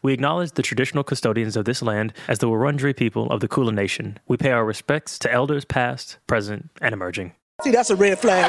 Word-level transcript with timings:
We 0.00 0.12
acknowledge 0.12 0.52
the 0.52 0.62
traditional 0.62 1.02
custodians 1.02 1.56
of 1.56 1.64
this 1.64 1.82
land 1.82 2.12
as 2.28 2.38
the 2.38 2.46
Wurundjeri 2.46 2.96
people 2.96 3.28
of 3.32 3.40
the 3.40 3.48
Kulin 3.48 3.74
Nation. 3.74 4.20
We 4.28 4.36
pay 4.36 4.52
our 4.52 4.64
respects 4.64 5.18
to 5.20 5.32
elders 5.32 5.64
past, 5.64 6.18
present, 6.28 6.70
and 6.80 6.92
emerging. 6.92 7.32
See, 7.64 7.72
that's 7.72 7.90
a 7.90 7.96
red 7.96 8.20
flag. 8.20 8.48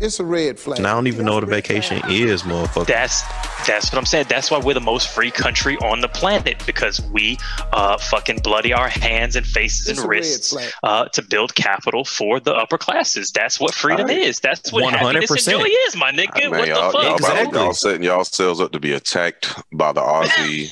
It's 0.00 0.18
a 0.18 0.24
red 0.24 0.58
flag. 0.58 0.78
And 0.78 0.86
I 0.86 0.94
don't 0.94 1.08
even 1.08 1.26
know 1.26 1.34
what 1.34 1.42
a 1.42 1.46
vacation 1.46 2.00
is, 2.08 2.42
motherfucker. 2.44 2.86
That's 2.86 3.22
that's 3.66 3.92
what 3.92 3.98
I'm 3.98 4.06
saying. 4.06 4.26
That's 4.28 4.50
why 4.50 4.58
we're 4.58 4.74
the 4.74 4.80
most 4.80 5.08
free 5.08 5.30
country 5.30 5.76
on 5.78 6.00
the 6.00 6.08
planet 6.08 6.62
because 6.66 7.00
we 7.10 7.38
uh, 7.72 7.98
fucking 7.98 8.38
bloody 8.42 8.72
our 8.72 8.88
hands 8.88 9.36
and 9.36 9.46
faces 9.46 9.88
It's 9.88 10.00
and 10.00 10.08
wrists 10.08 10.56
uh, 10.82 11.06
to 11.06 11.22
build 11.22 11.54
capital 11.54 12.04
for 12.04 12.40
the 12.40 12.54
upper 12.54 12.78
classes. 12.78 13.30
That's 13.30 13.58
what 13.60 13.74
freedom 13.74 14.02
All 14.02 14.06
right. 14.08 14.18
is. 14.18 14.40
That's 14.40 14.72
what 14.72 14.94
happiness 14.94 15.30
and 15.30 15.38
100%. 15.40 15.50
joy 15.60 15.68
is, 15.86 15.96
my 15.96 16.10
nigga. 16.12 16.50
Man, 16.50 16.50
what 16.50 16.68
y'all, 16.68 16.92
the 16.92 16.98
fuck? 16.98 17.02
y'all, 17.04 17.16
about- 17.16 17.20
Exactly. 17.20 17.58
y'all 17.60 17.74
setting 17.74 18.02
yourselves 18.02 18.60
up 18.60 18.72
to 18.72 18.80
be 18.80 18.92
attacked 18.92 19.54
by 19.72 19.92
the 19.92 20.00
Aussie 20.00 20.70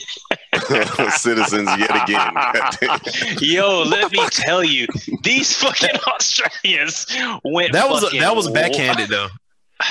citizens 1.19 1.69
yet 1.79 2.03
again. 2.05 3.39
Yo, 3.41 3.83
let 3.83 4.13
me 4.13 4.25
tell 4.31 4.65
you, 4.65 4.87
these 5.23 5.55
fucking 5.57 5.97
Australians 6.07 7.07
went. 7.45 7.73
That 7.73 7.89
was 7.91 8.05
fucking 8.05 8.21
that 8.21 8.35
was 8.35 8.49
backhanded 8.51 9.09
though. 9.09 9.29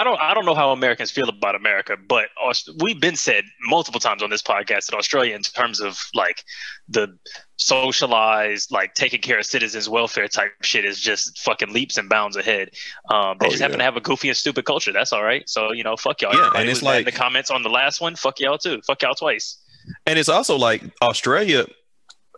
I 0.00 0.04
don't 0.04 0.18
I 0.18 0.32
don't 0.32 0.46
know 0.46 0.54
how 0.54 0.70
Americans 0.70 1.10
feel 1.10 1.28
about 1.28 1.54
America, 1.54 1.94
but 2.08 2.26
Aus- 2.42 2.66
we've 2.82 2.98
been 2.98 3.16
said 3.16 3.44
multiple 3.66 4.00
times 4.00 4.22
on 4.22 4.30
this 4.30 4.40
podcast 4.40 4.86
that 4.86 4.94
Australia, 4.94 5.34
in 5.36 5.42
terms 5.42 5.78
of 5.80 5.98
like 6.14 6.42
the 6.88 7.18
socialized, 7.56 8.70
like 8.72 8.94
taking 8.94 9.20
care 9.20 9.38
of 9.38 9.44
citizens' 9.44 9.88
welfare 9.90 10.26
type 10.26 10.52
shit, 10.62 10.86
is 10.86 10.98
just 10.98 11.38
fucking 11.40 11.72
leaps 11.74 11.98
and 11.98 12.08
bounds 12.08 12.36
ahead. 12.36 12.70
Um, 13.10 13.36
they 13.40 13.46
Oh, 13.48 13.50
just 13.50 13.60
happen 13.60 13.76
to 13.78 13.84
have 13.84 13.96
a 13.96 14.00
goofy 14.00 14.28
and 14.28 14.36
stupid 14.36 14.64
culture. 14.64 14.92
That's 14.92 15.12
all 15.12 15.22
right. 15.22 15.46
So 15.48 15.72
you 15.72 15.84
know, 15.84 15.96
fuck 15.96 16.22
y'all. 16.22 16.32
Yeah, 16.32 16.38
Everybody 16.46 16.60
and 16.62 16.70
it's 16.70 16.82
like- 16.82 17.04
the 17.04 17.12
comments 17.12 17.50
on 17.50 17.62
the 17.62 17.68
last 17.68 18.00
one. 18.00 18.16
Fuck 18.16 18.40
y'all 18.40 18.56
too. 18.58 18.80
Fuck 18.86 19.02
y'all 19.02 19.14
twice. 19.14 19.58
And 20.06 20.18
it's 20.18 20.30
also 20.30 20.56
like 20.56 20.82
Australia. 21.02 21.66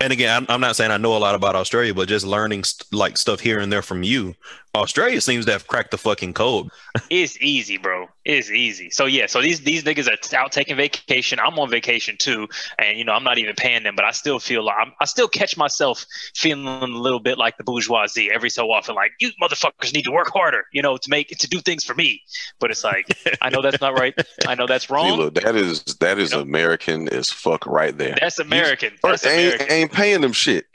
And 0.03 0.13
again, 0.13 0.37
I'm, 0.37 0.47
I'm 0.49 0.61
not 0.61 0.77
saying 0.77 0.91
I 0.91 0.97
know 0.97 1.17
a 1.17 1.19
lot 1.19 1.35
about 1.35 1.55
Australia, 1.55 1.95
but 1.95 2.09
just 2.09 2.27
learning 2.27 2.65
st- 2.65 2.93
like 2.93 3.17
stuff 3.17 3.41
here 3.41 3.61
and 3.61 3.73
there 3.73 3.83
from 3.83 4.03
you. 4.03 4.35
Australia 4.75 5.21
seems 5.21 5.45
to 5.45 5.53
have 5.53 5.67
cracked 5.67 5.91
the 5.91 5.99
fucking 5.99 6.33
code. 6.35 6.69
It's 7.11 7.39
easy, 7.41 7.79
bro. 7.79 8.09
It's 8.25 8.51
easy. 8.51 8.91
So 8.91 9.07
yeah, 9.07 9.27
so 9.27 9.41
these 9.41 9.61
these 9.61 9.83
niggas 9.83 10.09
are 10.09 10.37
out 10.37 10.53
taking 10.53 10.77
vacation. 10.77 11.39
I'm 11.41 11.59
on 11.59 11.71
vacation 11.71 12.17
too, 12.19 12.49
and 12.79 12.99
you 12.99 13.05
know 13.05 13.13
I'm 13.13 13.25
not 13.25 13.39
even 13.39 13.55
paying 13.55 13.83
them, 13.83 13.97
but 13.97 14.05
I 14.05 14.11
still 14.11 14.39
feel 14.39 14.63
like 14.65 14.77
I'm, 14.79 14.93
I 15.01 15.07
still 15.07 15.27
catch 15.27 15.57
myself 15.57 16.05
feeling 16.35 16.67
a 16.67 16.87
little 16.87 17.19
bit 17.19 17.39
like 17.39 17.57
the 17.57 17.65
bourgeoisie 17.65 18.31
every 18.31 18.51
so 18.51 18.71
often. 18.71 18.95
Like 18.95 19.13
you 19.21 19.31
motherfuckers 19.43 19.95
need 19.95 20.03
to 20.05 20.11
work 20.11 20.29
harder, 20.29 20.65
you 20.73 20.83
know, 20.83 20.99
to 20.99 21.11
make 21.11 21.29
to 21.29 21.49
do 21.49 21.61
things 21.61 21.83
for 21.83 21.95
me. 21.95 22.23
But 22.61 22.71
it's 22.71 22.85
like 22.85 23.07
I 23.41 23.49
know 23.49 23.63
that's 23.63 23.81
not 23.81 23.99
right. 23.99 24.15
I 24.47 24.55
know 24.55 24.67
that's 24.67 24.87
See, 24.89 24.93
wrong. 24.95 25.19
look, 25.19 25.35
that 25.35 25.57
is 25.57 25.83
that 26.01 26.19
is 26.19 26.33
You 26.33 26.39
know? 26.39 26.43
American 26.43 27.09
as 27.09 27.31
fuck 27.31 27.67
right 27.67 27.97
there. 27.97 28.17
That's 28.21 28.39
American. 28.39 28.91
First, 29.01 29.25
That's 29.25 29.35
ain't, 29.35 29.63
American. 29.63 29.77
Ain't 29.93 29.95
paying 29.95 30.21
them 30.21 30.33
shit. 30.33 30.67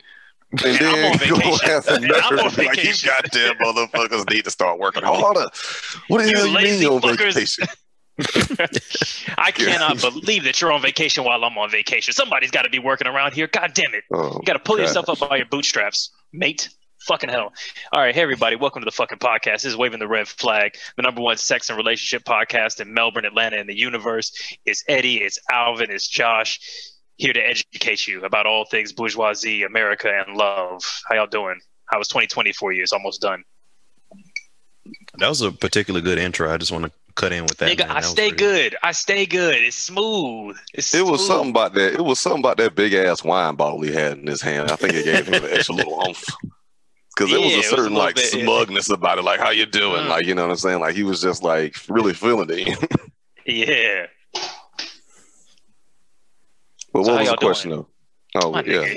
And 0.52 0.62
And 0.64 0.78
I'm 0.78 0.96
then 0.96 1.12
on 1.12 1.18
go 1.30 1.36
vacation. 1.36 1.70
have 1.70 1.86
the 1.86 2.00
nerve 2.00 2.54
to 2.54 2.64
like, 2.64 2.84
you 2.84 2.94
goddamn 3.06 3.56
motherfuckers 3.56 4.30
need 4.30 4.46
to 4.46 4.52
start 4.52 4.80
working 4.80 5.04
harder. 5.04 5.48
What 6.08 6.24
the 6.24 6.30
You 6.30 6.38
you 6.38 6.54
mean 6.54 6.86
on 6.86 7.02
fuckers. 7.02 7.34
vacation? 7.34 7.68
I 9.38 9.52
cannot 9.52 10.02
believe 10.02 10.44
that 10.46 10.60
you're 10.60 10.72
on 10.72 10.82
vacation 10.82 11.24
while 11.24 11.44
I'm 11.44 11.56
on 11.58 11.70
vacation. 11.70 12.14
Somebody's 12.14 12.50
got 12.50 12.64
to 12.64 12.70
be 12.70 12.80
working 12.80 13.08
around 13.08 13.34
here. 13.34 13.48
God 13.48 13.74
damn 13.76 13.94
it. 13.94 14.06
Oh, 14.12 14.36
You 14.40 14.42
got 14.46 14.54
to 14.54 14.60
pull 14.60 14.78
God. 14.78 14.84
yourself 14.84 15.10
up 15.10 15.20
by 15.30 15.38
your 15.38 15.46
bootstraps, 15.46 16.10
mate. 16.34 16.70
Fucking 17.02 17.30
hell. 17.30 17.54
All 17.94 18.02
right, 18.02 18.14
hey 18.16 18.22
everybody, 18.22 18.56
welcome 18.56 18.82
to 18.82 18.86
the 18.86 18.92
fucking 18.92 19.20
podcast. 19.20 19.54
This 19.54 19.66
is 19.66 19.78
Waving 19.78 20.00
the 20.00 20.08
Red 20.08 20.28
Flag, 20.28 20.74
the 20.98 21.04
number 21.04 21.22
one 21.22 21.38
sex 21.38 21.70
and 21.70 21.78
relationship 21.78 22.24
podcast 22.26 22.82
in 22.82 22.92
Melbourne, 22.94 23.24
Atlanta, 23.24 23.58
and 23.58 23.70
the 23.70 23.78
universe. 23.78 24.32
It's 24.66 24.84
Eddie, 24.90 25.18
it's 25.18 25.40
Alvin, 25.52 25.92
it's 25.92 26.08
Josh, 26.08 26.60
here 27.18 27.34
to 27.34 27.40
educate 27.40 28.08
you 28.08 28.24
about 28.24 28.46
all 28.46 28.66
things 28.66 28.94
bourgeoisie, 28.94 29.64
America, 29.64 30.12
and 30.12 30.38
love. 30.38 30.84
How 31.08 31.16
y'all 31.16 31.28
doing? 31.28 31.60
How 31.86 31.98
was 31.98 32.08
2020 32.08 32.54
for 32.54 32.72
you? 32.72 32.84
It's 32.84 32.94
almost 32.94 33.22
done. 33.22 33.44
That 35.18 35.30
was 35.30 35.42
a 35.42 35.52
particularly 35.52 36.04
good 36.04 36.18
intro. 36.18 36.52
I 36.54 36.58
just 36.58 36.72
want 36.72 36.86
to 36.86 36.92
cut 37.16 37.34
in 37.34 37.44
with 37.44 37.58
that. 37.58 37.70
Nigga, 37.70 37.88
man. 37.88 37.98
I 37.98 38.02
stay 38.02 38.30
pretty 38.30 38.44
good. 38.44 38.76
I 38.84 38.92
stay 38.92 39.26
good. 39.26 39.56
It's 39.56 39.76
smooth. 39.76 40.58
It's 40.74 40.94
It 40.94 41.06
was 41.06 41.26
something 41.26 41.50
about 41.50 41.74
that. 41.74 41.94
It 41.94 42.04
was 42.04 42.20
something 42.20 42.40
about 42.40 42.58
that 42.58 42.76
big 42.76 42.94
ass 42.94 43.24
wine 43.24 43.56
bottle 43.56 43.82
he 43.82 43.92
had 43.92 44.20
in 44.20 44.28
his 44.28 44.42
hand. 44.42 44.72
I 44.72 44.76
think 44.76 44.94
it 44.94 45.06
gave 45.06 45.28
him 45.28 45.44
an 45.44 45.52
extra 45.52 45.76
little 45.76 46.02
oomph. 46.08 46.24
Because 47.16 47.32
there 47.32 47.40
was 47.42 47.52
it 47.52 47.56
a 47.56 47.58
was 47.58 47.66
a 47.66 47.70
certain 47.70 47.94
like 47.96 48.16
bit, 48.16 48.34
yeah. 48.36 48.44
smugness 48.44 48.90
about 48.92 49.18
it. 49.18 49.24
Like, 49.24 49.40
how 49.40 49.50
you 49.50 49.66
doing? 49.66 50.04
Mm. 50.04 50.10
Like, 50.10 50.28
you 50.28 50.36
know 50.36 50.44
what 50.44 50.52
I'm 50.52 50.58
saying? 50.58 50.80
Like, 50.80 50.96
he 50.96 51.02
was 51.04 51.20
just 51.20 51.42
like 51.42 51.76
really 51.90 52.14
feeling 52.14 52.48
it. 52.52 52.92
Yeah. 53.50 54.08
But 56.98 57.06
So 57.06 57.12
what 57.12 57.20
was 57.22 57.30
the 57.30 57.38
question 57.38 57.72
though? 57.72 57.88
Oh 58.36 58.52
My 58.52 58.62
yeah, 58.66 58.94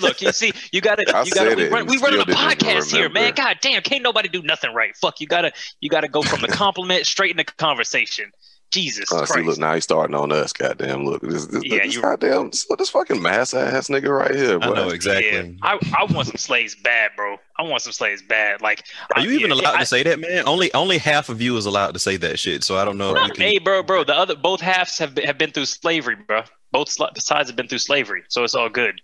look, 0.00 0.20
you 0.20 0.32
see, 0.32 0.52
you 0.72 0.80
gotta, 0.80 1.04
I 1.14 1.22
you 1.22 1.30
gotta. 1.30 1.50
said 1.50 1.56
We, 1.56 1.68
run, 1.68 1.86
we 1.86 1.98
running 1.98 2.20
a 2.20 2.22
still 2.22 2.34
didn't 2.34 2.40
even 2.40 2.58
podcast 2.58 2.90
here, 2.92 3.08
man. 3.08 3.32
God 3.34 3.58
damn, 3.60 3.80
can't 3.80 4.02
nobody 4.02 4.28
do 4.28 4.42
nothing 4.42 4.74
right. 4.74 4.94
Fuck, 4.96 5.20
you 5.20 5.26
gotta, 5.26 5.52
you 5.80 5.88
gotta 5.88 6.08
go 6.08 6.20
from 6.20 6.40
the 6.40 6.48
compliment 6.52 7.06
straight 7.06 7.30
into 7.30 7.44
conversation. 7.44 8.32
Jesus 8.72 9.12
Uh, 9.12 9.24
see, 9.26 9.34
Christ. 9.34 9.46
look, 9.48 9.58
now 9.58 9.74
he's 9.74 9.84
starting 9.84 10.16
on 10.16 10.32
us. 10.32 10.52
Goddamn, 10.52 11.04
look, 11.04 11.20
this, 11.22 11.46
this, 11.46 11.62
Yeah, 11.64 11.84
this 11.84 11.94
you- 11.94 12.02
goddamn, 12.02 12.50
this, 12.50 12.66
this 12.78 12.88
fucking 12.90 13.20
mass 13.22 13.52
ass 13.54 13.88
nigga 13.88 14.08
right 14.08 14.34
here. 14.34 14.58
I 14.60 14.70
know 14.70 14.88
exactly. 14.88 15.30
Yeah, 15.30 15.52
I, 15.62 15.78
I 15.98 16.12
want 16.12 16.26
some 16.28 16.36
slaves 16.38 16.74
bad, 16.74 17.10
bro. 17.14 17.36
I 17.58 17.62
want 17.62 17.82
some 17.82 17.92
slaves 17.92 18.22
bad. 18.22 18.62
Like, 18.62 18.82
Are 19.14 19.20
I- 19.20 19.24
you 19.24 19.30
even 19.32 19.50
yeah, 19.50 19.56
allowed 19.56 19.74
I- 19.76 19.80
to 19.80 19.86
say 19.86 20.02
that, 20.02 20.18
man? 20.18 20.44
Only 20.48 20.72
only 20.74 20.98
half 20.98 21.28
of 21.28 21.40
you 21.42 21.56
is 21.58 21.66
allowed 21.66 21.92
to 21.92 22.00
say 22.00 22.16
that 22.16 22.38
shit. 22.38 22.64
So 22.64 22.76
I 22.78 22.84
don't 22.84 22.98
know. 22.98 23.14
If 23.14 23.34
can, 23.34 23.42
Hey, 23.46 23.58
bro, 23.58 23.82
bro. 23.82 24.02
The 24.04 24.16
other, 24.16 24.34
both 24.34 24.60
halves 24.60 24.96
have 24.98 25.14
been, 25.14 25.26
have 25.26 25.38
been 25.38 25.52
through 25.52 25.66
slavery, 25.66 26.16
bro. 26.16 26.42
Both 26.72 26.88
sides 26.88 27.50
have 27.50 27.56
been 27.56 27.68
through 27.68 27.78
slavery, 27.78 28.22
so 28.28 28.42
it's 28.42 28.54
all 28.54 28.70
good. 28.70 29.00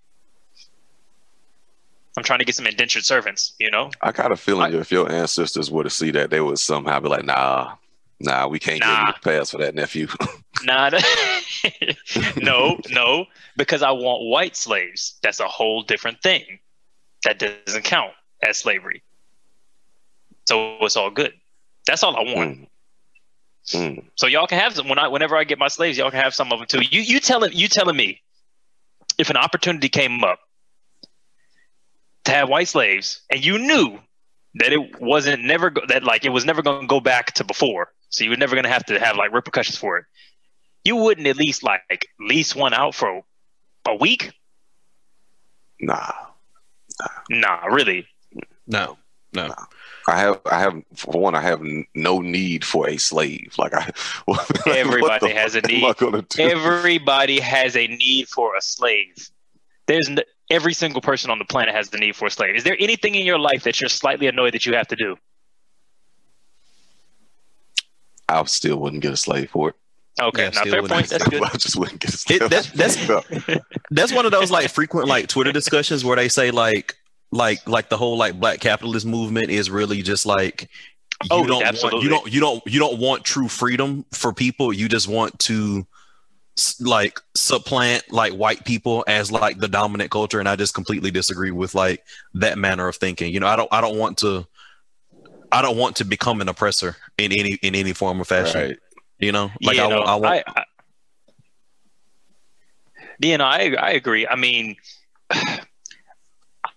I'm 2.16 2.24
trying 2.24 2.38
to 2.40 2.44
get 2.44 2.54
some 2.56 2.66
indentured 2.66 3.04
servants. 3.04 3.52
You 3.60 3.70
know, 3.70 3.90
I 4.02 4.10
got 4.12 4.32
a 4.32 4.36
feeling 4.36 4.72
if 4.72 4.90
your 4.90 5.10
ancestors 5.12 5.70
were 5.70 5.84
to 5.84 5.90
see 5.90 6.10
that, 6.12 6.30
they 6.30 6.40
would 6.40 6.58
somehow 6.58 6.98
be 7.00 7.08
like, 7.08 7.24
nah, 7.24 7.74
nah, 8.20 8.46
we 8.46 8.58
can't 8.58 8.80
Nah. 8.80 8.86
give 8.86 9.08
you 9.08 9.14
a 9.32 9.38
pass 9.38 9.50
for 9.50 9.58
that, 9.58 9.74
nephew. 9.74 10.08
Not 10.64 10.94
no, 12.36 12.78
no, 12.90 13.26
because 13.56 13.82
I 13.82 13.90
want 13.92 14.24
white 14.24 14.56
slaves. 14.56 15.18
That's 15.22 15.40
a 15.40 15.46
whole 15.46 15.82
different 15.82 16.20
thing. 16.22 16.58
That 17.24 17.38
doesn't 17.38 17.84
count 17.84 18.12
as 18.42 18.58
slavery. 18.58 19.02
So 20.48 20.78
it's 20.80 20.96
all 20.96 21.10
good. 21.10 21.32
That's 21.86 22.02
all 22.02 22.16
I 22.16 22.22
want. 22.34 22.58
Mm. 22.60 22.68
Mm. 23.74 24.04
So 24.16 24.26
y'all 24.26 24.46
can 24.46 24.58
have 24.58 24.74
some 24.74 24.88
when 24.88 24.98
I 24.98 25.08
whenever 25.08 25.36
I 25.36 25.44
get 25.44 25.58
my 25.58 25.68
slaves, 25.68 25.98
y'all 25.98 26.10
can 26.10 26.20
have 26.22 26.34
some 26.34 26.52
of 26.52 26.58
them 26.58 26.66
too. 26.66 26.80
You 26.90 27.02
you 27.02 27.20
telling 27.20 27.52
you 27.52 27.68
telling 27.68 27.96
me 27.96 28.22
if 29.18 29.30
an 29.30 29.36
opportunity 29.36 29.88
came 29.88 30.24
up 30.24 30.40
to 32.24 32.32
have 32.32 32.48
white 32.48 32.68
slaves 32.68 33.20
and 33.30 33.44
you 33.44 33.58
knew 33.58 33.98
that 34.54 34.72
it 34.72 35.00
wasn't 35.00 35.44
never 35.44 35.70
go, 35.70 35.82
that 35.88 36.02
like 36.02 36.24
it 36.24 36.30
was 36.30 36.44
never 36.44 36.62
going 36.62 36.80
to 36.82 36.86
go 36.86 37.00
back 37.00 37.32
to 37.34 37.44
before, 37.44 37.92
so 38.10 38.24
you 38.24 38.30
were 38.30 38.36
never 38.36 38.54
going 38.54 38.64
to 38.64 38.70
have 38.70 38.84
to 38.86 38.98
have 38.98 39.16
like 39.16 39.32
repercussions 39.32 39.76
for 39.78 39.98
it. 39.98 40.04
You 40.84 40.96
wouldn't 40.96 41.26
at 41.26 41.36
least 41.36 41.62
like 41.62 42.06
lease 42.20 42.54
one 42.56 42.72
out 42.74 42.94
for 42.94 43.22
a 43.86 43.94
week? 43.94 44.32
Nah, 45.80 46.12
Nah, 47.30 47.66
really. 47.66 48.06
no, 48.66 48.98
no. 49.32 49.54
I 50.08 50.18
have, 50.20 50.40
I 50.50 50.60
have, 50.60 50.82
for 50.96 51.20
one, 51.20 51.34
I 51.34 51.42
have 51.42 51.60
no 51.94 52.20
need 52.20 52.64
for 52.64 52.88
a 52.88 52.96
slave. 52.96 53.54
Like 53.58 53.74
I, 53.74 53.90
what 54.24 54.48
the 54.48 54.72
Everybody 54.74 55.32
has 55.34 55.54
a 55.54 55.60
need. 55.60 55.84
I 55.84 55.92
gonna? 55.92 56.24
Everybody 56.38 57.40
has 57.40 57.76
a 57.76 57.86
need 57.86 58.28
for 58.28 58.56
a 58.56 58.62
slave. 58.62 59.28
There's 59.86 60.08
n- 60.08 60.20
every 60.50 60.72
single 60.72 61.02
person 61.02 61.30
on 61.30 61.38
the 61.38 61.44
planet 61.44 61.74
has 61.74 61.90
the 61.90 61.98
need 61.98 62.16
for 62.16 62.26
a 62.26 62.30
slave. 62.30 62.56
Is 62.56 62.64
there 62.64 62.76
anything 62.80 63.14
in 63.14 63.26
your 63.26 63.38
life 63.38 63.64
that 63.64 63.80
you're 63.80 63.90
slightly 63.90 64.26
annoyed 64.28 64.54
that 64.54 64.64
you 64.64 64.74
have 64.74 64.88
to 64.88 64.96
do? 64.96 65.16
I 68.28 68.44
still 68.44 68.78
wouldn't 68.78 69.02
get 69.02 69.12
a 69.12 69.16
slave 69.16 69.50
for 69.50 69.70
it. 69.70 69.74
Okay, 70.20 70.44
Yeah, 70.44 70.50
now 70.50 70.62
fair 70.64 70.82
wouldn't. 70.82 70.90
point. 70.90 71.08
That's 71.08 71.28
good. 71.28 71.42
I 71.54 71.56
just 71.56 71.76
wouldn't 71.76 72.00
get 72.00 72.12
a 72.12 72.16
slave. 72.18 72.42
It- 72.42 72.50
that's- 72.50 72.72
that's- 72.72 73.58
That's 73.90 74.12
one 74.12 74.26
of 74.26 74.32
those 74.32 74.50
like 74.50 74.68
frequent 74.70 75.08
like 75.08 75.28
Twitter 75.28 75.52
discussions 75.52 76.04
where 76.04 76.16
they 76.16 76.28
say 76.28 76.50
like 76.50 76.94
like 77.30 77.66
like 77.68 77.88
the 77.88 77.96
whole 77.96 78.16
like 78.18 78.38
black 78.38 78.60
capitalist 78.60 79.06
movement 79.06 79.50
is 79.50 79.70
really 79.70 80.02
just 80.02 80.26
like 80.26 80.68
you 81.22 81.28
Oh, 81.30 81.46
don't 81.46 81.62
want, 81.82 82.02
you 82.02 82.08
don't 82.10 82.32
you 82.32 82.40
don't 82.40 82.62
you 82.66 82.78
don't 82.78 82.98
want 82.98 83.24
true 83.24 83.48
freedom 83.48 84.04
for 84.12 84.32
people. 84.34 84.72
You 84.72 84.88
just 84.88 85.08
want 85.08 85.38
to 85.40 85.86
like 86.80 87.20
supplant 87.36 88.02
like 88.12 88.32
white 88.32 88.64
people 88.64 89.04
as 89.06 89.30
like 89.30 89.58
the 89.58 89.68
dominant 89.68 90.10
culture 90.10 90.40
and 90.40 90.48
I 90.48 90.56
just 90.56 90.74
completely 90.74 91.10
disagree 91.10 91.50
with 91.52 91.74
like 91.74 92.02
that 92.34 92.58
manner 92.58 92.88
of 92.88 92.96
thinking. 92.96 93.32
You 93.32 93.40
know, 93.40 93.46
I 93.46 93.56
don't 93.56 93.68
I 93.72 93.80
don't 93.80 93.96
want 93.98 94.18
to 94.18 94.46
I 95.50 95.62
don't 95.62 95.76
want 95.76 95.96
to 95.96 96.04
become 96.04 96.40
an 96.40 96.48
oppressor 96.48 96.96
in 97.16 97.32
any 97.32 97.54
in 97.62 97.74
any 97.74 97.92
form 97.92 98.20
or 98.20 98.24
fashion. 98.24 98.60
Right. 98.60 98.78
You 99.18 99.32
know, 99.32 99.50
like 99.62 99.76
yeah, 99.76 99.86
I, 99.86 99.88
no, 99.88 99.96
want, 99.96 100.08
I 100.08 100.14
want 100.14 100.44
I, 100.46 100.60
I, 100.60 100.64
yeah, 103.20 103.36
no, 103.36 103.44
I 103.44 103.74
I 103.78 103.90
agree. 103.90 104.26
I 104.26 104.36
mean, 104.36 104.76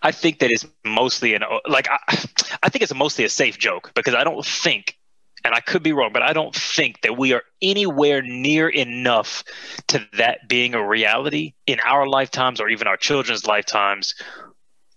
I 0.01 0.11
think 0.11 0.39
that 0.39 0.49
it's 0.49 0.65
mostly 0.85 1.35
an 1.35 1.43
like 1.67 1.87
I, 1.89 2.17
I 2.63 2.69
think 2.69 2.81
it's 2.81 2.93
mostly 2.93 3.25
a 3.25 3.29
safe 3.29 3.57
joke 3.57 3.91
because 3.93 4.15
I 4.15 4.23
don't 4.23 4.43
think, 4.45 4.97
and 5.43 5.53
I 5.53 5.59
could 5.59 5.83
be 5.83 5.93
wrong, 5.93 6.11
but 6.13 6.23
I 6.23 6.33
don't 6.33 6.55
think 6.55 7.01
that 7.01 7.17
we 7.17 7.33
are 7.33 7.43
anywhere 7.61 8.21
near 8.21 8.69
enough 8.69 9.43
to 9.89 10.07
that 10.17 10.47
being 10.47 10.73
a 10.73 10.85
reality 10.85 11.53
in 11.67 11.79
our 11.85 12.07
lifetimes 12.07 12.59
or 12.59 12.69
even 12.69 12.87
our 12.87 12.97
children's 12.97 13.45
lifetimes 13.45 14.15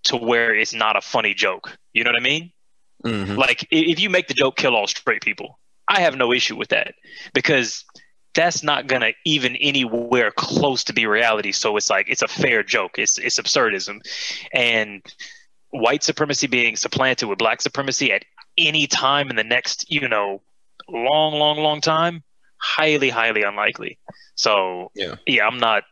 to 0.04 0.16
where 0.16 0.54
it's 0.54 0.74
not 0.74 0.96
a 0.96 1.00
funny 1.00 1.34
joke. 1.34 1.76
You 1.92 2.04
know 2.04 2.10
what 2.10 2.20
I 2.20 2.24
mean? 2.24 2.52
Mhm. 3.04 3.36
Like 3.36 3.66
if 3.70 4.00
you 4.00 4.10
make 4.10 4.28
the 4.28 4.34
joke 4.34 4.56
kill 4.56 4.74
all 4.74 4.86
straight 4.86 5.22
people, 5.22 5.58
I 5.88 6.00
have 6.00 6.16
no 6.16 6.32
issue 6.32 6.56
with 6.56 6.68
that 6.70 6.94
because 7.34 7.84
that's 8.34 8.62
not 8.62 8.86
gonna 8.86 9.12
even 9.24 9.56
anywhere 9.56 10.30
close 10.32 10.84
to 10.84 10.92
be 10.92 11.06
reality. 11.06 11.52
So 11.52 11.76
it's 11.76 11.90
like 11.90 12.08
it's 12.08 12.22
a 12.22 12.28
fair 12.28 12.62
joke. 12.62 12.98
It's 12.98 13.18
it's 13.18 13.38
absurdism, 13.38 14.00
and 14.52 15.02
white 15.70 16.02
supremacy 16.02 16.46
being 16.46 16.76
supplanted 16.76 17.28
with 17.28 17.38
black 17.38 17.60
supremacy 17.60 18.12
at 18.12 18.24
any 18.56 18.86
time 18.86 19.28
in 19.30 19.36
the 19.36 19.44
next 19.44 19.90
you 19.90 20.08
know 20.08 20.40
long 20.88 21.34
long 21.34 21.58
long 21.58 21.80
time 21.80 22.22
highly 22.58 23.10
highly 23.10 23.42
unlikely. 23.42 23.98
So 24.36 24.90
Yeah. 24.94 25.16
yeah, 25.26 25.46
I'm 25.46 25.58
not. 25.58 25.84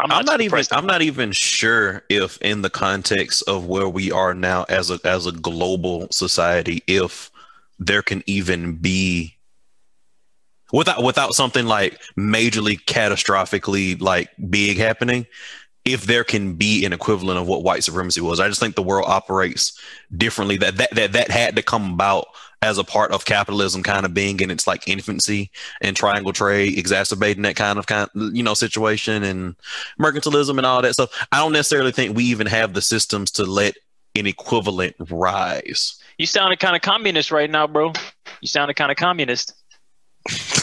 I'm 0.00 0.08
not, 0.08 0.20
I'm 0.20 0.26
not 0.26 0.40
even. 0.40 0.64
I'm 0.70 0.86
not 0.86 1.02
even 1.02 1.32
sure 1.32 2.04
if 2.08 2.40
in 2.40 2.62
the 2.62 2.70
context 2.70 3.42
of 3.48 3.66
where 3.66 3.88
we 3.88 4.12
are 4.12 4.32
now 4.32 4.64
as 4.68 4.90
a 4.90 5.00
as 5.04 5.26
a 5.26 5.32
global 5.32 6.08
society 6.10 6.82
if 6.86 7.30
there 7.78 8.02
can 8.02 8.22
even 8.26 8.76
be 8.76 9.36
without 10.72 11.02
without 11.02 11.34
something 11.34 11.66
like 11.66 12.00
majorly 12.16 12.82
catastrophically 12.84 14.00
like 14.00 14.30
big 14.50 14.78
happening 14.78 15.26
if 15.84 16.04
there 16.04 16.24
can 16.24 16.54
be 16.54 16.84
an 16.84 16.92
equivalent 16.92 17.38
of 17.38 17.46
what 17.46 17.62
white 17.62 17.84
supremacy 17.84 18.20
was 18.20 18.40
i 18.40 18.48
just 18.48 18.60
think 18.60 18.74
the 18.74 18.82
world 18.82 19.06
operates 19.08 19.78
differently 20.16 20.56
that 20.56 20.76
that 20.76 20.94
that, 20.94 21.12
that 21.12 21.30
had 21.30 21.56
to 21.56 21.62
come 21.62 21.94
about 21.94 22.26
as 22.62 22.78
a 22.78 22.84
part 22.84 23.12
of 23.12 23.24
capitalism 23.24 23.82
kind 23.82 24.04
of 24.04 24.12
being 24.12 24.40
in 24.40 24.50
its 24.50 24.66
like 24.66 24.88
infancy 24.88 25.50
and 25.80 25.96
triangle 25.96 26.32
trade 26.32 26.76
exacerbating 26.76 27.42
that 27.42 27.56
kind 27.56 27.78
of 27.78 27.86
kind 27.86 28.08
you 28.14 28.42
know 28.42 28.54
situation 28.54 29.22
and 29.22 29.54
mercantilism 30.00 30.56
and 30.56 30.66
all 30.66 30.82
that 30.82 30.92
stuff 30.92 31.10
i 31.32 31.38
don't 31.38 31.52
necessarily 31.52 31.92
think 31.92 32.16
we 32.16 32.24
even 32.24 32.46
have 32.46 32.74
the 32.74 32.82
systems 32.82 33.30
to 33.30 33.44
let 33.44 33.76
an 34.16 34.26
equivalent 34.26 34.96
rise 35.10 36.02
You 36.18 36.26
sounded 36.26 36.58
kind 36.58 36.74
of 36.74 36.82
communist 36.82 37.30
right 37.30 37.48
now, 37.48 37.68
bro. 37.68 37.92
You 38.40 38.48
sounded 38.48 38.74
kind 38.74 38.90
of 38.90 38.96
communist. 38.96 39.54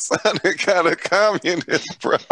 you 0.00 0.18
sounded 0.18 0.58
kind 0.58 0.86
of 0.86 0.98
communist, 0.98 2.00
bro. 2.00 2.16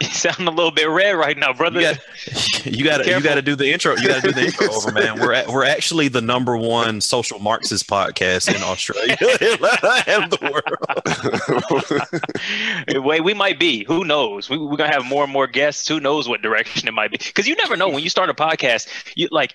You 0.00 0.06
sound 0.08 0.46
a 0.46 0.50
little 0.50 0.70
bit 0.70 0.88
red 0.88 1.12
right 1.12 1.36
now, 1.36 1.52
brother. 1.52 1.80
You 1.80 1.94
got 1.94 2.66
you 2.66 2.84
got 2.84 2.98
to 2.98 3.10
you 3.10 3.20
got 3.20 3.34
to 3.36 3.42
do 3.42 3.56
the 3.56 3.72
intro. 3.72 3.96
You 3.96 4.08
got 4.08 4.22
to 4.22 4.28
do 4.28 4.32
the 4.32 4.46
intro 4.46 4.70
over, 4.72 4.92
man. 4.92 5.18
We're 5.18 5.32
at, 5.32 5.48
we're 5.48 5.64
actually 5.64 6.08
the 6.08 6.20
number 6.20 6.56
one 6.56 7.00
social 7.00 7.38
Marxist 7.38 7.88
podcast 7.88 8.54
in 8.54 8.62
Australia 8.62 9.16
and 10.06 10.30
the 10.30 10.38
world. 12.88 13.04
Wait, 13.04 13.24
we 13.24 13.34
might 13.34 13.58
be. 13.58 13.84
Who 13.84 14.04
knows? 14.04 14.50
We, 14.50 14.58
we're 14.58 14.76
gonna 14.76 14.92
have 14.92 15.04
more 15.04 15.24
and 15.24 15.32
more 15.32 15.46
guests. 15.46 15.88
Who 15.88 16.00
knows 16.00 16.28
what 16.28 16.42
direction 16.42 16.86
it 16.88 16.94
might 16.94 17.10
be? 17.10 17.18
Because 17.18 17.48
you 17.48 17.56
never 17.56 17.76
know 17.76 17.88
when 17.88 18.02
you 18.02 18.10
start 18.10 18.30
a 18.30 18.34
podcast. 18.34 18.88
You 19.16 19.28
like 19.30 19.54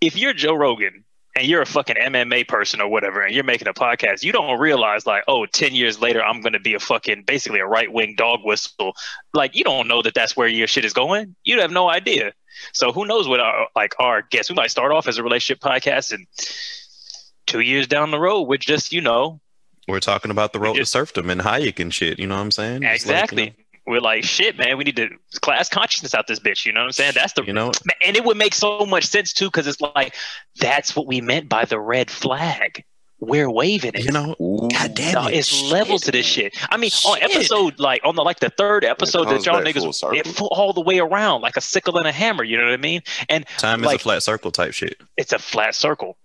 if 0.00 0.16
you're 0.16 0.34
Joe 0.34 0.54
Rogan 0.54 1.04
and 1.36 1.46
you're 1.46 1.62
a 1.62 1.66
fucking 1.66 1.96
MMA 1.96 2.46
person 2.46 2.80
or 2.80 2.88
whatever, 2.88 3.22
and 3.22 3.34
you're 3.34 3.44
making 3.44 3.68
a 3.68 3.72
podcast, 3.72 4.22
you 4.22 4.32
don't 4.32 4.58
realize 4.60 5.06
like, 5.06 5.24
oh, 5.28 5.46
10 5.46 5.74
years 5.74 6.00
later, 6.00 6.22
I'm 6.22 6.40
gonna 6.42 6.60
be 6.60 6.74
a 6.74 6.78
fucking 6.80 7.22
basically 7.26 7.60
a 7.60 7.66
right 7.66 7.90
wing 7.92 8.14
dog 8.16 8.40
whistle. 8.44 8.92
Like 9.32 9.54
you 9.56 9.64
don't 9.64 9.88
know 9.88 10.02
that 10.02 10.14
that's 10.14 10.36
where 10.36 10.48
your 10.48 10.66
shit 10.66 10.84
is 10.84 10.92
going. 10.92 11.34
You 11.44 11.60
have 11.60 11.70
no 11.70 11.88
idea. 11.88 12.32
So 12.72 12.92
who 12.92 13.06
knows 13.06 13.26
what 13.28 13.40
our 13.40 13.68
like 13.74 13.94
our 13.98 14.22
guests? 14.22 14.50
We 14.50 14.56
might 14.56 14.70
start 14.70 14.92
off 14.92 15.08
as 15.08 15.18
a 15.18 15.22
relationship 15.22 15.62
podcast 15.62 16.12
and. 16.12 16.26
Two 17.46 17.60
years 17.60 17.86
down 17.88 18.12
the 18.12 18.20
road, 18.20 18.42
we're 18.42 18.56
just, 18.56 18.92
you 18.92 19.00
know, 19.00 19.40
We're 19.88 20.00
talking 20.00 20.30
about 20.30 20.52
the 20.52 20.60
road 20.60 20.74
to 20.74 20.78
just- 20.80 20.92
serfdom 20.92 21.28
and 21.28 21.40
Hayek 21.40 21.80
and 21.80 21.92
shit. 21.92 22.18
You 22.20 22.26
know 22.28 22.36
what 22.36 22.40
I'm 22.42 22.50
saying? 22.52 22.82
It's 22.84 23.04
like, 23.04 23.14
Exactly. 23.22 23.54
We're 23.86 24.00
like, 24.00 24.22
shit, 24.24 24.56
man. 24.56 24.78
We 24.78 24.84
need 24.84 24.96
to 24.96 25.08
class 25.40 25.68
consciousness 25.68 26.14
out 26.14 26.26
this 26.28 26.38
bitch. 26.38 26.64
You 26.64 26.72
know 26.72 26.80
what 26.80 26.86
I'm 26.86 26.92
saying? 26.92 27.12
That's 27.14 27.32
the 27.32 27.42
you 27.42 27.52
know, 27.52 27.72
and 28.04 28.16
it 28.16 28.24
would 28.24 28.36
make 28.36 28.54
so 28.54 28.86
much 28.86 29.04
sense 29.04 29.32
too, 29.32 29.46
because 29.46 29.66
it's 29.66 29.80
like 29.80 30.14
that's 30.60 30.94
what 30.94 31.06
we 31.06 31.20
meant 31.20 31.48
by 31.48 31.64
the 31.64 31.80
red 31.80 32.10
flag. 32.10 32.84
We're 33.18 33.50
waving 33.50 33.92
it. 33.94 34.04
you 34.04 34.10
know. 34.10 34.34
Ooh. 34.40 34.68
God 34.68 34.94
damn 34.94 35.14
Dog, 35.14 35.30
it! 35.32 35.36
it's 35.36 35.62
levels 35.70 36.02
to 36.02 36.12
this 36.12 36.26
shit. 36.26 36.56
I 36.70 36.76
mean, 36.76 36.90
on 37.06 37.18
episode 37.22 37.78
like 37.78 38.02
on 38.04 38.16
the 38.16 38.22
like 38.22 38.40
the 38.40 38.50
third 38.50 38.84
episode 38.84 39.26
that 39.26 39.46
y'all 39.46 39.62
back 39.62 39.74
full 39.74 39.92
niggas 39.92 40.16
it 40.16 40.26
full, 40.26 40.48
all 40.48 40.72
the 40.72 40.80
way 40.80 40.98
around 40.98 41.40
like 41.40 41.56
a 41.56 41.60
sickle 41.60 41.98
and 41.98 42.06
a 42.06 42.12
hammer. 42.12 42.42
You 42.42 42.58
know 42.58 42.64
what 42.64 42.72
I 42.72 42.78
mean? 42.78 43.02
And 43.28 43.46
Time 43.58 43.84
is 43.84 43.92
a 43.92 43.98
flat 43.98 44.22
circle 44.24 44.50
type 44.50 44.72
shit. 44.72 45.00
it's 45.16 45.32
a 45.32 45.38
flat 45.38 45.74
circle. 45.74 46.16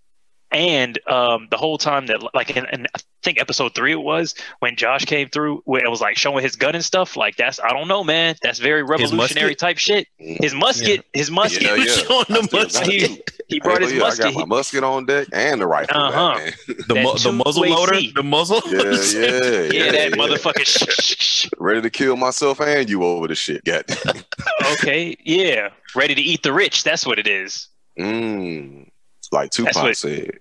And 0.50 0.98
um, 1.08 1.48
the 1.52 1.58
whole 1.58 1.78
time 1.78 2.06
that, 2.08 2.34
like, 2.34 2.56
in, 2.56 2.66
in 2.72 2.88
I 2.96 3.00
think 3.24 3.40
episode 3.42 3.74
three 3.76 3.92
it 3.92 4.02
was 4.02 4.36
when 4.60 4.76
Josh 4.76 5.06
came 5.06 5.28
through, 5.30 5.62
where 5.66 5.84
it 5.84 5.90
was 5.90 6.02
like 6.02 6.18
showing 6.18 6.44
his 6.44 6.56
gun 6.56 6.76
and 6.76 6.84
stuff. 6.86 7.18
Like 7.18 7.36
that's, 7.36 7.60
I 7.60 7.70
don't 7.70 7.88
know, 7.88 8.04
man. 8.04 8.36
That's 8.42 8.60
very 8.60 8.84
revolutionary 8.84 9.56
type 9.56 9.78
shit. 9.78 10.08
His 10.18 10.54
musket, 10.54 11.06
his 11.14 11.32
musket. 11.32 11.64
Yeah, 11.64 11.76
yeah. 11.76 11.86
Showing 11.94 12.26
the 12.30 12.50
I 12.52 12.56
musket. 12.64 13.10
got. 13.10 13.20
He 13.50 13.60
brought 13.62 13.82
his 13.82 13.92
Hell 13.94 14.00
yeah, 14.02 14.06
I 14.08 14.16
got 14.18 14.34
my 14.34 14.46
musket 14.46 14.84
on 14.84 15.06
deck 15.06 15.28
and 15.32 15.62
the 15.62 15.68
rifle. 15.68 15.98
Uh-huh. 15.98 16.36
back, 16.36 16.56
The, 16.88 16.96
mu- 16.96 17.18
the 17.18 17.32
muzzle 17.32 17.64
loader, 17.66 17.96
seat. 17.96 18.14
the 18.14 18.24
muzzle. 18.24 18.62
man. 18.66 18.74
Yeah, 18.76 18.82
yeah, 18.84 18.92
yeah, 19.22 19.84
yeah, 19.86 19.92
that 19.92 20.10
yeah. 20.10 20.16
motherfucker. 20.16 20.66
Shh, 20.66 20.86
shh, 20.92 21.16
shh. 21.18 21.50
Ready 21.58 21.82
to 21.82 21.90
kill 21.90 22.18
myself 22.18 22.60
and 22.60 22.90
you 22.90 23.04
over 23.04 23.28
the 23.28 23.36
shit. 23.36 23.64
Got 23.64 23.86
okay, 24.74 25.16
yeah, 25.24 25.70
ready 25.96 26.14
to 26.14 26.22
eat 26.22 26.44
the 26.44 26.52
rich. 26.52 26.84
That's 26.84 27.06
what 27.06 27.20
it 27.20 27.28
is. 27.28 27.70
mm, 27.98 28.90
like 29.32 29.52
Tupac 29.52 29.74
That's 29.74 29.84
what- 29.84 29.98
said. 29.98 30.40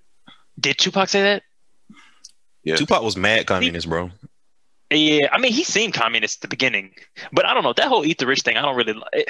Did 0.58 0.78
Tupac 0.78 1.08
say 1.08 1.22
that? 1.22 1.42
Yeah. 2.66 2.74
Tupac 2.74 3.00
was 3.00 3.16
mad 3.16 3.46
communist, 3.46 3.88
bro. 3.88 4.10
Yeah, 4.90 5.28
I 5.32 5.38
mean, 5.38 5.52
he 5.52 5.62
seemed 5.62 5.94
communist 5.94 6.38
at 6.38 6.42
the 6.42 6.48
beginning, 6.48 6.94
but 7.32 7.46
I 7.46 7.54
don't 7.54 7.62
know 7.62 7.72
that 7.72 7.86
whole 7.86 8.04
eat 8.04 8.18
the 8.18 8.26
rich 8.26 8.40
thing. 8.40 8.56
I 8.56 8.62
don't 8.62 8.76
really. 8.76 8.92
li- 8.92 9.02
eh, 9.12 9.24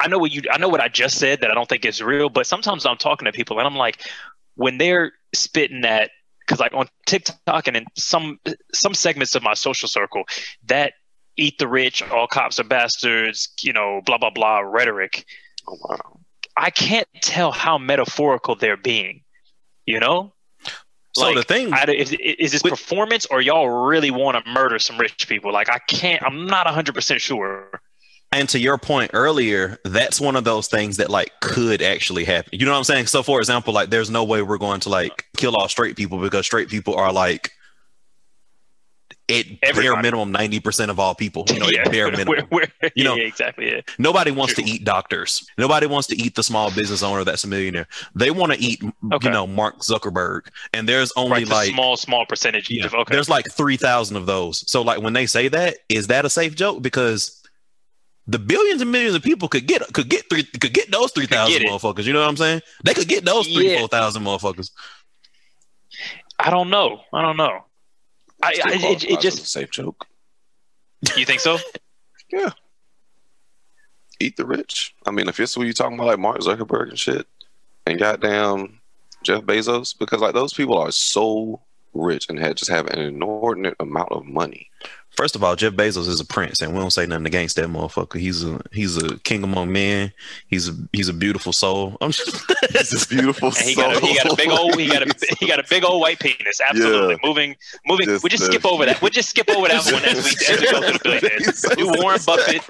I 0.00 0.08
know 0.08 0.18
what 0.18 0.32
you. 0.32 0.42
I 0.50 0.56
know 0.56 0.68
what 0.68 0.80
I 0.80 0.88
just 0.88 1.18
said 1.18 1.42
that 1.42 1.50
I 1.50 1.54
don't 1.54 1.68
think 1.68 1.84
is 1.84 2.02
real, 2.02 2.30
but 2.30 2.46
sometimes 2.46 2.86
I'm 2.86 2.96
talking 2.96 3.26
to 3.26 3.32
people 3.32 3.58
and 3.58 3.66
I'm 3.66 3.76
like, 3.76 4.02
when 4.54 4.78
they're 4.78 5.12
spitting 5.34 5.82
that, 5.82 6.10
because 6.40 6.58
like 6.58 6.72
on 6.72 6.88
TikTok 7.06 7.68
and 7.68 7.76
in 7.76 7.84
some 7.96 8.40
some 8.72 8.94
segments 8.94 9.34
of 9.34 9.42
my 9.42 9.54
social 9.54 9.88
circle, 9.88 10.24
that 10.66 10.94
eat 11.36 11.58
the 11.58 11.68
rich, 11.68 12.02
all 12.02 12.26
cops 12.26 12.58
are 12.58 12.64
bastards, 12.64 13.52
you 13.62 13.74
know, 13.74 14.00
blah 14.06 14.16
blah 14.16 14.30
blah 14.30 14.60
rhetoric. 14.60 15.26
Oh, 15.68 15.76
wow. 15.82 16.20
I 16.56 16.70
can't 16.70 17.08
tell 17.20 17.52
how 17.52 17.76
metaphorical 17.76 18.54
they're 18.54 18.78
being. 18.78 19.20
You 19.86 20.00
know, 20.00 20.33
So 21.16 21.26
Like, 21.26 21.36
the 21.36 21.42
thing, 21.44 21.72
I, 21.72 21.84
is, 21.84 22.12
is 22.12 22.52
this 22.52 22.62
With- 22.62 22.72
performance 22.72 23.26
or 23.26 23.40
y'all 23.40 23.68
really 23.68 24.10
want 24.10 24.42
to 24.44 24.50
murder 24.50 24.78
some 24.78 24.98
rich 24.98 25.28
people? 25.28 25.52
Like 25.52 25.68
I 25.70 25.78
can't. 25.88 26.22
I'm 26.22 26.46
not 26.46 26.66
100 26.66 26.94
percent 26.94 27.20
sure. 27.20 27.80
and 28.32 28.48
to 28.48 28.58
your 28.58 28.78
point 28.78 29.12
earlier, 29.14 29.78
that's 29.84 30.20
one 30.20 30.34
of 30.34 30.42
those 30.44 30.66
things 30.66 30.96
that 30.96 31.10
like 31.10 31.30
could 31.40 31.82
actually 31.82 32.24
happen. 32.24 32.50
You 32.58 32.66
know 32.66 32.72
what 32.72 32.78
I'm 32.78 32.84
saying? 32.84 33.06
So, 33.06 33.22
for 33.22 33.38
example, 33.38 33.72
like 33.72 33.90
there's 33.90 34.10
no 34.10 34.24
way 34.24 34.42
we're 34.42 34.58
going 34.58 34.80
to 34.80 34.88
like 34.88 35.24
kill 35.36 35.56
all 35.56 35.68
straight 35.68 35.96
people 35.96 36.18
because 36.18 36.46
straight 36.46 36.68
people 36.68 36.94
are 36.96 37.12
like 37.12 37.52
at 39.30 39.46
bare 39.74 39.96
minimum 40.02 40.30
ninety 40.32 40.60
percent 40.60 40.90
of 40.90 40.98
all 41.00 41.14
people. 41.14 41.44
You 41.48 41.58
know, 41.58 41.66
at 41.68 41.90
bare 41.90 42.06
minimum. 42.10 42.28
We're- 42.28 42.46
we're- 42.50 42.90
You 42.94 43.04
know- 43.04 43.14
yeah, 43.14 43.24
exactly. 43.24 43.70
Yeah. 43.70 43.80
Nobody 43.98 44.30
wants 44.30 44.54
to 44.54 44.62
eat 44.62 44.84
doctors. 44.84 45.46
Nobody 45.56 45.86
wants 45.86 46.08
to 46.08 46.16
eat 46.16 46.34
the 46.34 46.42
small 46.42 46.70
business 46.70 47.02
owner 47.02 47.24
that's 47.24 47.44
a 47.44 47.48
millionaire. 47.48 47.86
They 48.14 48.30
want 48.30 48.52
to 48.52 48.58
eat, 48.60 48.82
Okay. 49.12 49.28
you 49.28 49.32
know, 49.32 49.46
Mark 49.46 49.78
Zuckerberg. 49.80 50.48
And 50.74 50.88
there's 50.88 51.12
only 51.16 51.30
Right. 51.44 51.46
The 51.48 51.54
like 51.54 51.70
small, 51.70 51.96
small 51.96 52.26
percentage. 52.26 52.70
yeah, 52.70 52.84
of, 52.86 52.94
okay. 52.94 53.14
there's 53.14 53.28
like 53.30 53.50
three 53.50 53.76
thousand 53.78 54.16
of 54.16 54.26
those. 54.26 54.70
So 54.70 54.82
like 54.82 55.00
when 55.00 55.12
they 55.14 55.26
say 55.26 55.48
that, 55.48 55.76
is 55.88 56.08
that 56.08 56.24
a 56.24 56.30
safe 56.30 56.54
joke? 56.54 56.82
Because 56.82 57.40
the 58.26 58.38
billions 58.38 58.80
and 58.82 58.90
millions 58.92 59.14
of 59.14 59.22
people 59.22 59.48
could 59.48 59.66
get 59.66 59.80
could 59.92 60.08
get 60.08 60.28
three 60.30 60.44
could 60.44 60.72
get 60.74 60.90
those 60.90 61.12
three 61.12 61.26
thousand 61.26 61.62
get 61.62 61.70
motherfuckers. 61.70 62.04
You 62.04 62.12
know 62.12 62.20
what 62.20 62.28
I'm 62.28 62.36
saying? 62.36 62.60
They 62.84 62.94
could 62.94 63.08
get 63.08 63.24
those 63.24 63.46
three 63.46 63.72
Yeah. 63.72 63.78
four 63.80 63.88
thousand 63.88 64.22
motherfuckers. 64.22 64.70
I 66.38 66.50
don't 66.50 66.70
know. 66.70 67.02
I 67.12 67.22
don't 67.22 67.36
know. 67.36 67.64
I, 68.42 68.48
I 68.48 68.50
it, 68.50 68.80
qualifies 68.80 69.04
it 69.04 69.10
as 69.10 69.16
a 69.16 69.20
just. 69.20 69.46
safe 69.46 69.70
joke. 69.70 70.06
You 71.16 71.24
think 71.24 71.40
so? 71.40 71.58
Yeah. 72.32 72.50
Eat 74.18 74.36
the 74.36 74.46
rich. 74.46 74.94
I 75.06 75.12
mean, 75.12 75.28
if 75.28 75.38
it's 75.38 75.56
what 75.56 75.64
you're 75.64 75.72
talking 75.72 75.96
about, 75.96 76.06
like 76.06 76.18
Mark 76.18 76.38
Zuckerberg 76.40 76.88
and 76.88 76.98
shit, 76.98 77.28
and 77.86 77.98
goddamn 77.98 78.80
Jeff 79.22 79.42
Bezos, 79.42 79.96
because 79.96 80.20
like 80.20 80.34
those 80.34 80.52
people 80.52 80.76
are 80.76 80.90
so 80.90 81.60
rich 81.92 82.28
and 82.28 82.38
had 82.38 82.56
just 82.56 82.70
have 82.70 82.86
an 82.88 82.98
inordinate 82.98 83.76
amount 83.78 84.10
of 84.10 84.24
money. 84.24 84.68
First 85.16 85.36
of 85.36 85.44
all, 85.44 85.54
Jeff 85.54 85.74
Bezos 85.74 86.08
is 86.08 86.20
a 86.20 86.24
prince, 86.24 86.60
and 86.60 86.72
we 86.72 86.80
don't 86.80 86.90
say 86.90 87.06
nothing 87.06 87.26
against 87.26 87.56
that 87.56 87.68
motherfucker. 87.68 88.18
He's 88.18 88.42
a 88.44 88.60
he's 88.72 88.96
a 88.96 89.18
king 89.20 89.44
among 89.44 89.72
men. 89.72 90.12
He's 90.48 90.68
a 90.68 90.72
he's 90.92 91.08
a 91.08 91.12
beautiful 91.12 91.52
soul. 91.52 91.96
I'm 92.00 92.10
just, 92.10 92.36
He's 92.72 92.90
this 92.90 93.06
beautiful 93.06 93.48
And 93.48 93.56
he 93.58 93.74
got, 93.76 93.96
a, 93.96 94.06
he 94.06 94.14
got 94.16 94.32
a 94.32 94.36
big 94.36 94.50
old 94.50 94.78
he 94.78 94.88
got 94.88 95.02
a 95.02 95.14
he 95.38 95.46
got 95.46 95.60
a 95.60 95.64
big 95.70 95.84
old 95.84 96.00
white 96.00 96.18
penis. 96.18 96.60
Absolutely. 96.60 97.14
Yeah. 97.14 97.28
Moving 97.28 97.56
moving. 97.86 98.06
Just 98.06 98.24
we 98.24 98.30
just 98.30 98.44
the- 98.46 98.52
skip 98.52 98.66
over 98.66 98.84
that. 98.86 99.00
We'll 99.00 99.10
just 99.10 99.30
skip 99.30 99.48
over 99.50 99.68
that 99.68 99.84
one 99.84 100.04
as 100.04 100.24
we, 100.24 100.30
as 100.54 100.60
we 100.60 100.70
go 100.70 100.80
through 100.80 100.92
the 100.98 101.00
billionaires. 101.02 101.60
Do 101.76 102.02
Warren 102.02 102.20
Buffett. 102.26 102.62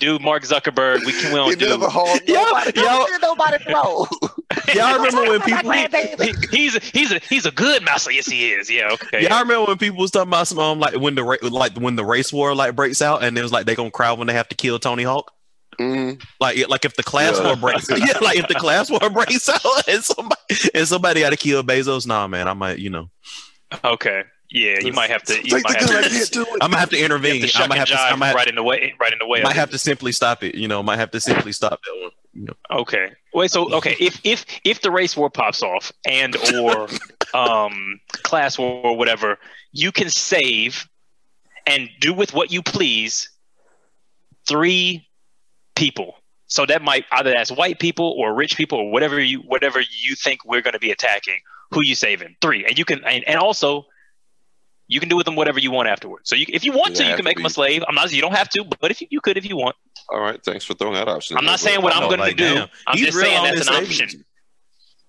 Do 0.00 0.18
Mark 0.18 0.42
Zuckerberg. 0.42 1.04
We 1.06 1.12
can 1.12 1.30
we 1.32 1.36
don't 1.36 1.58
do. 1.58 1.68
never 1.68 1.88
hauled 1.88 2.20
Y'all- 2.26 2.44
nobody. 2.44 2.80
y'all- 2.80 3.06
nobody 3.22 3.64
know. 3.68 4.06
y'all 4.74 4.96
remember 5.02 5.30
when 5.30 5.40
people 5.42 5.70
He, 5.72 6.34
he's 6.56 6.76
a, 6.76 6.80
he's 6.80 7.12
a 7.12 7.18
he's 7.28 7.46
a 7.46 7.50
good 7.50 7.84
mouse. 7.84 8.10
Yes, 8.12 8.26
he 8.26 8.52
is. 8.52 8.70
Yeah. 8.70 8.90
Okay. 8.92 9.22
Y'all 9.22 9.40
remember 9.40 9.66
when 9.68 9.78
people 9.78 9.98
was 9.98 10.10
talking 10.10 10.28
about 10.28 10.48
some 10.48 10.58
um, 10.58 10.80
like 10.80 10.96
when 10.96 11.14
the 11.14 11.24
ra- 11.24 11.36
like 11.42 11.76
when 11.78 11.96
the 11.96 12.04
race 12.04 12.32
war 12.32 12.54
like 12.54 12.74
breaks 12.74 13.00
out 13.00 13.22
and 13.22 13.36
it 13.38 13.42
was 13.42 13.52
like 13.52 13.66
they 13.66 13.74
gonna 13.74 13.90
cry 13.90 14.12
when 14.12 14.26
they 14.26 14.34
have 14.34 14.48
to 14.48 14.54
kill 14.56 14.78
Tony 14.78 15.02
Hawk. 15.04 15.32
Mm, 15.80 16.22
Like 16.40 16.68
like 16.68 16.84
if 16.84 16.96
the 16.96 17.02
class 17.02 17.38
Yeah. 17.38 17.44
war 17.46 17.56
breaks 17.56 17.88
yeah 17.90 18.18
like 18.22 18.38
if 18.38 18.48
the 18.48 18.54
class 18.54 18.90
war 18.90 19.10
breaks 19.10 19.48
out 19.50 19.88
and 19.88 20.02
somebody 20.02 20.40
and 20.74 20.88
somebody 20.88 21.20
got 21.20 21.30
to 21.30 21.36
kill 21.36 21.62
Bezos. 21.62 22.06
Nah, 22.06 22.26
man, 22.26 22.48
I 22.48 22.54
might 22.54 22.78
you 22.78 22.90
know 22.90 23.10
Okay. 23.84 24.22
Yeah. 24.50 24.78
You 24.80 24.92
might 24.92 25.10
have 25.10 25.22
to. 25.24 25.34
You 25.34 25.42
Take 25.42 25.64
might 25.64 25.80
have 25.80 25.88
gun 25.88 26.02
to. 26.02 26.08
and 26.08 26.12
get 26.14 26.32
to 26.32 26.40
it. 26.42 26.48
I'm 26.60 26.70
gonna 26.70 26.78
have 26.78 26.90
to 26.90 27.02
intervene. 27.02 27.40
have 27.40 27.50
to 27.50 27.58
I 27.58 27.60
shuck 27.60 27.68
might 27.68 27.78
and 27.78 27.88
have 27.88 27.98
to. 27.98 28.04
I 28.04 28.12
jive 28.12 28.18
might, 28.18 28.34
right 28.34 28.48
in 28.48 28.54
the 28.54 28.62
way. 28.62 28.94
Right 29.00 29.12
in 29.12 29.18
the 29.18 29.26
way. 29.26 29.42
might 29.42 29.56
have 29.56 29.70
to 29.70 29.78
simply 29.78 30.12
stop 30.12 30.42
it. 30.42 30.54
You 30.54 30.68
know, 30.68 30.82
might 30.82 30.98
have 30.98 31.10
to 31.12 31.20
simply 31.20 31.52
stop 31.52 31.80
that 31.82 32.00
one. 32.02 32.10
You 32.34 32.44
know. 32.44 32.80
Okay. 32.80 33.12
Wait. 33.34 33.50
So 33.50 33.72
okay. 33.74 33.96
If 33.98 34.20
if 34.24 34.44
if 34.64 34.80
the 34.82 34.90
race 34.90 35.16
war 35.16 35.30
pops 35.30 35.62
off 35.62 35.92
and 36.06 36.36
or 36.54 36.88
um 37.34 38.00
class 38.22 38.58
war 38.58 38.82
or 38.82 38.96
whatever, 38.96 39.38
you 39.72 39.90
can 39.92 40.10
save 40.10 40.88
and 41.66 41.88
do 42.00 42.14
with 42.14 42.32
what 42.32 42.52
you 42.52 42.62
please 42.62 43.30
three 44.46 45.08
people. 45.74 46.16
So 46.48 46.64
that 46.66 46.82
might 46.82 47.04
either 47.10 47.30
that's 47.30 47.50
white 47.50 47.80
people 47.80 48.14
or 48.16 48.32
rich 48.32 48.56
people 48.56 48.78
or 48.78 48.90
whatever 48.92 49.20
you 49.20 49.40
whatever 49.40 49.80
you 49.80 50.14
think 50.14 50.44
we're 50.44 50.62
going 50.62 50.74
to 50.74 50.78
be 50.78 50.92
attacking. 50.92 51.38
Who 51.72 51.82
you 51.82 51.96
saving? 51.96 52.36
Three, 52.40 52.64
and 52.64 52.78
you 52.78 52.84
can 52.84 53.02
and, 53.04 53.24
and 53.26 53.40
also 53.40 53.86
you 54.88 55.00
can 55.00 55.08
do 55.08 55.16
with 55.16 55.24
them 55.26 55.34
whatever 55.36 55.58
you 55.58 55.70
want 55.70 55.88
afterwards. 55.88 56.28
So 56.30 56.36
you, 56.36 56.46
if 56.48 56.64
you 56.64 56.72
want 56.72 56.90
You 56.90 56.96
to, 56.96 57.02
you 57.02 57.08
have 57.10 57.16
can 57.16 57.24
to 57.24 57.28
make 57.28 57.36
them 57.38 57.46
a 57.46 57.50
slave. 57.50 57.82
I'm 57.88 57.94
not. 57.94 58.12
You 58.12 58.20
don't 58.22 58.34
have 58.34 58.48
to, 58.50 58.64
but 58.80 58.90
if 58.90 59.00
you, 59.00 59.08
you 59.10 59.20
could, 59.20 59.36
if 59.36 59.44
you 59.48 59.56
want. 59.56 59.74
All 60.10 60.20
right, 60.20 60.40
thanks 60.44 60.64
for 60.64 60.74
throwing 60.74 60.94
that 60.94 61.08
option. 61.08 61.36
I'm 61.36 61.44
not 61.44 61.58
saying 61.60 61.82
what 61.82 61.92
I 61.94 61.98
I'm 61.98 62.08
going 62.08 62.20
like, 62.20 62.36
to 62.36 62.48
do. 62.48 62.54
damn. 62.54 62.68
I'm 62.86 62.96
He's 62.96 63.06
just 63.06 63.18
saying 63.18 63.42
that's 63.42 63.66
an 63.68 63.74
savings. 63.74 64.00
option. 64.00 64.24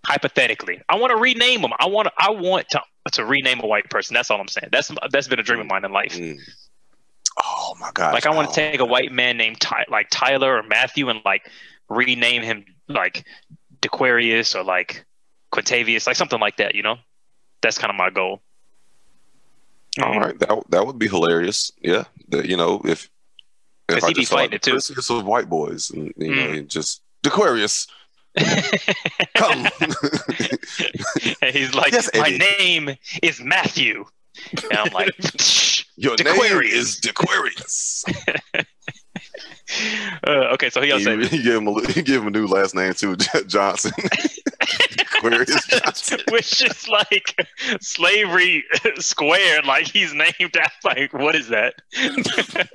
Hypothetically, 0.05 0.81
I 0.87 0.95
want 0.97 1.11
to 1.11 1.17
rename 1.17 1.61
them. 1.61 1.71
I 1.79 1.87
want. 1.87 2.07
I 2.17 2.29
want 2.31 2.69
to 2.69 2.81
to 3.13 3.25
rename 3.25 3.59
a 3.61 3.67
white 3.67 3.89
person. 3.89 4.13
That's 4.13 4.31
all 4.31 4.39
I'm 4.39 4.47
saying. 4.47 4.69
That's 4.71 4.89
that's 5.11 5.27
been 5.27 5.39
a 5.39 5.43
dream 5.43 5.59
of 5.59 5.67
mine 5.67 5.83
in 5.83 5.91
life. 5.91 6.13
Mm. 6.15 6.37
Oh 7.43 7.75
my 7.79 7.91
god! 7.93 8.13
Like 8.13 8.25
I 8.25 8.29
want 8.33 8.47
Oh. 8.49 8.51
to 8.51 8.55
take 8.55 8.79
a 8.79 8.85
white 8.85 9.11
man 9.11 9.35
named 9.37 9.59
Ty, 9.59 9.85
like 9.89 10.07
Tyler 10.09 10.57
or 10.57 10.63
Matthew 10.63 11.09
and 11.09 11.19
like 11.25 11.49
rename 11.89 12.41
him 12.41 12.63
like 12.87 13.25
Dequarius 13.81 14.55
or 14.55 14.63
like 14.63 15.05
Quintavious, 15.53 16.07
like 16.07 16.15
something 16.15 16.39
like 16.39 16.57
that. 16.57 16.73
You 16.73 16.83
know, 16.83 16.95
that's 17.61 17.77
kind 17.77 17.89
of 17.91 17.97
my 17.97 18.09
goal. 18.09 18.41
All 20.01 20.19
right, 20.19 20.37
that 20.39 20.63
that 20.69 20.85
would 20.85 20.99
be 20.99 21.07
hilarious. 21.07 21.71
Yeah, 21.81 22.03
you 22.31 22.57
know 22.57 22.81
if 22.85 23.09
if 23.89 24.03
I 24.03 24.11
just 24.11 24.29
saw 24.29 24.37
fighting 24.37 24.55
it, 24.55 24.61
too. 24.61 24.75
Of 25.15 25.25
white 25.25 25.49
boys, 25.49 25.89
and 25.91 26.13
you 26.17 26.35
know, 26.35 26.47
Mm. 26.47 26.57
and 26.59 26.69
just 26.69 27.01
Aquarius, 27.25 27.87
come. 29.35 29.67
and 31.41 31.55
he's 31.55 31.73
like, 31.73 31.91
Yes, 31.93 32.09
my 32.15 32.37
name 32.59 32.95
is 33.23 33.41
Matthew, 33.41 34.05
and 34.69 34.77
I'm 34.77 34.93
like, 34.93 35.11
Your 35.95 36.15
name 36.17 36.61
is 36.63 36.99
Aquarius. 37.07 38.05
uh, 40.27 40.53
okay, 40.53 40.69
so 40.69 40.81
he 40.81 40.91
else 40.91 41.03
you, 41.03 41.27
give 41.27 41.55
him 41.55 41.67
a 41.67 41.81
you 41.93 42.01
give 42.03 42.21
him 42.21 42.27
a 42.27 42.31
new 42.31 42.45
last 42.47 42.75
name 42.75 42.93
too, 42.93 43.15
Johnson. 43.47 43.91
Aquarius 45.17 45.65
Johnson. 45.67 46.19
which 46.31 46.63
is 46.63 46.87
like 46.87 47.35
slavery 47.81 48.63
squared. 48.97 49.65
Like 49.65 49.87
he's 49.87 50.13
named 50.13 50.55
after. 50.59 50.87
Like 50.87 51.13
what 51.13 51.35
is 51.35 51.49
that? 51.49 51.73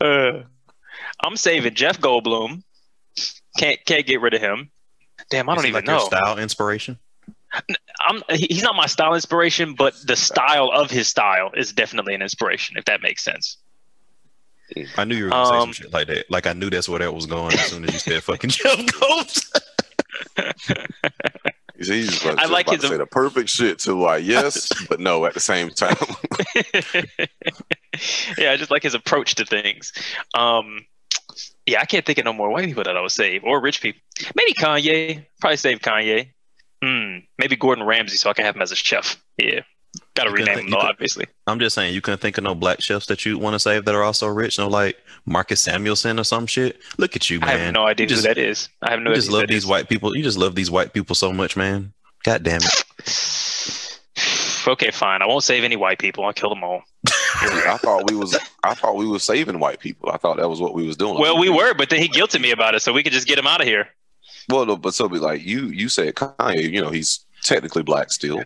uh, 0.00 0.42
I'm 1.22 1.36
saving 1.36 1.74
Jeff 1.74 2.00
Goldblum. 2.00 2.62
Can't 3.58 3.78
can't 3.86 4.06
get 4.06 4.20
rid 4.20 4.34
of 4.34 4.40
him. 4.40 4.70
Damn, 5.30 5.48
I 5.48 5.52
Is 5.52 5.56
don't 5.56 5.64
he 5.64 5.68
even 5.70 5.84
like 5.84 5.86
your 5.86 5.98
know. 5.98 6.04
style 6.06 6.38
inspiration. 6.38 6.98
I'm 8.06 8.22
he's 8.30 8.62
not 8.62 8.76
my 8.76 8.86
style 8.86 9.14
inspiration, 9.14 9.74
but 9.74 9.94
the 10.06 10.16
style 10.16 10.70
of 10.72 10.90
his 10.90 11.08
style 11.08 11.50
is 11.56 11.72
definitely 11.72 12.14
an 12.14 12.22
inspiration. 12.22 12.76
If 12.76 12.84
that 12.84 13.02
makes 13.02 13.24
sense. 13.24 13.56
I 14.98 15.04
knew 15.04 15.14
you 15.14 15.24
were 15.24 15.30
gonna 15.30 15.46
say 15.46 15.54
Um, 15.54 15.60
some 15.60 15.72
shit 15.72 15.92
like 15.92 16.08
that. 16.08 16.30
Like 16.30 16.46
I 16.46 16.52
knew 16.52 16.70
that's 16.70 16.88
where 16.88 16.98
that 16.98 17.14
was 17.14 17.26
going 17.26 17.54
as 17.54 17.66
soon 17.66 17.84
as 17.84 17.92
you 17.94 17.98
said 18.00 18.22
fucking 18.24 18.50
Jeff 18.50 18.78
Goldblum. 18.78 19.60
He's 21.78 22.22
about, 22.22 22.38
I 22.38 22.46
like 22.46 22.66
about 22.66 22.76
his- 22.76 22.82
to 22.82 22.88
say 22.88 22.96
the 22.96 23.06
perfect 23.06 23.50
shit 23.50 23.78
to 23.80 23.94
like 23.94 24.24
yes, 24.24 24.68
but 24.88 24.98
no 25.00 25.26
at 25.26 25.34
the 25.34 25.40
same 25.40 25.70
time. 25.70 25.96
yeah, 28.38 28.52
I 28.52 28.56
just 28.56 28.70
like 28.70 28.82
his 28.82 28.94
approach 28.94 29.34
to 29.36 29.44
things. 29.44 29.92
Um, 30.34 30.86
yeah, 31.66 31.80
I 31.80 31.84
can't 31.84 32.04
think 32.06 32.18
of 32.18 32.24
no 32.24 32.32
more 32.32 32.48
white 32.50 32.64
people 32.64 32.84
that 32.84 32.96
I 32.96 33.00
would 33.00 33.10
save 33.10 33.44
or 33.44 33.60
rich 33.60 33.80
people. 33.82 34.00
Maybe 34.34 34.54
Kanye. 34.54 35.26
Probably 35.40 35.56
save 35.56 35.80
Kanye. 35.80 36.30
Hmm. 36.82 37.18
Maybe 37.38 37.56
Gordon 37.56 37.84
Ramsay, 37.84 38.16
so 38.16 38.30
I 38.30 38.32
can 38.32 38.44
have 38.44 38.54
him 38.56 38.62
as 38.62 38.72
a 38.72 38.76
chef. 38.76 39.22
Yeah, 39.36 39.60
got 40.16 40.24
to 40.24 40.30
rename 40.30 40.46
think- 40.46 40.60
him 40.60 40.66
you 40.66 40.70
though, 40.72 40.80
could- 40.80 40.90
obviously. 40.90 41.26
I'm 41.46 41.58
just 41.60 41.74
saying 41.74 41.94
you 41.94 42.00
couldn't 42.00 42.20
think 42.20 42.38
of 42.38 42.44
no 42.44 42.54
black 42.54 42.80
chefs 42.80 43.06
that 43.06 43.24
you 43.24 43.38
want 43.38 43.54
to 43.54 43.60
save 43.60 43.84
that 43.84 43.94
are 43.94 44.02
also 44.02 44.26
rich. 44.26 44.58
No, 44.58 44.66
like 44.68 44.96
Marcus 45.26 45.60
Samuelsson 45.64 46.18
or 46.18 46.24
some 46.24 46.46
shit. 46.46 46.80
Look 46.98 47.14
at 47.14 47.30
you, 47.30 47.38
man. 47.40 47.48
I 47.48 47.52
have 47.58 47.74
no 47.74 47.86
idea 47.86 48.04
You 48.04 48.08
just, 48.08 48.22
who 48.26 48.34
that 48.34 48.38
is. 48.38 48.68
I 48.82 48.90
have 48.90 49.00
no 49.00 49.10
you 49.10 49.12
idea. 49.12 49.16
just 49.16 49.28
who 49.28 49.32
love 49.34 49.42
that 49.42 49.48
these 49.48 49.62
is. 49.64 49.66
white 49.66 49.88
people. 49.88 50.16
You 50.16 50.22
just 50.24 50.38
love 50.38 50.54
these 50.56 50.70
white 50.70 50.92
people 50.92 51.14
so 51.14 51.32
much, 51.32 51.56
man. 51.56 51.92
God 52.24 52.42
damn 52.42 52.60
it. 52.62 52.84
Okay, 54.68 54.90
fine. 54.90 55.22
I 55.22 55.26
won't 55.26 55.44
save 55.44 55.62
any 55.62 55.76
white 55.76 56.00
people. 56.00 56.24
I'll 56.24 56.32
kill 56.32 56.48
them 56.48 56.64
all. 56.64 56.82
I 57.06 57.78
thought 57.80 58.10
we 58.10 58.16
was 58.16 58.36
I 58.64 58.74
thought 58.74 58.96
we 58.96 59.06
was 59.06 59.22
saving 59.22 59.60
white 59.60 59.78
people. 59.78 60.10
I 60.10 60.16
thought 60.16 60.38
that 60.38 60.48
was 60.48 60.60
what 60.60 60.74
we 60.74 60.84
was 60.84 60.96
doing. 60.96 61.20
Well, 61.20 61.38
we 61.38 61.48
were, 61.48 61.72
but 61.74 61.88
then 61.88 62.00
he 62.00 62.08
guilted 62.08 62.40
me 62.40 62.50
about 62.50 62.74
it, 62.74 62.80
so 62.80 62.92
we 62.92 63.04
could 63.04 63.12
just 63.12 63.28
get 63.28 63.38
him 63.38 63.46
out 63.46 63.60
of 63.60 63.68
here. 63.68 63.86
Well, 64.48 64.66
no, 64.66 64.76
but 64.76 64.92
so 64.94 65.08
be 65.08 65.18
like 65.20 65.44
you. 65.46 65.66
You 65.66 65.88
said 65.88 66.16
Kanye. 66.16 66.68
You 66.72 66.80
know, 66.82 66.90
he's 66.90 67.24
technically 67.44 67.84
black 67.84 68.10
still. 68.10 68.42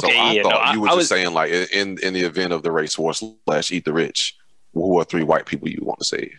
So 0.00 0.06
Okay, 0.08 0.18
I 0.18 0.32
yeah, 0.32 0.42
thought 0.42 0.50
no, 0.52 0.56
I- 0.58 0.72
you 0.72 0.80
were 0.80 0.86
I 0.88 0.90
just 0.90 0.96
was- 0.98 1.08
saying 1.08 1.32
like 1.32 1.50
in 1.50 1.98
in 2.02 2.12
the 2.14 2.22
event 2.22 2.52
of 2.52 2.62
the 2.62 2.70
race 2.70 2.98
war 2.98 3.12
slash 3.14 3.70
eat 3.72 3.84
the 3.84 3.92
rich, 3.92 4.36
who 4.74 4.98
are 4.98 5.04
three 5.04 5.22
white 5.22 5.46
people 5.46 5.68
you 5.68 5.78
want 5.82 5.98
to 6.00 6.04
save? 6.04 6.32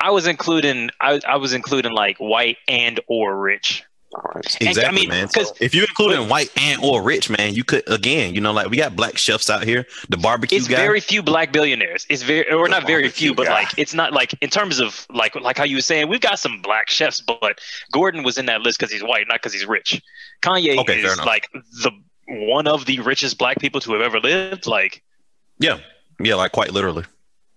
I 0.00 0.10
was 0.10 0.26
including, 0.26 0.90
I, 1.00 1.20
I 1.26 1.36
was 1.36 1.54
including 1.54 1.92
like 1.92 2.18
white 2.18 2.58
and 2.68 3.00
or 3.08 3.38
rich. 3.40 3.82
All 4.14 4.30
right. 4.34 4.56
And- 4.60 4.68
Exactly, 4.68 4.84
I 4.98 5.00
mean, 5.00 5.08
man. 5.08 5.28
'cause- 5.28 5.54
if 5.60 5.74
you 5.74 5.80
include 5.84 6.12
in 6.20 6.28
white 6.28 6.50
and 6.60 6.78
or 6.84 7.02
rich, 7.02 7.30
man, 7.30 7.54
you 7.54 7.64
could 7.64 7.82
again, 7.90 8.34
you 8.34 8.42
know, 8.42 8.52
like 8.52 8.68
we 8.68 8.76
got 8.76 8.94
black 8.94 9.16
chefs 9.16 9.48
out 9.48 9.64
here. 9.64 9.86
The 10.10 10.18
barbecue 10.18 10.58
it's 10.58 10.68
guy. 10.68 10.76
very 10.76 11.00
few 11.00 11.22
black 11.22 11.50
billionaires. 11.52 12.04
It's 12.10 12.22
very, 12.22 12.46
or 12.52 12.64
The 12.66 12.70
not 12.72 12.86
very 12.86 13.04
barbecue 13.04 13.28
few, 13.28 13.34
but 13.34 13.46
like 13.46 13.68
it's 13.78 13.94
not 13.94 14.12
like 14.12 14.34
in 14.42 14.50
terms 14.50 14.78
of 14.80 15.06
like 15.08 15.34
like 15.36 15.56
how 15.56 15.64
you 15.64 15.76
were 15.76 15.80
saying, 15.82 16.08
we've 16.08 16.20
got 16.20 16.38
some 16.38 16.60
black 16.60 16.90
chefs, 16.90 17.22
but 17.22 17.58
Gordon 17.90 18.22
was 18.22 18.36
in 18.36 18.44
that 18.46 18.60
list 18.60 18.78
because 18.78 18.92
he's 18.92 19.02
white, 19.02 19.26
not 19.28 19.36
because 19.40 19.54
he's 19.54 19.64
rich. 19.64 20.02
Kanye 20.42 20.76
Okay, 20.80 21.00
is 21.00 21.16
like 21.20 21.48
the 21.82 21.92
one 22.32 22.66
of 22.66 22.86
the 22.86 23.00
richest 23.00 23.38
black 23.38 23.58
people 23.58 23.80
to 23.82 23.92
have 23.92 24.00
ever 24.02 24.20
lived. 24.20 24.66
Like, 24.66 25.02
yeah, 25.58 25.78
yeah, 26.20 26.34
like 26.34 26.52
quite 26.52 26.72
literally. 26.72 27.04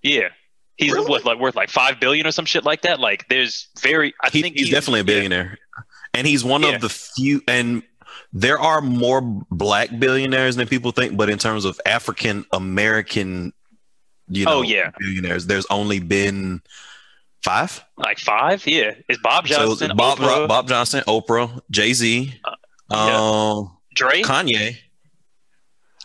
yeah, 0.03 0.29
he's 0.77 0.91
Really? 0.93 1.09
what 1.09 1.25
like 1.25 1.39
worth 1.39 1.55
like 1.55 1.69
five 1.69 1.99
billion 1.99 2.27
or 2.27 2.31
some 2.31 2.45
shit 2.45 2.63
like 2.65 2.81
that. 2.81 2.99
Like, 2.99 3.27
there's 3.29 3.67
very, 3.79 4.13
I 4.21 4.29
He- 4.29 4.41
think 4.41 4.57
he's, 4.57 4.69
definitely 4.69 4.99
a 4.99 5.03
yeah. 5.03 5.05
billionaire, 5.05 5.57
and 6.13 6.27
he's 6.27 6.43
one 6.43 6.63
Yeah. 6.63 6.69
of 6.75 6.81
the 6.81 6.89
few. 6.89 7.41
And 7.47 7.83
there 8.33 8.59
are 8.59 8.81
more 8.81 9.21
black 9.21 9.89
billionaires 9.97 10.55
than 10.57 10.67
people 10.67 10.91
think, 10.91 11.15
but 11.17 11.29
in 11.29 11.37
terms 11.37 11.65
of 11.65 11.79
African 11.85 12.45
American, 12.51 13.53
you 14.27 14.45
know, 14.45 14.59
Oh, 14.59 14.61
yeah. 14.61 14.91
billionaires, 14.99 15.45
there's 15.47 15.65
only 15.69 15.99
been 15.99 16.61
five. 17.43 17.83
Like 17.97 18.19
five, 18.19 18.65
yeah. 18.67 18.91
It's 19.07 19.21
Bob 19.21 19.45
Johnson, 19.45 19.89
so 19.89 19.95
Bob, 19.95 20.17
Oprah, 20.19 20.47
Bob 20.47 20.67
Johnson, 20.67 21.03
Oprah, 21.07 21.61
Jay 21.71 21.93
Z, 21.93 22.33
yeah. 22.91 23.17
um, 23.17 23.74
Dre 23.95 24.21
Kanye. 24.21 24.77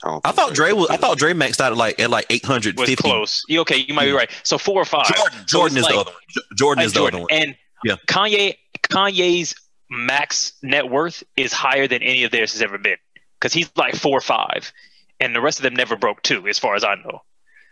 don't 0.03 0.27
I 0.27 0.33
thought 0.33 0.49
so. 0.49 0.55
Dre 0.55 0.73
was. 0.73 0.89
I 0.91 0.97
thought 0.97 1.19
Dre 1.19 1.33
maxed 1.35 1.61
out 1.61 1.73
at 1.73 1.79
like 1.79 2.01
at 2.01 2.09
like 2.11 2.27
eight 2.31 2.45
hundred 2.45 2.79
was 2.79 2.95
close. 2.97 3.43
You 3.49 3.61
okay? 3.61 3.77
You 3.77 3.93
might 3.95 4.07
be 4.07 4.13
right. 4.13 4.31
So 4.45 4.57
four 4.59 4.81
or 4.81 4.85
five. 4.87 5.07
Jordan, 5.15 5.39
Jordan 5.47 5.77
it's 5.79 5.87
is 5.87 5.93
the 5.93 6.01
other 6.01 6.11
one. 6.11 6.21
J- 6.31 6.41
Jordan 6.57 6.85
is 6.85 6.93
the 6.93 6.99
Jordan. 7.01 7.15
other 7.21 7.27
one. 7.31 7.43
And 7.43 7.57
Yeah. 7.85 7.97
Kanye 8.07 8.57
Kanye's 8.89 9.55
max 9.91 10.53
net 10.63 10.89
worth 10.89 11.23
is 11.37 11.53
higher 11.53 11.87
than 11.89 12.03
any 12.03 12.25
of 12.25 12.31
theirs 12.31 12.53
has 12.53 12.63
ever 12.63 12.79
been 12.79 12.97
because 13.39 13.53
he's 13.53 13.71
like 13.77 13.95
four 13.97 14.17
or 14.17 14.23
five, 14.23 14.73
and 15.19 15.35
the 15.35 15.41
rest 15.41 15.59
of 15.59 15.65
them 15.65 15.75
never 15.75 15.97
broke 15.97 16.23
two, 16.23 16.47
as 16.49 16.59
far 16.59 16.75
as 16.77 16.85
I 16.85 16.95
know. 16.95 17.21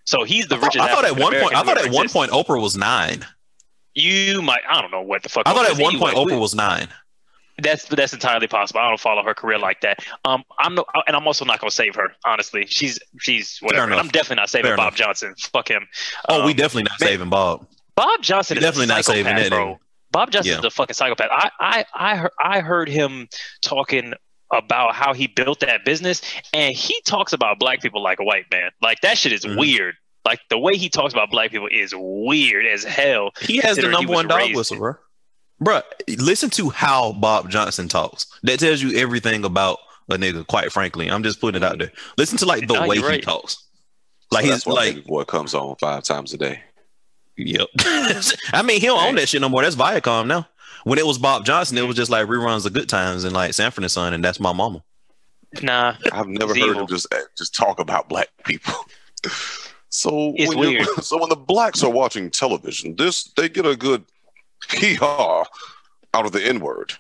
So 0.05 0.25
he's 0.25 0.49
the 0.49 0.57
I 0.57 0.59
thought, 0.59 0.67
richest. 0.67 0.85
I 0.85 0.95
thought 0.95 1.05
at 1.05 1.17
one 1.19 1.33
point. 1.35 1.55
I 1.55 1.63
thought 1.63 1.79
at 1.79 1.93
one 1.93 2.07
existed. 2.07 2.13
point 2.13 2.31
Oprah 2.33 2.61
was 2.61 2.77
nine. 2.77 3.25
you 3.95 4.43
might. 4.43 4.63
I 4.69 4.81
don't 4.81 4.91
know 4.91 5.03
what 5.03 5.23
the 5.23 5.29
fuck. 5.29 5.43
I 5.47 5.53
thought 5.55 5.67
at 5.71 5.77
one 5.81 5.95
anyway. 5.95 6.13
point 6.13 6.27
We- 6.27 6.33
Oprah 6.33 6.41
was 6.41 6.55
nine. 6.55 6.89
That's 7.61 7.85
that's 7.87 8.13
entirely 8.13 8.47
possible. 8.47 8.81
I 8.81 8.89
don't 8.89 9.01
follow 9.01 9.23
her 9.25 9.35
career 9.35 9.59
like 9.59 9.81
that. 9.81 10.05
Um, 10.25 10.45
I'm 10.59 10.75
no, 10.77 10.85
and 11.07 11.17
I'm 11.17 11.27
also 11.27 11.45
not 11.45 11.61
gonna 11.61 11.71
save 11.71 11.95
her. 11.97 12.13
Honestly, 12.25 12.67
she's 12.67 12.99
she's 13.21 13.59
whatever. 13.61 13.93
I'm 13.95 14.09
definitely 14.09 14.37
not 14.37 14.49
saving 14.51 14.69
Fair 14.69 14.77
Bob 14.77 14.89
enough. 14.93 14.97
Johnson. 14.97 15.35
Fuck 15.53 15.69
him. 15.71 15.87
Oh, 16.29 16.45
we 16.45 16.53
Um, 16.53 16.57
definitely 16.57 16.85
not 16.85 17.01
man- 17.01 17.09
saving 17.09 17.31
Bob. 17.31 17.67
Bob 17.97 18.23
Johnson 18.23 18.55
You're 18.57 18.61
is 18.61 18.67
definitely 18.67 18.85
a 18.93 18.97
not 18.97 19.05
saving 19.05 19.35
that 19.35 19.49
bro. 19.51 19.79
Bob 20.13 20.31
Johnson 20.31 20.53
Yeah. 20.53 20.59
is 20.61 20.65
a 20.65 20.71
fucking 20.71 20.95
psychopath. 20.95 21.31
I 21.33 21.51
I 21.61 21.85
I 21.95 22.17
heard, 22.17 22.31
I 22.43 22.61
heard 22.61 22.89
him 22.89 23.29
talking 23.61 24.15
about 24.53 24.95
how 24.95 25.13
he 25.13 25.27
built 25.27 25.61
that 25.61 25.85
business, 25.85 26.23
and 26.55 26.75
he 26.75 27.01
talks 27.07 27.33
about 27.33 27.59
black 27.59 27.83
people 27.83 28.03
like 28.03 28.21
a 28.21 28.25
white 28.25 28.47
man. 28.53 28.71
Like 28.81 29.01
that 29.03 29.19
shit 29.19 29.33
is 29.33 29.45
Mhm. 29.45 29.59
weird. 29.59 29.95
Like 30.25 30.41
the 30.49 30.59
way 30.59 30.77
he 30.77 30.89
talks 30.89 31.13
about 31.13 31.31
black 31.31 31.51
people 31.51 31.69
is 31.71 31.93
weird 31.97 32.67
as 32.67 32.85
hell. 32.85 33.31
He 33.41 33.57
has 33.59 33.77
the 33.79 33.89
number 33.89 34.13
one 34.13 34.29
dog 34.29 34.55
whistle, 34.55 34.77
bro. 34.79 34.95
Bruh, 35.63 35.83
listen 36.19 36.51
to 36.51 36.71
how 36.71 37.13
Bob 37.15 37.51
Johnson 37.51 37.89
talks. 37.89 38.27
That 38.43 38.61
tells 38.61 38.81
you 38.83 38.97
everything 38.99 39.45
about 39.45 39.79
a 40.09 40.15
nigga, 40.17 40.47
quite 40.47 40.73
frankly. 40.73 41.11
I'm 41.11 41.23
just 41.23 41.41
putting 41.41 41.63
it 41.63 41.65
out 41.67 41.79
there. 41.79 41.93
Listen 42.17 42.39
to 42.39 42.47
like 42.47 42.67
the 42.69 42.75
No, 42.75 42.87
way 42.87 42.97
you're 42.97 43.11
he 43.11 43.21
talks. 43.21 43.65
Like 44.31 44.45
that's 44.47 44.65
he's 44.65 44.73
like, 44.73 44.95
Baby 44.95 45.07
Boy 45.07 45.25
comes 45.25 45.55
on 45.55 45.75
five 45.77 46.05
times 46.05 46.33
a 46.35 46.39
day. 46.39 46.61
yep. 47.37 47.69
I 48.53 48.63
mean, 48.65 48.81
he 48.81 48.87
don't 48.87 49.03
own 49.03 49.15
that 49.17 49.29
shit 49.29 49.41
no 49.41 49.49
more. 49.49 49.63
That's 49.63 49.77
Viacom 49.77 50.27
now. 50.27 50.47
When 50.85 50.99
it 50.99 51.07
was 51.07 51.19
Bob 51.19 51.45
Johnson, 51.45 51.77
it 51.77 51.83
was 51.87 51.97
just 51.97 52.11
like 52.11 52.27
reruns 52.29 52.65
of 52.67 52.73
Good 52.73 52.89
Times 52.89 53.25
and 53.25 53.33
like 53.35 53.53
Sanford 53.55 53.85
and 53.85 53.91
Son, 53.91 54.15
and 54.15 54.25
that's 54.25 54.39
my 54.39 54.53
mama. 54.53 54.83
Nah, 55.63 55.95
I've 56.13 56.29
never 56.29 56.55
heard 56.55 56.59
evil. 56.71 56.81
him 56.83 56.87
just 56.87 57.07
eh, 57.13 57.21
just 57.37 57.55
talk 57.55 57.81
about 57.81 58.09
black 58.09 58.29
people. 58.45 58.75
So 59.91 60.35
It's 60.37 60.55
when 60.55 60.59
weird. 60.75 60.87
So 61.03 61.19
when 61.19 61.31
the 61.31 61.35
blacks 61.37 61.83
are 61.83 61.91
watching 61.91 62.31
television, 62.31 62.95
this 62.97 63.25
they 63.39 63.49
get 63.49 63.65
a 63.65 63.75
good 63.75 64.05
hee 64.71 64.95
haw 64.95 65.45
out 66.15 66.27
of 66.27 66.33
the 66.33 66.45
N 66.45 66.61
word. 66.61 66.95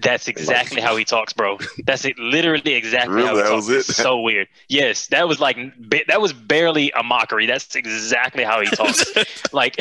That's 0.00 0.28
exactly 0.28 0.80
how 0.80 0.94
he 0.96 1.04
talks, 1.04 1.32
bro. 1.32 1.58
That's 1.84 2.04
it. 2.04 2.16
Literally 2.20 2.74
exactly 2.74 3.20
how 3.20 3.34
Really? 3.34 3.36
he 3.38 3.42
That 3.42 3.48
talks. 3.48 3.66
was 3.68 3.88
it? 3.88 3.92
So 3.94 4.20
weird. 4.20 4.46
Yes, 4.68 5.08
that 5.08 5.26
was 5.26 5.40
like 5.40 5.56
ba- 5.76 6.04
that 6.06 6.20
was 6.20 6.32
barely 6.32 6.92
a 6.92 7.02
mockery. 7.02 7.46
That's 7.46 7.74
exactly 7.74 8.44
how 8.44 8.60
he 8.60 8.66
talks. 8.68 9.04
like 9.52 9.74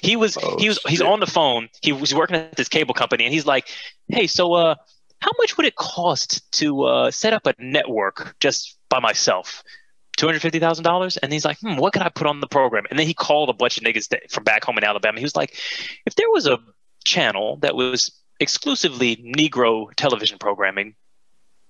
he 0.00 0.14
was 0.14 0.38
Oh, 0.40 0.56
he 0.60 0.68
was 0.68 0.78
he's 0.86 1.00
on 1.00 1.18
the 1.18 1.26
phone. 1.26 1.68
He 1.82 1.92
was 1.92 2.14
working 2.14 2.36
at 2.36 2.54
this 2.54 2.68
cable 2.68 2.94
company, 2.94 3.24
and 3.24 3.34
he's 3.34 3.46
like, 3.46 3.68
"Hey, 4.06 4.28
so 4.28 4.52
uh, 4.52 4.76
how 5.20 5.32
much 5.38 5.56
would 5.56 5.66
it 5.66 5.74
cost 5.74 6.48
to 6.52 6.84
uh 6.84 7.10
set 7.10 7.32
up 7.32 7.46
a 7.46 7.54
network 7.58 8.36
just 8.38 8.78
by 8.88 9.00
myself?" 9.00 9.64
Two 10.16 10.26
hundred 10.26 10.42
fifty 10.42 10.60
thousand 10.60 10.84
dollars, 10.84 11.16
and 11.16 11.32
he's 11.32 11.44
like, 11.44 11.58
"Hmm, 11.58 11.76
what 11.76 11.92
can 11.92 12.02
I 12.02 12.08
put 12.08 12.26
on 12.26 12.40
the 12.40 12.46
program?" 12.46 12.84
And 12.88 12.98
then 12.98 13.06
he 13.06 13.14
called 13.14 13.48
a 13.50 13.52
bunch 13.52 13.78
of 13.78 13.82
niggas 13.82 14.08
that, 14.08 14.30
from 14.30 14.44
back 14.44 14.64
home 14.64 14.78
in 14.78 14.84
Alabama. 14.84 15.18
He 15.18 15.24
was 15.24 15.34
like, 15.34 15.58
"If 16.06 16.14
there 16.14 16.30
was 16.30 16.46
a 16.46 16.58
channel 17.04 17.56
that 17.58 17.74
was 17.74 18.12
exclusively 18.40 19.16
Negro 19.16 19.92
television 19.96 20.38
programming, 20.38 20.94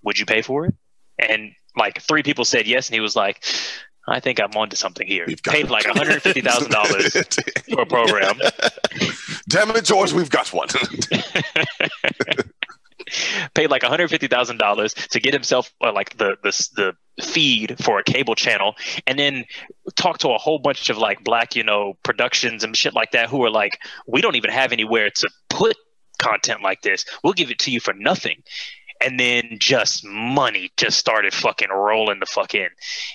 would 0.02 0.18
you 0.18 0.26
pay 0.26 0.42
for 0.42 0.66
it? 0.66 0.74
And 1.18 1.52
like 1.76 2.00
three 2.02 2.22
people 2.22 2.44
said 2.44 2.66
yes, 2.66 2.88
and 2.88 2.94
he 2.94 3.00
was 3.00 3.16
like, 3.16 3.44
I 4.06 4.20
think 4.20 4.38
I'm 4.40 4.52
onto 4.52 4.76
something 4.76 5.06
here. 5.06 5.24
We've 5.26 5.42
Paid 5.42 5.70
like 5.70 5.86
$150,000 5.86 7.70
for 7.74 7.80
a 7.80 7.86
program. 7.86 8.38
Damn 9.48 9.70
it, 9.70 9.84
George, 9.84 10.12
we've 10.12 10.28
got 10.30 10.52
one. 10.52 10.68
Paid 13.54 13.70
like 13.70 13.82
$150,000 13.82 15.08
to 15.08 15.20
get 15.20 15.32
himself 15.32 15.72
uh, 15.80 15.92
like 15.92 16.16
the, 16.18 16.36
the 16.42 16.68
the 16.76 16.96
feed 17.22 17.76
for 17.82 17.98
a 17.98 18.04
cable 18.04 18.34
channel, 18.34 18.74
and 19.06 19.18
then 19.18 19.44
talk 19.94 20.18
to 20.18 20.28
a 20.30 20.38
whole 20.38 20.58
bunch 20.58 20.90
of 20.90 20.98
like 20.98 21.22
black, 21.24 21.54
you 21.54 21.62
know, 21.62 21.96
productions 22.02 22.64
and 22.64 22.76
shit 22.76 22.94
like 22.94 23.12
that 23.12 23.28
who 23.28 23.42
are 23.44 23.50
like, 23.50 23.78
we 24.06 24.20
don't 24.20 24.36
even 24.36 24.50
have 24.50 24.72
anywhere 24.72 25.10
to 25.10 25.30
put 25.48 25.76
content 26.18 26.62
like 26.62 26.82
this. 26.82 27.04
We'll 27.22 27.32
give 27.32 27.50
it 27.50 27.58
to 27.60 27.70
you 27.70 27.80
for 27.80 27.94
nothing. 27.94 28.42
And 29.04 29.18
then 29.20 29.58
just 29.58 30.04
money 30.04 30.70
just 30.76 30.98
started 30.98 31.34
fucking 31.34 31.68
rolling 31.70 32.20
the 32.20 32.26
fuck 32.26 32.54
in. 32.54 32.68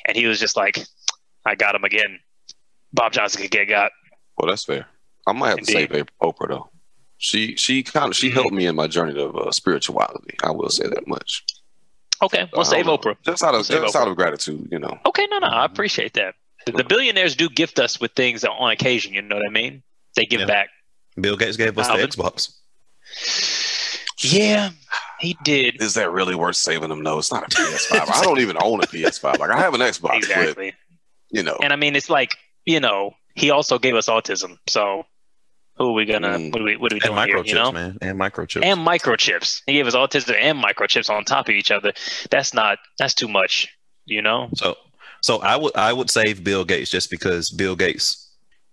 And 0.05 0.15
he 0.15 0.27
was 0.27 0.39
just 0.39 0.55
like, 0.55 0.79
I 1.45 1.55
got 1.55 1.73
him 1.75 1.83
again. 1.83 2.19
Bob 2.93 3.13
Johnson 3.13 3.41
could 3.41 3.51
get 3.51 3.67
got. 3.69 3.91
well, 4.37 4.49
that's 4.49 4.65
fair. 4.65 4.87
I 5.27 5.33
might 5.33 5.49
have 5.49 5.59
to 5.59 5.71
Indeed. 5.77 5.93
save 5.93 6.05
Oprah 6.21 6.47
though. 6.49 6.69
She 7.17 7.55
she 7.55 7.83
kind 7.83 8.09
of 8.11 8.15
she 8.15 8.29
helped 8.29 8.53
me 8.53 8.65
in 8.65 8.75
my 8.75 8.87
journey 8.87 9.19
of 9.21 9.35
uh, 9.35 9.51
spirituality. 9.51 10.37
I 10.43 10.51
will 10.51 10.69
say 10.69 10.87
that 10.87 11.07
much. 11.07 11.43
Okay, 12.21 12.49
we'll 12.51 12.61
I 12.61 12.63
save. 12.63 12.87
Um, 12.87 12.97
Oprah. 12.97 13.15
Just 13.23 13.43
out 13.43 13.51
We'll 13.53 13.61
of 13.61 13.67
just 13.67 13.95
out 13.95 14.07
of 14.07 14.15
gratitude, 14.15 14.67
you 14.71 14.79
know. 14.79 14.97
Okay, 15.05 15.27
no, 15.31 15.39
no, 15.39 15.47
I 15.47 15.65
appreciate 15.65 16.13
that. 16.13 16.35
The, 16.65 16.71
the 16.73 16.77
mm-hmm. 16.79 16.87
billionaires 16.87 17.35
do 17.35 17.49
gift 17.49 17.79
us 17.79 17.99
with 17.99 18.11
things 18.13 18.43
on 18.43 18.71
occasion. 18.71 19.13
You 19.13 19.21
know 19.21 19.37
what 19.37 19.45
I 19.45 19.49
mean? 19.49 19.83
They 20.15 20.25
give 20.25 20.41
Yeah. 20.41 20.47
back. 20.47 20.69
Bill 21.19 21.37
Gates 21.37 21.57
gave 21.57 21.77
us 21.77 21.87
Alvin? 21.87 22.09
the 22.09 22.17
Xbox. 22.17 22.55
Yeah, 24.21 24.71
he 25.19 25.37
did. 25.43 25.81
Is 25.81 25.93
that 25.93 26.11
really 26.11 26.35
worth 26.35 26.57
saving 26.57 26.89
them? 26.89 27.01
No, 27.01 27.19
it's 27.19 27.31
not 27.31 27.43
a 27.43 27.55
PS5. 27.55 28.11
I 28.13 28.23
don't 28.23 28.39
even 28.39 28.57
own 28.61 28.83
a 28.83 28.87
PS5. 28.87 29.39
Like 29.39 29.49
I 29.49 29.59
have 29.59 29.73
an 29.73 29.81
Xbox, 29.81 30.01
but 30.01 30.17
Exactly. 30.17 30.73
you 31.31 31.43
know, 31.43 31.57
And 31.61 31.71
I 31.71 31.77
mean, 31.77 31.95
it's 31.95 32.09
like 32.09 32.35
you 32.65 32.79
know, 32.79 33.11
he 33.35 33.49
also 33.49 33.79
gave 33.79 33.95
us 33.95 34.07
autism. 34.07 34.57
So 34.67 35.05
who 35.79 35.89
are 35.89 35.93
we 35.93 36.05
gonna? 36.05 36.37
What 36.49 36.61
are 36.61 36.63
we? 36.65 36.75
What 36.77 36.91
are 36.93 36.95
we 36.95 37.01
And 37.03 37.15
doing 37.15 37.27
here? 37.27 37.37
microchips, 37.37 37.47
You 37.47 37.55
know? 37.55 37.71
man. 37.71 37.97
And 38.01 38.19
microchips. 38.19 38.63
And 38.63 38.79
microchips. 38.85 39.61
He 39.65 39.73
gave 39.73 39.87
us 39.87 39.95
autism 39.95 40.35
and 40.39 40.61
microchips 40.63 41.09
on 41.09 41.25
top 41.25 41.47
of 41.49 41.55
each 41.55 41.71
other. 41.71 41.93
That's 42.29 42.53
not. 42.53 42.77
That's 42.99 43.13
too 43.15 43.27
much. 43.27 43.67
You 44.05 44.21
know. 44.21 44.49
So, 44.55 44.75
so 45.21 45.37
I 45.39 45.55
would 45.55 45.75
I 45.75 45.93
would 45.93 46.09
save 46.11 46.43
Bill 46.43 46.65
Gates 46.65 46.91
just 46.91 47.09
because 47.09 47.49
Bill 47.49 47.75
Gates, 47.75 48.28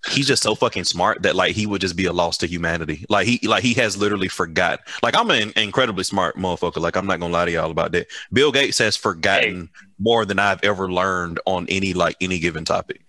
he's 0.08 0.26
just 0.26 0.42
so 0.42 0.54
fucking 0.54 0.84
smart 0.84 1.22
that 1.22 1.34
like 1.34 1.54
he 1.54 1.66
would 1.66 1.80
just 1.80 1.96
be 1.96 2.06
a 2.06 2.12
loss 2.12 2.38
to 2.38 2.46
humanity. 2.46 3.04
Like 3.08 3.26
he 3.26 3.38
like 3.46 3.62
he 3.62 3.74
has 3.74 3.96
literally 3.96 4.28
forgot. 4.28 4.80
Like 5.02 5.16
I'm 5.16 5.30
an 5.30 5.52
incredibly 5.56 6.04
smart 6.04 6.36
motherfucker. 6.36 6.76
Like 6.80 6.96
I'm 6.96 7.06
not 7.06 7.20
gonna 7.20 7.32
lie 7.32 7.44
to 7.46 7.50
y'all 7.50 7.70
about 7.70 7.92
that. 7.92 8.06
Bill 8.32 8.52
Gates 8.52 8.78
has 8.78 8.96
forgotten 8.96 9.68
more 9.98 10.24
than 10.24 10.38
I've 10.38 10.60
ever 10.62 10.90
learned 10.92 11.40
on 11.46 11.66
any 11.68 11.92
like 11.94 12.16
any 12.20 12.38
given 12.38 12.64
topic. 12.64 13.02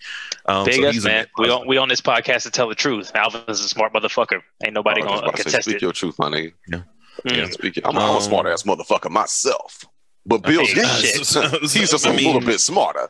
Um, 0.46 0.66
Big 0.66 0.76
so 0.76 0.88
us, 0.88 0.94
he's 0.96 1.06
a 1.06 1.10
man. 1.10 1.28
We 1.38 1.50
on 1.50 1.68
we 1.68 1.78
on 1.78 1.90
this 1.90 2.02
podcast 2.02 2.44
to 2.44 2.52
tell 2.52 2.70
the 2.70 2.76
truth. 2.76 3.12
Alvin 3.16 3.42
is 3.48 3.60
a 3.60 3.70
smart 3.70 3.94
motherfucker. 3.94 4.42
Ain't 4.64 4.74
nobody 4.74 5.02
I 5.02 5.06
was 5.06 5.20
gonna 5.20 5.28
about 5.28 5.36
to 5.36 5.38
say, 5.38 5.44
contest 5.44 5.64
speak 5.64 5.76
it. 5.76 5.78
Speak 5.78 5.82
your 5.82 5.92
truth, 5.94 6.20
my 6.20 6.30
nigga. 6.30 6.54
Yeah. 6.68 6.82
Mm. 7.26 7.52
Speak 7.52 7.78
it. 7.78 7.86
I'm, 7.86 7.98
I'm 7.98 8.10
a 8.10 8.16
Um, 8.18 8.22
smart 8.22 8.48
ass 8.48 8.64
motherfucker 8.64 9.10
myself. 9.10 9.86
But 10.28 10.44
Bill 10.44 10.66
Hey, 10.66 10.74
Gates, 10.74 11.32
shit. 11.32 11.62
he's 11.62 11.90
just 11.90 12.06
a 12.06 12.10
I 12.10 12.16
mean, 12.16 12.26
little 12.26 12.42
bit 12.42 12.60
smarter. 12.60 13.08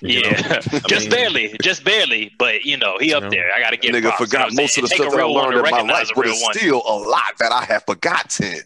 Yeah, 0.00 0.60
just 0.88 1.06
mean, 1.06 1.10
barely, 1.10 1.56
just 1.62 1.82
barely, 1.84 2.32
but 2.38 2.64
you 2.64 2.76
know 2.76 2.96
he 2.98 3.12
up 3.12 3.24
You 3.24 3.24
know. 3.24 3.30
there. 3.30 3.52
I 3.52 3.60
gotta 3.60 3.76
get. 3.76 3.92
Nigga 3.94 4.14
props, 4.16 4.32
you 4.32 4.38
know 4.38 4.44
forgot 4.46 4.52
most 4.54 4.78
of 4.78 4.82
the 4.82 4.88
saying? 4.88 4.88
Stuff 4.88 4.98
that 4.98 5.04
I 5.04 5.10
take 5.10 5.14
a 5.14 5.16
real 5.16 5.34
one 5.34 5.44
learned 5.54 5.66
in 5.66 5.70
my 5.72 5.80
life, 5.94 6.10
but 6.14 6.24
real 6.24 6.32
it's 6.34 6.42
one. 6.44 6.54
still 6.54 6.82
a 6.86 6.96
lot 7.08 7.32
that 7.40 7.50
I 7.52 7.64
have 7.64 7.84
forgotten 7.84 8.62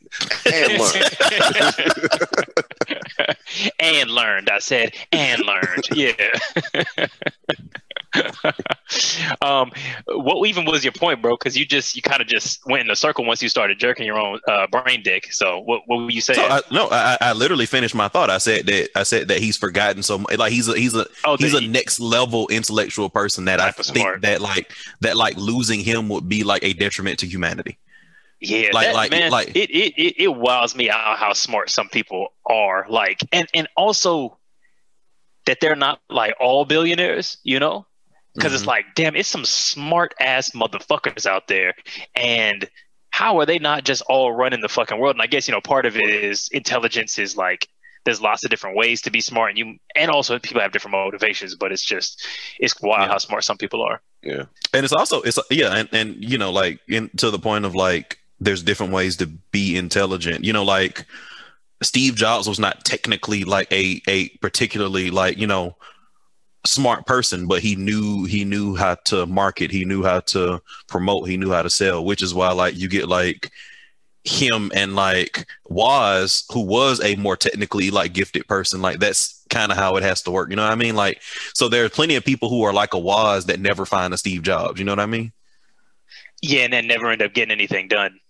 and 0.52 0.78
learned. 2.88 3.74
and 3.80 4.10
learned. 4.10 4.50
I 4.50 4.58
said 4.58 4.92
and 5.12 5.42
learned. 5.44 5.88
Yeah. 5.92 6.12
um, 9.42 9.70
what 10.06 10.48
even 10.48 10.64
was 10.64 10.84
your 10.84 10.92
point, 10.92 11.20
bro? 11.22 11.36
Because 11.36 11.56
you 11.56 11.66
just 11.66 11.94
you 11.96 12.02
kind 12.02 12.20
of 12.22 12.28
just 12.28 12.64
went 12.66 12.82
in 12.82 12.90
a 12.90 12.96
circle 12.96 13.24
once 13.24 13.42
you 13.42 13.48
started 13.48 13.78
jerking 13.78 14.06
your 14.06 14.18
own 14.18 14.40
uh, 14.48 14.66
brain 14.66 15.02
dick. 15.02 15.32
So 15.32 15.58
what 15.60 15.82
what 15.86 15.96
were 15.98 16.10
you 16.10 16.20
saying? 16.20 16.38
So 16.38 16.44
I, 16.46 16.60
no, 16.70 16.88
I, 16.90 17.18
I 17.20 17.32
literally 17.32 17.66
finished 17.66 17.94
my 17.94 18.08
thought. 18.08 18.30
I 18.30 18.38
said 18.38 18.66
that 18.66 18.90
I 18.96 19.02
said 19.02 19.28
that 19.28 19.38
he's 19.38 19.56
forgotten 19.56 20.02
so 20.02 20.18
much. 20.18 20.36
Like 20.38 20.52
he's 20.52 20.68
a 20.68 20.78
he's 20.78 20.94
a 20.94 21.06
oh, 21.24 21.36
he's 21.36 21.54
a 21.54 21.60
next 21.60 22.00
level 22.00 22.48
intellectual 22.48 23.10
person 23.10 23.44
that 23.46 23.60
I 23.60 23.70
think 23.72 23.98
smart. 23.98 24.22
that 24.22 24.40
like 24.40 24.72
that 25.00 25.16
like 25.16 25.36
losing 25.36 25.80
him 25.80 26.08
would 26.08 26.28
be 26.28 26.44
like 26.44 26.64
a 26.64 26.72
detriment 26.72 27.18
to 27.20 27.26
humanity. 27.26 27.78
Yeah, 28.40 28.70
Like- 28.72 28.86
that, 28.86 28.94
like- 28.94 29.10
man, 29.10 29.30
like- 29.30 29.48
it, 29.56 29.70
it 29.70 29.94
it 29.96 30.14
it 30.22 30.28
wows 30.28 30.74
me 30.76 30.90
out 30.90 31.18
how 31.18 31.32
smart 31.32 31.70
some 31.70 31.88
people 31.88 32.28
are. 32.46 32.86
Like, 32.88 33.20
and 33.32 33.48
and 33.52 33.68
also 33.76 34.38
that 35.46 35.58
they're 35.60 35.74
not 35.76 36.00
like 36.08 36.34
all 36.38 36.64
billionaires, 36.66 37.38
you 37.42 37.58
know? 37.58 37.86
Because 38.38 38.54
it's 38.54 38.62
Mhm. 38.62 38.66
like, 38.66 38.86
damn, 38.94 39.16
it's 39.16 39.28
some 39.28 39.44
smart 39.44 40.14
ass 40.20 40.50
motherfuckers 40.52 41.26
out 41.26 41.48
there, 41.48 41.74
and 42.14 42.68
how 43.10 43.38
are 43.40 43.46
they 43.46 43.58
not 43.58 43.84
just 43.84 44.02
all 44.08 44.32
running 44.32 44.60
the 44.60 44.68
fucking 44.68 44.98
world? 44.98 45.16
And 45.16 45.22
I 45.22 45.26
guess 45.26 45.48
you 45.48 45.52
know 45.52 45.60
part 45.60 45.86
of 45.86 45.96
it 45.96 46.08
is 46.08 46.48
intelligence 46.52 47.18
is 47.18 47.36
like 47.36 47.66
there's 48.04 48.20
lots 48.22 48.44
of 48.44 48.50
different 48.50 48.76
ways 48.76 49.02
to 49.02 49.10
be 49.10 49.20
smart, 49.20 49.50
and 49.50 49.58
you 49.58 49.76
and 49.96 50.10
also 50.10 50.38
people 50.38 50.60
have 50.62 50.72
different 50.72 50.92
motivations, 50.92 51.54
but 51.54 51.72
it's 51.72 51.84
just 51.84 52.24
it's 52.58 52.80
wild 52.80 53.02
Yeah. 53.02 53.08
how 53.12 53.18
smart 53.18 53.44
some 53.44 53.58
people 53.58 53.82
are. 53.82 54.00
Yeah. 54.22 54.44
and 54.74 54.82
it's 54.84 54.92
also 54.92 55.22
it's 55.22 55.38
yeah 55.50 55.72
and, 55.76 55.88
and 55.92 56.16
you 56.18 56.38
know 56.38 56.50
like 56.50 56.80
in 56.88 57.08
to 57.18 57.30
the 57.30 57.38
point 57.38 57.64
of 57.64 57.74
like 57.76 58.18
there's 58.40 58.64
different 58.64 58.92
ways 58.92 59.16
to 59.18 59.26
be 59.26 59.76
intelligent 59.76 60.44
you 60.44 60.52
know 60.52 60.64
like 60.64 61.04
steve 61.84 62.16
jobs 62.16 62.48
was 62.48 62.58
not 62.58 62.84
technically 62.84 63.44
like 63.44 63.70
a 63.72 64.02
a 64.08 64.28
particularly 64.40 65.10
like 65.10 65.38
you 65.38 65.46
know 65.46 65.76
smart 66.68 67.06
person 67.06 67.46
but 67.46 67.60
he 67.60 67.76
knew 67.76 68.24
he 68.24 68.44
knew 68.44 68.76
how 68.76 68.94
to 69.06 69.26
market. 69.26 69.70
He 69.70 69.84
knew 69.84 70.02
how 70.02 70.20
to 70.20 70.60
promote. 70.86 71.28
He 71.28 71.36
knew 71.36 71.50
how 71.50 71.62
to 71.62 71.70
sell 71.70 72.04
which 72.04 72.22
is 72.22 72.34
why 72.34 72.52
like 72.52 72.76
you 72.76 72.88
get 72.88 73.08
like 73.08 73.50
him 74.24 74.70
and 74.74 74.94
like 74.94 75.46
was 75.68 76.44
who 76.52 76.60
was 76.60 77.02
a 77.02 77.16
more 77.16 77.36
technically 77.36 77.90
like 77.90 78.12
gifted 78.12 78.46
person. 78.46 78.82
Like 78.82 78.98
that's 78.98 79.44
kind 79.48 79.72
of 79.72 79.78
how 79.78 79.96
it 79.96 80.02
has 80.02 80.22
to 80.22 80.30
work. 80.30 80.50
You 80.50 80.56
know 80.56 80.62
what 80.62 80.72
i 80.72 80.76
mean? 80.76 80.96
Like 80.96 81.22
so 81.54 81.68
there 81.68 81.84
are 81.84 81.88
plenty 81.88 82.14
of 82.14 82.24
people 82.24 82.48
who 82.48 82.62
are 82.62 82.72
like 82.72 82.94
a 82.94 82.98
was 82.98 83.46
that 83.46 83.60
never 83.60 83.86
find 83.86 84.12
a 84.12 84.18
steve 84.18 84.42
jobs. 84.42 84.78
You 84.78 84.84
know 84.84 84.92
what 84.92 85.00
i 85.00 85.06
mean? 85.06 85.32
Yeah, 86.42 86.60
and 86.60 86.72
then 86.72 86.86
never 86.86 87.10
end 87.10 87.22
up 87.22 87.34
getting 87.34 87.52
anything 87.52 87.88
done. 87.88 88.20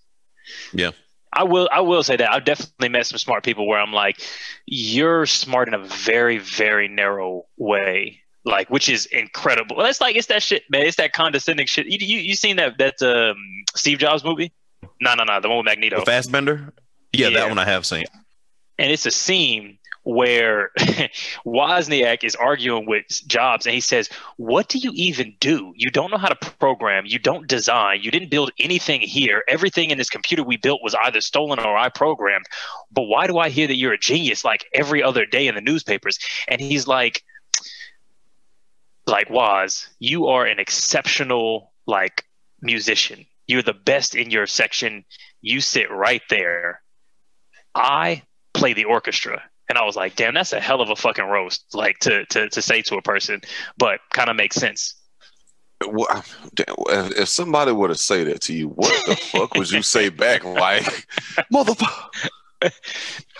Yeah. 0.73 0.93
I 1.33 1.45
will 1.45 1.69
I 1.71 1.81
will 1.81 2.03
say 2.03 2.17
that 2.17 2.33
I've 2.33 2.45
definitely 2.45 2.89
met 2.89 3.07
some 3.07 3.19
smart 3.19 3.45
people 3.45 3.67
where 3.67 3.79
I'm 3.79 3.93
like, 3.93 4.21
you're 4.67 5.27
smart 5.27 5.69
in 5.69 5.75
a 5.75 5.85
very 5.85 6.39
very 6.39 6.89
narrow 6.89 7.45
way, 7.57 8.23
like 8.45 8.71
which 8.71 8.89
is 8.89 9.07
incredible. 9.07 9.81
It's 9.85 10.01
like 10.01 10.17
it's 10.17 10.27
that 10.29 10.43
shit, 10.43 10.63
man. 10.71 10.87
It's 10.87 10.97
that 10.97 11.13
condescending 11.13 11.67
shit. 11.67 11.87
You 11.87 11.99
you, 12.01 12.19
you 12.21 12.35
seen 12.35 12.57
that 12.57 12.79
that 12.79 13.03
um, 13.03 13.37
Steve 13.75 13.99
Jobs 13.99 14.25
movie? 14.25 14.53
No 15.01 15.15
no 15.15 15.25
no, 15.25 15.41
the 15.41 15.49
one 15.49 15.59
with 15.59 15.67
Magneto. 15.67 16.01
The 16.01 16.07
Fassbender. 16.07 16.73
Yeah, 17.13 17.29
Yeah. 17.29 17.41
that 17.41 17.49
one 17.49 17.59
I 17.59 17.65
have 17.65 17.85
seen. 17.87 18.05
and 18.79 18.91
it's 18.93 19.07
a 19.07 19.11
scene 19.11 19.79
where 20.05 20.71
Wozniak 21.47 22.25
is 22.25 22.35
arguing 22.35 22.87
with 22.87 23.05
Jobs, 23.27 23.67
and 23.67 23.75
he 23.75 23.81
says, 23.81 24.09
"What 24.37 24.69
do 24.69 24.79
you 24.79 24.91
even 24.95 25.35
do? 25.41 25.73
You 25.77 25.91
don't 25.91 26.11
know 26.11 26.17
how 26.19 26.29
to 26.29 26.51
program. 26.59 27.05
You 27.07 27.19
don't 27.19 27.47
design. 27.47 28.01
You 28.03 28.11
didn't 28.11 28.31
build 28.31 28.51
anything 28.59 29.01
here. 29.01 29.45
Everything 29.49 29.91
in 29.91 29.99
this 29.99 30.11
computer 30.11 30.43
we 30.43 30.57
built 30.57 30.83
was 30.83 30.95
either 31.05 31.21
stolen 31.21 31.59
or 31.59 31.77
I 31.77 31.89
programmed. 31.89 32.47
But 32.91 33.03
why 33.03 33.27
do 33.27 33.39
I 33.39 33.49
hear 33.51 33.67
that 33.67 33.77
you're 33.77 33.93
a 33.93 33.99
genius 33.99 34.45
like 34.45 34.65
every 34.73 35.03
other 35.03 35.27
day 35.27 35.47
in 35.47 35.55
the 35.55 35.61
newspapers?" 35.61 36.19
And 36.47 36.61
he's 36.61 36.87
like, 36.87 37.23
"Like 39.09 39.31
Woz, 39.31 39.89
you 39.99 40.29
are 40.29 40.45
an 40.45 40.61
exceptional 40.61 41.73
like 41.87 42.25
musician. 42.61 43.27
You're 43.47 43.63
the 43.63 43.73
best 43.73 44.15
in 44.15 44.31
your 44.31 44.47
section. 44.47 45.05
You 45.41 45.61
sit 45.61 45.91
right 45.91 46.23
there." 46.31 46.83
I 47.75 48.23
play 48.55 48.75
the 48.75 48.85
orchestra. 48.85 49.43
And 49.69 49.77
I 49.79 49.85
was 49.85 49.97
like, 49.97 50.15
damn, 50.17 50.35
that's 50.35 50.53
a 50.53 50.61
hell 50.61 50.81
of 50.81 50.91
a 50.91 50.97
fucking 50.97 51.27
roast, 51.27 51.65
like 51.75 51.99
to 52.01 52.25
to, 52.27 52.49
to 52.49 52.63
say 52.63 52.83
to 52.83 52.97
a 52.97 53.03
person, 53.03 53.41
but 53.77 54.01
kind 54.13 54.31
of 54.31 54.37
makes 54.37 54.57
sense. 54.57 54.95
Well, 55.87 56.25
if 56.89 57.19
if 57.19 57.29
somebody 57.29 57.73
were 57.73 57.89
to 57.89 57.95
say 57.95 58.25
that 58.25 58.41
to 58.43 58.55
you, 58.55 58.69
what 58.69 59.07
the 59.07 59.17
fuck 59.33 59.55
would 59.55 59.71
you 59.71 59.83
say 59.83 60.09
back? 60.09 60.45
Like, 60.45 60.85
motherfucker. 61.53 62.09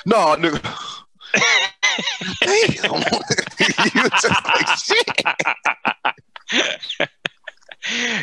No, 0.07 0.37
nigga. 0.37 0.61
Damn. 2.41 3.03
you 3.95 4.09
just 4.11 4.45
like 4.45 4.69
shit. 4.79 5.11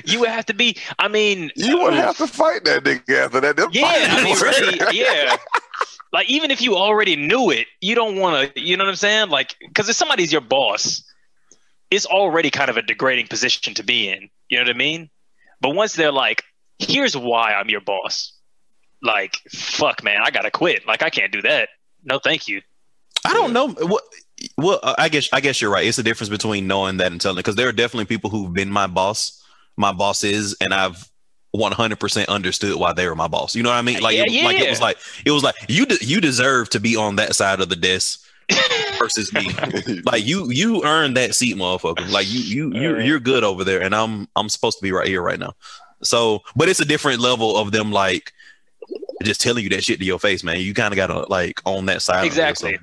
you 0.06 0.22
would 0.22 0.30
have 0.30 0.46
to 0.46 0.54
be, 0.74 0.82
I 1.00 1.08
mean, 1.08 1.52
You 1.56 1.80
would 1.82 1.94
have 1.94 2.18
to 2.18 2.28
fight 2.28 2.64
that 2.66 2.84
nigga 2.84 3.26
after 3.26 3.42
that. 3.42 3.56
Them 3.56 3.70
yeah, 3.72 3.84
I 3.86 4.24
mean, 4.24 4.38
really, 4.40 4.98
yeah. 4.98 5.36
Like 6.12 6.30
even 6.30 6.52
if 6.52 6.62
you 6.62 6.76
already 6.76 7.16
knew 7.16 7.52
it, 7.52 7.68
you 7.82 7.96
don't 7.96 8.18
want 8.18 8.56
to, 8.56 8.62
you 8.62 8.78
know 8.78 8.86
what 8.86 8.90
I'm 8.90 8.96
saying? 8.96 9.30
Like, 9.30 9.56
because 9.60 9.90
if 9.90 9.96
somebody's 9.96 10.32
your 10.32 10.42
boss, 10.42 11.04
it's 11.92 12.06
already 12.06 12.50
kind 12.50 12.70
of 12.70 12.78
a 12.78 12.82
degrading 12.82 13.28
position 13.28 13.74
to 13.74 13.84
be 13.84 14.10
in. 14.10 14.30
You 14.50 14.58
know 14.58 14.64
what 14.64 14.76
I 14.76 14.78
mean? 14.78 15.10
But 15.62 15.76
once 15.76 15.94
they're 15.94 16.12
like, 16.12 16.44
here's 16.80 17.18
why 17.18 17.54
I'm 17.54 17.70
your 17.70 17.82
boss. 17.82 18.34
Like, 19.02 19.38
fuck, 19.52 20.04
man, 20.04 20.22
I 20.24 20.32
gotta 20.32 20.52
quit. 20.52 20.88
Like, 20.88 21.04
I 21.04 21.10
can't 21.10 21.32
do 21.32 21.42
that. 21.44 21.70
No, 22.04 22.20
thank 22.20 22.48
you. 22.48 22.62
I 23.26 23.34
don't 23.34 23.54
know 23.54 23.70
what. 23.70 24.04
Well, 24.58 24.80
uh, 24.84 24.96
I 24.98 25.10
guess 25.10 25.30
I 25.34 25.42
guess 25.42 25.62
you're 25.62 25.72
right. 25.72 25.86
It's 25.86 25.98
the 25.98 26.04
difference 26.04 26.30
between 26.30 26.68
knowing 26.68 26.98
that 26.98 27.12
and 27.12 27.20
telling. 27.20 27.38
Because 27.38 27.56
there 27.56 27.68
are 27.68 27.74
definitely 27.74 28.06
people 28.06 28.30
who've 28.30 28.54
been 28.54 28.70
my 28.70 28.88
boss, 28.88 29.44
my 29.78 29.92
boss 29.92 30.24
is, 30.24 30.56
and 30.62 30.74
I've 30.74 31.10
100% 31.56 32.28
understood 32.28 32.76
why 32.76 32.94
they 32.94 33.08
were 33.08 33.16
my 33.16 33.28
boss. 33.28 33.56
You 33.56 33.64
know 33.64 33.70
what 33.70 33.78
I 33.78 33.82
mean? 33.82 34.02
Like, 34.02 34.18
it, 34.18 34.32
Yeah, 34.32 34.46
like 34.46 34.60
it 34.60 34.70
was 34.70 34.82
like 34.82 34.98
it 35.26 35.32
was 35.32 35.44
like 35.44 35.56
you 35.68 35.86
de- 35.86 36.04
you 36.04 36.22
deserve 36.22 36.70
to 36.72 36.80
be 36.80 36.96
on 36.96 37.16
that 37.18 37.36
side 37.36 37.62
of 37.62 37.70
the 37.70 37.76
desk 37.76 38.26
versus 39.00 39.34
me. 39.34 39.52
like 40.06 40.26
you 40.26 40.50
you 40.52 40.84
earned 40.84 41.18
that 41.18 41.36
seat, 41.36 41.56
motherfucker. 41.56 42.10
Like 42.12 42.32
you 42.32 42.40
you 42.40 42.74
you 42.74 43.00
you're 43.00 43.20
good 43.20 43.44
over 43.44 43.64
there, 43.64 43.82
and 43.82 43.96
I'm 43.96 44.28
I'm 44.36 44.50
supposed 44.50 44.78
to 44.80 44.84
be 44.84 44.92
right 44.92 45.08
here 45.08 45.22
right 45.22 45.40
now. 45.40 45.54
So, 46.04 46.44
but 46.56 46.70
it's 46.70 46.80
a 46.80 46.86
different 46.86 47.22
level 47.22 47.58
of 47.58 47.72
them 47.72 47.92
like 47.92 48.34
just 49.24 49.42
telling 49.42 49.64
you 49.64 49.70
that 49.72 49.84
shit 49.84 50.00
to 50.00 50.06
your 50.06 50.20
face, 50.20 50.44
man. 50.44 50.60
You 50.60 50.74
kind 50.74 50.94
of 50.94 50.98
gotta 50.98 51.26
like 51.30 51.62
on 51.66 51.86
that 51.88 52.02
side. 52.02 52.20
of 52.20 52.26
Exactly. 52.26 52.78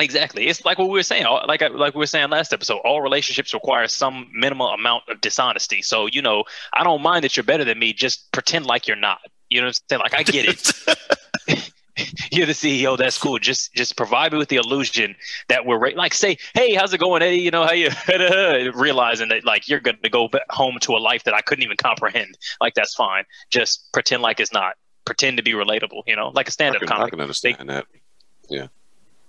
Exactly. 0.00 0.46
It's 0.46 0.64
like 0.64 0.78
what 0.78 0.88
we 0.88 0.94
were 0.94 1.02
saying. 1.02 1.26
Like 1.46 1.60
uh, 1.60 1.70
like 1.72 1.94
we 1.94 1.98
were 1.98 2.06
saying 2.06 2.30
last 2.30 2.52
episode. 2.52 2.78
All 2.84 3.00
relationships 3.00 3.52
require 3.52 3.88
some 3.88 4.30
minimal 4.32 4.68
amount 4.68 5.04
of 5.08 5.20
dishonesty. 5.20 5.82
So 5.82 6.06
you 6.06 6.22
know, 6.22 6.44
I 6.72 6.84
don't 6.84 7.02
mind 7.02 7.24
that 7.24 7.36
you're 7.36 7.44
better 7.44 7.64
than 7.64 7.78
me. 7.78 7.92
Just 7.92 8.30
pretend 8.30 8.66
like 8.66 8.86
you're 8.86 8.96
not. 8.96 9.18
You 9.48 9.60
know 9.60 9.66
what 9.66 9.80
I'm 9.90 9.98
saying? 9.98 10.02
Like 10.02 10.14
I 10.14 10.22
get 10.22 10.46
it. 10.46 11.68
you're 12.32 12.46
the 12.46 12.52
CEO. 12.52 12.96
That's 12.96 13.18
cool. 13.18 13.38
Just 13.38 13.74
just 13.74 13.96
provide 13.96 14.32
me 14.32 14.38
with 14.38 14.48
the 14.48 14.56
illusion 14.56 15.16
that 15.48 15.66
we're 15.66 15.92
like 15.94 16.14
say, 16.14 16.38
hey, 16.54 16.74
how's 16.74 16.92
it 16.92 16.98
going, 16.98 17.22
Eddie? 17.22 17.38
You 17.38 17.50
know 17.50 17.64
how 17.64 17.72
you 17.72 17.90
realizing 18.74 19.28
that 19.28 19.44
like 19.44 19.68
you're 19.68 19.80
going 19.80 19.98
to 20.02 20.10
go 20.10 20.28
home 20.50 20.78
to 20.80 20.92
a 20.92 20.98
life 20.98 21.24
that 21.24 21.34
I 21.34 21.40
couldn't 21.40 21.64
even 21.64 21.76
comprehend. 21.76 22.38
Like 22.60 22.74
that's 22.74 22.94
fine. 22.94 23.24
Just 23.50 23.92
pretend 23.92 24.22
like 24.22 24.40
it's 24.40 24.52
not. 24.52 24.74
Pretend 25.04 25.38
to 25.38 25.42
be 25.42 25.52
relatable. 25.52 26.02
You 26.06 26.16
know, 26.16 26.28
like 26.28 26.48
a 26.48 26.50
stand-up 26.50 26.82
can, 26.82 26.92
I 26.92 27.08
can 27.08 27.20
understand 27.20 27.68
that. 27.70 27.86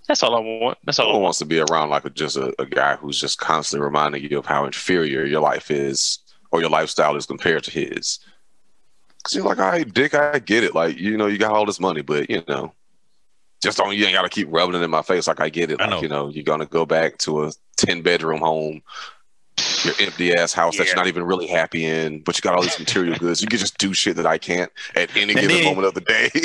That's 0.10 0.24
all 0.24 0.36
I 0.36 0.39
want. 0.39 0.78
That's 0.84 0.98
No 1.00 1.06
all 1.06 1.12
I 1.12 1.13
one 1.13 1.22
wants 1.24 1.38
to 1.39 1.45
be 1.45 1.60
around 1.60 1.89
like 1.91 2.13
just 2.15 2.36
a, 2.36 2.54
a 2.60 2.65
guy 2.65 2.95
who's 2.98 3.19
just 3.22 3.38
constantly 3.38 3.86
reminding 3.86 4.24
you 4.24 4.38
of 4.39 4.45
how 4.45 4.65
inferior 4.65 5.24
your 5.24 5.39
life 5.39 5.72
is 5.72 6.19
or 6.52 6.60
your 6.60 6.69
lifestyle 6.69 7.15
is 7.15 7.26
compared 7.26 7.63
to 7.65 7.72
his. 7.72 8.19
Cause 9.24 9.36
you're 9.36 9.45
like, 9.45 9.60
all 9.60 9.69
right, 9.69 9.93
dick, 9.93 10.13
I 10.15 10.39
get 10.39 10.63
it. 10.63 10.74
Like, 10.74 10.98
you 10.98 11.15
know, 11.15 11.28
you 11.28 11.38
got 11.38 11.52
all 11.54 11.65
this 11.65 11.80
money, 11.80 12.02
but 12.02 12.30
you 12.30 12.41
know, 12.48 12.74
just 13.62 13.78
don't 13.78 13.95
you 13.95 14.04
ain't 14.06 14.15
gotta 14.15 14.30
keep 14.30 14.48
rubbing 14.50 14.76
it 14.76 14.84
in 14.84 14.89
my 14.89 15.02
face. 15.04 15.28
Like 15.28 15.41
I 15.41 15.50
get 15.50 15.69
it. 15.72 15.80
I 15.80 15.84
Like, 15.86 15.91
know. 15.91 16.02
you 16.02 16.08
know, 16.10 16.30
you're 16.30 16.43
gonna 16.43 16.65
go 16.65 16.86
back 16.86 17.17
to 17.19 17.43
a 17.43 17.52
ten 17.78 18.02
bedroom 18.02 18.39
home, 18.39 18.82
your 19.84 19.93
empty 20.00 20.34
ass 20.34 20.54
house 20.54 20.78
that 20.78 20.88
you're 20.88 20.95
not 20.95 21.08
even 21.08 21.24
really 21.24 21.48
happy 21.48 21.86
in, 21.86 22.22
but 22.22 22.36
you 22.38 22.41
got 22.41 22.56
all 22.56 22.62
these 22.63 22.80
material 22.80 23.15
goods. 23.17 23.41
You 23.43 23.48
can 23.48 23.60
just 23.60 23.78
do 23.78 23.93
shit 23.93 24.15
that 24.15 24.26
I 24.26 24.38
can't 24.39 24.72
at 24.95 25.15
any 25.15 25.34
And 25.34 25.41
given 25.41 25.58
then- 25.58 25.65
moment 25.65 25.86
of 25.88 25.93
the 25.93 26.02
day. 26.02 26.30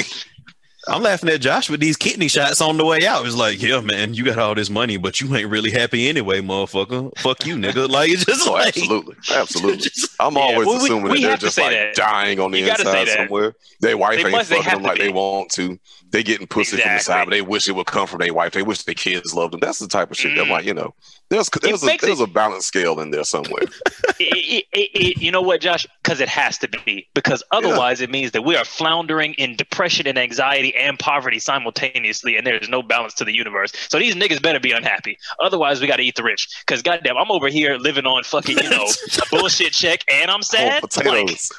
I'm 0.87 1.03
laughing 1.03 1.29
at 1.31 1.41
Josh 1.41 1.71
with 1.71 1.81
these 1.81 1.97
kidney 1.97 2.29
shots 2.29 2.61
on 2.61 2.77
the 2.77 2.85
way 2.85 3.07
out. 3.07 3.25
It's 3.27 3.35
like, 3.37 3.61
yeah, 3.63 3.81
man, 3.81 4.15
you 4.15 4.25
got 4.25 4.39
all 4.39 4.55
this 4.55 4.69
money, 4.71 4.97
but 4.97 5.21
you 5.21 5.35
ain't 5.35 5.49
really 5.51 5.71
happy 5.71 6.09
anyway, 6.09 6.41
motherfucker. 6.41 7.17
Fuck 7.19 7.47
you, 7.47 7.57
nigga. 7.57 7.89
Like 7.95 8.11
it's 8.11 8.25
just 8.25 8.47
oh, 8.49 8.53
like 8.53 8.77
absolutely. 8.77 9.17
Absolutely. 9.35 9.77
just- 9.79 10.15
I'm 10.21 10.35
Yeah, 10.35 10.41
always 10.41 10.67
well, 10.67 10.77
assuming 10.77 11.11
we 11.13 11.23
that 11.23 11.29
they're 11.29 11.37
just 11.39 11.59
like 11.59 11.71
that. 11.71 11.95
dying 11.95 12.41
on 12.41 12.51
the 12.51 12.59
You 12.61 12.69
inside 12.71 13.09
somewhere. 13.09 13.55
Their 13.81 13.97
wife 13.97 14.17
They 14.19 14.23
ain't 14.25 14.31
must- 14.33 14.51
fucking 14.51 14.65
them 14.71 14.83
to 14.83 14.87
like 14.89 14.99
they 14.99 15.09
want 15.11 15.51
to. 15.53 15.79
They 16.11 16.23
getting 16.23 16.47
pussy 16.47 16.77
from 16.77 16.93
the 16.93 16.99
side, 17.01 17.25
but 17.25 17.31
they 17.31 17.43
wish 17.43 17.67
it 17.69 17.73
would 17.73 17.87
come 17.87 18.07
from 18.07 18.19
their 18.21 18.33
wife. 18.33 18.53
They 18.53 18.63
wish 18.63 18.83
their 18.85 18.95
kids 18.95 19.35
loved 19.35 19.53
them. 19.53 19.61
That's 19.61 19.79
the 19.81 19.89
type 19.89 20.11
of 20.13 20.17
shit. 20.17 20.39
I'm 20.39 20.47
Mm. 20.47 20.51
like, 20.51 20.65
you 20.65 20.75
know, 20.75 20.95
there's 21.35 21.51
there's 21.63 21.83
a, 21.83 21.87
makes 21.87 22.05
there's 22.05 22.21
it- 22.21 22.29
a 22.29 22.33
balance 22.33 22.67
scale 22.67 23.01
in 23.01 23.11
there 23.11 23.25
somewhere. 23.25 23.63
it, 24.21 24.65
it, 24.73 25.21
you 25.21 25.31
know 25.31 25.43
what, 25.43 25.61
Josh? 25.61 25.87
Because 26.03 26.21
it 26.21 26.29
has 26.29 26.59
to 26.59 26.69
be. 26.69 27.07
Because 27.15 27.43
otherwise, 27.51 28.01
it 28.01 28.11
means 28.11 28.33
that 28.33 28.43
we 28.43 28.57
are 28.57 28.65
floundering 28.65 29.35
in 29.35 29.57
depression 29.57 30.07
and 30.07 30.19
anxiety 30.19 30.75
and 30.77 30.99
poverty 30.99 31.39
simultaneously, 31.39 32.37
and 32.37 32.47
there's 32.47 32.69
no 32.69 32.83
balance 32.83 33.15
to 33.15 33.25
the 33.25 33.35
universe. 33.35 33.73
So 33.89 33.99
these 33.99 34.15
niggas 34.15 34.43
better 34.43 34.61
be 34.61 34.73
unhappy. 34.73 35.19
Otherwise, 35.41 35.81
we 35.81 35.87
got 35.87 35.97
to 35.97 36.03
eat 36.03 36.17
the 36.17 36.23
rich. 36.23 36.49
Because 36.61 36.83
goddamn, 36.83 37.17
I'm 37.17 37.31
over 37.31 37.49
here 37.49 37.77
living 37.77 38.07
on 38.07 38.23
fucking 38.25 38.59
you 38.59 38.71
know 38.71 38.87
a 39.19 39.23
bullshit 39.31 39.73
check, 39.73 40.05
and 40.11 40.31
I'm 40.31 40.43
sad. 40.43 40.83
Like, 40.83 40.93
potatoes. 40.93 41.51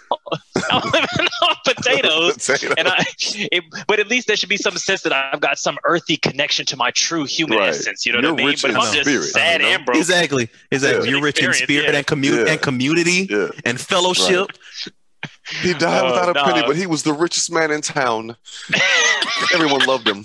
I'm 0.71 0.83
living 0.91 1.27
on 1.41 1.55
potatoes. 1.65 2.35
Potatoes. 2.47 2.73
And 2.77 2.87
I, 2.87 3.05
it, 3.19 3.63
but 3.87 3.99
at 3.99 4.07
least 4.07 4.27
there 4.27 4.35
should 4.35 4.49
be 4.49 4.57
some 4.57 4.77
sense 4.77 5.01
that 5.03 5.13
I've 5.13 5.39
got 5.41 5.57
some 5.57 5.77
earthy 5.83 6.17
connection 6.17 6.65
to 6.67 6.77
my 6.77 6.91
true 6.91 7.25
human 7.25 7.57
Right. 7.59 7.69
essence. 7.69 8.05
You 8.05 8.13
know 8.13 8.19
You're 8.19 8.31
what 8.31 8.39
I 8.39 8.43
mean? 8.43 8.47
rich 8.47 8.61
But 8.61 8.71
if 8.71 8.75
in 8.75 8.81
I'm 8.81 8.93
just 8.93 9.07
spirit, 9.09 9.23
sad 9.23 9.61
you 9.61 9.67
and 9.67 9.85
broke, 9.85 9.97
exactly, 9.97 10.49
exactly. 10.71 11.05
Yeah. 11.07 11.11
You're 11.15 11.21
rich 11.23 11.41
in 11.43 11.53
spirit 11.53 11.91
yeah. 11.91 11.97
and 11.97 12.07
community 12.07 12.43
Yeah. 12.45 12.51
and 12.53 12.61
community 12.61 13.27
yeah. 13.29 13.47
and 13.65 13.79
fellowship. 13.79 14.47
He 15.61 15.73
died 15.73 16.03
Oh, 16.03 16.07
without 16.07 16.29
a 16.29 16.43
penny, 16.43 16.61
but 16.65 16.75
he 16.75 16.85
was 16.87 17.03
the 17.03 17.13
richest 17.13 17.51
man 17.51 17.71
in 17.71 17.81
town. 17.81 18.35
Everyone 19.53 19.83
loved 19.85 20.07
him. 20.07 20.23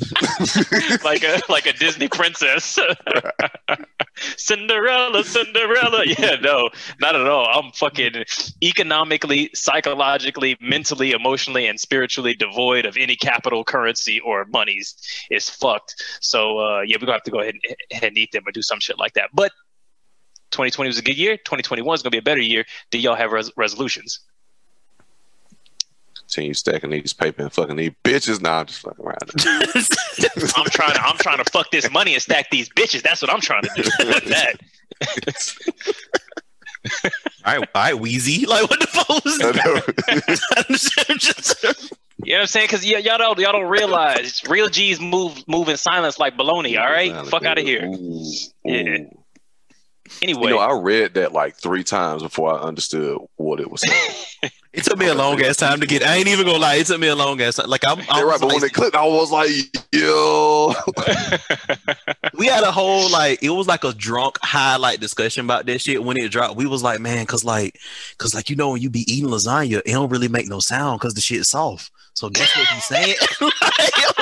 like 1.05 1.23
a 1.25 1.41
like 1.49 1.67
a 1.67 1.73
Disney 1.75 2.09
princess. 2.09 2.79
Cinderella, 4.37 5.25
Cinderella. 5.25 6.05
Yeah, 6.19 6.37
no, 6.43 6.69
not 7.01 7.15
at 7.15 7.27
all. 7.27 7.47
I'm 7.47 7.71
fucking 7.73 8.25
economically, 8.63 9.51
psychologically, 9.55 10.57
mentally, 10.61 11.13
emotionally, 11.13 11.67
and 11.67 11.79
spiritually 11.79 12.35
devoid 12.35 12.85
of 12.85 12.97
any 12.97 13.17
capital 13.17 13.65
currency 13.65 14.21
or 14.21 14.45
monies. 14.47 14.95
Is 15.31 15.49
fucked. 15.49 16.03
So 16.21 16.59
uh, 16.59 16.81
yeah, 16.83 16.97
we're 16.97 17.07
gonna 17.07 17.13
have 17.13 17.23
to 17.25 17.31
go 17.31 17.41
ahead 17.41 17.55
and, 17.91 18.03
and 18.03 18.19
eat 18.19 18.33
them 18.33 18.45
or 18.47 18.53
do 18.53 18.63
some 18.63 18.81
shit 18.81 18.99
like 18.99 19.15
that. 19.15 19.31
But 19.33 19.53
2020 20.51 20.89
was 20.89 20.99
a 20.99 21.03
good 21.03 21.17
year. 21.17 21.37
2021 21.37 21.95
is 21.95 22.03
gonna 22.03 22.11
be 22.11 22.19
a 22.19 22.23
better 22.23 22.41
year. 22.41 22.65
Do 22.91 22.99
y'all 22.99 23.15
have 23.15 23.33
res- 23.33 23.53
resolutions? 23.57 24.21
Continue 26.31 26.55
stacking 26.55 26.91
these 26.91 27.13
paper 27.13 27.43
and 27.43 27.53
fucking 27.53 27.75
these 27.75 27.91
bitches. 28.05 28.41
Nah, 28.41 28.61
I'm 28.61 28.67
just 28.67 28.81
fucking 28.83 29.05
around. 29.05 29.19
I'm 30.57 30.65
trying 30.71 30.93
to 30.95 31.03
I'm 31.03 31.17
trying 31.19 31.39
to 31.39 31.45
fuck 31.51 31.71
this 31.73 31.91
money 31.91 32.13
and 32.15 32.23
stack 32.23 32.51
these 32.51 32.69
bitches. 32.69 33.03
That's 33.03 33.21
what 33.21 33.33
I'm 33.33 33.41
trying 33.41 33.63
to 33.63 33.71
do. 33.75 33.83
Fuck 33.83 34.23
that. 34.25 34.55
All 37.45 37.59
right, 37.59 37.69
all 37.75 37.83
right, 37.83 37.95
Weezy. 37.95 38.47
Like 38.47 38.71
what 38.71 38.81
the 38.81 38.87
fuck 38.87 39.09
was 39.09 39.39
that? 39.39 39.57
You 42.23 42.35
know 42.35 42.39
what 42.39 42.41
I'm 42.43 42.47
saying? 42.49 42.65
Because 42.67 42.85
y- 42.85 42.99
y'all 42.99 43.17
don't 43.19 43.39
y'all 43.39 43.53
don't 43.53 43.69
realize 43.71 44.43
real 44.49 44.69
G's 44.69 45.01
move 45.01 45.43
move 45.49 45.69
in 45.71 45.77
silence 45.79 46.19
like 46.19 46.37
baloney. 46.37 46.79
All 46.81 46.91
right, 46.91 47.27
fuck 47.27 47.45
out 47.45 47.59
of 47.59 47.65
here. 47.65 47.85
Ooh, 47.87 48.31
Yeah. 48.65 48.99
ooh. 48.99 49.23
Anyway, 50.23 50.43
You 50.45 50.51
know, 50.51 50.59
I 50.59 50.79
read 50.79 51.15
that 51.15 51.33
like 51.33 51.57
three 51.57 51.83
times 51.85 52.23
before 52.23 52.53
I 52.53 52.61
understood 52.63 53.19
what 53.37 53.59
it 53.61 53.71
was 53.71 53.81
saying. 53.83 54.53
It 54.73 54.85
took 54.85 54.99
me 54.99 55.09
a 55.09 55.15
long 55.15 55.43
ass 55.43 55.57
time 55.57 55.81
to 55.81 55.87
get. 55.87 56.05
I 56.05 56.15
ain't 56.17 56.29
even 56.29 56.47
gonna 56.47 56.59
lie. 56.59 56.77
It 56.77 56.87
took 56.87 57.01
me 57.01 57.09
a 57.09 57.17
long 57.17 57.41
ass 57.41 57.57
time. 57.57 57.69
Like 57.69 57.83
I'm, 57.87 57.99
I 58.09 58.19
You're 58.21 58.29
right, 58.29 58.39
but 58.39 58.47
like- 58.47 58.55
when 58.61 58.65
it 58.65 58.73
clicked, 58.73 58.95
I 58.95 59.05
was 59.05 59.33
like, 59.33 59.51
yo. 59.91 60.73
we 62.39 62.47
had 62.47 62.63
a 62.63 62.71
whole 62.71 63.11
like 63.11 63.43
it 63.43 63.51
was 63.51 63.67
like 63.67 63.83
a 63.83 63.93
drunk 63.93 64.39
highlight 64.43 65.01
discussion 65.01 65.45
about 65.45 65.67
this 65.67 65.83
shit 65.83 66.05
when 66.05 66.17
it 66.17 66.31
dropped. 66.31 66.55
We 66.57 66.67
was 66.67 66.85
like, 66.85 67.01
man, 67.01 67.27
cause 67.27 67.45
like, 67.45 67.81
cause 68.19 68.33
like 68.33 68.49
you 68.49 68.55
know 68.55 68.71
when 68.71 68.81
you 68.81 68.91
be 68.91 69.11
eating 69.13 69.29
lasagna, 69.29 69.79
it 69.85 69.93
don't 69.93 70.09
really 70.11 70.29
make 70.29 70.49
no 70.49 70.61
sound 70.61 71.01
because 71.01 71.15
the 71.15 71.21
shit's 71.21 71.49
soft. 71.49 71.91
So 72.15 72.31
guess 72.31 72.57
what 72.57 72.69
he's 72.69 72.85
saying? 72.85 73.17
Like, 73.41 73.93
it 73.97 74.17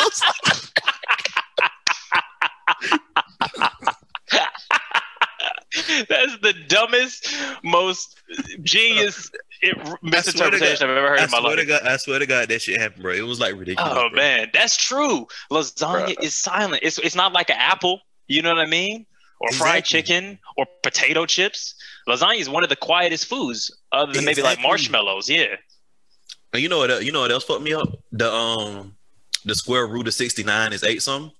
That's 6.08 6.38
the 6.38 6.54
dumbest, 6.68 7.34
most 7.62 8.16
genius 8.62 9.30
it, 9.60 10.02
misinterpretation 10.02 10.88
I've 10.88 10.96
ever 10.96 11.08
heard 11.08 11.20
I 11.20 11.24
in 11.24 11.30
my 11.30 11.40
swear 11.40 11.56
to 11.56 11.62
life. 11.62 11.68
God, 11.68 11.82
I 11.82 11.96
swear 11.96 12.18
to 12.18 12.26
God, 12.26 12.48
that 12.48 12.62
shit 12.62 12.80
happened, 12.80 13.02
bro. 13.02 13.12
It 13.12 13.22
was 13.22 13.40
like 13.40 13.54
ridiculous. 13.56 13.92
Oh 13.92 14.08
bro. 14.08 14.16
man, 14.16 14.50
that's 14.52 14.76
true. 14.76 15.26
Lasagna 15.50 16.14
Bruh. 16.14 16.22
is 16.22 16.34
silent. 16.36 16.82
It's 16.82 16.98
it's 16.98 17.14
not 17.14 17.32
like 17.32 17.50
an 17.50 17.56
apple. 17.58 18.00
You 18.26 18.42
know 18.42 18.50
what 18.54 18.58
I 18.58 18.66
mean? 18.66 19.06
Or 19.40 19.52
fried 19.52 19.84
chicken 19.84 20.38
or 20.56 20.66
potato 20.82 21.24
chips. 21.24 21.74
Lasagna 22.08 22.38
is 22.38 22.48
one 22.48 22.64
of 22.64 22.70
the 22.70 22.76
quietest 22.76 23.26
foods, 23.26 23.70
other 23.92 24.12
than 24.12 24.24
maybe 24.24 24.42
like 24.42 24.60
marshmallows. 24.60 25.28
Yeah. 25.28 25.56
And 26.52 26.62
you 26.62 26.68
know 26.68 26.78
what? 26.78 27.04
You 27.04 27.12
know 27.12 27.20
what 27.20 27.30
else 27.30 27.44
fucked 27.44 27.62
me 27.62 27.74
up? 27.74 27.88
The 28.12 28.32
um, 28.32 28.96
the 29.44 29.54
square 29.54 29.86
root 29.86 30.08
of 30.08 30.14
sixty 30.14 30.42
nine 30.42 30.72
is 30.72 30.82
eight 30.82 31.02
something. 31.02 31.32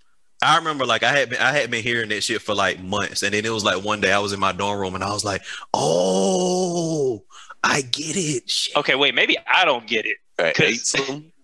I 0.43 0.57
remember 0.57 0.87
like 0.87 1.03
I 1.03 1.13
had 1.13 1.31
been 1.31 1.41
I 1.41 1.53
had 1.53 1.71
been 1.71 1.83
hearing 1.83 2.11
that 2.11 2.23
shit 2.23 2.43
for 2.43 2.55
like 2.55 2.81
months, 2.81 3.23
and 3.23 3.35
then 3.35 3.45
it 3.45 3.51
was 3.51 3.65
like 3.65 3.83
one 3.83 4.01
day 4.01 4.13
I 4.13 4.21
was 4.21 4.33
in 4.33 4.39
my 4.39 4.53
dorm 4.53 4.79
room 4.79 4.95
and 4.95 5.03
I 5.03 5.13
was 5.13 5.25
like, 5.25 5.43
oh, 5.75 7.25
I 7.69 7.83
get 7.83 8.17
it. 8.17 8.49
Shit. 8.49 8.77
Okay, 8.77 8.95
wait. 8.95 9.15
Maybe 9.15 9.37
I 9.47 9.65
don't 9.65 9.87
get 9.87 10.07
it. 10.07 10.17
Eight 10.39 10.95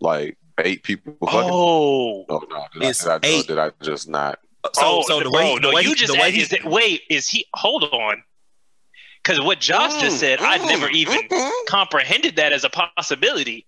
like 0.01 0.39
eight 0.59 0.83
people 0.83 1.17
fucking. 1.21 1.51
Oh. 1.53 2.25
Oh 2.29 2.43
no, 2.49 2.67
did 2.73 2.83
I, 2.83 2.89
It's 2.89 3.03
did, 3.05 3.11
I, 3.11 3.19
eight. 3.25 3.47
did 3.47 3.59
I 3.59 3.71
just 3.83 4.09
not? 4.09 4.39
So 4.73 4.83
oh, 4.83 5.03
so 5.07 5.19
the 5.19 5.25
bro, 5.25 5.33
way 5.33 5.55
no, 5.57 5.69
the 5.69 5.75
way 5.75 5.83
you 5.83 5.95
just 5.95 6.13
the 6.13 6.19
way 6.19 6.29
add- 6.29 6.35
he- 6.35 6.41
is 6.41 6.53
it, 6.53 6.65
wait, 6.65 7.03
is 7.11 7.29
he? 7.29 7.45
Hold 7.55 7.85
on, 7.85 8.23
because 9.23 9.39
what 9.41 9.61
Josh 9.61 10.01
just 10.01 10.17
mm, 10.17 10.21
said, 10.21 10.41
I 10.41 10.57
never 10.65 10.87
mm, 10.89 10.95
even 10.95 11.19
mm-hmm. 11.29 11.67
comprehended 11.69 12.37
that 12.37 12.53
as 12.53 12.65
a 12.65 12.71
possibility. 12.71 13.67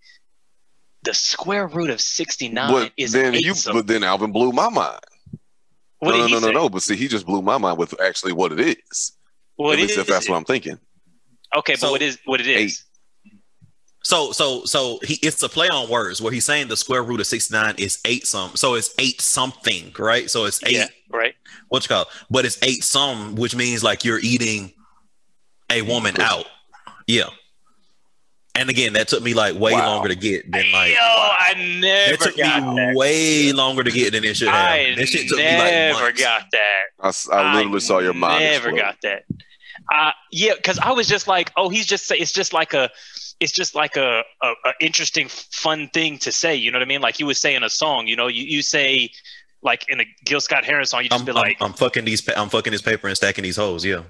The 1.03 1.13
square 1.13 1.67
root 1.67 1.91
of 1.91 2.01
sixty 2.01 2.49
nine 2.49 2.91
is 2.97 3.13
then 3.13 3.35
eight 3.35 3.45
you, 3.45 3.55
some- 3.55 3.77
but 3.77 3.87
then 3.87 4.03
Alvin 4.03 4.33
blew 4.33 4.53
my 4.53 4.71
mind. 4.71 5.01
What 5.99 6.13
no, 6.13 6.17
did 6.17 6.19
no, 6.21 6.27
he 6.27 6.33
no, 6.33 6.41
say? 6.41 6.47
no, 6.47 6.53
no. 6.53 6.69
But 6.71 6.83
see, 6.83 6.97
he 6.97 7.09
just 7.09 7.27
blew 7.27 7.43
my 7.43 7.59
mind 7.59 7.79
with 7.79 8.01
actually 8.01 8.33
what 8.33 8.53
it 8.53 8.61
is. 8.61 9.13
What 9.57 9.75
At 9.75 9.81
least 9.81 9.93
is 9.93 9.99
if 9.99 10.07
that's 10.07 10.27
it? 10.27 10.31
what 10.31 10.37
I'm 10.37 10.45
thinking. 10.45 10.79
Okay, 11.55 11.75
but 11.75 11.81
So, 11.81 11.91
what 11.93 12.03
is 12.03 12.19
what 12.25 12.41
it 12.41 12.47
is? 12.47 12.83
So 14.03 14.31
so 14.33 14.65
so 14.65 15.01
he 15.03 15.15
it's 15.23 15.43
a 15.43 15.49
play 15.49 15.69
on 15.69 15.89
words 15.91 16.21
where 16.23 16.33
he's 16.33 16.45
saying 16.45 16.69
the 16.69 16.77
square 16.77 17.03
root 17.03 17.19
of 17.21 17.27
69 17.27 17.75
is 17.79 17.99
eight 18.05 18.27
some. 18.27 18.55
So 18.55 18.75
it's 18.75 18.95
eight 18.99 19.21
something, 19.21 19.93
right? 19.99 20.31
So 20.31 20.45
it's 20.45 20.63
eight 20.65 20.73
Yeah, 20.77 20.87
right. 21.11 21.35
what 21.69 21.83
you 21.85 21.89
call 21.89 22.03
it? 22.03 22.09
But 22.31 22.45
it's 22.45 22.57
eight 22.63 22.85
some, 22.85 23.35
which 23.35 23.57
means 23.57 23.83
like 23.83 24.05
you're 24.05 24.21
eating 24.21 24.73
a 25.73 25.83
woman 25.83 26.21
out. 26.21 26.45
Yeah. 27.09 27.31
And 28.55 28.71
again, 28.71 28.93
that 28.95 29.09
took 29.09 29.23
me 29.25 29.35
like 29.35 29.55
way 29.59 29.73
Wow. 29.73 29.87
longer 29.97 30.09
to 30.09 30.15
get 30.15 30.51
than 30.53 30.71
like 30.73 30.93
Yo, 30.93 30.99
I 31.03 31.55
never 31.57 31.81
that 31.81 32.11
never 32.11 32.25
took 32.25 32.37
got 32.37 32.63
me 32.63 32.77
that. 32.77 32.95
way 32.95 33.53
longer 33.53 33.83
to 33.83 33.91
get 33.91 34.13
than 34.13 34.23
it 34.25 34.37
should 34.37 34.49
have. 34.49 34.71
I 34.71 34.95
that 34.97 35.09
shit 35.09 35.29
took 35.29 35.39
me 35.39 35.45
like 35.45 35.65
never 35.73 36.01
months. 36.05 36.23
got 36.23 36.45
that. 36.53 36.83
I 37.33 37.57
literally 37.57 37.81
saw 37.81 37.99
your 37.99 38.15
mind. 38.15 38.45
Never 38.45 38.69
explode. 38.69 38.81
got 38.83 38.97
that. 39.03 39.23
Uh, 39.93 40.13
yeah, 40.33 40.55
because 40.57 40.79
I 40.79 40.93
was 40.93 41.07
just 41.09 41.29
like, 41.29 41.53
oh, 41.57 41.69
he's 41.69 41.87
just 41.87 42.07
say 42.07 42.17
it's 42.17 42.33
just 42.33 42.53
like 42.53 42.75
a, 42.75 42.91
it's 43.41 43.53
just 43.53 43.75
like 43.75 43.97
a, 43.97 44.25
a, 44.43 44.47
a 44.65 44.73
interesting, 44.81 45.29
fun 45.29 45.89
thing 45.93 46.19
to 46.19 46.33
say. 46.33 46.55
You 46.55 46.71
know 46.73 46.79
what 46.79 46.85
I 46.85 46.89
mean? 46.89 47.01
Like 47.01 47.21
you 47.21 47.27
would 47.27 47.37
say 47.37 47.55
in 47.55 47.63
a 47.63 47.71
song. 47.71 48.07
You 48.07 48.17
know, 48.17 48.27
you, 48.27 48.43
you 48.45 48.63
say 48.63 49.11
like 49.63 49.85
in 49.89 50.01
a 50.01 50.05
Gil 50.25 50.41
Scott 50.41 50.65
Heron 50.65 50.87
song, 50.87 51.03
you 51.03 51.09
just 51.09 51.21
I'm, 51.21 51.25
be 51.27 51.31
I'm, 51.33 51.37
like, 51.37 51.57
I'm 51.61 51.73
fucking 51.73 52.05
these. 52.05 52.21
pa- 52.21 52.33
I'm 52.37 52.49
fucking 52.49 52.73
this 52.73 52.83
paper 52.83 53.09
and 53.09 53.17
stacking 53.17 53.43
these 53.43 53.57
holes. 53.57 53.85
Yeah. 53.85 54.03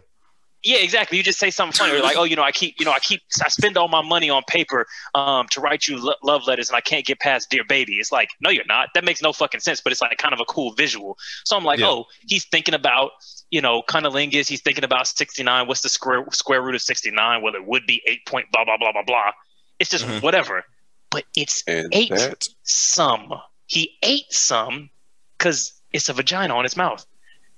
yeah, 0.64 0.78
exactly. 0.78 1.16
You 1.18 1.24
just 1.24 1.38
say 1.38 1.50
something 1.50 1.76
funny. 1.76 1.96
Or 1.98 2.02
like, 2.02 2.16
oh, 2.16 2.24
you 2.24 2.36
know, 2.36 2.42
I 2.42 2.52
keep, 2.52 2.74
you 2.78 2.84
know, 2.84 2.92
I 2.92 2.98
keep, 2.98 3.22
I 3.44 3.48
spend 3.48 3.76
all 3.76 3.88
my 3.88 4.02
money 4.02 4.28
on 4.30 4.42
paper 4.48 4.86
um, 5.14 5.46
to 5.50 5.60
write 5.60 5.86
you 5.86 5.98
lo- 6.02 6.14
love 6.24 6.46
letters, 6.46 6.68
and 6.68 6.76
I 6.76 6.80
can't 6.80 7.04
get 7.06 7.20
past 7.20 7.50
dear 7.50 7.64
baby. 7.64 7.94
It's 7.94 8.10
like, 8.10 8.30
no, 8.40 8.50
you're 8.50 8.64
not. 8.66 8.88
That 8.94 9.04
makes 9.04 9.22
no 9.22 9.32
fucking 9.32 9.60
sense. 9.60 9.80
But 9.80 9.92
it's 9.92 10.00
like 10.02 10.16
kind 10.18 10.34
of 10.34 10.40
a 10.40 10.44
cool 10.44 10.72
visual. 10.72 11.16
So 11.44 11.56
I'm 11.56 11.64
like, 11.64 11.78
Yeah. 11.80 11.88
oh, 11.88 12.06
he's 12.26 12.44
thinking 12.46 12.74
about, 12.74 13.12
you 13.50 13.60
know, 13.60 13.82
cunnilingus. 13.82 14.48
He's 14.48 14.60
thinking 14.60 14.84
about 14.84 15.06
69. 15.06 15.66
What's 15.68 15.80
the 15.82 15.88
square 15.88 16.24
square 16.32 16.62
root 16.62 16.74
of 16.74 16.82
69? 16.82 17.42
Well, 17.42 17.54
it 17.54 17.64
would 17.66 17.86
be 17.86 18.02
eight 18.06 18.24
point 18.26 18.46
blah 18.52 18.64
blah 18.64 18.76
blah 18.76 18.92
blah 18.92 19.02
blah. 19.04 19.30
It's 19.78 19.90
just 19.90 20.04
Mhm. 20.06 20.22
whatever. 20.22 20.64
But 21.10 21.24
it's 21.36 21.62
And 21.66 21.88
Eight. 21.92 22.10
that 22.10 22.48
some. 22.64 23.32
He 23.66 23.96
ate 24.02 24.32
some 24.32 24.90
because 25.38 25.72
it's 25.92 26.08
a 26.08 26.12
vagina 26.12 26.54
on 26.56 26.64
his 26.64 26.76
mouth. 26.76 27.04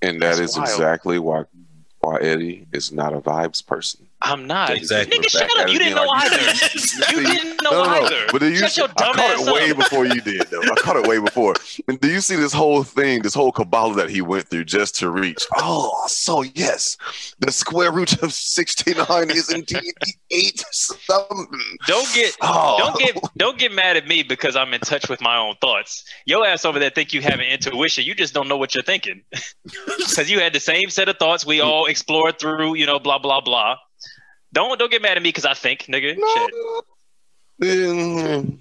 and 0.00 0.22
that 0.22 0.36
That's 0.36 0.52
is 0.52 0.56
wild. 0.56 0.68
exactly 0.68 1.18
why 1.18 1.42
why 2.00 2.18
Eddie 2.20 2.64
is 2.72 2.92
not 2.92 3.12
a 3.12 3.20
vibes 3.20 3.64
person. 3.66 4.06
I'm 4.22 4.46
not. 4.46 4.70
Exactly. 4.70 5.18
Nigga, 5.18 5.28
shut 5.30 5.50
up. 5.58 5.68
You 5.68 5.78
didn't 5.80 5.96
know 5.96 6.08
either. 6.08 6.36
You 7.10 7.26
didn't 7.26 7.62
know 7.62 7.70
no, 7.72 7.84
no, 7.84 7.90
no. 8.00 8.06
either. 8.06 8.26
But 8.30 8.38
do 8.40 8.48
you 8.50 8.58
Shut 8.58 8.70
see, 8.72 8.80
your 8.82 8.90
I 8.90 8.92
dumb 8.92 9.14
caught 9.16 9.30
ass 9.30 9.46
it 9.48 9.52
way 9.52 9.70
up. 9.72 9.76
before 9.78 10.06
you 10.06 10.20
did, 10.20 10.47
though. 10.62 10.72
I 10.72 10.74
caught 10.76 10.96
it 10.96 11.06
way 11.06 11.18
before. 11.18 11.54
And 11.88 12.00
do 12.00 12.08
you 12.08 12.20
see 12.20 12.36
this 12.36 12.52
whole 12.52 12.82
thing, 12.82 13.22
this 13.22 13.34
whole 13.34 13.52
cabal 13.52 13.92
that 13.94 14.10
he 14.10 14.20
went 14.20 14.48
through 14.48 14.64
just 14.64 14.96
to 14.96 15.10
reach? 15.10 15.44
Oh, 15.56 16.04
so 16.08 16.42
yes, 16.42 16.96
the 17.40 17.50
square 17.52 17.92
root 17.92 18.22
of 18.22 18.32
sixty 18.32 18.94
nine 18.94 19.30
is 19.30 19.50
indeed 19.52 19.94
eight 20.30 20.64
something. 20.72 21.46
Don't 21.86 22.12
get 22.14 22.36
Oh. 22.42 22.76
don't 22.78 22.98
get 22.98 23.22
don't 23.36 23.58
get 23.58 23.72
mad 23.72 23.96
at 23.96 24.06
me 24.06 24.22
because 24.22 24.56
I'm 24.56 24.72
in 24.74 24.80
touch 24.80 25.08
with 25.08 25.20
my 25.20 25.36
own 25.36 25.54
thoughts. 25.60 26.04
Your 26.26 26.46
ass 26.46 26.64
over 26.64 26.78
there 26.78 26.90
think 26.90 27.12
you 27.12 27.20
have 27.22 27.34
an 27.40 27.46
intuition. 27.46 28.04
You 28.04 28.14
just 28.14 28.34
don't 28.34 28.48
know 28.48 28.56
what 28.56 28.74
you're 28.74 28.84
thinking. 28.84 29.22
Because 29.98 30.30
you 30.30 30.40
had 30.40 30.52
the 30.52 30.60
same 30.60 30.90
set 30.90 31.08
of 31.08 31.16
thoughts 31.18 31.44
we 31.46 31.60
all 31.60 31.86
explored 31.86 32.38
through, 32.38 32.74
you 32.76 32.86
know, 32.86 32.98
blah 32.98 33.18
blah 33.18 33.40
blah. 33.40 33.76
Don't 34.52 34.78
don't 34.78 34.90
get 34.90 35.02
mad 35.02 35.16
at 35.16 35.22
me 35.22 35.28
because 35.28 35.44
I 35.44 35.54
think, 35.54 35.82
nigga. 35.82 36.14
Shit. 36.14 36.54
Mm, 37.62 38.58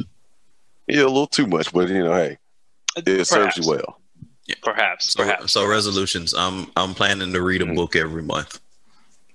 Yeah, 0.88 1.04
a 1.04 1.08
little 1.08 1.28
too 1.28 1.47
much, 1.47 1.71
but 1.73 1.89
you 1.89 2.04
know, 2.04 2.13
hey, 2.13 2.38
it 2.97 3.26
serves 3.28 3.58
you 3.58 3.67
well. 3.67 4.00
Perhaps. 4.63 5.12
So, 5.13 5.23
Perhaps. 5.23 5.52
so 5.52 5.65
resolutions. 5.67 6.34
I'm 6.34 6.71
I'm 6.78 6.93
planning 6.93 7.34
to 7.34 7.41
read 7.41 7.62
a 7.62 7.65
Mhm. 7.65 7.76
book 7.76 7.95
every 7.97 8.23
month. 8.23 8.60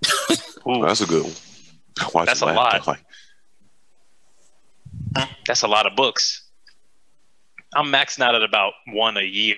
Ooh, 0.67 0.81
That's 0.87 1.03
a 1.03 1.07
good 1.07 1.25
one. 1.25 1.33
Watch 2.15 2.27
That's 2.27 2.41
a 2.41 2.47
lot. 2.47 2.87
Like, 2.87 3.05
that's 5.47 5.63
a 5.63 5.69
lot 5.69 5.87
of 5.87 5.95
books. 5.97 6.43
I'm 7.75 7.87
maxing 7.93 8.21
out 8.23 8.35
at 8.35 8.43
about 8.43 8.73
one 8.89 9.17
a 9.17 9.23
year 9.23 9.57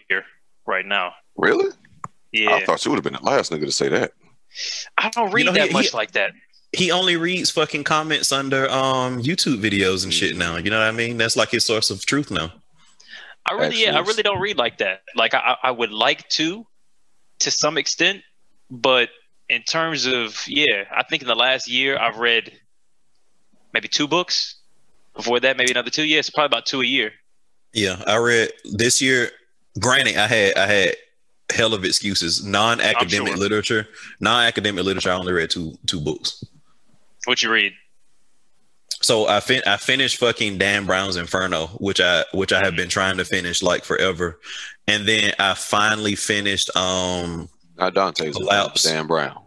right 0.66 0.84
now. 0.86 1.14
really? 1.36 1.70
Yeah, 2.32 2.54
I 2.56 2.64
thought 2.64 2.84
you 2.84 2.90
would 2.90 2.96
have 2.96 3.04
been 3.04 3.12
the 3.12 3.22
last 3.28 3.52
nigga 3.52 3.64
to 3.66 3.70
say 3.72 3.88
that. 3.90 4.12
I 4.98 5.08
don't 5.10 5.32
read 5.32 5.46
know, 5.46 5.52
that 5.52 5.68
he- 5.68 5.72
much 5.72 5.90
he- 5.90 5.96
like 5.96 6.10
that. 6.12 6.32
He 6.74 6.90
only 6.90 7.16
reads 7.16 7.50
fucking 7.50 7.84
comments 7.84 8.32
under 8.32 8.68
um 8.70 9.22
YouTube 9.22 9.60
videos 9.60 10.04
and 10.04 10.12
shit 10.12 10.36
now. 10.36 10.56
You 10.56 10.70
know 10.70 10.78
what 10.78 10.88
I 10.88 10.92
mean? 10.92 11.16
That's 11.16 11.36
like 11.36 11.50
his 11.50 11.64
source 11.64 11.90
of 11.90 12.04
truth 12.04 12.30
now. 12.30 12.52
I 13.46 13.54
really, 13.54 13.82
yeah, 13.82 13.96
I 13.96 14.00
really 14.00 14.22
don't 14.22 14.40
read 14.40 14.56
like 14.56 14.78
that. 14.78 15.02
Like 15.14 15.34
I, 15.34 15.56
I 15.62 15.70
would 15.70 15.92
like 15.92 16.26
to, 16.30 16.66
to 17.40 17.50
some 17.50 17.76
extent, 17.76 18.22
but 18.70 19.10
in 19.48 19.62
terms 19.62 20.06
of 20.06 20.42
yeah, 20.48 20.84
I 20.90 21.02
think 21.02 21.22
in 21.22 21.28
the 21.28 21.34
last 21.34 21.68
year 21.68 21.98
I've 21.98 22.16
read 22.16 22.52
maybe 23.72 23.88
two 23.88 24.08
books. 24.08 24.56
Before 25.14 25.38
that, 25.40 25.56
maybe 25.56 25.70
another 25.70 25.90
two 25.90 26.04
years. 26.04 26.28
probably 26.28 26.46
about 26.46 26.66
two 26.66 26.80
a 26.80 26.84
year. 26.84 27.12
Yeah, 27.72 28.02
I 28.06 28.16
read 28.16 28.50
this 28.64 29.00
year. 29.00 29.30
Granted, 29.78 30.16
I 30.16 30.26
had 30.26 30.56
I 30.56 30.66
had 30.66 30.96
hell 31.50 31.74
of 31.74 31.84
excuses. 31.84 32.44
Non-academic 32.44 33.28
sure. 33.28 33.36
literature, 33.36 33.86
non-academic 34.20 34.84
literature. 34.84 35.10
I 35.10 35.14
only 35.14 35.32
read 35.32 35.50
two 35.50 35.76
two 35.86 36.00
books. 36.00 36.42
What 37.26 37.42
you 37.42 37.50
read? 37.50 37.72
So 39.02 39.28
I 39.28 39.40
fin- 39.40 39.62
I 39.66 39.76
finished 39.76 40.16
fucking 40.18 40.58
Dan 40.58 40.86
Brown's 40.86 41.16
Inferno, 41.16 41.66
which 41.78 42.00
I 42.00 42.24
which 42.32 42.52
I 42.52 42.64
have 42.64 42.74
been 42.76 42.88
trying 42.88 43.18
to 43.18 43.24
finish 43.24 43.62
like 43.62 43.84
forever, 43.84 44.40
and 44.86 45.06
then 45.06 45.34
I 45.38 45.54
finally 45.54 46.14
finished. 46.14 46.74
Um, 46.76 47.48
Not 47.76 47.94
Dante's. 47.94 48.36
Collapse. 48.36 48.82
Dan 48.84 49.06
Brown. 49.06 49.42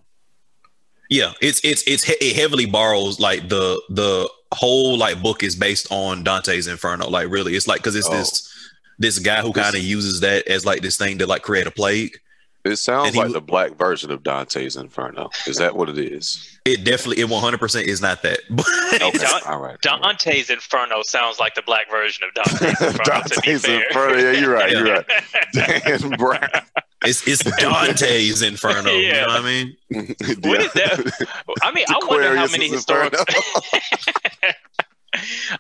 yeah, 1.09 1.33
it's 1.41 1.59
it's 1.63 1.83
it's 1.87 2.03
he- 2.03 2.13
it 2.21 2.35
heavily 2.35 2.65
borrows 2.67 3.19
like 3.19 3.49
the 3.49 3.81
the 3.89 4.29
whole 4.53 4.95
like 4.97 5.21
book 5.23 5.41
is 5.43 5.55
based 5.55 5.87
on 5.91 6.23
Dante's 6.23 6.67
Inferno. 6.67 7.09
Like 7.09 7.29
really, 7.29 7.55
it's 7.55 7.67
like 7.67 7.79
because 7.79 7.95
it's 7.95 8.07
Oh. 8.07 8.13
this 8.17 8.53
this 8.99 9.19
guy 9.19 9.41
who 9.41 9.53
kind 9.53 9.75
of 9.75 9.81
uses 9.81 10.19
that 10.19 10.47
as 10.47 10.65
like 10.65 10.81
this 10.81 10.97
thing 10.97 11.17
to 11.19 11.25
like 11.27 11.41
create 11.41 11.65
a 11.67 11.71
plague. 11.71 12.17
It 12.67 12.75
sounds 12.77 13.13
he 13.13 13.19
like 13.19 13.31
the 13.31 13.41
black 13.41 13.71
version 13.77 14.11
of 14.11 14.23
Dante's 14.23 14.75
Inferno. 14.75 15.29
Is 15.47 15.57
that 15.57 15.75
what 15.75 15.89
it 15.89 15.97
is? 15.97 16.59
It 16.65 16.83
definitely 16.83 17.21
it 17.21 17.29
one 17.29 17.41
hundred 17.41 17.59
percent 17.59 17.87
is 17.87 18.01
not 18.01 18.21
that. 18.23 18.39
Okay, 18.97 19.17
Don- 19.19 19.41
all 19.45 19.59
right. 19.59 19.79
Dante's 19.81 20.49
Inferno 20.49 21.01
sounds 21.03 21.39
like 21.39 21.53
the 21.55 21.61
black 21.61 21.89
version 21.91 22.23
of 22.27 22.33
Dante's 22.33 22.81
Inferno. 22.81 22.93
to 23.23 23.41
be 23.41 23.51
Dante's 23.51 23.65
fair. 23.65 23.83
Inferno. 23.87 24.17
Yeah, 24.17 24.31
you're 24.39 24.53
right. 24.53 24.71
You're 24.71 24.83
right. 24.93 25.05
Dan 25.53 26.09
Brown. 26.17 26.49
it's 27.03 27.27
it's 27.27 27.43
Dante's 27.57 28.41
Inferno. 28.41 28.89
You 28.91 29.07
Yeah. 29.07 29.21
know 29.25 29.27
what 29.27 29.41
I 29.41 29.43
mean? 29.43 29.77
What 30.41 30.61
is 30.61 30.73
that? 30.73 31.27
I 31.61 31.71
mean, 31.71 31.85
I 31.89 31.99
wonder 32.07 32.35
how 32.35 32.47
many 32.47 32.69
historical. 32.69 33.23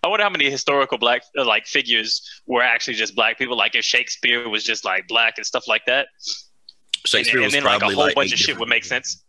I 0.03 0.07
wonder 0.07 0.23
how 0.23 0.29
many 0.29 0.49
historical 0.51 0.97
black 0.97 1.23
uh, 1.37 1.45
like 1.45 1.65
figures 1.65 2.21
were 2.45 2.61
actually 2.61 2.93
just 2.95 3.15
black 3.15 3.37
people. 3.37 3.57
Like 3.57 3.75
if 3.75 3.83
Shakespeare 3.85 4.47
was 4.49 4.63
just 4.63 4.85
like 4.85 5.07
black 5.07 5.35
and 5.37 5.45
stuff 5.45 5.67
like 5.67 5.85
that. 5.85 6.07
And, 7.13 7.25
Shakespeare 7.25 7.39
and 7.39 7.45
was 7.45 7.53
then 7.53 7.63
like 7.63 7.81
a 7.81 7.85
whole 7.85 7.95
like 7.95 8.15
bunch 8.15 8.33
of 8.33 8.39
shit 8.39 8.57
would 8.59 8.69
make 8.69 8.85
sense. 8.85 9.23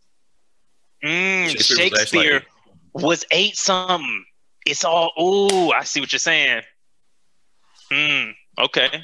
Mm, 1.03 1.49
Shakespeare 1.61 2.33
was 2.33 2.43
like- 2.95 3.03
was 3.03 3.25
eight 3.31 3.55
something. 3.55 4.25
It's 4.65 4.83
all. 4.83 5.11
Ooh, 5.19 5.71
I 5.71 5.83
see 5.83 5.99
what 6.01 6.11
you're 6.11 6.19
saying. 6.19 6.61
Hmm. 7.91 8.31
Okay. 8.59 9.03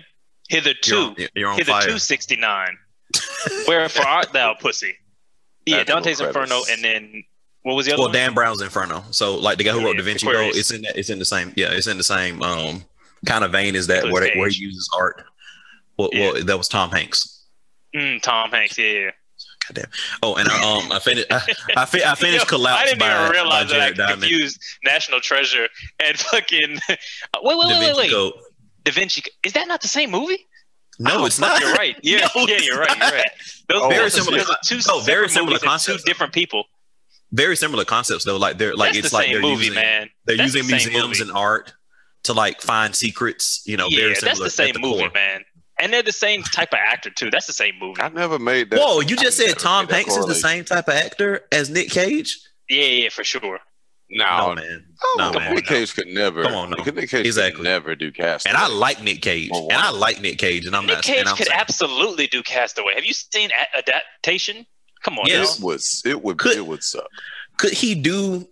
Hitherto, 0.50 1.16
You're 1.18 1.30
you're 1.34 1.54
hitherto 1.54 1.98
sixty 1.98 2.36
nine. 2.36 2.78
Wherefore 3.68 4.06
art 4.08 4.32
thou, 4.34 4.54
pussy? 4.56 4.94
Yeah, 5.66 5.78
That's 5.78 5.90
Dante's 5.90 6.22
Inferno, 6.22 6.62
and 6.70 6.84
then 6.84 7.24
what 7.64 7.74
was 7.74 7.88
the 7.88 7.94
other 7.94 8.02
one? 8.04 8.12
Well, 8.12 8.20
one? 8.20 8.26
Dan 8.28 8.34
Brown's 8.36 8.62
Inferno. 8.62 9.04
So 9.10 9.36
like 9.36 9.58
the 9.58 9.64
guy 9.64 9.72
who 9.72 9.80
Yeah, 9.80 9.86
wrote 9.86 9.98
Da 9.98 10.04
Vinci 10.04 10.28
Code, 10.28 10.56
it's 10.56 10.70
in 10.70 10.84
that, 10.84 10.96
it's 10.96 11.10
in 11.10 11.18
the 11.18 11.26
same 11.26 11.52
yeah, 11.56 11.72
it's 11.72 11.88
in 11.88 11.98
the 11.98 12.04
same 12.04 12.44
um 12.44 12.86
kind 13.26 13.44
of 13.44 13.52
vein 13.52 13.76
as 13.76 13.88
that 13.88 14.04
where, 14.12 14.30
where 14.38 14.50
he 14.50 14.58
uses 14.60 14.88
art. 14.96 15.24
Well, 15.98 16.12
Yeah. 16.14 16.34
well, 16.34 16.44
that 16.44 16.58
was 16.60 16.68
Tom 16.68 16.92
Hanks. 16.92 17.35
Mm, 17.96 18.22
Tom 18.22 18.52
Hanks. 18.52 18.78
Yeah. 18.78 19.12
yeah. 19.76 19.84
Oh, 20.22 20.36
and 20.36 20.48
I, 20.50 20.78
um, 20.78 20.92
I 20.92 21.00
finished. 21.00 21.28
I, 21.32 21.42
I, 21.78 21.86
fi- 21.86 22.04
I 22.04 22.16
finished 22.16 22.46
Yo, 22.46 22.58
Collapse 22.58 22.82
I 22.82 22.86
didn't 22.86 23.00
by, 23.00 23.20
even 23.20 23.32
realize 23.32 23.70
that 23.70 23.80
I 23.82 23.92
Diamond. 23.92 24.22
confused 24.22 24.60
National 24.84 25.20
Treasure 25.20 25.68
and 26.04 26.18
fucking. 26.18 26.80
wait, 26.90 26.98
wait, 27.44 27.58
wait, 27.58 27.80
wait, 27.80 27.96
wait. 27.96 28.12
Code. 28.12 28.34
Da 28.84 28.92
Vinci. 28.92 29.24
Is 29.44 29.54
that 29.54 29.68
not 29.68 29.82
the 29.82 29.88
same 29.88 30.12
movie? 30.12 30.46
No, 31.00 31.22
Oh, 31.22 31.26
it's 31.26 31.40
not. 31.40 31.60
You're 31.62 31.74
right. 31.74 31.98
Yeah, 32.04 32.28
No, 32.36 32.46
yeah, 32.48 32.60
you're 32.62 32.80
right. 32.80 32.98
You're 32.98 33.12
right. 33.12 33.30
Those 33.68 33.82
Oh, 33.84 33.90
very 33.90 34.06
are- 34.06 34.10
similar 34.10 34.44
Two 34.64 34.80
no, 34.88 35.00
very 35.02 35.28
similar 35.30 35.58
concepts. 35.60 36.04
Two 36.04 36.08
different 36.08 36.34
people. 36.34 36.66
Very 37.32 37.56
similar 37.58 37.84
concepts 37.84 38.24
though. 38.24 38.38
Like 38.38 38.58
they're 38.58 38.76
like 38.76 38.94
That's 38.94 39.00
it's 39.06 39.10
the 39.10 39.16
like 39.18 39.26
same 39.26 39.34
they're 39.34 39.42
movie, 39.42 39.66
using 39.66 39.76
man. 39.82 40.10
they're 40.26 40.38
That's 40.38 40.54
using 40.54 40.68
the 40.68 40.74
museums 40.74 41.20
movie. 41.20 41.30
and 41.30 41.38
art 41.38 41.74
to 42.24 42.34
like 42.34 42.62
find 42.62 42.96
secrets. 42.96 43.64
You 43.66 43.76
know, 43.78 43.88
yeah, 43.90 43.98
very 43.98 44.10
that's 44.12 44.20
similar. 44.22 44.40
the 44.40 44.46
at 44.46 44.52
same 44.52 44.76
movie, 44.80 45.00
core. 45.00 45.12
man. 45.14 45.44
And 45.80 45.92
they're 45.92 46.04
the 46.04 46.12
same 46.12 46.42
type 46.44 46.70
of 46.72 46.80
actor 46.80 47.10
too. 47.10 47.30
That's 47.30 47.48
the 47.48 47.54
same 47.54 47.74
movie. 47.80 48.02
I 48.02 48.10
never 48.10 48.40
made 48.40 48.70
that. 48.70 48.80
Whoa, 48.80 49.02
you 49.02 49.16
just 49.18 49.40
I 49.42 49.48
said 49.48 49.60
Tom 49.60 49.88
Hanks 49.88 50.16
is 50.16 50.26
the 50.26 50.36
same 50.36 50.64
type 50.64 50.88
of 50.88 50.94
actor 50.94 51.42
as 51.52 51.70
Nick 51.70 51.90
Cage? 51.90 52.40
Yeah, 52.70 52.84
yeah, 52.86 53.10
for 53.10 53.24
sure. 53.24 53.60
No, 54.10 54.54
No, 54.54 54.56
man. 54.56 54.86
Oh, 55.04 55.16
No, 55.18 55.32
Nick 55.32 55.40
man. 55.42 55.62
Cage 55.64 55.94
could 55.96 56.08
never. 56.08 56.44
Come 56.44 56.54
on, 56.54 56.70
no. 56.70 56.78
Nick 56.84 57.10
Cage 57.10 57.26
Exactly. 57.26 57.58
could 57.58 57.64
never 57.64 57.96
do 57.96 58.12
casting. 58.12 58.52
And 58.52 58.58
I 58.58 58.68
like 58.68 59.02
Nick 59.04 59.22
Cage, 59.22 59.50
Well, 59.52 59.64
and 59.64 59.74
I 59.82 59.90
like 59.90 60.22
Nick 60.22 60.38
Cage, 60.38 60.66
and 60.66 60.76
I'm 60.76 60.86
Nick 60.86 60.98
not. 60.98 61.04
Cage 61.04 61.20
and 61.20 61.28
I'm 61.30 61.36
could 61.36 61.48
saying- 61.48 61.60
absolutely 61.60 62.28
do 62.28 62.42
Castaway. 62.44 62.94
Have 62.96 63.04
you 63.06 63.14
seen 63.14 63.50
a- 63.52 63.78
adaptation? 63.78 64.66
Come 65.04 65.20
on, 65.20 65.26
Yes. 65.28 65.60
now. 65.60 65.64
It 65.68 65.72
was. 65.74 66.02
It 66.06 66.24
would. 66.24 66.38
Could- 66.38 66.56
it 66.58 66.66
would 66.66 66.84
suck. 66.84 67.08
could 67.58 67.74
he 67.74 67.96
do? 67.96 68.48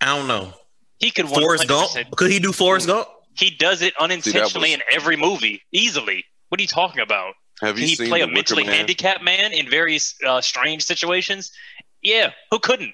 I 0.00 0.16
don't 0.16 0.26
know. 0.28 0.52
He 0.98 1.10
could 1.10 1.28
Forrest 1.28 1.64
100%. 1.68 1.94
Gump? 2.04 2.16
Could 2.16 2.30
he 2.30 2.38
do 2.38 2.52
Forrest 2.52 2.86
hmm. 2.86 2.92
Gump? 2.92 3.08
He 3.34 3.50
does 3.50 3.82
it 3.82 3.94
unintentionally 3.98 4.70
was- 4.70 4.74
in 4.76 4.82
every 4.92 5.16
movie, 5.16 5.62
easily. 5.72 6.24
What 6.52 6.60
are 6.60 6.64
you 6.64 6.68
talking 6.68 7.00
about? 7.00 7.32
Have 7.62 7.76
Can 7.76 7.84
you 7.84 7.88
he 7.88 7.96
seen 7.96 8.08
play 8.08 8.18
the 8.20 8.26
a 8.26 8.30
mentally 8.30 8.62
Man? 8.64 8.74
handicapped 8.74 9.24
man 9.24 9.54
in 9.54 9.70
various 9.70 10.14
uh, 10.22 10.42
strange 10.42 10.84
situations? 10.84 11.50
Yeah, 12.02 12.32
who 12.50 12.58
couldn't? 12.58 12.92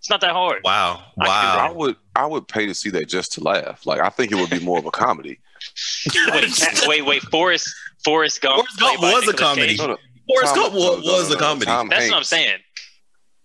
It's 0.00 0.10
not 0.10 0.20
that 0.20 0.32
hard. 0.32 0.60
Wow, 0.64 1.02
I 1.18 1.68
I 1.68 1.72
would. 1.72 1.96
I 2.14 2.26
would 2.26 2.46
pay 2.46 2.66
to 2.66 2.74
see 2.74 2.90
that 2.90 3.08
just 3.08 3.32
to 3.32 3.40
laugh. 3.40 3.86
Like 3.86 4.02
I 4.02 4.10
think 4.10 4.32
it 4.32 4.34
would 4.34 4.50
be 4.50 4.58
more 4.60 4.78
of 4.78 4.84
a 4.84 4.90
comedy. 4.90 5.40
Wait, 6.34 6.86
wait, 6.86 7.06
wait. 7.06 7.22
Forrest, 7.30 7.74
Forrest 8.04 8.42
Gump. 8.42 8.56
Forrest 8.56 8.78
Gump 8.78 8.98
played 8.98 9.12
by 9.12 9.18
was 9.20 9.28
a 9.28 9.32
comedy. 9.32 9.68
Cage. 9.68 9.78
No, 9.78 9.86
no, 9.86 9.96
Forrest 10.28 10.54
Tom- 10.54 10.62
Gump 10.64 10.74
wa- 10.74 10.80
no, 10.80 10.96
no, 10.96 11.12
was 11.14 11.30
no, 11.30 11.36
a 11.36 11.38
no, 11.38 11.46
comedy. 11.46 11.66
Tom 11.66 11.88
That's 11.88 12.10
what 12.10 12.16
I'm 12.18 12.24
saying. 12.24 12.58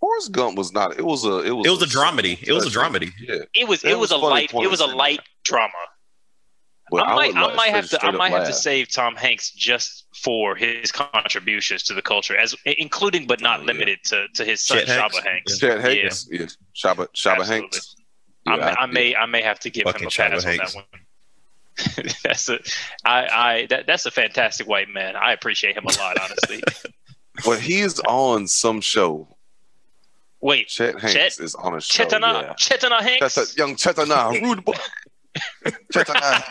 Forrest 0.02 0.32
Gump 0.34 0.58
was 0.58 0.74
not. 0.74 0.98
It 1.00 1.06
was 1.06 1.24
a. 1.24 1.44
It 1.46 1.52
was. 1.52 1.66
It 1.66 1.70
was 1.70 1.82
a 1.82 1.86
dramedy. 1.98 2.44
It 2.46 2.52
was 2.52 2.66
a 2.66 2.78
dramedy. 2.78 3.12
Yeah, 3.22 3.36
It 3.54 3.70
was 3.70 3.84
That 3.84 3.92
it 3.92 4.00
was, 4.00 4.12
was 4.12 4.22
a 4.22 4.26
light 4.26 4.54
it 4.54 4.70
was 4.70 4.82
a 4.82 4.86
light 4.88 5.22
drama. 5.46 5.72
But 7.02 7.08
I 7.08 7.16
might 7.16 7.34
would 7.34 7.52
I 7.52 7.56
might 7.56 7.70
have 7.72 7.90
to 7.90 8.06
I 8.06 8.12
might 8.12 8.32
up 8.34 8.40
have 8.40 8.48
to 8.48 8.54
save 8.54 8.90
Tom 8.92 9.16
Hanks 9.16 9.52
just 9.52 10.06
for 10.24 10.56
his 10.56 10.92
contributions 10.92 11.84
to 11.84 11.94
the 11.94 12.02
culture, 12.02 12.36
as 12.38 12.56
including 12.66 13.28
but 13.28 13.42
not 13.42 13.60
Oh, 13.60 13.62
yeah. 13.64 13.68
limited 13.68 14.00
to, 14.06 14.28
to 14.36 14.46
his 14.46 14.62
son 14.62 14.80
Chet 14.80 14.88
Hanks? 14.88 15.18
Shaba 15.20 15.24
Hanks. 15.26 15.58
Chet 15.60 15.80
Hanks. 15.82 16.28
Yeah. 16.32 16.40
Shaba 16.76 17.08
Shaba 17.14 17.40
Absolutely. 17.40 17.46
Hanks. 17.48 17.96
I, 18.48 18.56
Yeah, 18.58 18.66
may, 18.66 18.76
I 18.78 18.86
may 18.88 19.16
I 19.16 19.26
may 19.26 19.42
have 19.42 19.60
to 19.62 19.70
give 19.70 19.84
Fucking 19.84 20.02
him 20.04 20.08
a 20.08 20.10
Shaba 20.10 20.30
pass 20.32 20.46
on 20.46 20.52
Hanks. 20.52 20.74
that 20.74 20.86
one. 22.04 22.06
that's 22.24 22.48
a 22.50 22.60
I 23.04 23.28
I 23.28 23.66
that, 23.70 23.86
that's 23.88 24.06
a 24.06 24.12
fantastic 24.12 24.68
white 24.68 24.88
man. 24.90 25.16
I 25.16 25.34
appreciate 25.34 25.76
him 25.76 25.84
a 25.86 26.00
lot, 26.00 26.18
honestly. 26.22 26.64
But 27.46 27.60
he's 27.60 28.00
on 28.00 28.48
some 28.48 28.80
show. 28.80 29.28
Wait, 30.40 30.70
Chet 30.70 30.98
Hanks 31.02 31.14
Chet- 31.14 31.40
is 31.42 31.54
on 31.56 31.74
a 31.76 31.82
show. 31.82 32.06
Chetana 32.06 32.42
yeah. 32.44 32.54
Chetana 32.54 33.02
Hanks. 33.02 33.36
Cheta, 33.36 33.54
young 33.58 33.76
Chetana, 33.76 34.42
rude 34.42 34.64
boy. 34.64 34.74
Chetana 35.94 36.44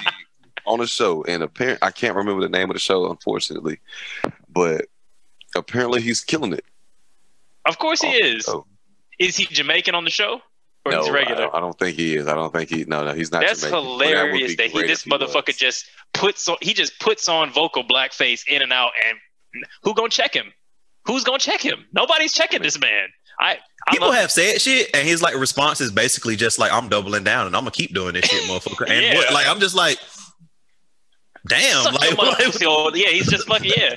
on 0.66 0.80
a 0.80 0.86
show, 0.86 1.24
and 1.24 1.42
apparently 1.42 1.86
I 1.86 1.90
can't 1.90 2.16
remember 2.16 2.42
the 2.42 2.48
name 2.48 2.70
of 2.70 2.74
the 2.74 2.80
show, 2.80 3.10
unfortunately, 3.10 3.80
but 4.48 4.86
apparently 5.56 6.00
he's 6.00 6.20
killing 6.20 6.52
it. 6.52 6.64
Of 7.66 7.78
course 7.78 8.00
he 8.02 8.08
oh, 8.22 8.26
is. 8.26 8.48
Oh, 8.48 8.66
Is 9.18 9.36
he 9.36 9.46
Jamaican 9.46 9.94
on 9.94 10.04
the 10.04 10.10
show? 10.10 10.40
Or 10.84 10.92
no, 10.92 11.00
he's 11.00 11.08
I 11.08 11.12
regular? 11.12 11.40
don't, 11.42 11.54
I 11.54 11.60
don't 11.60 11.78
think 11.78 11.96
he 11.96 12.16
is. 12.16 12.28
I 12.28 12.34
don't 12.34 12.52
think 12.52 12.68
he. 12.68 12.84
No, 12.84 13.04
no, 13.04 13.14
he's 13.14 13.32
not. 13.32 13.40
That's 13.40 13.60
Jamaican. 13.62 13.84
Hilarious 13.84 14.48
be 14.50 14.54
that, 14.56 14.66
he 14.66 14.72
great 14.72 14.86
this 14.88 15.06
if 15.06 15.12
was. 15.12 15.20
motherfucker 15.20 15.56
just 15.56 15.86
puts 16.12 16.48
on 16.48 16.56
he 16.60 16.74
just 16.74 16.98
puts 17.00 17.28
on 17.28 17.50
vocal 17.50 17.82
blackface 17.84 18.46
in 18.46 18.60
and 18.60 18.72
out 18.72 18.90
and 19.08 19.18
who 19.82 19.94
gonna 19.94 20.10
check 20.10 20.34
him? 20.34 20.52
Who's 21.06 21.24
gonna 21.24 21.38
check 21.38 21.62
him? 21.62 21.86
Nobody's 21.92 22.34
checking 22.34 22.62
this 22.62 22.78
man. 22.78 23.08
I 23.40 23.58
I 23.86 23.92
People 23.92 24.08
love 24.08 24.16
have 24.16 24.30
said 24.30 24.60
shit, 24.60 24.90
and 24.94 25.06
his 25.06 25.22
like 25.22 25.34
response 25.36 25.80
is 25.80 25.90
basically 25.90 26.36
just 26.36 26.58
like, 26.58 26.72
"I'm 26.72 26.88
doubling 26.88 27.24
down, 27.24 27.46
and 27.46 27.56
I'm 27.56 27.62
gonna 27.62 27.72
keep 27.72 27.92
doing 27.94 28.14
this 28.14 28.26
shit, 28.26 28.42
motherfucker." 28.48 28.88
And 28.88 29.02
Yeah. 29.04 29.14
what, 29.14 29.32
like, 29.32 29.46
I'm 29.46 29.60
just 29.60 29.74
like, 29.74 29.98
damn, 31.46 31.82
suck 31.84 32.00
like, 32.00 32.16
like, 32.16 32.38
pussy 32.38 32.64
yeah, 32.66 33.08
he's 33.08 33.28
just 33.30 33.46
fucking 33.46 33.72
yeah. 33.76 33.96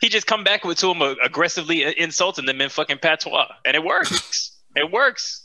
He 0.00 0.08
just 0.08 0.26
come 0.26 0.44
back 0.44 0.64
with 0.64 0.78
to 0.78 0.90
him 0.90 1.02
uh, 1.02 1.14
aggressively 1.24 1.98
insulting 1.98 2.46
them 2.46 2.60
in 2.60 2.68
fucking 2.70 2.98
patois, 2.98 3.48
and 3.64 3.74
it 3.74 3.82
works. 3.84 4.56
It 4.76 4.92
works. 4.92 5.44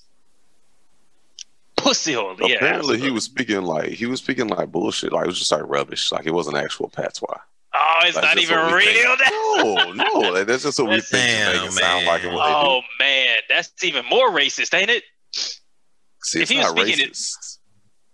Pussy 1.75 2.13
hole. 2.13 2.35
Yeah. 2.39 2.55
Apparently, 2.57 2.99
he 2.99 3.09
was 3.09 3.23
speaking 3.23 3.63
like 3.63 3.89
he 3.89 4.05
was 4.05 4.19
speaking 4.19 4.47
like 4.47 4.71
bullshit. 4.71 5.11
Like 5.11 5.23
it 5.23 5.27
was 5.27 5.39
just 5.39 5.51
like 5.51 5.63
rubbish. 5.65 6.11
Like 6.11 6.25
it 6.27 6.33
wasn't 6.33 6.57
actual 6.57 6.89
patois. 6.89 7.39
Oh, 7.75 7.99
it's 8.03 8.13
That's 8.15 8.27
not 8.27 8.37
even 8.37 8.57
real. 8.71 9.15
think. 9.17 9.31
No, 9.31 9.91
no, 9.93 10.29
like, 10.29 10.45
that's 10.45 10.61
just 10.63 10.77
what 10.77 10.89
we 10.89 10.97
That's- 10.99 11.09
think 11.09 11.55
to 11.55 11.61
make 11.61 11.69
it 11.69 11.73
sound 11.73 12.05
like 12.05 12.21
it. 12.23 12.25
man. 12.27 12.35
What 12.35 12.45
they 12.45 12.51
do. 12.51 12.57
Oh 12.69 12.81
man, 12.99 13.35
that's 13.49 13.83
even 13.83 14.05
more 14.05 14.29
racist, 14.29 14.77
ain't 14.77 14.91
it? 14.91 15.03
See, 15.31 16.37
if 16.39 16.43
it's 16.43 16.51
he 16.51 16.57
was 16.57 16.67
not 16.67 16.77
speaking 16.77 17.03
it- 17.05 17.11
racist. 17.13 17.52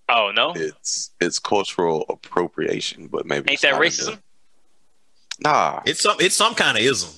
Oh 0.09 0.31
no, 0.33 0.53
It's 0.55 1.11
it's 1.21 1.37
cultural 1.39 2.05
appropriation, 2.09 3.07
but 3.07 3.25
maybe 3.25 3.51
ain't 3.51 3.53
it's 3.53 3.61
that 3.61 3.75
racism? 3.75 4.15
the- 4.15 4.19
Nah, 5.41 5.81
it's 5.85 6.01
some, 6.01 6.17
it's 6.19 6.35
some 6.35 6.53
kind 6.55 6.77
of 6.77 6.83
ism. 6.83 7.09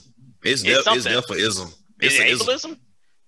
It's, 0.44 0.62
It's 0.62 0.64
def- 0.64 0.76
it's 0.78 0.84
something. 0.86 1.04
definitely 1.14 1.42
ism. 1.44 1.68
Is 2.02 2.20
It's 2.20 2.20
it 2.44 2.48
a 2.50 2.52
ism. 2.54 2.78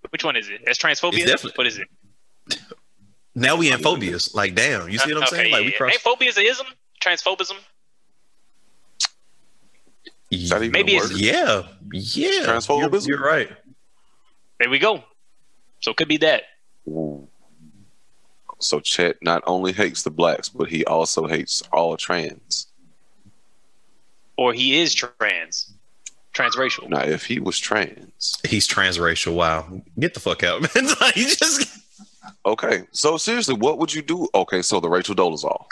Which 0.09 0.23
one 0.23 0.35
is 0.35 0.49
it? 0.49 0.61
That's 0.65 0.77
transphobia. 0.77 1.19
It's 1.19 1.25
definitely- 1.31 1.53
What 1.55 1.67
is 1.67 1.79
it? 1.79 1.87
Now 3.35 3.55
we 3.55 3.71
in 3.71 3.79
phobias. 3.79 4.35
Like, 4.35 4.53
damn, 4.53 4.89
you 4.89 4.99
see 4.99 5.11
what 5.13 5.23
I'm 5.23 5.27
Okay, 5.27 5.35
saying? 5.37 5.51
Like, 5.51 5.65
we 5.65 5.71
cross. 5.71 5.93
Ain't 5.93 6.01
phobia 6.01 6.29
is 6.29 6.37
a 6.37 6.41
ism? 6.41 6.67
Transphobism? 7.03 7.55
is 10.29 10.49
that 10.49 10.57
even 10.61 10.71
Maybe 10.71 10.93
a 10.95 11.03
it's- 11.03 11.19
Yeah, 11.19 11.63
yeah. 11.91 12.45
Transphobism? 12.45 13.07
You're, 13.07 13.19
you're 13.19 13.25
right. 13.27 13.49
There 14.59 14.69
we 14.69 14.79
go. 14.79 15.03
So 15.81 15.91
it 15.91 15.97
could 15.97 16.07
be 16.07 16.17
that. 16.17 16.43
Ooh. 16.87 17.27
So 18.63 18.79
Chet 18.79 19.17
not 19.21 19.43
only 19.45 19.71
hates 19.71 20.03
the 20.03 20.11
blacks, 20.11 20.49
but 20.49 20.69
he 20.69 20.85
also 20.85 21.27
hates 21.27 21.61
all 21.71 21.97
trans. 21.97 22.67
Or 24.37 24.53
he 24.53 24.79
is 24.79 24.93
trans. 24.93 25.73
Transracial. 26.33 26.89
Now, 26.89 27.01
if 27.03 27.25
he 27.25 27.39
was 27.39 27.59
trans, 27.59 28.35
He's 28.47 28.67
transracial. 28.67 29.35
Wow, 29.35 29.81
get 29.99 30.15
the 30.15 30.19
fuck 30.19 30.43
out, 30.43 30.61
man. 30.75 30.87
Like, 30.99 31.13
just 31.13 31.79
okay. 32.43 32.83
So 32.91 33.17
seriously, 33.17 33.53
what 33.53 33.77
would 33.77 33.93
you 33.93 34.01
do? 34.01 34.27
Okay, 34.33 34.63
so 34.63 34.79
the 34.79 34.89
Rachel 34.89 35.13
Dolezal, 35.13 35.65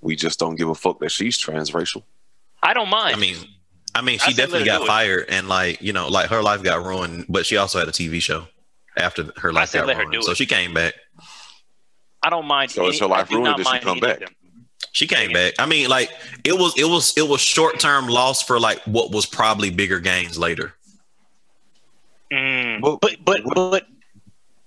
we 0.00 0.16
just 0.16 0.40
don't 0.40 0.56
give 0.56 0.68
a 0.68 0.74
fuck 0.74 0.98
that 0.98 1.12
she's 1.12 1.38
transracial. 1.38 2.02
I 2.64 2.74
don't 2.74 2.88
mind. 2.88 3.14
I 3.14 3.18
mean, 3.20 3.36
I 3.94 4.00
mean, 4.00 4.18
she 4.18 4.32
say 4.32 4.42
let 4.42 4.46
definitely 4.46 4.66
got 4.66 4.86
fired, 4.88 5.26
and 5.28 5.48
like 5.48 5.80
you 5.80 5.92
know, 5.92 6.08
like 6.08 6.30
her 6.30 6.42
life 6.42 6.64
got 6.64 6.84
ruined, 6.84 7.26
but 7.28 7.46
she 7.46 7.56
also 7.56 7.78
had 7.78 7.86
a 7.86 7.92
TV 7.92 8.20
show 8.20 8.48
after 8.96 9.30
her 9.36 9.52
life 9.52 9.68
say 9.68 9.78
got 9.78 9.86
let 9.86 9.96
her 9.96 10.02
ruined, 10.02 10.12
do 10.14 10.22
so 10.22 10.34
she 10.34 10.46
came 10.46 10.74
back. 10.74 10.94
I 12.26 12.30
don't 12.30 12.46
mind. 12.46 12.72
So 12.72 12.88
is 12.88 13.00
any- 13.00 13.00
her 13.00 13.06
life 13.06 13.30
I 13.30 13.34
ruined, 13.36 13.56
did 13.56 13.66
she 13.68 13.78
come 13.78 14.00
back? 14.00 14.18
them. 14.18 14.34
She 14.90 15.06
came 15.06 15.32
back. 15.32 15.54
I 15.60 15.66
mean, 15.66 15.88
like 15.88 16.10
it 16.42 16.54
was, 16.58 16.76
it 16.76 16.84
was, 16.88 17.16
it 17.16 17.28
was 17.28 17.40
short 17.40 17.78
term 17.78 18.08
loss 18.08 18.42
for 18.42 18.58
like 18.58 18.80
what 18.86 19.12
was 19.12 19.26
probably 19.26 19.70
bigger 19.70 20.00
gains 20.00 20.36
later. 20.36 20.74
Mm, 22.32 22.80
Well, 22.82 22.98
but 23.00 23.16
but 23.24 23.44
what- 23.44 23.54
but 23.64 23.86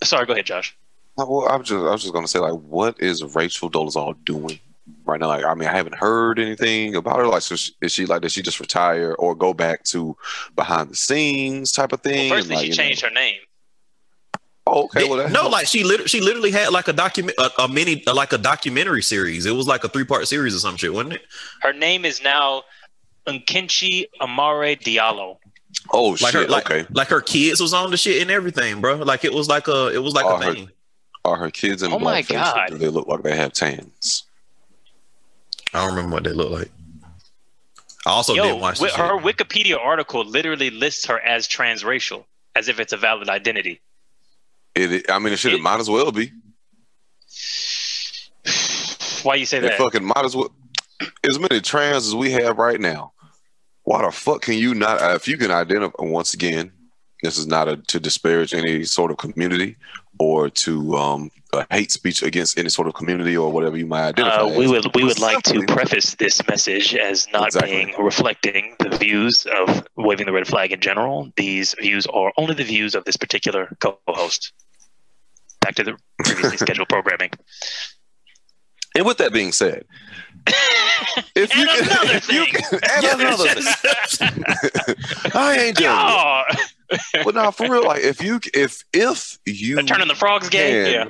sorry, 0.07 0.25
go 0.25 0.33
ahead, 0.33 0.45
Josh. 0.45 0.75
Well, 1.17 1.49
I 1.49 1.57
was 1.57 1.67
just 1.67 1.79
I 1.85 1.91
was 1.91 2.01
just 2.01 2.13
gonna 2.13 2.27
say 2.29 2.39
like, 2.39 2.53
what 2.53 2.95
is 3.01 3.23
Rachel 3.35 3.69
Dolezal 3.69 4.15
doing 4.23 4.57
right 5.05 5.19
now? 5.19 5.27
Like, 5.27 5.43
I 5.43 5.53
mean, 5.53 5.67
I 5.67 5.73
haven't 5.75 5.95
heard 5.95 6.39
anything 6.39 6.95
about 6.95 7.17
her. 7.17 7.27
Like, 7.27 7.41
so 7.41 7.57
she, 7.57 7.73
is 7.81 7.91
she 7.91 8.05
like, 8.05 8.21
did 8.21 8.31
she 8.31 8.41
just 8.41 8.61
retire 8.61 9.13
or 9.19 9.35
go 9.35 9.53
back 9.53 9.83
to 9.85 10.15
behind 10.55 10.89
the 10.91 10.95
scenes 10.95 11.73
type 11.73 11.91
of 11.91 11.99
thing? 12.01 12.29
Well, 12.29 12.39
firstly, 12.39 12.55
And, 12.55 12.61
like, 12.61 12.65
she 12.65 12.71
you 12.71 12.77
know- 12.77 12.83
changed 12.89 13.01
her 13.01 13.09
name. 13.09 13.35
Oh, 14.71 14.83
okay. 14.85 15.07
Well, 15.07 15.17
that 15.17 15.31
no, 15.31 15.41
helps. 15.41 15.53
like 15.53 15.67
she 15.67 15.83
literally, 15.83 16.07
she 16.07 16.21
literally 16.21 16.51
had 16.51 16.69
like 16.71 16.87
a 16.87 16.93
document, 16.93 17.37
a, 17.39 17.49
a 17.63 17.67
mini, 17.67 18.03
uh, 18.07 18.13
like 18.15 18.33
a 18.33 18.37
documentary 18.37 19.01
series. 19.03 19.45
It 19.45 19.51
was 19.55 19.67
like 19.67 19.83
a 19.83 19.89
three 19.89 20.05
part 20.05 20.27
series 20.27 20.55
or 20.55 20.59
some 20.59 20.77
shit, 20.77 20.93
wasn't 20.93 21.13
it? 21.13 21.21
Her 21.61 21.73
name 21.73 22.05
is 22.05 22.21
now 22.23 22.63
Nkechi 23.27 24.05
Amare 24.21 24.75
Diallo. 24.75 25.37
oh 25.91 26.09
Like 26.09 26.17
shit. 26.19 26.33
her, 26.33 26.47
like, 26.47 26.69
okay. 26.71 26.85
like 26.91 27.07
her 27.09 27.21
kids 27.21 27.59
was 27.61 27.73
on 27.73 27.91
the 27.91 27.97
shit 27.97 28.21
and 28.21 28.31
everything, 28.31 28.81
bro. 28.81 28.95
Like 28.95 29.23
it 29.25 29.33
was 29.33 29.47
like 29.47 29.67
a, 29.67 29.87
it 29.93 29.99
was 29.99 30.13
like 30.13 30.25
Oh, 30.25 30.35
a 30.37 30.43
her- 30.45 30.53
thing. 30.53 30.69
Are 31.25 31.35
her 31.35 31.51
kids 31.51 31.83
in 31.83 31.91
Oh 31.91 31.99
my 31.99 32.21
God. 32.21 32.69
Do 32.69 32.77
they 32.77 32.87
look 32.87 33.07
like 33.07 33.23
they 33.23 33.35
have 33.35 33.51
tans? 33.53 34.23
I 35.73 35.81
don't 35.85 35.95
remember 35.95 36.15
what 36.15 36.23
they 36.23 36.31
look 36.31 36.49
like. 36.49 36.71
I 38.07 38.11
also 38.11 38.33
Yo, 38.33 38.43
didn't 38.43 38.61
watch 38.61 38.79
the 38.79 38.87
wi- 38.87 38.95
shit. 38.95 39.05
her 39.05 39.19
Wikipedia 39.21 39.77
article 39.77 40.23
literally 40.23 40.69
lists 40.69 41.05
her 41.07 41.19
as 41.19 41.47
transracial, 41.47 42.23
as 42.55 42.69
if 42.69 42.79
it's 42.79 42.93
a 42.93 42.97
valid 42.97 43.27
identity. 43.29 43.81
It, 44.79 45.11
I 45.11 45.19
mean, 45.19 45.33
it 45.33 45.39
should. 45.39 45.53
It 45.53 45.61
might 45.61 45.79
as 45.79 45.89
well 45.89 46.11
be. 46.11 46.31
Why 49.23 49.35
you 49.35 49.45
say 49.45 49.57
It 49.57 49.61
that? 49.61 49.77
fucking 49.77 50.03
might 50.03 50.25
as 50.25 50.35
well. 50.35 50.51
As 51.27 51.39
many 51.39 51.61
trans 51.61 52.07
as 52.07 52.15
we 52.15 52.31
have 52.31 52.57
right 52.57 52.79
now, 52.79 53.13
why 53.83 54.03
the 54.03 54.11
fuck 54.11 54.41
can 54.41 54.55
you 54.55 54.73
not? 54.73 55.01
Uh, 55.01 55.15
if 55.15 55.27
you 55.27 55.37
can 55.37 55.51
identify, 55.51 56.03
once 56.03 56.33
again, 56.33 56.71
this 57.21 57.37
is 57.37 57.47
not 57.47 57.67
a, 57.67 57.77
to 57.77 57.99
disparage 57.99 58.53
any 58.53 58.83
sort 58.83 59.11
of 59.11 59.17
community 59.17 59.75
or 60.19 60.49
to 60.49 60.95
um, 60.97 61.31
a 61.53 61.65
hate 61.69 61.91
speech 61.91 62.21
against 62.23 62.57
any 62.59 62.69
sort 62.69 62.87
of 62.87 62.93
community 62.93 63.35
or 63.37 63.51
whatever 63.51 63.77
you 63.77 63.85
might 63.85 64.09
identify. 64.09 64.41
Uh, 64.41 64.57
we 64.57 64.67
would 64.67 64.85
we 64.95 65.03
would 65.03 65.19
like 65.19 65.41
to 65.43 65.65
preface 65.65 66.15
this 66.15 66.45
message 66.47 66.95
as 66.95 67.27
not 67.33 67.47
Exactly. 67.47 67.71
being 67.71 67.93
reflecting 67.99 68.75
the 68.79 68.89
views 68.97 69.45
of 69.57 69.85
waving 69.97 70.25
the 70.25 70.33
red 70.33 70.47
flag 70.47 70.71
in 70.71 70.79
general. 70.79 71.31
These 71.35 71.75
views 71.79 72.05
are 72.07 72.31
only 72.37 72.55
the 72.55 72.63
views 72.63 72.95
of 72.95 73.05
this 73.05 73.17
particular 73.17 73.75
co-host. 73.79 74.53
Back 75.61 75.75
to 75.75 75.83
the 75.83 75.97
previously 76.23 76.57
scheduled 76.65 76.89
programming. 76.89 77.31
And 78.95 79.05
with 79.05 79.17
that 79.17 79.31
being 79.33 79.51
said, 79.51 79.85
if 81.35 81.55
you 81.55 81.61
And 81.61 81.69
can, 81.69 81.83
another 81.85 82.13
if 82.15 82.31
you 82.31 82.45
thing. 82.45 82.53
can, 82.53 82.79
and 82.83 83.21
another 83.21 83.61
thing. 83.61 85.31
I 85.35 85.57
ain't 85.59 85.77
doing 85.77 85.91
it. 85.91 86.59
Yo, 87.15 87.23
But 87.23 87.35
now, 87.35 87.51
for 87.51 87.69
real, 87.69 87.83
like 87.85 88.01
if 88.01 88.21
you 88.21 88.39
if 88.53 88.83
if 88.93 89.37
you 89.45 89.75
they're 89.75 89.83
turning 89.83 90.07
the 90.07 90.15
frogs 90.15 90.49
can- 90.49 90.91
Yeah. 90.91 91.05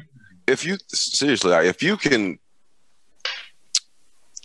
if 0.48 0.66
you 0.66 0.78
seriously, 0.90 1.52
like, 1.52 1.66
if 1.68 1.82
you 1.82 1.96
can 1.96 2.38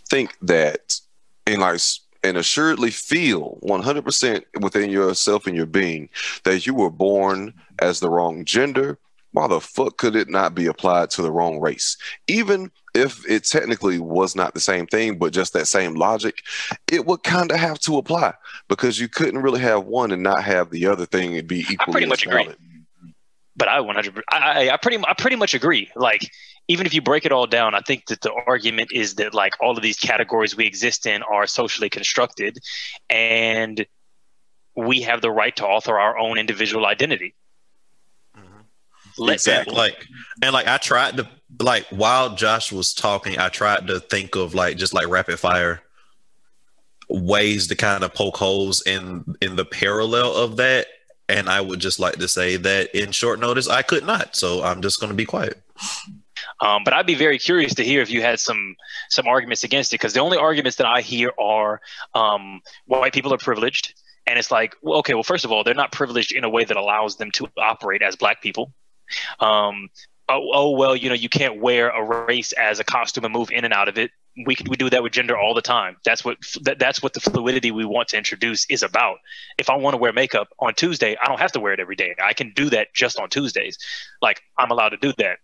think 0.09 0.37
that 0.41 0.99
and 1.45 1.59
like 1.61 1.81
and 2.23 2.37
assuredly 2.37 2.89
feel 2.89 3.59
100% 3.63 4.43
within 4.61 4.89
yourself 4.89 5.45
and 5.45 5.55
your 5.55 5.65
being 5.67 6.09
that 6.43 6.65
you 6.65 6.73
were 6.73 6.89
born 6.89 7.53
as 7.79 7.99
the 7.99 8.09
wrong 8.09 8.45
gender, 8.45 8.97
why 9.35 9.47
the 9.47 9.59
fuck 9.59 9.97
could 9.97 10.15
it 10.15 10.29
not 10.29 10.55
be 10.55 10.65
applied 10.65 11.09
to 11.11 11.21
the 11.21 11.31
wrong 11.31 11.59
race? 11.59 11.97
Even 12.27 12.71
if 12.93 13.29
it 13.29 13.43
technically 13.43 13.99
was 13.99 14.33
not 14.33 14.53
the 14.53 14.61
same 14.61 14.87
thing, 14.87 15.17
but 15.17 15.33
just 15.33 15.51
that 15.53 15.67
same 15.67 15.93
logic, 15.95 16.37
it 16.89 17.05
would 17.05 17.21
kind 17.23 17.51
of 17.51 17.57
have 17.57 17.77
to 17.79 17.97
apply 17.97 18.33
because 18.69 18.97
you 18.97 19.09
couldn't 19.09 19.41
really 19.41 19.59
have 19.59 19.83
one 19.83 20.11
and 20.11 20.23
not 20.23 20.43
have 20.43 20.69
the 20.69 20.87
other 20.87 21.05
thing 21.05 21.37
and 21.37 21.47
be 21.47 21.59
equally. 21.59 21.77
I 21.79 21.91
pretty 21.91 22.07
much 22.07 22.25
agree. 22.25 22.47
but 23.57 23.67
I 23.67 23.81
100 23.81 24.23
I, 24.31 24.37
I 24.37 24.73
I 24.73 24.77
pretty 24.77 25.03
I 25.05 25.13
pretty 25.13 25.35
much 25.35 25.53
agree. 25.53 25.91
Like 25.97 26.31
even 26.69 26.85
if 26.85 26.93
you 26.93 27.01
break 27.01 27.25
it 27.25 27.33
all 27.33 27.45
down, 27.45 27.75
I 27.75 27.81
think 27.81 28.05
that 28.05 28.21
the 28.21 28.31
argument 28.47 28.91
is 28.93 29.15
that 29.15 29.33
like 29.33 29.53
all 29.59 29.75
of 29.75 29.83
these 29.83 29.97
categories 29.97 30.55
we 30.55 30.65
exist 30.65 31.05
in 31.05 31.23
are 31.23 31.45
socially 31.45 31.89
constructed, 31.89 32.57
and 33.09 33.85
we 34.77 35.01
have 35.01 35.21
the 35.21 35.31
right 35.31 35.55
to 35.57 35.65
author 35.65 35.99
our 35.99 36.17
own 36.17 36.37
individual 36.37 36.85
identity. 36.85 37.35
Let 39.17 39.35
Exactly. 39.35 39.71
And 39.71 39.77
like 39.77 40.07
and 40.41 40.53
like 40.53 40.67
I 40.67 40.77
tried 40.77 41.17
to 41.17 41.27
like 41.59 41.85
while 41.87 42.35
Josh 42.35 42.71
was 42.71 42.93
talking, 42.93 43.39
I 43.39 43.49
tried 43.49 43.87
to 43.87 43.99
think 43.99 44.35
of 44.35 44.53
like 44.53 44.77
just 44.77 44.93
like 44.93 45.07
rapid 45.07 45.39
fire 45.39 45.81
ways 47.09 47.67
to 47.67 47.75
kind 47.75 48.03
of 48.03 48.13
poke 48.13 48.37
holes 48.37 48.81
in 48.85 49.35
in 49.41 49.55
the 49.55 49.65
parallel 49.65 50.35
of 50.35 50.57
that. 50.57 50.87
And 51.27 51.49
I 51.49 51.59
would 51.59 51.79
just 51.79 51.99
like 51.99 52.15
to 52.17 52.27
say 52.27 52.55
that 52.57 52.93
in 52.93 53.11
short 53.11 53.39
notice, 53.39 53.67
I 53.67 53.81
could 53.81 54.05
not. 54.05 54.35
So 54.35 54.63
I'm 54.63 54.81
just 54.81 54.99
going 54.99 55.09
to 55.09 55.15
be 55.15 55.25
quiet. 55.25 55.59
Um, 56.61 56.83
but 56.83 56.93
I'd 56.93 57.07
be 57.07 57.15
very 57.15 57.39
curious 57.39 57.73
to 57.75 57.83
hear 57.83 58.01
if 58.01 58.09
you 58.09 58.21
had 58.21 58.39
some 58.39 58.75
some 59.09 59.27
arguments 59.27 59.63
against 59.63 59.91
it, 59.93 59.95
because 59.95 60.13
the 60.13 60.19
only 60.19 60.37
arguments 60.37 60.77
that 60.77 60.87
I 60.87 61.01
hear 61.01 61.31
are 61.39 61.81
um, 62.13 62.61
white 62.85 63.13
people 63.13 63.33
are 63.33 63.37
privileged, 63.37 63.93
and 64.27 64.39
it's 64.39 64.51
like, 64.51 64.75
well, 64.81 64.99
okay, 64.99 65.13
well, 65.13 65.23
first 65.23 65.45
of 65.45 65.51
all, 65.51 65.63
they're 65.63 65.73
not 65.73 65.91
privileged 65.91 66.31
in 66.31 66.43
a 66.43 66.49
way 66.49 66.63
that 66.63 66.77
allows 66.77 67.17
them 67.17 67.31
to 67.31 67.47
operate 67.57 68.01
as 68.01 68.15
black 68.15 68.41
people. 68.41 68.73
Um, 69.39 69.89
oh, 70.29 70.49
oh, 70.53 70.69
well, 70.71 70.95
you 70.95 71.09
know, 71.09 71.15
you 71.15 71.29
can't 71.29 71.61
wear 71.61 71.89
a 71.89 72.25
race 72.25 72.51
as 72.53 72.79
a 72.79 72.83
costume 72.83 73.25
and 73.25 73.33
move 73.33 73.51
in 73.51 73.65
and 73.65 73.73
out 73.73 73.87
of 73.87 73.97
it. 73.97 74.11
We 74.45 74.57
we 74.67 74.75
do 74.75 74.89
that 74.89 75.01
with 75.01 75.13
gender 75.13 75.37
all 75.37 75.53
the 75.53 75.61
time. 75.61 75.95
That's 76.03 76.25
what 76.25 76.37
that, 76.63 76.77
that's 76.77 77.01
what 77.01 77.13
the 77.13 77.21
fluidity 77.21 77.71
we 77.71 77.85
want 77.85 78.09
to 78.09 78.17
introduce 78.17 78.65
is 78.69 78.83
about. 78.83 79.19
If 79.57 79.69
I 79.69 79.77
want 79.77 79.93
to 79.93 79.97
wear 79.97 80.11
makeup 80.11 80.49
on 80.59 80.73
Tuesday, 80.73 81.15
I 81.21 81.27
don't 81.27 81.39
have 81.39 81.53
to 81.53 81.61
wear 81.61 81.71
it 81.71 81.79
every 81.79 81.95
day. 81.95 82.15
I 82.21 82.33
can 82.33 82.51
do 82.53 82.69
that 82.71 82.93
just 82.93 83.17
on 83.17 83.29
Tuesdays. 83.29 83.77
Like 84.21 84.41
I'm 84.57 84.71
allowed 84.71 84.89
to 84.89 84.97
do 84.97 85.13
that 85.19 85.37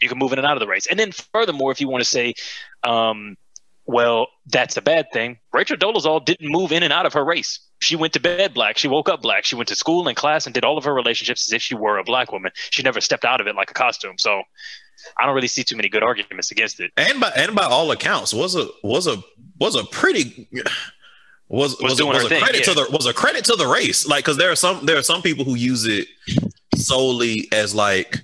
you 0.00 0.08
can 0.08 0.18
move 0.18 0.32
in 0.32 0.38
and 0.38 0.46
out 0.46 0.56
of 0.56 0.60
the 0.60 0.66
race. 0.66 0.86
And 0.86 0.98
then 0.98 1.12
furthermore, 1.12 1.70
if 1.72 1.80
you 1.80 1.88
want 1.88 2.02
to 2.02 2.08
say, 2.08 2.34
um, 2.82 3.36
well, 3.86 4.28
that's 4.46 4.76
a 4.76 4.82
bad 4.82 5.06
thing. 5.12 5.38
Rachel 5.52 5.76
Dolezal 5.76 6.24
didn't 6.24 6.50
move 6.50 6.72
in 6.72 6.82
and 6.82 6.92
out 6.92 7.06
of 7.06 7.12
her 7.12 7.24
race. 7.24 7.60
She 7.80 7.96
went 7.96 8.12
to 8.14 8.20
bed 8.20 8.54
black. 8.54 8.78
She 8.78 8.88
woke 8.88 9.08
up 9.08 9.22
black. 9.22 9.44
She 9.44 9.54
went 9.54 9.68
to 9.68 9.76
school 9.76 10.08
and 10.08 10.16
class 10.16 10.46
and 10.46 10.54
did 10.54 10.64
all 10.64 10.78
of 10.78 10.84
her 10.84 10.94
relationships 10.94 11.46
as 11.48 11.52
if 11.52 11.62
she 11.62 11.74
were 11.74 11.98
a 11.98 12.04
black 12.04 12.32
woman. 12.32 12.52
She 12.70 12.82
never 12.82 13.00
stepped 13.00 13.24
out 13.24 13.40
of 13.40 13.46
it 13.46 13.54
like 13.54 13.70
a 13.70 13.74
costume. 13.74 14.18
So 14.18 14.42
I 15.18 15.26
don't 15.26 15.34
really 15.34 15.48
see 15.48 15.62
too 15.62 15.76
many 15.76 15.88
good 15.88 16.02
arguments 16.02 16.50
against 16.50 16.80
it. 16.80 16.92
And 16.96 17.20
by 17.20 17.30
and 17.36 17.54
by 17.54 17.64
all 17.64 17.90
accounts, 17.90 18.32
was 18.32 18.56
a 18.56 18.68
was 18.82 19.06
a 19.06 19.22
was 19.60 19.76
a 19.76 19.84
pretty 19.84 20.48
was 21.48 21.76
Was 21.80 21.80
was, 21.80 22.00
a, 22.00 22.06
was 22.06 22.24
a 22.24 22.28
thing, 22.28 22.42
credit 22.42 22.64
to 22.64 22.74
the 22.74 22.88
was 22.90 23.06
a 23.06 23.12
credit 23.12 23.44
to 23.46 23.56
the 23.56 23.66
race. 23.66 24.06
Like 24.06 24.24
because 24.24 24.36
there 24.36 24.50
are 24.50 24.56
some 24.56 24.86
there 24.86 24.96
are 24.96 25.02
some 25.02 25.22
people 25.22 25.44
who 25.44 25.54
use 25.54 25.86
it 25.86 26.08
solely 26.76 27.48
as 27.52 27.74
like 27.74 28.22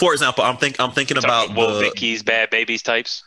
for 0.00 0.12
example, 0.12 0.44
I'm 0.44 0.56
think 0.56 0.80
I'm 0.80 0.92
thinking 0.92 1.18
about 1.18 1.54
the, 1.54 1.80
Vicky's 1.80 2.22
bad 2.22 2.50
babies 2.50 2.82
types. 2.82 3.22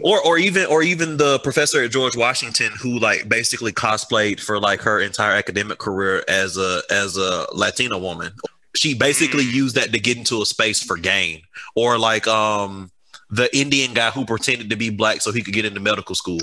Or 0.00 0.20
or 0.22 0.38
even 0.38 0.66
or 0.66 0.82
even 0.82 1.16
the 1.16 1.38
professor 1.40 1.82
at 1.82 1.90
George 1.90 2.16
Washington 2.16 2.70
who 2.80 2.98
like 2.98 3.28
basically 3.28 3.72
cosplayed 3.72 4.40
for 4.40 4.58
like 4.58 4.80
her 4.80 5.00
entire 5.00 5.32
academic 5.34 5.78
career 5.78 6.24
as 6.28 6.56
a 6.56 6.82
as 6.90 7.16
a 7.16 7.46
Latina 7.52 7.98
woman. 7.98 8.32
She 8.74 8.94
basically 8.94 9.44
Mm. 9.44 9.52
used 9.52 9.74
that 9.76 9.92
to 9.92 9.98
get 9.98 10.16
into 10.16 10.42
a 10.42 10.46
space 10.46 10.82
for 10.82 10.96
gain. 10.96 11.42
Or 11.74 11.98
like 11.98 12.26
um 12.26 12.90
the 13.30 13.54
Indian 13.56 13.92
guy 13.94 14.10
who 14.10 14.24
pretended 14.24 14.70
to 14.70 14.76
be 14.76 14.90
black 14.90 15.20
so 15.20 15.32
he 15.32 15.42
could 15.42 15.54
get 15.54 15.64
into 15.64 15.80
medical 15.80 16.14
school. 16.14 16.38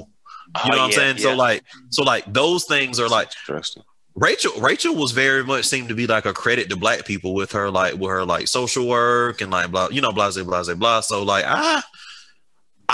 You 0.66 0.72
know 0.72 0.78
Oh, 0.78 0.78
what 0.78 0.80
I'm 0.80 0.90
yeah, 0.92 0.96
saying? 0.96 1.18
So 1.20 1.36
like 1.36 1.64
so 1.90 2.04
like 2.04 2.26
those 2.32 2.66
things 2.66 3.00
are 3.00 3.10
like 3.10 3.30
Interesting. 3.48 3.84
Rachel 4.16 4.52
Rachel 4.60 4.94
was 4.94 5.12
very 5.12 5.44
much 5.44 5.66
seemed 5.66 5.90
to 5.90 5.96
be 5.96 6.06
like 6.06 6.26
a 6.28 6.34
credit 6.34 6.70
to 6.70 6.76
black 6.76 7.04
people 7.06 7.34
with 7.34 7.52
her 7.54 7.72
like 7.72 7.94
with 7.96 8.12
her 8.12 8.24
like 8.24 8.48
social 8.48 8.88
work 8.88 9.42
and 9.42 9.50
like 9.52 9.72
blah 9.72 9.88
you 9.90 10.02
know 10.02 10.12
blah 10.12 10.30
blah 10.32 10.44
blah 10.44 10.74
blah. 10.76 11.00
So 11.02 11.24
like 11.24 11.46
ah 11.48 11.84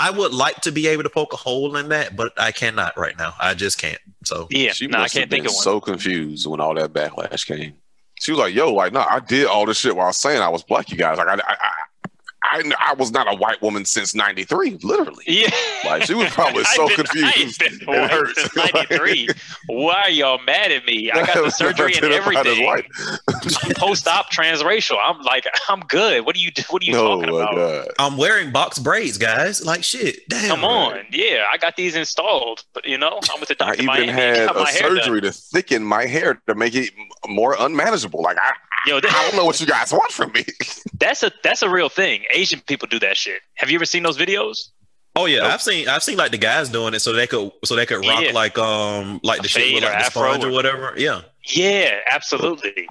I 0.00 0.10
would 0.10 0.32
like 0.32 0.62
to 0.62 0.72
be 0.72 0.86
able 0.86 1.02
to 1.02 1.10
poke 1.10 1.32
a 1.32 1.36
hole 1.36 1.76
in 1.76 1.90
that, 1.90 2.16
but 2.16 2.32
I 2.40 2.52
cannot 2.52 2.96
right 2.96 3.16
now. 3.18 3.34
I 3.38 3.52
just 3.54 3.78
can't. 3.78 3.98
So 4.24 4.46
yeah, 4.50 4.72
She 4.72 4.86
no, 4.86 4.98
I 4.98 5.00
must 5.02 5.14
have 5.14 5.20
can't 5.22 5.30
think 5.30 5.44
been 5.44 5.50
of 5.50 5.54
one. 5.56 5.62
so 5.62 5.80
confused 5.80 6.46
when 6.46 6.60
all 6.60 6.74
that 6.74 6.92
backlash 6.92 7.46
came. 7.46 7.74
She 8.18 8.32
was 8.32 8.38
like, 8.38 8.54
"Yo, 8.54 8.72
like, 8.72 8.92
no, 8.92 9.00
I 9.00 9.20
did 9.20 9.46
all 9.46 9.66
this 9.66 9.78
shit 9.78 9.94
while 9.96 10.12
saying 10.12 10.40
I 10.42 10.48
was 10.48 10.62
black. 10.62 10.90
You 10.90 10.96
guys, 10.96 11.18
like, 11.18 11.28
I, 11.28 11.34
I, 11.34 11.70
I, 12.50 12.58
I, 12.78 12.90
I 12.90 12.94
was 12.94 13.10
not 13.12 13.32
a 13.32 13.36
white 13.36 13.60
woman 13.62 13.84
since 13.84 14.14
'93, 14.14 14.78
literally. 14.82 15.24
yeah, 15.26 15.50
Like, 15.84 16.02
she 16.04 16.14
was 16.14 16.28
probably 16.30 16.64
so 16.76 16.86
been- 16.88 16.96
confused. 16.96 17.26
I 17.26 17.40
ain't 17.40 17.58
been 17.58 17.74
It 17.82 17.86
white 17.88 18.10
hurts. 18.10 18.40
since 18.42 18.56
'93. 18.56 19.28
Why 19.66 20.02
are 20.04 20.10
y'all 20.10 20.40
mad 20.44 20.72
at 20.72 20.84
me? 20.84 21.10
I 21.10 21.24
got 21.26 21.42
the 21.44 21.50
surgery 21.50 21.94
and 21.94 22.04
everything. 22.06 22.66
I'm 22.68 23.74
post-op 23.74 24.30
transracial. 24.30 24.96
I'm 25.02 25.20
like, 25.22 25.46
I'm 25.68 25.80
good. 25.80 26.24
What 26.26 26.36
are 26.36 26.38
you? 26.38 26.50
What 26.70 26.82
are 26.82 26.86
you 26.86 26.96
Oh 26.96 27.16
talking 27.20 27.34
about? 27.34 27.54
god! 27.54 27.88
I'm 27.98 28.16
wearing 28.16 28.50
box 28.52 28.78
braids, 28.78 29.18
guys. 29.18 29.64
Like 29.64 29.84
shit. 29.84 30.28
Damn. 30.28 30.48
Come 30.48 30.64
on, 30.64 31.00
yeah, 31.12 31.44
I 31.52 31.56
got 31.58 31.76
these 31.76 31.94
installed, 31.96 32.64
but 32.72 32.86
you 32.86 32.98
know, 32.98 33.18
I'm 33.32 33.40
with 33.40 33.48
the 33.48 33.64
I 33.64 33.74
even 33.74 33.86
Miami, 33.86 34.08
had 34.12 34.48
a 34.50 34.54
my 34.54 34.64
done. 34.64 34.72
surgery 34.74 35.20
to 35.22 35.32
thicken 35.32 35.82
my 35.84 36.06
hair 36.06 36.40
to 36.48 36.54
make 36.54 36.74
it 36.74 36.90
more 37.28 37.54
unmanageable. 37.58 38.22
Like, 38.22 38.38
I, 38.38 38.52
Yo, 38.86 38.96
I 38.96 39.00
don't 39.00 39.36
know 39.36 39.44
what 39.44 39.60
you 39.60 39.66
guys 39.66 39.92
want 39.92 40.10
from 40.12 40.32
me. 40.32 40.44
that's 40.98 41.22
a 41.22 41.30
that's 41.42 41.62
a 41.62 41.68
real 41.70 41.88
thing. 41.88 42.22
Asian 42.34 42.60
people 42.60 42.88
do 42.88 42.98
that 43.00 43.16
shit. 43.16 43.40
Have 43.56 43.70
you 43.70 43.76
ever 43.76 43.84
seen 43.84 44.02
those 44.02 44.16
videos? 44.16 44.68
Oh 45.16 45.26
yeah, 45.26 45.46
I've 45.48 45.60
seen 45.60 45.88
I've 45.88 46.02
seen 46.02 46.16
like 46.16 46.30
the 46.30 46.38
guys 46.38 46.68
doing 46.70 46.94
it 46.94 47.00
so 47.00 47.12
they 47.12 47.26
could 47.26 47.50
so 47.64 47.76
they 47.76 47.84
could 47.86 48.04
rock 48.06 48.22
Yeah. 48.22 48.32
like 48.32 48.56
um 48.58 49.20
like 49.22 49.40
A 49.40 49.42
the 49.42 49.48
shit 49.48 49.74
with 49.74 49.82
or 49.82 49.86
like 49.88 49.98
the 49.98 50.04
afro 50.06 50.22
sponge 50.30 50.44
or 50.44 50.48
or- 50.48 50.52
whatever. 50.52 50.94
Yeah. 50.96 51.22
Yeah, 51.52 51.98
absolutely. 52.10 52.86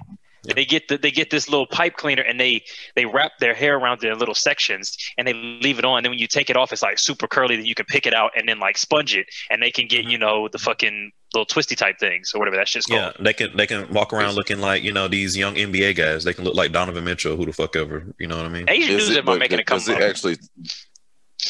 They 0.54 0.64
get 0.64 0.88
the, 0.88 0.96
they 0.96 1.10
get 1.10 1.30
this 1.30 1.48
little 1.50 1.66
pipe 1.66 1.96
cleaner 1.96 2.22
and 2.22 2.40
they 2.40 2.64
they 2.96 3.04
wrap 3.04 3.32
their 3.40 3.54
hair 3.54 3.76
around 3.76 4.00
their 4.00 4.14
little 4.16 4.34
sections 4.34 4.96
and 5.18 5.26
they 5.28 5.32
leave 5.34 5.78
it 5.78 5.84
on. 5.84 5.98
And 5.98 6.04
then 6.04 6.10
when 6.12 6.18
you 6.18 6.26
take 6.26 6.48
it 6.50 6.56
off, 6.56 6.72
it's 6.72 6.82
like 6.82 6.98
super 6.98 7.26
curly 7.28 7.56
that 7.56 7.66
you 7.66 7.74
can 7.74 7.84
pick 7.86 8.06
it 8.06 8.14
out 8.14 8.32
and 8.36 8.48
then 8.48 8.58
like 8.58 8.78
sponge 8.78 9.14
it 9.14 9.26
and 9.50 9.62
they 9.62 9.70
can 9.70 9.86
get 9.86 10.06
you 10.06 10.16
know 10.18 10.48
the 10.48 10.58
fucking 10.58 11.12
little 11.34 11.46
twisty 11.46 11.76
type 11.76 11.98
things 11.98 12.32
or 12.34 12.38
whatever 12.38 12.56
that 12.56 12.66
shit's 12.68 12.86
called. 12.86 13.14
Yeah, 13.18 13.22
they 13.24 13.32
can 13.32 13.56
they 13.56 13.66
can 13.66 13.88
walk 13.92 14.12
around 14.12 14.34
looking 14.34 14.58
like 14.60 14.82
you 14.82 14.92
know 14.92 15.06
these 15.08 15.36
young 15.36 15.54
NBA 15.54 15.96
guys. 15.96 16.24
They 16.24 16.32
can 16.34 16.44
look 16.44 16.54
like 16.54 16.72
Donovan 16.72 17.04
Mitchell, 17.04 17.36
who 17.36 17.46
the 17.46 17.52
fuck 17.52 17.76
ever. 17.76 18.04
You 18.18 18.26
know 18.26 18.36
what 18.36 18.46
I 18.46 18.48
mean? 18.48 18.68
Asian 18.68 18.96
Is 18.96 19.04
dudes 19.06 19.16
it, 19.16 19.20
are 19.20 19.22
but 19.22 19.38
making 19.38 19.60
a 19.60 19.64
does 19.64 19.88
it 19.88 19.92
comeback. 19.92 20.10
actually? 20.10 20.36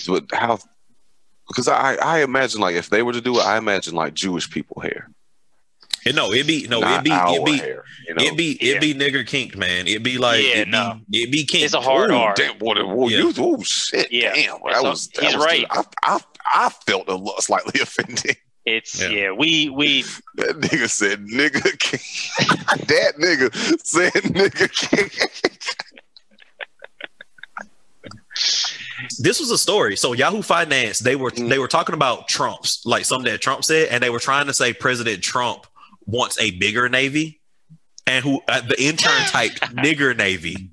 But 0.06 0.24
how? 0.32 0.58
Because 1.48 1.66
I 1.68 1.94
I 1.96 2.22
imagine 2.22 2.60
like 2.60 2.76
if 2.76 2.90
they 2.90 3.02
were 3.02 3.12
to 3.12 3.20
do 3.20 3.38
it, 3.38 3.42
I 3.42 3.56
imagine 3.58 3.94
like 3.94 4.14
Jewish 4.14 4.48
people 4.50 4.80
hair. 4.82 5.10
Eh, 6.06 6.12
No, 6.12 6.32
it 6.32 6.46
be 6.46 6.66
no, 6.68 6.80
not 6.80 7.00
it 7.00 7.04
be 7.04 7.10
our 7.10 7.34
it 7.36 7.44
be 7.44 7.56
hair. 7.58 7.84
You 8.06 8.14
know? 8.14 8.22
it 8.24 8.36
be 8.36 8.58
Yeah. 8.60 8.74
it 8.74 8.80
be 8.80 8.94
nigger 8.94 9.26
kinked, 9.26 9.56
man. 9.56 9.86
It 9.86 10.02
be 10.02 10.16
like 10.18 10.42
Yeah, 10.42 10.60
it 10.60 10.64
be, 10.66 10.70
no. 10.70 11.00
it 11.12 11.30
be 11.32 11.44
kinked. 11.44 11.64
It's 11.64 11.74
a 11.74 11.80
hard 11.80 12.10
Ooh, 12.10 12.14
R. 12.16 12.34
Damn, 12.36 12.56
boy, 12.58 12.74
boy, 12.74 13.08
Yeah. 13.08 13.18
you, 13.18 13.32
oh 13.38 13.62
shit, 13.62 14.10
Yeah. 14.12 14.32
damn, 14.34 14.58
that 14.64 14.76
so 14.76 14.82
was 14.90 15.08
that 15.08 15.24
he's 15.24 15.34
was 15.36 15.44
right. 15.44 15.66
I, 15.70 15.84
I 16.02 16.18
I 16.52 16.68
felt 16.86 17.08
a 17.08 17.14
little 17.14 17.40
slightly 17.40 17.80
offended. 17.82 18.36
It's 18.66 19.00
Yeah. 19.00 19.08
yeah. 19.08 19.30
we 19.32 19.68
we 19.70 20.02
That 20.36 20.60
nigga 20.60 20.88
said 20.88 21.20
nigga 21.26 21.78
king. 21.78 22.00
that 22.86 23.14
nigga 23.18 23.54
said 23.84 24.12
nigga 24.12 24.70
king. 24.72 25.10
this 29.18 29.40
was 29.40 29.50
a 29.50 29.58
story. 29.58 29.96
So 29.96 30.12
Yahoo 30.12 30.42
Finance, 30.42 30.98
they 31.00 31.16
were 31.16 31.30
Mm. 31.30 31.48
they 31.48 31.58
were 31.58 31.68
talking 31.68 31.94
about 31.94 32.28
Trump's 32.28 32.82
like 32.84 33.04
something 33.04 33.30
that 33.30 33.40
Trump 33.40 33.64
said, 33.64 33.88
and 33.88 34.02
they 34.02 34.10
were 34.10 34.18
trying 34.20 34.46
to 34.46 34.54
say 34.54 34.72
President 34.72 35.22
Trump 35.22 35.66
wants 36.06 36.38
a 36.40 36.50
bigger 36.52 36.88
navy, 36.88 37.40
and 38.06 38.24
who 38.24 38.40
uh, 38.48 38.60
the 38.60 38.80
intern 38.82 39.20
typed 39.26 39.60
nigger 39.76 40.16
navy. 40.16 40.70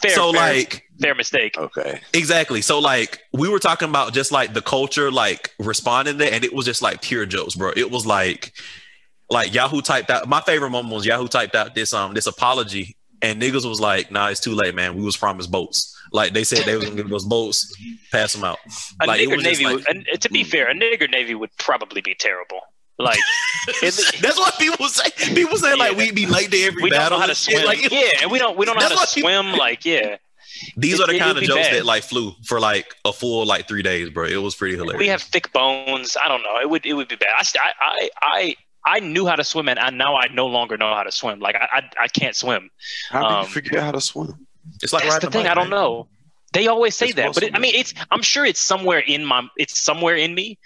fair 0.00 0.12
so 0.12 0.32
fair, 0.32 0.40
like 0.54 0.84
fair 1.00 1.14
mistake. 1.14 1.56
Okay. 1.58 2.00
exactly. 2.14 2.60
So 2.62 2.78
like 2.78 3.20
we 3.32 3.48
were 3.48 3.58
talking 3.58 3.88
about 3.88 4.12
just 4.14 4.32
like 4.32 4.54
the 4.54 4.62
culture, 4.62 5.10
like 5.10 5.52
responding 5.58 6.18
there, 6.18 6.32
and 6.32 6.44
it 6.44 6.52
was 6.52 6.64
just 6.66 6.82
like 6.82 7.02
pure 7.02 7.26
jokes, 7.26 7.54
bro. 7.54 7.72
It 7.76 7.90
was 7.90 8.06
like 8.06 8.52
like 9.30 9.52
Yahoo 9.54 9.80
typed 9.82 10.10
out. 10.10 10.28
My 10.28 10.40
favorite 10.40 10.70
moment 10.70 10.94
was 10.94 11.04
Yahoo 11.06 11.28
typed 11.28 11.54
out 11.54 11.74
this 11.74 11.92
um 11.92 12.14
this 12.14 12.26
apology, 12.26 12.96
and 13.22 13.40
niggas 13.40 13.68
was 13.68 13.80
like, 13.80 14.10
"Nah, 14.10 14.28
it's 14.28 14.40
too 14.40 14.54
late, 14.54 14.74
man. 14.74 14.96
We 14.96 15.02
was 15.02 15.16
promised 15.16 15.50
boats." 15.50 15.94
Like 16.12 16.32
they 16.32 16.44
said 16.44 16.64
they 16.64 16.74
was 16.74 16.86
gonna 16.86 16.96
give 17.02 17.12
us 17.12 17.24
boats, 17.24 17.70
pass 18.10 18.32
them 18.32 18.42
out. 18.44 18.58
A 19.02 19.06
Like, 19.06 19.20
it 19.20 19.28
nigger 19.28 19.36
was 19.36 19.44
navy. 19.44 19.64
like- 19.64 19.74
would, 19.74 19.88
and 19.88 20.20
to 20.22 20.30
be 20.30 20.42
fair, 20.44 20.68
a 20.70 20.74
nigger 20.74 21.10
navy 21.10 21.34
would 21.34 21.50
probably 21.58 22.00
be 22.00 22.14
terrible. 22.18 22.60
Like 22.98 23.18
That's 23.82 24.38
what 24.38 24.58
people 24.58 24.88
say. 24.88 25.10
People 25.34 25.56
say 25.58 25.74
like 25.74 25.96
we'd 25.96 26.14
be 26.14 26.26
late 26.26 26.50
to 26.50 26.56
every 26.62 26.82
we 26.82 26.90
don't 26.90 26.98
battle. 26.98 27.18
know 27.18 27.20
how 27.20 27.26
to 27.28 27.34
shit. 27.34 27.54
swim. 27.56 27.66
Like, 27.66 27.90
yeah, 27.92 28.22
and 28.22 28.30
we 28.30 28.38
don't 28.38 28.56
we 28.56 28.64
don't 28.66 28.76
know 28.76 28.82
how 28.82 28.88
to 28.88 28.94
what 28.96 29.10
people- 29.12 29.28
swim. 29.30 29.52
Like 29.52 29.84
yeah, 29.84 30.16
these 30.76 30.94
It- 31.00 31.08
are 31.08 31.12
the 31.12 31.18
kind 31.18 31.36
of 31.38 31.44
jokes 31.44 31.68
bad. 31.68 31.76
that 31.76 31.86
like 31.86 32.02
flew 32.02 32.34
for 32.44 32.60
like 32.60 32.94
a 33.04 33.12
full 33.12 33.44
like 33.46 33.68
three 33.68 33.82
days, 33.82 34.10
bro. 34.10 34.24
It 34.26 34.36
was 34.42 34.54
pretty 34.54 34.76
hilarious. 34.76 34.98
we 34.98 35.08
have 35.08 35.22
thick 35.22 35.52
bones. 35.52 36.16
I 36.22 36.28
don't 36.28 36.42
know. 36.42 36.58
It 36.60 36.68
would 36.70 36.84
it 36.86 36.94
would 36.94 37.08
be 37.08 37.16
bad. 37.16 37.30
I 37.38 37.44
I 37.54 37.72
I. 37.80 38.10
I 38.22 38.56
I 38.86 39.00
knew 39.00 39.26
how 39.26 39.36
to 39.36 39.44
swim, 39.44 39.68
and 39.68 39.78
I, 39.78 39.90
now 39.90 40.16
I 40.16 40.28
no 40.32 40.46
longer 40.46 40.78
know 40.78 40.94
how 40.94 41.02
to 41.02 41.12
swim. 41.12 41.40
Like 41.40 41.56
I, 41.56 41.68
I, 41.98 42.04
I 42.04 42.08
can't 42.08 42.34
swim. 42.34 42.70
How 43.10 43.20
do 43.20 43.26
Um, 43.34 43.42
you 43.42 43.48
forget 43.50 43.82
how 43.82 43.90
to 43.92 44.00
swim? 44.00 44.46
it's 44.82 44.94
like 44.94 45.02
That's 45.02 45.16
the 45.22 45.30
thing. 45.30 45.42
bike, 45.42 45.50
I 45.50 45.54
don't 45.54 45.68
man. 45.68 45.78
know. 45.78 46.08
They 46.54 46.68
always 46.68 46.96
say 46.96 47.06
It's 47.06 47.16
that, 47.16 47.34
but 47.34 47.42
it, 47.42 47.54
I 47.54 47.58
mean, 47.58 47.74
it's. 47.74 47.92
I'm 48.10 48.22
sure 48.22 48.46
it's 48.46 48.60
somewhere 48.60 49.00
in 49.00 49.26
my. 49.26 49.46
It's 49.58 49.78
somewhere 49.78 50.16
in 50.16 50.34
me, 50.34 50.58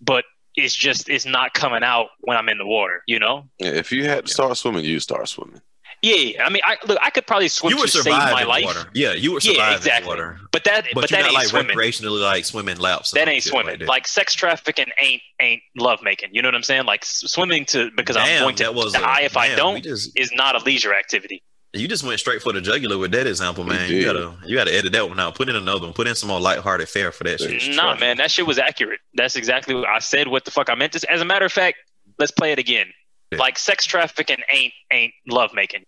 but 0.00 0.24
it's 0.54 0.74
just 0.74 1.08
it's 1.08 1.26
not 1.26 1.54
coming 1.54 1.82
out 1.82 2.08
when 2.20 2.36
I'm 2.36 2.48
in 2.48 2.58
the 2.58 2.66
water. 2.66 3.02
You 3.08 3.18
know? 3.18 3.48
Yeah, 3.58 3.70
if 3.70 3.90
you 3.90 4.04
had 4.04 4.26
to 4.26 4.32
start 4.32 4.56
swimming, 4.56 4.84
you 4.84 5.00
start 5.00 5.26
swimming. 5.28 5.60
Yeah. 6.04 6.14
yeah. 6.16 6.44
I 6.44 6.50
mean, 6.50 6.62
I 6.64 6.76
look. 6.86 6.98
I 7.02 7.10
could 7.10 7.26
probably 7.26 7.48
swim 7.48 7.70
You 7.72 7.78
were 7.78 7.86
to 7.86 7.90
save 8.02 8.12
my 8.12 8.42
in 8.42 8.48
life, 8.48 8.64
water. 8.64 8.84
Yeah, 8.94 9.12
you 9.12 9.32
were 9.32 9.40
Yeah, 9.42 9.52
surviving 9.52 9.76
exactly. 9.78 10.02
in 10.02 10.08
water. 10.08 10.40
but 10.52 10.64
that 10.64 10.84
But, 10.92 11.00
but, 11.02 11.10
you're 11.10 11.16
that 11.18 11.22
not 11.22 11.26
ain't 11.28 11.34
like 11.34 11.46
swimming. 11.48 11.76
recreationally 11.76 12.20
like 12.22 12.44
swimming 12.44 12.78
laps. 12.78 13.10
That 13.12 13.28
ain't 13.28 13.42
swimming. 13.44 13.78
that. 13.80 13.88
Like, 13.88 14.06
sex 14.06 14.34
trafficking 14.34 14.86
ain't 15.00 15.22
ain't 15.40 15.62
love 15.76 16.00
making. 16.02 16.30
You 16.32 16.42
know 16.42 16.48
what 16.48 16.54
I'm 16.54 16.62
saying? 16.62 16.84
Like 16.84 17.04
swimming 17.04 17.64
to 17.66 17.90
because 17.96 18.16
I'm 18.16 18.26
Damn, 18.26 18.42
going 18.42 18.56
to 18.56 18.70
was 18.72 18.92
die 18.92 19.20
a- 19.20 19.24
if 19.24 19.36
I 19.36 19.54
don't 19.54 19.82
just- 19.82 20.18
is 20.18 20.30
not 20.34 20.54
a 20.60 20.64
leisure 20.64 20.94
activity. 20.94 21.42
You 21.76 21.88
just 21.88 22.04
went 22.04 22.20
straight 22.20 22.40
for 22.40 22.52
the 22.52 22.60
jugular 22.60 22.96
with 22.98 23.10
that 23.10 23.26
example, 23.26 23.64
man. 23.64 23.90
You 23.90 24.04
gotta 24.04 24.32
you 24.46 24.54
gotta 24.56 24.72
edit 24.72 24.92
that 24.92 25.08
one 25.08 25.18
out. 25.18 25.34
Put 25.34 25.48
in 25.48 25.56
another 25.56 25.80
one. 25.86 25.92
Put 25.92 26.06
in 26.06 26.14
some 26.14 26.28
more 26.28 26.38
lighthearted 26.38 26.88
fare 26.88 27.10
for 27.10 27.24
that 27.24 27.40
shit. 27.40 27.50
Nah, 27.74 27.82
trafficking. 27.82 28.00
man, 28.00 28.16
that 28.18 28.30
shit 28.30 28.46
was 28.46 28.60
accurate. 28.60 29.00
That's 29.14 29.34
exactly 29.34 29.74
what 29.74 29.88
I 29.88 29.98
said. 29.98 30.28
What 30.28 30.44
the 30.44 30.52
fuck 30.52 30.70
I 30.70 30.76
meant 30.76 30.92
to. 30.92 30.98
s- 30.98 31.04
As 31.04 31.20
a 31.20 31.24
matter 31.24 31.44
of 31.46 31.52
fact, 31.52 31.78
let's 32.18 32.30
play 32.30 32.52
it 32.52 32.60
again. 32.60 32.86
Yeah. 33.32 33.38
Like 33.38 33.58
sex 33.58 33.86
trafficking 33.86 34.36
ain't 34.52 34.72
ain't 34.92 35.14
love 35.28 35.52
making. 35.52 35.82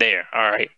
There, 0.00 0.26
all 0.34 0.50
right. 0.50 0.70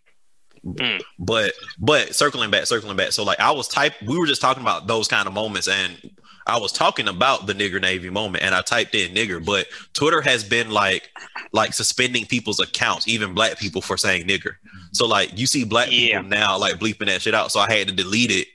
Mm. 0.65 1.01
But 1.19 1.53
but 1.79 2.15
circling 2.15 2.51
back, 2.51 2.67
circling 2.67 2.95
back. 2.95 3.11
So 3.11 3.23
like 3.23 3.39
I 3.39 3.51
was 3.51 3.67
type 3.67 3.93
we 4.05 4.17
were 4.17 4.27
just 4.27 4.41
talking 4.41 4.61
about 4.61 4.87
those 4.87 5.07
kind 5.07 5.27
of 5.27 5.33
moments 5.33 5.67
and 5.67 6.11
I 6.45 6.57
was 6.57 6.71
talking 6.71 7.07
about 7.07 7.47
the 7.47 7.53
nigger 7.53 7.81
navy 7.81 8.09
moment 8.09 8.43
and 8.43 8.53
I 8.55 8.61
typed 8.61 8.95
in 8.95 9.13
nigger, 9.13 9.43
but 9.43 9.67
Twitter 9.93 10.21
has 10.21 10.43
been 10.43 10.69
like 10.71 11.09
like 11.51 11.73
suspending 11.73 12.25
people's 12.25 12.59
accounts, 12.61 13.07
even 13.07 13.33
black 13.33 13.57
people 13.59 13.81
for 13.81 13.97
saying 13.97 14.27
nigger. 14.27 14.55
So 14.93 15.05
like 15.05 15.37
you 15.37 15.47
see 15.47 15.63
black 15.65 15.89
Yeah. 15.91 16.19
people 16.19 16.29
now 16.29 16.57
like 16.57 16.75
bleeping 16.75 17.07
that 17.07 17.21
shit 17.21 17.33
out. 17.33 17.51
So 17.51 17.59
I 17.59 17.71
had 17.73 17.87
to 17.89 17.93
delete 17.93 18.31
it 18.31 18.47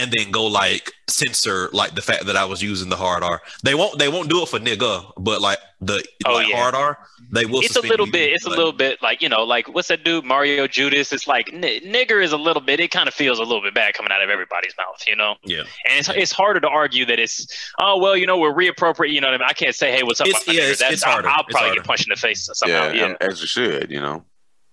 and 0.00 0.10
then 0.12 0.30
go 0.30 0.46
like 0.46 0.92
censor 1.08 1.68
like 1.72 1.94
the 1.94 2.02
fact 2.02 2.26
that 2.26 2.36
I 2.36 2.44
was 2.44 2.62
using 2.62 2.88
the 2.88 2.96
hard 2.96 3.22
R. 3.22 3.42
They 3.64 3.74
won't 3.74 3.98
they 3.98 4.08
won't 4.08 4.28
do 4.30 4.42
it 4.42 4.48
for 4.48 4.58
nigga, 4.58 5.12
but 5.18 5.40
like 5.40 5.58
the 5.80 6.02
Oh, 6.26 6.34
like 6.34 6.48
yeah. 6.48 6.56
hard 6.60 6.74
R, 6.74 6.98
they 7.32 7.46
will 7.46 7.60
It's 7.60 7.76
a 7.76 7.80
little 7.80 8.06
you. 8.06 8.12
bit. 8.12 8.32
It's 8.32 8.44
a 8.46 8.50
little 8.50 8.72
bit 8.72 9.02
like 9.02 9.20
you 9.22 9.28
know, 9.28 9.42
like 9.44 9.68
what's 9.68 9.88
that 9.88 10.04
dude 10.04 10.24
Mario 10.24 10.66
Judah? 10.66 10.98
It's 10.98 11.26
like 11.26 11.52
n- 11.52 11.62
nigger 11.62 12.22
is 12.22 12.32
a 12.32 12.36
little 12.36 12.62
bit. 12.62 12.80
It 12.80 12.90
kind 12.90 13.08
of 13.08 13.14
feels 13.14 13.38
a 13.38 13.42
little 13.42 13.62
bit 13.62 13.74
bad 13.74 13.94
coming 13.94 14.12
out 14.12 14.22
of 14.22 14.30
everybody's 14.30 14.74
mouth, 14.78 15.02
you 15.06 15.16
know. 15.16 15.36
Yeah. 15.44 15.60
And 15.88 15.98
it's, 15.98 16.08
it's 16.08 16.32
harder 16.32 16.60
to 16.60 16.68
argue 16.68 17.04
that 17.06 17.18
it's 17.18 17.46
oh 17.78 17.98
well, 17.98 18.16
you 18.16 18.26
know, 18.26 18.38
we're 18.38 18.52
reappropriate. 18.54 19.10
You 19.12 19.20
know 19.20 19.28
what 19.28 19.34
I 19.34 19.38
mean? 19.38 19.48
I 19.48 19.52
can't 19.52 19.74
say 19.74 19.90
hey, 19.92 20.02
what's 20.02 20.20
up, 20.20 20.26
It's- 20.28 20.46
my 20.46 20.52
yeah, 20.54 20.60
nigger. 20.60 20.64
it's- 20.64 20.78
That's 20.80 20.92
it's 20.94 21.02
harder. 21.02 21.28
I'll, 21.28 21.34
I'll 21.36 21.40
It's 21.42 21.52
probably 21.52 21.68
harder. 21.68 21.80
get 21.82 21.86
punched 21.86 22.06
in 22.06 22.10
the 22.10 22.16
face 22.20 22.48
somehow. 22.52 22.90
yeah, 22.92 23.08
Yeah, 23.08 23.14
as 23.20 23.40
you 23.40 23.46
should, 23.46 23.90
you 23.90 24.00
know. 24.00 24.24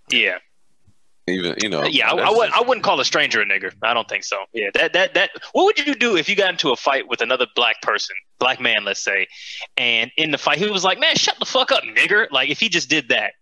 yeah. 0.10 0.38
Even 1.30 1.56
you 1.62 1.68
know. 1.70 1.82
Uh, 1.82 1.88
yeah, 1.88 2.10
I, 2.10 2.16
I, 2.16 2.30
would, 2.30 2.48
just- 2.48 2.58
I 2.58 2.62
wouldn't 2.66 2.84
call 2.86 3.00
a 3.00 3.06
stranger 3.06 3.42
a 3.42 3.46
nigger. 3.46 3.74
I 3.84 3.94
don't 3.94 4.08
think 4.08 4.24
so. 4.24 4.38
Yeah, 4.54 4.70
that 4.76 4.94
that 4.94 5.14
that. 5.16 5.32
What 5.52 5.66
would 5.66 5.86
you 5.86 5.94
do 5.94 6.16
if 6.16 6.30
you 6.30 6.36
got 6.36 6.52
into 6.52 6.72
a 6.72 6.76
fight 6.78 7.08
with 7.08 7.22
another 7.22 7.48
black 7.56 7.82
person, 7.82 8.16
black 8.40 8.62
man, 8.62 8.86
let's 8.86 9.04
say, 9.04 9.28
and 9.76 10.10
in 10.18 10.32
the 10.32 10.38
fight 10.38 10.58
he 10.58 10.68
was 10.70 10.84
like, 10.86 11.00
"Man, 11.00 11.16
shut 11.16 11.36
the 11.40 11.46
fuck 11.46 11.72
up, 11.72 11.84
nigger!" 11.84 12.28
Like 12.32 12.50
if 12.50 12.60
he 12.60 12.70
just 12.70 12.90
did 12.90 13.10
that, 13.10 13.34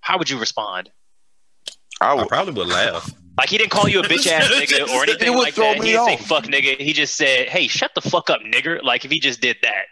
how 0.00 0.18
would 0.18 0.30
you 0.30 0.38
respond? 0.38 0.90
I 2.00 2.10
I 2.10 2.14
would, 2.14 2.28
probably 2.28 2.52
would 2.54 2.68
laugh. 2.68 3.10
Like 3.38 3.48
he 3.48 3.58
didn't 3.58 3.70
call 3.70 3.88
you 3.88 4.00
a 4.00 4.02
bitch 4.04 4.26
ass 4.28 4.48
nigga 4.52 4.88
or 4.88 5.02
anything 5.02 5.26
It 5.26 5.30
would 5.30 5.38
like 5.40 5.54
throw 5.54 5.72
that. 5.72 5.80
me 5.80 5.86
He 5.88 5.92
didn't 5.94 6.06
say 6.06 6.16
fuck 6.24 6.44
nigga. 6.44 6.78
He 6.78 6.92
just 6.92 7.16
said, 7.16 7.48
"Hey, 7.48 7.66
shut 7.66 7.90
the 7.94 8.02
fuck 8.02 8.30
up, 8.30 8.40
nigger." 8.42 8.80
Like 8.82 9.04
if 9.04 9.10
he 9.10 9.18
just 9.18 9.40
did 9.40 9.56
that. 9.62 9.86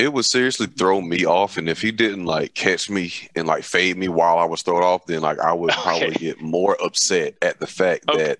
It 0.00 0.12
would 0.12 0.24
seriously 0.24 0.66
throw 0.66 1.00
me 1.00 1.24
off, 1.26 1.56
and 1.56 1.68
if 1.68 1.82
he 1.82 1.92
didn't 1.92 2.24
like 2.24 2.54
catch 2.54 2.88
me 2.90 3.12
and 3.36 3.46
like 3.46 3.64
fade 3.64 3.96
me 3.96 4.08
while 4.08 4.38
I 4.38 4.44
was 4.44 4.62
thrown 4.62 4.82
off, 4.82 5.06
then 5.06 5.20
like 5.20 5.38
I 5.38 5.52
would 5.52 5.70
probably 5.82 6.14
get 6.14 6.40
more 6.40 6.76
upset 6.82 7.34
at 7.42 7.60
the 7.60 7.66
fact 7.66 8.04
Okay. 8.08 8.24
that 8.24 8.38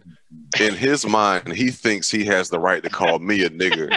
in 0.61 0.75
his 0.75 1.07
mind 1.07 1.53
he 1.53 1.71
thinks 1.71 2.11
he 2.11 2.25
has 2.25 2.51
the 2.51 2.59
right 2.59 2.83
to 2.83 2.89
call 2.91 3.19
me 3.19 3.43
a 3.45 3.51
nigger, 3.51 3.91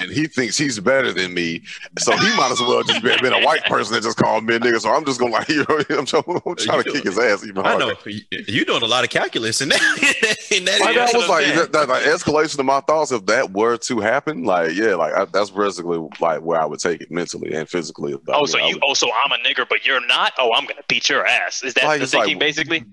and 0.00 0.10
he 0.10 0.26
thinks 0.28 0.56
he's 0.56 0.78
better 0.78 1.12
than 1.12 1.34
me, 1.34 1.62
so 1.98 2.12
he 2.16 2.36
might 2.36 2.50
as 2.52 2.60
well 2.60 2.82
just 2.82 3.02
be 3.02 3.10
been 3.20 3.32
a 3.32 3.44
white 3.44 3.64
person 3.64 3.94
that 3.94 4.02
just 4.02 4.16
called 4.16 4.44
me 4.44 4.54
a 4.56 4.60
nigger. 4.60 4.80
So 4.80 4.90
I'm 4.90 5.04
just 5.04 5.18
gonna 5.18 5.32
like 5.32 5.48
you 5.48 5.64
know 5.68 5.80
I'm 5.98 6.06
trying, 6.06 6.22
I'm 6.28 6.56
trying 6.56 6.78
You 6.78 6.82
to 6.84 6.92
kick 6.92 7.04
his 7.04 7.18
ass 7.18 7.44
even 7.46 7.64
I 7.66 7.76
know 7.76 7.92
you- 8.06 8.20
you're 8.30 8.64
doing 8.64 8.82
a 8.82 8.86
lot 8.86 9.02
of 9.04 9.10
calculus 9.10 9.60
in 9.60 9.68
that. 9.70 9.80
in 10.52 10.64
that 10.64 10.80
Like, 10.80 10.96
area. 10.96 11.06
that 11.06 11.14
was 11.16 11.28
like 11.28 11.46
Yeah. 11.46 11.54
that, 11.62 11.72
that, 11.72 11.88
like 11.88 12.02
escalation 12.04 12.58
of 12.60 12.66
my 12.66 12.80
thoughts. 12.80 13.10
If 13.12 13.26
that 13.26 13.50
were 13.52 13.76
to 13.76 14.00
happen, 14.00 14.44
like 14.44 14.74
yeah, 14.74 14.94
like 14.94 15.14
I, 15.14 15.24
that's 15.26 15.50
basically 15.50 15.98
like 16.20 16.40
where 16.42 16.60
I 16.60 16.66
would 16.66 16.80
take 16.80 17.00
it 17.02 17.10
mentally 17.10 17.52
and 17.54 17.68
physically. 17.68 18.14
I 18.14 18.16
Oh, 18.28 18.38
mean, 18.38 18.46
so 18.46 18.58
I 18.58 18.68
you? 18.68 18.74
would- 18.74 18.82
Oh, 18.88 18.94
so 18.94 19.08
I'm 19.24 19.32
a 19.32 19.38
nigger, 19.44 19.68
but 19.68 19.84
you're 19.86 20.04
not? 20.06 20.32
Oh, 20.38 20.52
I'm 20.54 20.64
gonna 20.66 20.82
beat 20.88 21.08
your 21.08 21.26
ass. 21.26 21.62
Is 21.62 21.74
that 21.74 21.84
Like, 21.84 21.98
the 21.98 22.04
it's 22.04 22.14
like- 22.14 22.24
thinking, 22.24 22.38
basically? 22.38 22.84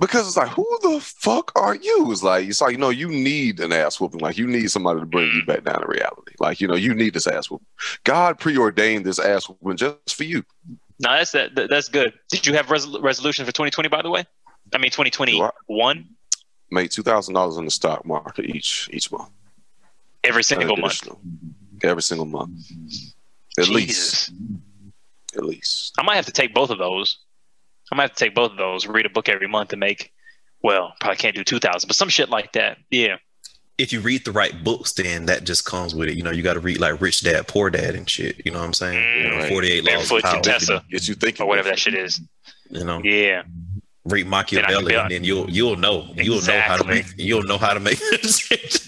Because 0.00 0.26
it's 0.26 0.36
like 0.36 0.48
who 0.48 0.66
the 0.82 1.00
fuck 1.00 1.52
are 1.56 1.74
you? 1.74 2.10
It's 2.10 2.22
like 2.22 2.48
it's 2.48 2.60
like 2.60 2.72
you 2.72 2.78
know 2.78 2.90
you 2.90 3.08
need 3.08 3.60
an 3.60 3.72
ass 3.72 4.00
whooping. 4.00 4.20
Like 4.20 4.38
you 4.38 4.46
need 4.46 4.70
somebody 4.70 5.00
to 5.00 5.06
bring 5.06 5.26
you 5.32 5.42
mm. 5.42 5.46
back 5.46 5.64
down 5.64 5.80
to 5.80 5.86
reality. 5.86 6.34
Like 6.38 6.60
you 6.60 6.68
know 6.68 6.74
you 6.74 6.94
need 6.94 7.14
this 7.14 7.26
ass 7.26 7.50
whooping. 7.50 7.66
God 8.04 8.38
preordained 8.38 9.04
this 9.04 9.18
ass 9.18 9.48
whooping 9.48 9.76
just 9.76 10.14
for 10.14 10.24
you. 10.24 10.44
No, 11.00 11.10
that's 11.10 11.32
that, 11.32 11.54
that- 11.54 11.70
that's 11.70 11.88
good. 11.88 12.12
Did 12.30 12.46
you 12.46 12.54
have 12.54 12.66
resol- 12.66 13.02
resolution 13.02 13.44
for 13.44 13.52
2020 13.52 13.88
by 13.88 14.02
the 14.02 14.10
way? 14.10 14.24
I 14.72 14.78
mean 14.78 14.90
2021 14.90 16.08
Make 16.70 16.90
two 16.90 17.02
thousand 17.02 17.34
dollars 17.34 17.56
in 17.56 17.64
the 17.64 17.70
stock 17.70 18.04
market 18.04 18.46
each 18.46 18.88
each 18.92 19.12
month. 19.12 19.30
every 20.24 20.42
single 20.42 20.76
month. 20.76 21.08
Every 21.82 22.02
single 22.02 22.26
month. 22.26 22.58
At 23.58 23.68
least. 23.68 24.32
At 25.36 25.44
least. 25.44 25.92
I 25.98 26.02
might 26.02 26.16
have 26.16 26.26
to 26.26 26.32
take 26.32 26.54
both 26.54 26.70
of 26.70 26.78
those. 26.78 27.18
I 27.94 27.96
might 27.96 28.02
have 28.04 28.14
to 28.16 28.24
take 28.24 28.34
both 28.34 28.50
of 28.50 28.56
those, 28.58 28.86
read 28.88 29.06
a 29.06 29.08
book 29.10 29.28
every 29.28 29.46
month 29.46 29.72
and 29.72 29.78
make 29.78 30.10
well, 30.62 30.94
probably 30.98 31.16
can't 31.16 31.36
do 31.36 31.44
2000, 31.44 31.86
but 31.86 31.94
some 31.94 32.08
shit 32.08 32.28
like 32.30 32.52
that. 32.54 32.78
Yeah. 32.90 33.16
if 33.78 33.92
you 33.92 34.00
read 34.00 34.24
the 34.24 34.32
right 34.32 34.64
books, 34.64 34.92
then 34.94 35.26
that 35.26 35.44
just 35.44 35.64
comes 35.66 35.94
with 35.94 36.08
it. 36.08 36.16
You 36.16 36.22
know, 36.22 36.30
you 36.30 36.42
got 36.42 36.54
to 36.54 36.60
read 36.60 36.80
like 36.80 37.00
Rich 37.00 37.20
Dad 37.22 37.46
Poor 37.46 37.68
Dad 37.70 37.94
and 37.94 38.08
shit. 38.08 38.40
You 38.44 38.50
know 38.50 38.58
what 38.60 38.64
I'm 38.66 38.72
saying? 38.72 39.24
You 39.24 39.30
know, 39.30 39.44
Mm, 39.44 39.48
48 39.50 39.84
laws 39.84 39.94
Barefoot 39.94 40.16
of 40.16 40.22
power. 40.22 40.32
Contessa 40.34 40.84
Get 40.90 41.06
you 41.06 41.14
thinking 41.14 41.44
or 41.44 41.48
whatever 41.48 41.68
that 41.68 41.78
shit 41.78 41.94
is. 41.94 42.20
You 42.70 42.84
know, 42.84 43.00
Yeah. 43.04 43.42
Read 44.06 44.26
Machiavelli, 44.26 44.94
and 44.94 45.10
then 45.10 45.24
you'll 45.24 45.48
you'll 45.50 45.76
know 45.76 46.06
you'll 46.14 46.42
know 46.42 46.60
how 46.60 46.76
to 46.76 46.84
make 46.84 47.06
you'll 47.16 47.42
know 47.42 47.58
how 47.58 47.74
to 47.74 47.80
make. 47.80 47.98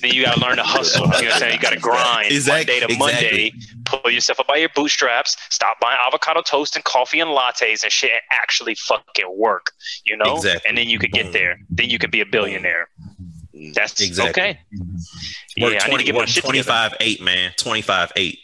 Then 0.02 0.12
you 0.14 0.24
gotta 0.24 0.40
learn 0.40 0.56
to 0.56 0.62
hustle. 0.62 1.06
You 1.06 1.10
know 1.10 1.16
what 1.16 1.32
I'm 1.32 1.38
saying? 1.40 1.54
You 1.54 1.60
gotta 1.60 1.80
grind 1.80 2.30
Exact- 2.30 2.68
Monday 2.68 2.80
to 2.80 2.92
exactly. 2.92 2.98
Monday. 2.98 3.52
Pull 3.86 4.10
yourself 4.10 4.40
up 4.40 4.46
by 4.46 4.56
your 4.56 4.68
bootstraps. 4.68 5.36
Stop 5.50 5.80
buying 5.80 5.98
avocado 6.06 6.42
toast 6.42 6.76
and 6.76 6.84
coffee 6.84 7.18
and 7.18 7.30
lattes 7.30 7.82
and 7.82 7.90
shit 7.90 8.10
and 8.12 8.20
actually 8.30 8.74
fucking 8.74 9.36
work. 9.36 9.72
You 10.04 10.16
know? 10.16 10.36
Exactly. 10.36 10.68
And 10.68 10.78
then 10.78 10.88
you 10.88 10.98
could 10.98 11.12
get 11.12 11.32
there. 11.32 11.58
Then 11.70 11.88
you 11.88 11.98
could 11.98 12.10
be 12.10 12.20
a 12.20 12.26
billionaire. 12.26 12.88
That's 13.74 14.00
Exactly. 14.00 14.42
okay. 14.42 14.60
Work 15.60 15.72
yeah, 15.72 15.80
I 15.82 15.88
need 15.88 15.98
to 15.98 16.04
20, 16.04 16.04
get 16.04 16.14
my 16.14 16.24
shit 16.26 16.44
together. 16.44 16.64
25 16.64 16.94
8, 17.00 17.22
man. 17.22 17.52
25 17.56 18.12
8. 18.14 18.38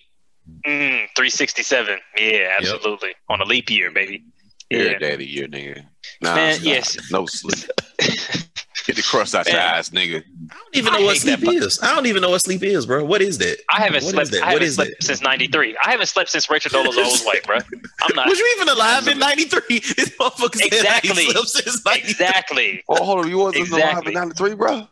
Mm, 0.66 1.08
367. 1.14 1.98
Yeah, 2.18 2.56
absolutely. 2.58 3.14
On 3.28 3.40
a 3.40 3.44
leap 3.44 3.70
year, 3.70 3.90
baby. 3.90 4.24
Yeah, 4.72 4.82
Yeah. 4.92 4.98
daddy, 4.98 5.26
year, 5.26 5.46
nigga. 5.48 5.84
Nah, 6.20 6.34
Man, 6.34 6.58
nah, 6.58 6.64
yes. 6.70 6.98
No 7.10 7.26
sleep. 7.26 7.64
Get 8.84 8.96
the 8.96 9.02
crust 9.02 9.32
out 9.36 9.46
your 9.48 9.60
eyes, 9.60 9.90
nigga. 9.90 10.24
I 10.50 10.54
don't 10.56 10.76
even 10.76 10.92
I 10.92 10.98
know 10.98 11.04
what 11.06 11.16
sleep 11.16 11.38
fu- 11.38 11.50
is. 11.52 11.78
I 11.82 11.94
don't 11.94 12.06
even 12.06 12.20
know 12.20 12.30
what 12.30 12.40
sleep 12.42 12.64
is, 12.64 12.84
bro. 12.84 13.04
What 13.04 13.22
is 13.22 13.38
that? 13.38 13.58
I 13.70 13.78
haven't 13.80 14.02
What 14.02 14.02
is 14.02 14.10
slept. 14.10 14.30
that? 14.32 14.42
I 14.42 14.46
haven't 14.50 14.62
is 14.64 14.74
slept 14.74 14.90
that? 14.98 15.04
since 15.06 15.20
'93. 15.22 15.76
I 15.84 15.90
haven't 15.92 16.06
slept 16.06 16.30
since 16.30 16.50
Rachel 16.50 16.70
Dolezal 16.72 16.96
was 17.04 17.22
white, 17.26 17.44
bro. 17.44 17.58
I'm 17.58 18.16
not. 18.16 18.26
Was 18.28 18.38
you 18.40 18.56
even 18.56 18.68
alive 18.70 19.06
in 19.06 19.18
93? 19.20 19.60
This 19.78 20.08
motherfucker 20.18 20.56
said 20.56 20.66
Exactly. 20.66 21.24
he 21.26 21.30
slept 21.30 21.48
since 21.50 21.84
93. 21.84 22.10
Exactly. 22.10 22.82
Oh, 22.88 23.04
hold 23.04 23.18
on. 23.20 23.28
You 23.30 23.38
wasn't 23.38 23.70
alive 23.70 24.04
in 24.04 24.14
93, 24.14 24.54
bro? 24.56 24.88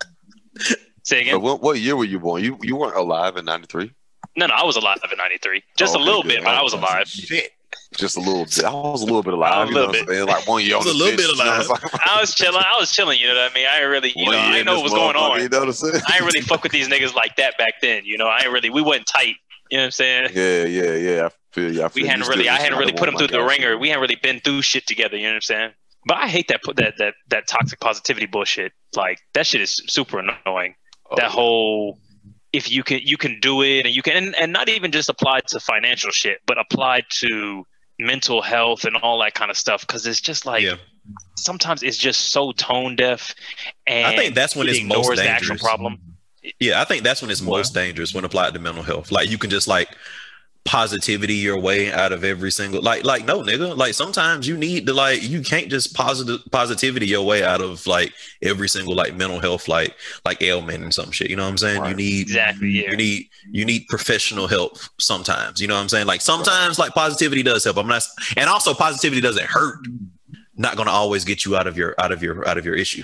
Say 1.02 1.16
But 1.16 1.20
again. 1.22 1.42
what, 1.42 1.60
what 1.60 1.78
year 1.80 1.96
were 1.96 2.04
you 2.04 2.20
born? 2.20 2.44
You 2.44 2.58
you 2.62 2.76
weren't 2.76 2.94
alive 2.96 3.36
in 3.38 3.44
93? 3.44 3.90
No, 4.36 4.46
no, 4.46 4.54
I 4.54 4.62
was 4.64 4.76
alive 4.76 4.98
in 5.10 5.18
'93. 5.18 5.64
Just 5.76 5.96
Oh, 5.96 5.98
a 5.98 6.00
little 6.00 6.22
good. 6.22 6.28
bit, 6.28 6.44
but 6.44 6.54
I 6.54 6.60
oh, 6.60 6.64
was 6.64 6.74
alive. 6.74 7.08
Shit. 7.08 7.50
Just 7.96 8.16
a 8.16 8.20
little 8.20 8.44
bit. 8.44 8.64
I 8.64 8.72
was 8.72 9.02
a 9.02 9.04
little 9.04 9.22
bit 9.22 9.34
alive. 9.34 9.66
A 9.66 9.68
you 9.68 9.74
know 9.74 9.86
little 9.86 9.92
what 9.92 10.00
I'm 10.00 10.06
saying? 10.06 10.26
Like 10.26 10.46
one 10.46 10.64
year 10.64 10.76
on 10.76 10.84
Was 10.84 10.94
a 10.94 10.96
little 10.96 11.10
pitch, 11.10 11.26
bit 11.26 11.36
you 11.36 11.44
know 11.44 11.50
I'm 11.50 11.62
saying? 11.64 12.00
I 12.06 12.20
was 12.20 12.34
chilling. 12.34 12.62
I 12.64 12.78
was 12.78 12.92
chilling. 12.92 13.18
You 13.18 13.28
know 13.28 13.34
what 13.34 13.50
I 13.50 13.54
mean? 13.54 13.66
I 13.68 13.80
ain't 13.80 13.88
really, 13.88 14.12
you 14.14 14.26
One 14.26 14.34
know, 14.34 14.38
I 14.38 14.48
in 14.50 14.54
ain't 14.54 14.66
know 14.66 14.76
what 14.76 14.84
was 14.84 14.92
going 14.92 15.16
motherfucker, 15.16 15.30
on. 15.30 15.42
You 15.42 15.48
know 15.48 15.58
what 15.58 15.68
I'm 15.68 15.72
saying? 15.72 16.02
I 16.06 16.16
ain't 16.16 16.24
really 16.24 16.40
fuck 16.40 16.62
with 16.62 16.70
these 16.70 16.88
niggas 16.88 17.14
like 17.14 17.34
that 17.36 17.58
back 17.58 17.74
then. 17.82 18.04
You 18.04 18.16
know, 18.16 18.28
I 18.28 18.42
ain't 18.42 18.52
really. 18.52 18.70
We 18.70 18.80
wasn't 18.80 19.06
tight. 19.08 19.34
You 19.70 19.78
know 19.78 19.82
what 19.82 19.86
I'm 19.86 19.90
saying? 19.90 20.28
Yeah, 20.34 20.64
yeah, 20.64 20.94
yeah. 20.94 21.26
I 21.26 21.30
feel 21.50 21.74
you. 21.74 21.82
I 21.82 21.88
feel 21.88 22.04
We 22.04 22.08
hadn't 22.08 22.28
really. 22.28 22.48
I 22.48 22.60
hadn't 22.60 22.78
really 22.78 22.92
put 22.92 23.06
them 23.06 23.16
through 23.16 23.28
the 23.28 23.42
ringer. 23.42 23.76
We 23.76 23.88
hadn't 23.88 24.02
really 24.02 24.18
been 24.22 24.38
through 24.40 24.62
shit 24.62 24.86
together. 24.86 25.16
You 25.16 25.24
know 25.24 25.30
what 25.30 25.34
I'm 25.36 25.42
saying? 25.42 25.70
But 26.06 26.18
I 26.18 26.28
hate 26.28 26.46
that 26.48 26.60
that 26.76 26.94
that 26.98 27.14
that 27.28 27.48
toxic 27.48 27.80
positivity 27.80 28.26
bullshit. 28.26 28.72
Like 28.94 29.18
that 29.34 29.48
shit 29.48 29.60
is 29.60 29.82
super 29.88 30.20
annoying. 30.20 30.74
Oh, 31.10 31.16
that 31.16 31.24
yeah. 31.24 31.28
whole 31.28 31.98
if 32.52 32.70
you 32.70 32.82
can 32.82 33.00
you 33.02 33.16
can 33.16 33.38
do 33.40 33.62
it 33.62 33.86
and 33.86 33.94
you 33.94 34.02
can 34.02 34.16
and, 34.16 34.34
and 34.36 34.52
not 34.52 34.68
even 34.68 34.90
just 34.90 35.08
applied 35.08 35.46
to 35.48 35.60
financial 35.60 36.10
shit 36.10 36.38
but 36.46 36.58
applied 36.58 37.04
to 37.08 37.64
mental 38.06 38.42
health 38.42 38.84
and 38.84 38.96
all 38.96 39.18
that 39.20 39.34
kind 39.34 39.50
of 39.50 39.56
stuff 39.56 39.86
because 39.86 40.06
it's 40.06 40.20
just 40.20 40.46
like 40.46 40.62
yeah. 40.62 40.76
sometimes 41.36 41.82
it's 41.82 41.96
just 41.96 42.32
so 42.32 42.52
tone 42.52 42.96
deaf 42.96 43.34
and 43.86 44.06
I 44.06 44.16
think 44.16 44.34
that's 44.34 44.56
when 44.56 44.68
it 44.68 44.72
it's 44.72 44.82
most 44.82 44.98
ignores 45.10 45.18
the 45.18 45.24
dangerous. 45.24 45.50
actual 45.50 45.66
problem 45.66 45.98
Yeah, 46.58 46.80
I 46.80 46.84
think 46.84 47.04
that's 47.04 47.20
when 47.20 47.30
it's 47.30 47.42
most 47.42 47.74
dangerous 47.74 48.14
when 48.14 48.24
applied 48.24 48.54
to 48.54 48.60
mental 48.60 48.82
health. 48.82 49.12
Like 49.12 49.30
you 49.30 49.38
can 49.38 49.50
just 49.50 49.68
like 49.68 49.88
positivity 50.66 51.34
your 51.34 51.58
way 51.58 51.90
out 51.90 52.12
of 52.12 52.22
every 52.22 52.52
single 52.52 52.82
like 52.82 53.02
like 53.04 53.24
no 53.24 53.40
nigga. 53.42 53.76
Like 53.76 53.94
sometimes 53.94 54.46
you 54.46 54.56
need 54.56 54.86
to 54.86 54.92
like 54.92 55.22
you 55.22 55.40
can't 55.42 55.68
just 55.68 55.94
positive 55.94 56.40
positivity 56.52 57.06
your 57.06 57.24
way 57.24 57.42
out 57.42 57.60
of 57.62 57.86
like 57.86 58.12
every 58.42 58.68
single 58.68 58.94
like 58.94 59.16
mental 59.16 59.40
health 59.40 59.68
like 59.68 59.96
like 60.24 60.42
ailment 60.42 60.82
and 60.84 60.92
some 60.94 61.10
shit. 61.10 61.30
You 61.30 61.36
know 61.36 61.44
what 61.44 61.50
I'm 61.50 61.58
saying? 61.58 61.84
You 61.86 61.94
need 61.94 62.20
exactly 62.22 62.68
yeah 62.68 62.90
you 62.90 62.96
need 62.96 63.28
you 63.50 63.64
need 63.64 63.86
professional 63.88 64.46
help 64.46 64.78
sometimes. 64.98 65.60
You 65.60 65.66
know 65.66 65.74
what 65.74 65.80
I'm 65.82 65.88
saying? 65.88 66.06
Like 66.06 66.20
sometimes 66.20 66.78
like 66.78 66.92
positivity 66.92 67.42
does 67.42 67.64
help. 67.64 67.78
I'm 67.78 67.88
not 67.88 68.02
and 68.36 68.48
also 68.48 68.74
positivity 68.74 69.20
doesn't 69.22 69.46
hurt. 69.46 69.78
Not 70.56 70.76
gonna 70.76 70.90
always 70.90 71.24
get 71.24 71.44
you 71.46 71.56
out 71.56 71.66
of 71.66 71.78
your 71.78 71.94
out 71.98 72.12
of 72.12 72.22
your 72.22 72.46
out 72.46 72.58
of 72.58 72.66
your 72.66 72.74
issue. 72.74 73.02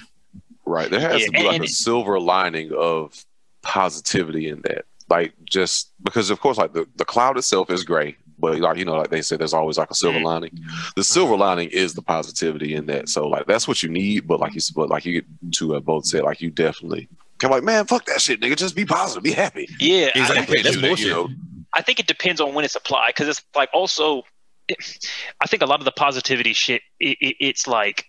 Right. 0.67 0.91
There 0.91 1.01
has 1.01 1.21
Yeah, 1.21 1.27
to 1.27 1.33
be 1.33 1.43
like 1.45 1.61
a 1.63 1.65
it- 1.65 1.71
silver 1.71 2.21
lining 2.21 2.73
of 2.77 3.25
positivity 3.63 4.49
in 4.49 4.61
that. 4.63 4.85
Like 5.09 5.35
just 5.45 5.93
because 6.03 6.31
of 6.31 6.41
course 6.41 6.59
like 6.59 6.73
the, 6.73 6.87
the 6.97 7.05
cloud 7.05 7.37
itself 7.39 7.71
is 7.71 7.85
gray, 7.85 8.17
but 8.39 8.59
like 8.59 8.77
you 8.77 8.85
know, 8.85 8.95
like 8.97 9.11
they 9.11 9.23
said, 9.23 9.39
there's 9.39 9.55
always 9.55 9.79
like 9.79 9.91
a 9.91 9.95
silver 9.95 10.19
Mhm. 10.19 10.25
lining. 10.25 10.59
The 10.97 11.05
silver 11.05 11.37
lining 11.37 11.69
is 11.71 11.95
the 11.95 12.03
positivity 12.03 12.75
in 12.75 12.87
that. 12.87 13.09
So 13.09 13.29
like 13.29 13.47
that's 13.47 13.69
what 13.69 13.83
you 13.83 13.89
need. 13.89 14.27
But 14.27 14.41
like 14.41 14.55
you 14.55 14.61
but 14.75 14.89
like 14.89 15.05
you 15.05 15.23
two 15.53 15.73
have 15.73 15.85
both 15.85 16.07
said, 16.07 16.23
like 16.25 16.41
you 16.41 16.51
definitely 16.51 17.09
come 17.39 17.51
like, 17.53 17.63
man, 17.63 17.85
fuck 17.87 18.05
that 18.07 18.21
shit, 18.21 18.41
nigga. 18.41 18.57
Just 18.57 18.75
be 18.75 18.85
positive, 18.85 19.23
be 19.23 19.33
happy. 19.33 19.69
yeah 19.79 20.11
I- 20.15 20.19
Exactly. 20.19 20.59
I, 20.59 20.63
That's 20.63 20.75
do 20.77 20.81
that, 20.83 20.89
bullshit. 20.89 21.07
You 21.07 21.13
know? 21.13 21.29
I 21.73 21.83
think 21.83 22.01
it 22.01 22.07
depends 22.09 22.41
on 22.41 22.55
when 22.55 22.65
it's 22.65 22.75
applied 22.77 23.09
because 23.15 23.29
it's 23.29 23.43
like 23.55 23.69
also, 23.75 24.23
I 25.41 25.47
think 25.47 25.63
a 25.63 25.67
lot 25.67 25.79
of 25.81 25.85
the 25.85 25.93
positivity 25.93 26.53
shit, 26.53 26.83
it, 26.99 27.17
it, 27.21 27.37
it's 27.39 27.67
like, 27.67 28.07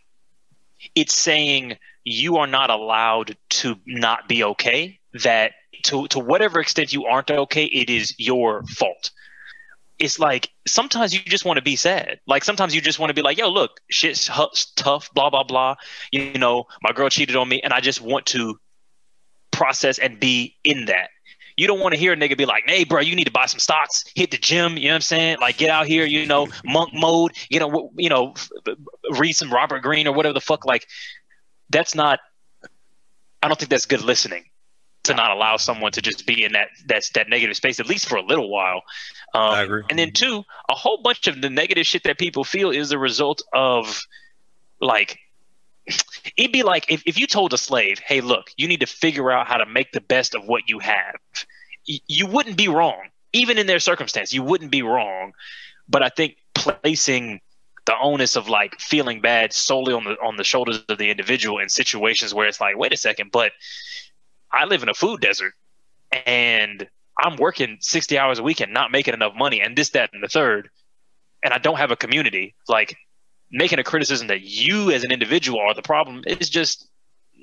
it's 0.95 1.13
saying 1.13 1.77
you 2.03 2.37
are 2.37 2.47
not 2.47 2.69
allowed 2.69 3.35
to 3.49 3.75
not 3.85 4.27
be 4.29 4.43
okay. 4.43 4.99
That 5.23 5.51
to 5.83 6.07
to 6.09 6.19
whatever 6.19 6.59
extent 6.59 6.93
you 6.93 7.05
aren't 7.05 7.31
okay, 7.31 7.65
it 7.65 7.89
is 7.89 8.15
your 8.17 8.63
fault. 8.63 9.11
It's 9.99 10.19
like 10.19 10.49
sometimes 10.67 11.13
you 11.13 11.19
just 11.21 11.45
want 11.45 11.57
to 11.57 11.63
be 11.63 11.75
sad. 11.75 12.19
Like 12.27 12.43
sometimes 12.43 12.75
you 12.75 12.81
just 12.81 12.99
want 12.99 13.09
to 13.09 13.13
be 13.13 13.21
like, 13.21 13.37
yo, 13.37 13.49
look, 13.49 13.79
shit's 13.89 14.29
tough, 14.75 15.09
blah 15.13 15.29
blah 15.29 15.43
blah. 15.43 15.75
You 16.11 16.37
know, 16.37 16.65
my 16.81 16.91
girl 16.91 17.09
cheated 17.09 17.35
on 17.35 17.49
me, 17.49 17.61
and 17.61 17.73
I 17.73 17.79
just 17.79 18.01
want 18.01 18.25
to 18.27 18.59
process 19.51 19.97
and 19.97 20.19
be 20.19 20.55
in 20.63 20.85
that. 20.85 21.09
You 21.55 21.65
don't 21.65 21.79
want 21.79 21.95
to 21.95 21.99
hear 21.99 22.13
a 22.13 22.15
nigga 22.15 22.37
be 22.37 22.45
like, 22.45 22.65
hey, 22.67 22.83
bro, 22.83 23.01
you 23.01 23.15
need 23.15 23.23
to 23.23 23.31
buy 23.31 23.47
some 23.47 23.59
stocks, 23.59 24.03
hit 24.15 24.29
the 24.29 24.37
gym. 24.37 24.77
You 24.77 24.83
know 24.83 24.89
what 24.89 24.95
I'm 24.95 25.01
saying? 25.01 25.37
Like, 25.41 25.57
get 25.57 25.71
out 25.71 25.87
here, 25.87 26.05
you 26.05 26.27
know, 26.27 26.47
monk 26.63 26.93
mode. 26.93 27.31
You 27.49 27.59
know, 27.59 27.91
you 27.95 28.09
know, 28.09 28.35
read 29.09 29.33
some 29.33 29.51
Robert 29.51 29.81
Greene 29.81 30.05
or 30.05 30.13
whatever 30.13 30.33
the 30.33 30.41
fuck. 30.41 30.65
Like, 30.65 30.85
that's 31.71 31.95
not. 31.95 32.19
I 33.41 33.47
don't 33.47 33.57
think 33.57 33.71
that's 33.71 33.85
good 33.85 34.01
listening 34.01 34.45
to 35.07 35.13
not 35.13 35.31
allow 35.31 35.57
someone 35.57 35.91
to 35.93 36.01
just 36.01 36.25
be 36.25 36.43
in 36.43 36.53
that 36.53 36.69
that's 36.85 37.09
that 37.11 37.29
negative 37.29 37.55
space 37.55 37.79
at 37.79 37.87
least 37.87 38.07
for 38.07 38.17
a 38.17 38.21
little 38.21 38.49
while. 38.49 38.83
Um, 39.33 39.41
I 39.41 39.61
agree. 39.63 39.83
And 39.89 39.99
then 39.99 40.11
two, 40.11 40.43
a 40.69 40.75
whole 40.75 41.01
bunch 41.01 41.27
of 41.27 41.41
the 41.41 41.49
negative 41.49 41.85
shit 41.85 42.03
that 42.03 42.17
people 42.17 42.43
feel 42.43 42.69
is 42.71 42.91
a 42.91 42.97
result 42.97 43.41
of 43.53 44.05
like 44.79 45.19
it'd 46.35 46.51
be 46.51 46.63
like 46.63 46.85
if, 46.89 47.03
if 47.05 47.19
you 47.19 47.27
told 47.27 47.53
a 47.53 47.57
slave, 47.57 47.99
hey, 47.99 48.21
look, 48.21 48.51
you 48.57 48.67
need 48.67 48.81
to 48.81 48.87
figure 48.87 49.31
out 49.31 49.47
how 49.47 49.57
to 49.57 49.65
make 49.65 49.91
the 49.91 50.01
best 50.01 50.35
of 50.35 50.45
what 50.45 50.63
you 50.67 50.79
have. 50.79 51.15
Y- 51.87 51.99
you 52.07 52.27
wouldn't 52.27 52.57
be 52.57 52.67
wrong. 52.67 53.07
Even 53.33 53.57
in 53.57 53.67
their 53.67 53.79
circumstance, 53.79 54.33
you 54.33 54.43
wouldn't 54.43 54.71
be 54.71 54.81
wrong. 54.81 55.33
But 55.87 56.03
I 56.03 56.09
think 56.09 56.37
placing 56.53 57.41
the 57.85 57.95
onus 58.01 58.35
of 58.35 58.49
like 58.49 58.79
feeling 58.79 59.21
bad 59.21 59.53
solely 59.53 59.93
on 59.93 60.03
the 60.03 60.17
on 60.21 60.35
the 60.35 60.43
shoulders 60.43 60.83
of 60.89 60.97
the 60.97 61.09
individual 61.09 61.59
in 61.59 61.69
situations 61.69 62.33
where 62.33 62.47
it's 62.47 62.59
like, 62.59 62.77
wait 62.77 62.93
a 62.93 62.97
second, 62.97 63.31
but 63.31 63.53
I 64.51 64.65
live 64.65 64.83
in 64.83 64.89
a 64.89 64.93
food 64.93 65.21
desert 65.21 65.53
and 66.25 66.87
I'm 67.19 67.35
working 67.37 67.77
60 67.81 68.17
hours 68.17 68.39
a 68.39 68.43
week 68.43 68.59
and 68.61 68.73
not 68.73 68.91
making 68.91 69.13
enough 69.13 69.33
money 69.35 69.61
and 69.61 69.77
this, 69.77 69.89
that, 69.91 70.11
and 70.13 70.23
the 70.23 70.27
third, 70.27 70.69
and 71.43 71.53
I 71.53 71.57
don't 71.57 71.77
have 71.77 71.91
a 71.91 71.95
community. 71.95 72.55
Like 72.67 72.95
making 73.51 73.79
a 73.79 73.83
criticism 73.83 74.27
that 74.27 74.41
you 74.41 74.91
as 74.91 75.03
an 75.03 75.11
individual 75.11 75.59
are 75.59 75.73
the 75.73 75.81
problem 75.81 76.23
is 76.27 76.49
just 76.49 76.87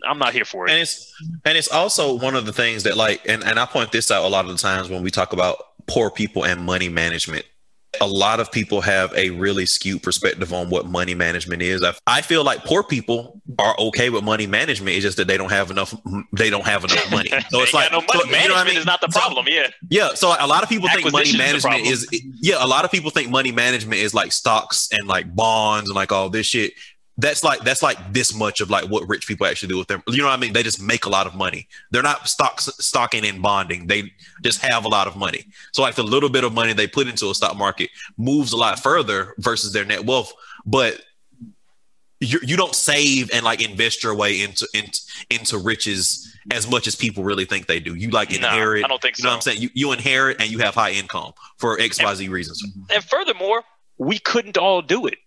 I'm 0.07 0.19
not 0.19 0.33
here 0.33 0.45
for 0.45 0.67
it. 0.67 0.73
and 0.73 0.81
it's 0.81 1.13
and 1.45 1.57
it's 1.57 1.71
also 1.71 2.15
one 2.15 2.35
of 2.35 2.47
the 2.47 2.53
things 2.53 2.83
that 2.83 2.97
like 2.97 3.27
and, 3.27 3.43
and 3.43 3.59
i 3.59 3.65
point 3.65 3.93
this 3.93 4.11
out 4.11 4.25
a 4.25 4.29
lot 4.29 4.45
of 4.45 4.51
the 4.51 4.59
times 4.59 4.91
when 4.91 5.03
we 5.03 5.11
talk 5.11 5.33
about 5.33 5.57
poor 5.87 6.11
people 6.11 6.45
and 6.45 6.61
money 6.61 6.89
management 6.89 7.47
a 8.01 8.07
lot 8.07 8.41
of 8.41 8.51
people 8.53 8.81
have 8.81 9.13
a 9.15 9.31
really 9.31 9.67
skewed 9.67 10.03
perspective 10.03 10.53
on 10.53 10.71
what 10.71 10.87
money 10.87 11.15
management 11.15 11.63
is 11.63 11.83
I, 11.83 11.95
I 12.07 12.21
feel 12.23 12.45
like 12.45 12.65
poor 12.65 12.83
people 12.83 13.41
are 13.59 13.75
okay 13.79 14.11
with 14.11 14.25
money 14.25 14.47
management 14.47 14.97
it's 14.97 15.03
just 15.05 15.17
that 15.19 15.27
they 15.27 15.37
don't 15.37 15.51
have 15.51 15.71
enough 15.71 15.95
they 16.33 16.51
don't 16.51 16.67
have 16.67 16.85
enough 16.85 17.11
money 17.11 17.29
so 17.51 17.61
it's 17.63 17.75
like 17.75 17.91
no 17.93 17.99
money. 17.99 18.09
so, 18.13 18.19
you 18.25 18.25
know 18.27 18.33
Management 18.33 18.59
I 18.61 18.65
mean? 18.65 18.79
is 18.79 18.87
not 18.87 19.01
the 19.01 19.11
So- 19.11 19.21
problem. 19.21 19.47
yeah. 19.49 19.69
yeah, 19.89 20.15
so 20.15 20.29
a 20.39 20.47
lot 20.47 20.63
of 20.63 20.69
people 20.69 20.89
think 20.89 21.11
money 21.13 21.29
Acquisition 21.31 21.41
is 21.57 21.65
management 21.65 21.87
is, 21.87 22.23
yeah, 22.41 22.57
a 22.59 22.67
lot 22.67 22.85
of 22.85 22.91
people 22.91 23.11
think 23.11 23.31
money 23.31 23.53
management 23.53 24.01
is 24.01 24.15
like 24.15 24.33
stocks 24.33 24.89
and 24.93 25.07
like 25.09 25.35
bonds 25.35 25.89
and 25.91 25.95
like 25.97 26.13
all 26.13 26.29
this 26.31 26.47
shit. 26.47 26.73
That's 27.17 27.45
like 27.45 27.61
that's 27.61 27.83
like 27.83 28.13
this 28.13 28.35
much 28.35 28.61
of 28.61 28.71
like 28.71 28.89
what 28.91 29.09
rich 29.09 29.29
people 29.29 29.47
actually 29.47 29.69
do 29.69 29.79
with 29.79 29.87
them. 29.87 30.03
You 30.09 30.19
know 30.19 30.25
what 30.25 30.37
I 30.37 30.41
mean? 30.41 30.53
They 30.53 30.65
just 30.65 30.83
make 30.83 31.07
a 31.07 31.09
lot 31.09 31.29
of 31.29 31.35
money. 31.35 31.69
They're 31.93 32.03
not 32.03 32.27
stocks 32.29 32.69
stocking 32.79 33.25
and 33.25 33.41
bonding. 33.41 33.87
They 33.87 34.13
just 34.43 34.61
have 34.63 34.85
a 34.85 34.89
lot 34.89 35.07
of 35.07 35.17
money. 35.17 35.45
So 35.73 35.83
like 35.83 35.95
the 35.95 36.03
little 36.03 36.29
bit 36.29 36.43
of 36.43 36.53
money 36.53 36.73
they 36.73 36.89
put 36.89 37.07
into 37.07 37.31
a 37.31 37.35
stock 37.35 37.57
market 37.57 37.91
moves 38.17 38.53
a 38.53 38.57
lot 38.57 38.81
further 38.81 39.35
versus 39.39 39.73
their 39.73 39.85
net 39.85 40.05
wealth. 40.05 40.33
But 40.67 41.03
you 42.19 42.41
you 42.43 42.57
don't 42.57 42.75
save 42.75 43.31
and 43.33 43.45
like 43.45 43.63
invest 43.63 44.03
your 44.03 44.15
way 44.17 44.43
into 44.43 44.67
into, 44.75 45.01
into 45.31 45.59
riches 45.59 46.35
as 46.51 46.69
much 46.69 46.87
as 46.87 46.95
people 46.97 47.23
really 47.23 47.45
think 47.45 47.67
they 47.67 47.81
do. 47.81 47.95
You 47.95 48.11
like 48.11 48.31
No, 48.31 48.37
inherit. 48.37 48.85
I 48.85 48.89
don't 48.89 49.01
think 49.01 49.17
so. 49.17 49.21
You 49.21 49.25
know 49.25 49.31
what 49.31 49.37
I'm 49.37 49.41
saying? 49.43 49.63
You, 49.63 49.71
you 49.75 49.93
inherit 49.93 50.41
and 50.41 50.51
you 50.51 50.59
have 50.59 50.75
high 50.75 50.91
income 50.91 51.33
for 51.59 51.79
XYZ 51.79 52.29
reasons. 52.29 52.63
And 52.91 53.03
furthermore, 53.05 53.63
we 53.99 54.19
couldn't 54.19 54.59
all 54.59 54.83
do 54.83 55.07
it. 55.07 55.19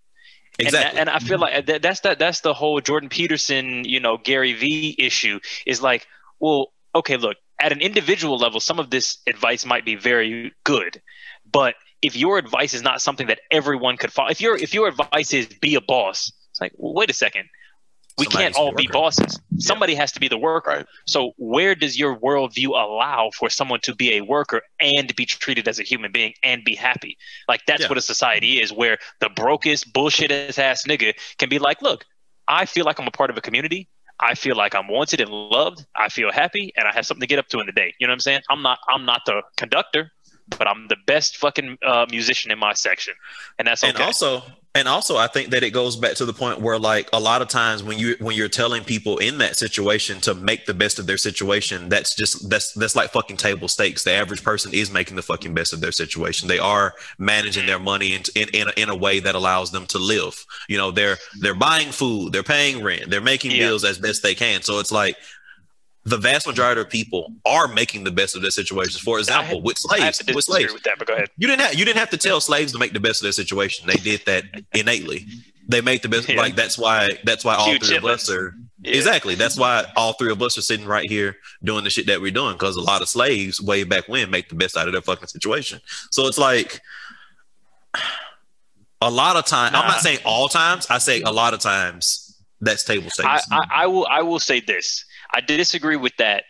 Exactly. 0.59 0.99
And, 0.99 1.09
and 1.09 1.09
I 1.09 1.19
feel 1.19 1.37
mm-hmm. 1.37 1.41
like 1.41 1.55
uh, 1.55 1.61
that, 1.67 1.81
that's 1.81 1.99
that 2.01 2.19
that's 2.19 2.41
the 2.41 2.53
whole 2.53 2.81
Jordan 2.81 3.09
Peterson, 3.09 3.85
you 3.85 3.99
know, 3.99 4.17
Gary 4.17 4.53
V 4.53 4.95
issue 4.97 5.39
is 5.65 5.81
like, 5.81 6.07
well, 6.39 6.73
okay, 6.95 7.17
look, 7.17 7.37
at 7.59 7.71
an 7.71 7.81
individual 7.81 8.37
level, 8.37 8.59
some 8.59 8.79
of 8.79 8.89
this 8.89 9.19
advice 9.27 9.65
might 9.65 9.85
be 9.85 9.95
very 9.95 10.53
good, 10.63 11.01
but 11.51 11.75
if 12.01 12.15
your 12.15 12.37
advice 12.37 12.73
is 12.73 12.81
not 12.81 13.01
something 13.01 13.27
that 13.27 13.39
everyone 13.51 13.97
could 13.97 14.11
follow, 14.11 14.29
if 14.29 14.41
your 14.41 14.55
if 14.55 14.73
your 14.73 14.87
advice 14.87 15.33
is 15.33 15.47
be 15.47 15.75
a 15.75 15.81
boss, 15.81 16.31
it's 16.51 16.61
like, 16.61 16.73
well, 16.75 16.93
wait 16.93 17.09
a 17.09 17.13
second, 17.13 17.49
We 18.17 18.25
can't 18.25 18.55
all 18.55 18.71
be 18.73 18.87
bosses. 18.87 19.39
Somebody 19.59 19.93
has 19.95 20.11
to 20.13 20.19
be 20.19 20.27
the 20.27 20.37
worker. 20.37 20.71
Right. 20.71 20.85
So 21.05 21.33
where 21.37 21.75
does 21.75 21.99
your 21.99 22.17
worldview 22.17 22.69
allow 22.69 23.29
for 23.37 23.49
someone 23.49 23.79
to 23.81 23.95
be 23.95 24.15
a 24.15 24.21
worker 24.21 24.61
and 24.79 25.15
be 25.15 25.25
treated 25.25 25.67
as 25.67 25.79
a 25.79 25.83
human 25.83 26.11
being 26.11 26.33
and 26.43 26.63
be 26.63 26.75
happy? 26.75 27.17
Like 27.47 27.61
that's 27.67 27.81
Yeah. 27.83 27.89
what 27.89 27.97
a 27.97 28.01
society 28.01 28.61
is, 28.61 28.73
where 28.73 28.97
the 29.19 29.29
brokest, 29.29 29.93
bullshit 29.93 30.31
ass 30.31 30.83
nigga 30.85 31.13
can 31.37 31.49
be 31.49 31.59
like, 31.59 31.81
look, 31.81 32.05
I 32.47 32.65
feel 32.65 32.85
like 32.85 32.99
I'm 32.99 33.07
a 33.07 33.11
part 33.11 33.29
of 33.29 33.37
a 33.37 33.41
community. 33.41 33.87
I 34.19 34.33
feel 34.33 34.55
like 34.55 34.73
I'm 34.73 34.87
wanted 34.87 35.21
and 35.21 35.29
loved. 35.29 35.85
I 35.95 36.09
feel 36.09 36.31
happy, 36.31 36.73
and 36.75 36.87
I 36.87 36.91
have 36.93 37.05
something 37.05 37.21
to 37.21 37.27
get 37.27 37.37
up 37.37 37.49
to 37.49 37.59
in 37.59 37.67
the 37.67 37.71
day. 37.71 37.93
You 37.99 38.07
know 38.07 38.11
what 38.11 38.15
I'm 38.15 38.19
saying? 38.21 38.41
I'm 38.49 38.63
not. 38.63 38.79
I'm 38.89 39.05
not 39.05 39.21
the 39.27 39.43
conductor, 39.57 40.11
but 40.57 40.67
I'm 40.67 40.87
the 40.87 40.97
best 41.05 41.37
fucking 41.37 41.77
uh, 41.85 42.07
musician 42.09 42.49
in 42.51 42.57
my 42.57 42.73
section, 42.73 43.13
and 43.59 43.67
that's 43.67 43.83
okay. 43.83 43.91
and 43.93 44.01
also 44.01 44.41
and 44.77 44.87
also 44.87 45.17
i 45.17 45.27
think 45.27 45.49
that 45.49 45.63
it 45.63 45.71
goes 45.71 45.95
back 45.95 46.13
to 46.13 46.25
the 46.25 46.33
point 46.33 46.61
where 46.61 46.77
like 46.79 47.09
a 47.13 47.19
lot 47.19 47.41
of 47.41 47.47
times 47.47 47.83
when 47.83 47.97
you 47.97 48.15
when 48.19 48.35
you're 48.35 48.47
telling 48.47 48.83
people 48.83 49.17
in 49.17 49.37
that 49.39 49.55
situation 49.55 50.19
to 50.21 50.33
make 50.35 50.65
the 50.65 50.73
best 50.73 50.99
of 50.99 51.07
their 51.07 51.17
situation 51.17 51.89
that's 51.89 52.15
just 52.15 52.49
that's 52.49 52.73
that's 52.73 52.95
like 52.95 53.09
fucking 53.11 53.37
table 53.37 53.67
stakes. 53.67 54.03
The 54.03 54.11
average 54.11 54.43
person 54.43 54.73
is 54.73 54.91
making 54.91 55.15
the 55.15 55.21
fucking 55.21 55.53
best 55.53 55.73
of 55.73 55.81
their 55.81 55.91
situation. 55.91 56.47
They 56.47 56.59
are 56.59 56.93
managing 57.17 57.65
their 57.65 57.79
money 57.79 58.13
in 58.13 58.21
in, 58.35 58.49
in, 58.53 58.67
a, 58.67 58.81
in 58.81 58.89
a 58.89 58.95
way 58.95 59.19
that 59.19 59.35
allows 59.35 59.71
them 59.71 59.85
to 59.87 59.97
live. 59.99 60.45
You 60.67 60.77
know 60.77 60.91
they're 60.91 61.17
they're 61.41 61.55
buying 61.55 61.91
food 61.91 62.33
they're 62.33 62.43
paying 62.43 62.83
rent 62.83 63.09
they're 63.09 63.21
making 63.21 63.51
Yeah. 63.51 63.67
bills 63.67 63.83
as 63.83 63.97
best 63.97 64.23
they 64.23 64.35
can. 64.35 64.61
So 64.61 64.79
it's 64.79 64.91
like 64.91 65.15
the 66.07 66.17
vast 66.17 66.47
majority 66.47 66.79
of 66.79 66.89
people 66.89 67.33
are 67.45 67.67
making 67.67 68.03
the 68.05 68.11
best 68.11 68.33
of 68.35 68.41
their 68.41 68.51
situations 68.51 68.97
for 68.97 69.19
example 69.19 69.61
with 69.61 69.77
slaves 69.77 70.21
with 70.33 70.45
slaves 70.45 70.71
with 70.73 70.83
that, 70.83 70.95
but 70.97 71.05
go 71.07 71.13
ahead. 71.13 71.29
you 71.37 71.47
didn't 71.47 71.61
have 71.61 71.75
you 71.75 71.83
didn't 71.83 71.97
have 71.99 72.09
to 72.09 72.17
tell 72.17 72.39
slaves 72.39 72.71
to 72.71 72.79
make 72.79 72.93
the 72.93 72.99
best 72.99 73.21
of 73.21 73.23
their 73.23 73.31
situation. 73.33 73.85
They 73.87 73.95
did 73.95 74.21
that 74.25 74.45
innately. 74.73 75.25
They 75.67 75.81
made 75.81 76.01
the 76.01 76.07
best. 76.09 76.29
Yeah. 76.29 76.37
Like 76.37 76.55
that's 76.55 76.77
why 76.77 77.17
that's 77.25 77.43
why 77.43 77.55
all 77.55 77.67
Huge 77.69 77.85
three 77.87 77.97
of 77.97 78.05
us 78.05 78.29
are 78.29 78.53
Yeah. 78.81 78.95
exactly. 78.95 79.35
That's 79.35 79.57
why 79.57 79.85
all 79.97 80.13
three 80.13 80.31
of 80.31 80.41
us 80.41 80.57
are 80.57 80.61
sitting 80.61 80.85
right 80.85 81.09
here 81.09 81.35
doing 81.61 81.83
the 81.83 81.89
shit 81.89 82.07
that 82.07 82.21
we're 82.21 82.31
doing 82.31 82.53
because 82.53 82.77
a 82.77 82.81
lot 82.81 83.01
of 83.01 83.09
slaves 83.09 83.61
way 83.61 83.83
back 83.83 84.07
when 84.07 84.31
make 84.31 84.47
the 84.47 84.55
best 84.55 84.77
out 84.77 84.87
of 84.87 84.93
their 84.93 85.01
fucking 85.01 85.27
situation. 85.27 85.81
So 86.11 86.25
it's 86.27 86.37
like 86.37 86.79
a 89.01 89.11
lot 89.11 89.35
of 89.35 89.45
time. 89.45 89.75
I'm 89.75 89.87
not 89.87 89.99
saying 89.99 90.19
all 90.25 90.47
times. 90.47 90.87
I 90.89 90.99
say 90.99 91.21
a 91.21 91.31
lot 91.31 91.53
of 91.53 91.59
times 91.59 92.23
that's 92.61 92.83
table 92.83 93.09
stakes. 93.09 93.45
I, 93.51 93.57
I, 93.57 93.83
I 93.83 93.87
will 93.87 94.07
I 94.09 94.21
will 94.21 94.39
say 94.39 94.59
this. 94.61 95.03
I 95.33 95.41
disagree 95.41 95.95
with 95.95 96.15
that, 96.17 96.45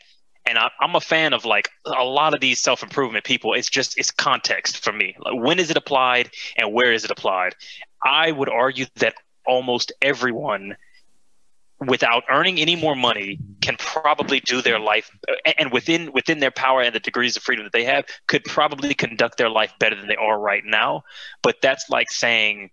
and 0.46 0.58
I, 0.58 0.70
I'm 0.80 0.96
a 0.96 1.02
fan 1.02 1.34
of 1.34 1.46
like 1.46 1.70
a 1.86 2.04
lot 2.04 2.34
of 2.34 2.40
these 2.40 2.60
self 2.62 2.84
improvement 2.84 3.26
people. 3.26 3.54
It's 3.54 3.70
just 3.70 3.98
it's 3.98 4.12
context 4.12 4.84
for 4.84 4.94
me. 4.94 5.16
Like 5.20 5.36
when 5.36 5.60
is 5.60 5.70
it 5.70 5.78
applied 5.78 6.30
and 6.58 6.74
where 6.74 6.94
is 6.94 7.04
it 7.04 7.12
applied? 7.12 7.56
I 8.04 8.32
would 8.32 8.50
argue 8.50 8.86
that 8.96 9.16
almost 9.46 9.92
everyone, 10.02 10.78
without 11.80 12.24
earning 12.30 12.60
any 12.60 12.76
more 12.76 12.96
money, 12.96 13.40
can 13.62 13.76
probably 13.78 14.40
do 14.40 14.62
their 14.62 14.80
life 14.80 15.10
and 15.58 15.72
within 15.72 16.12
within 16.14 16.40
their 16.40 16.52
power 16.52 16.82
and 16.82 16.96
the 16.96 17.00
degrees 17.00 17.36
of 17.36 17.44
freedom 17.44 17.66
that 17.66 17.74
they 17.74 17.86
have, 17.86 18.06
could 18.28 18.44
probably 18.46 18.94
conduct 18.94 19.38
their 19.38 19.50
life 19.50 19.74
better 19.80 19.96
than 19.96 20.08
they 20.08 20.16
are 20.16 20.40
right 20.40 20.64
now. 20.66 21.04
But 21.42 21.58
that's 21.62 21.90
like 21.90 22.12
saying 22.12 22.70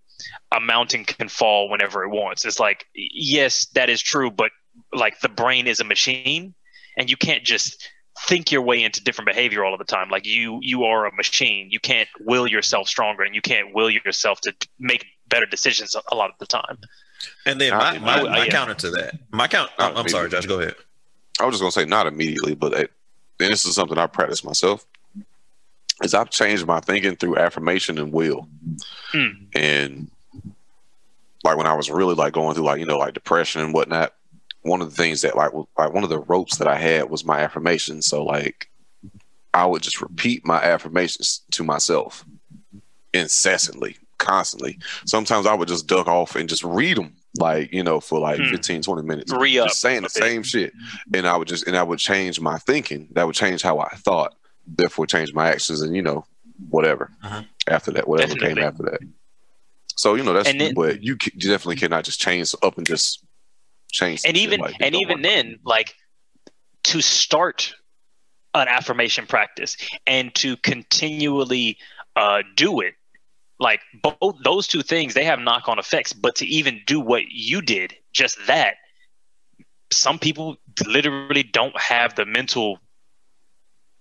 a 0.52 0.60
mountain 0.60 1.04
can 1.04 1.28
fall 1.28 1.68
whenever 1.68 2.04
it 2.04 2.10
wants. 2.10 2.44
It's 2.44 2.60
like, 2.60 2.86
yes, 2.94 3.66
that 3.74 3.90
is 3.90 4.00
true, 4.00 4.30
but 4.30 4.50
like 4.94 5.20
the 5.20 5.28
brain 5.28 5.66
is 5.66 5.80
a 5.80 5.84
machine 5.84 6.54
and 6.96 7.10
you 7.10 7.16
can't 7.16 7.44
just 7.44 7.88
think 8.28 8.52
your 8.52 8.62
way 8.62 8.82
into 8.84 9.02
different 9.02 9.26
behavior 9.26 9.64
all 9.64 9.72
of 9.74 9.78
the 9.78 9.84
time. 9.84 10.08
Like 10.10 10.24
you 10.26 10.58
you 10.62 10.84
are 10.84 11.06
a 11.06 11.14
machine. 11.14 11.68
You 11.70 11.80
can't 11.80 12.08
will 12.20 12.46
yourself 12.46 12.88
stronger 12.88 13.22
and 13.24 13.34
you 13.34 13.40
can't 13.42 13.74
will 13.74 13.90
yourself 13.90 14.40
to 14.42 14.54
make 14.78 15.04
better 15.28 15.46
decisions 15.46 15.94
a- 15.94 16.02
a 16.12 16.14
lot 16.14 16.30
of 16.30 16.36
the 16.38 16.46
time. 16.46 16.78
and 17.46 17.60
then 17.60 17.70
my, 17.72 17.98
my, 17.98 18.22
my 18.22 18.44
yeah. 18.44 18.50
counter 18.50 18.74
to 18.74 18.90
that. 18.90 19.14
My 19.32 19.48
count. 19.48 19.70
Oh, 19.78 19.86
I'm, 19.88 19.96
I'm 19.96 20.08
sorry. 20.08 20.28
Josh. 20.30 20.46
Go 20.46 20.60
ahead. 20.60 20.74
I 21.40 21.46
was 21.46 21.54
just 21.54 21.62
gonna 21.62 21.72
say 21.72 21.84
not 21.86 22.06
immediately, 22.06 22.54
but 22.54 22.72
it, 22.74 22.90
and 23.40 23.50
this 23.52 23.64
is 23.64 23.74
something 23.74 23.98
I 23.98 24.06
practice 24.06 24.44
myself. 24.44 24.86
Is 26.02 26.12
I've 26.14 26.30
changed 26.30 26.66
my 26.66 26.80
thinking 26.80 27.16
through 27.16 27.36
affirmation 27.38 27.98
and 27.98 28.12
will, 28.12 28.48
Hmm. 29.12 29.28
and 29.54 30.10
like 31.44 31.56
when 31.56 31.66
I 31.66 31.74
was 31.74 31.90
really 31.90 32.14
like 32.14 32.32
going 32.32 32.54
through 32.54 32.64
like 32.64 32.78
you 32.80 32.86
know 32.86 32.98
like 32.98 33.14
depression 33.14 33.62
and 33.62 33.72
whatnot. 33.74 34.12
One 34.64 34.82
of 34.82 34.90
the 34.90 34.96
things 34.96 35.22
that 35.22 35.36
like 35.36 35.50
w- 35.50 35.66
like 35.78 35.92
one 35.92 36.04
of 36.04 36.10
the 36.10 36.18
ropes 36.20 36.56
that 36.58 36.68
I 36.68 36.76
had 36.76 37.08
was 37.10 37.24
my 37.24 37.38
affirmation. 37.40 38.02
So 38.02 38.24
like 38.24 38.68
I 39.54 39.64
would 39.66 39.82
just 39.82 40.00
repeat 40.02 40.44
my 40.44 40.60
affirmations 40.62 41.42
to 41.52 41.62
myself 41.64 42.24
incessantly, 43.12 43.96
constantly. 44.18 44.78
Sometimes 45.06 45.46
I 45.46 45.54
would 45.54 45.68
just 45.68 45.86
duck 45.86 46.06
off 46.08 46.36
and 46.36 46.48
just 46.48 46.64
read 46.64 46.96
them 46.96 47.14
like 47.38 47.72
you 47.72 47.82
know 47.82 48.00
for 48.00 48.18
like 48.20 48.38
Hmm. 48.38 48.50
15 48.50 48.82
20 48.82 49.02
minutes 49.02 49.32
Re-up 49.32 49.66
just 49.68 49.80
saying 49.80 50.02
the 50.02 50.02
bit. 50.02 50.12
same 50.12 50.42
shit 50.44 50.72
and 51.12 51.26
i 51.26 51.36
would 51.36 51.48
just 51.48 51.66
and 51.66 51.76
i 51.76 51.82
would 51.82 51.98
change 51.98 52.38
my 52.40 52.58
thinking 52.58 53.08
that 53.10 53.26
would 53.26 53.34
change 53.34 53.60
how 53.60 53.80
i 53.80 53.88
thought 53.96 54.36
therefore 54.68 55.04
change 55.04 55.34
my 55.34 55.48
actions 55.48 55.80
and 55.82 55.96
you 55.96 56.00
know 56.02 56.24
whatever 56.70 57.10
Uh-huh. 57.24 57.42
after 57.66 57.90
that 57.90 58.06
whatever 58.06 58.34
Definitely. 58.34 58.54
came 58.62 58.64
after 58.68 58.82
that 58.84 59.00
so 59.96 60.14
you 60.14 60.22
know 60.22 60.32
that's 60.32 60.48
And 60.48 60.60
then- 60.60 60.74
but 60.74 61.02
you 61.02 61.16
definitely 61.16 61.74
cannot 61.74 62.04
just 62.04 62.20
change 62.20 62.54
up 62.62 62.78
and 62.78 62.86
just 62.86 63.24
change 63.94 64.22
and 64.24 64.36
even 64.36 64.60
and 64.80 64.94
even 64.94 65.22
then 65.22 65.58
like 65.64 65.94
to 66.82 67.00
start 67.00 67.74
an 68.54 68.68
affirmation 68.68 69.26
practice 69.26 69.76
and 70.06 70.34
to 70.34 70.56
continually 70.58 71.78
uh, 72.16 72.42
do 72.56 72.80
it 72.80 72.94
like 73.58 73.80
both 74.02 74.36
those 74.42 74.66
two 74.66 74.82
things 74.82 75.14
they 75.14 75.24
have 75.24 75.38
knock-on 75.38 75.78
effects 75.78 76.12
but 76.12 76.34
to 76.36 76.46
even 76.46 76.80
do 76.86 77.00
what 77.00 77.22
you 77.30 77.62
did 77.62 77.94
just 78.12 78.36
that 78.46 78.74
some 79.92 80.18
people 80.18 80.56
literally 80.86 81.44
don't 81.44 81.78
have 81.78 82.14
the 82.16 82.26
mental 82.26 82.78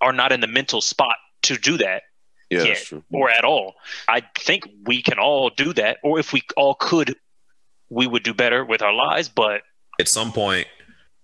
are 0.02 0.14
not 0.14 0.32
in 0.32 0.42
the 0.42 0.48
mental 0.48 0.82
spot 0.82 1.16
to 1.44 1.56
do 1.56 1.78
that 1.78 2.02
yeah 2.50 2.74
true 2.76 3.04
or 3.12 3.30
at 3.30 3.46
all. 3.46 3.76
I 4.08 4.22
think 4.38 4.68
we 4.86 5.02
can 5.02 5.20
all 5.20 5.50
do 5.50 5.74
that, 5.74 5.98
or 6.04 6.20
if 6.20 6.34
we 6.34 6.44
all 6.56 6.76
could, 6.76 7.16
we 7.90 8.08
would 8.08 8.24
do 8.24 8.34
better 8.34 8.64
with 8.66 8.82
our 8.82 8.94
lives. 8.94 9.30
But 9.30 9.62
at 10.00 10.08
some 10.08 10.32
point 10.32 10.68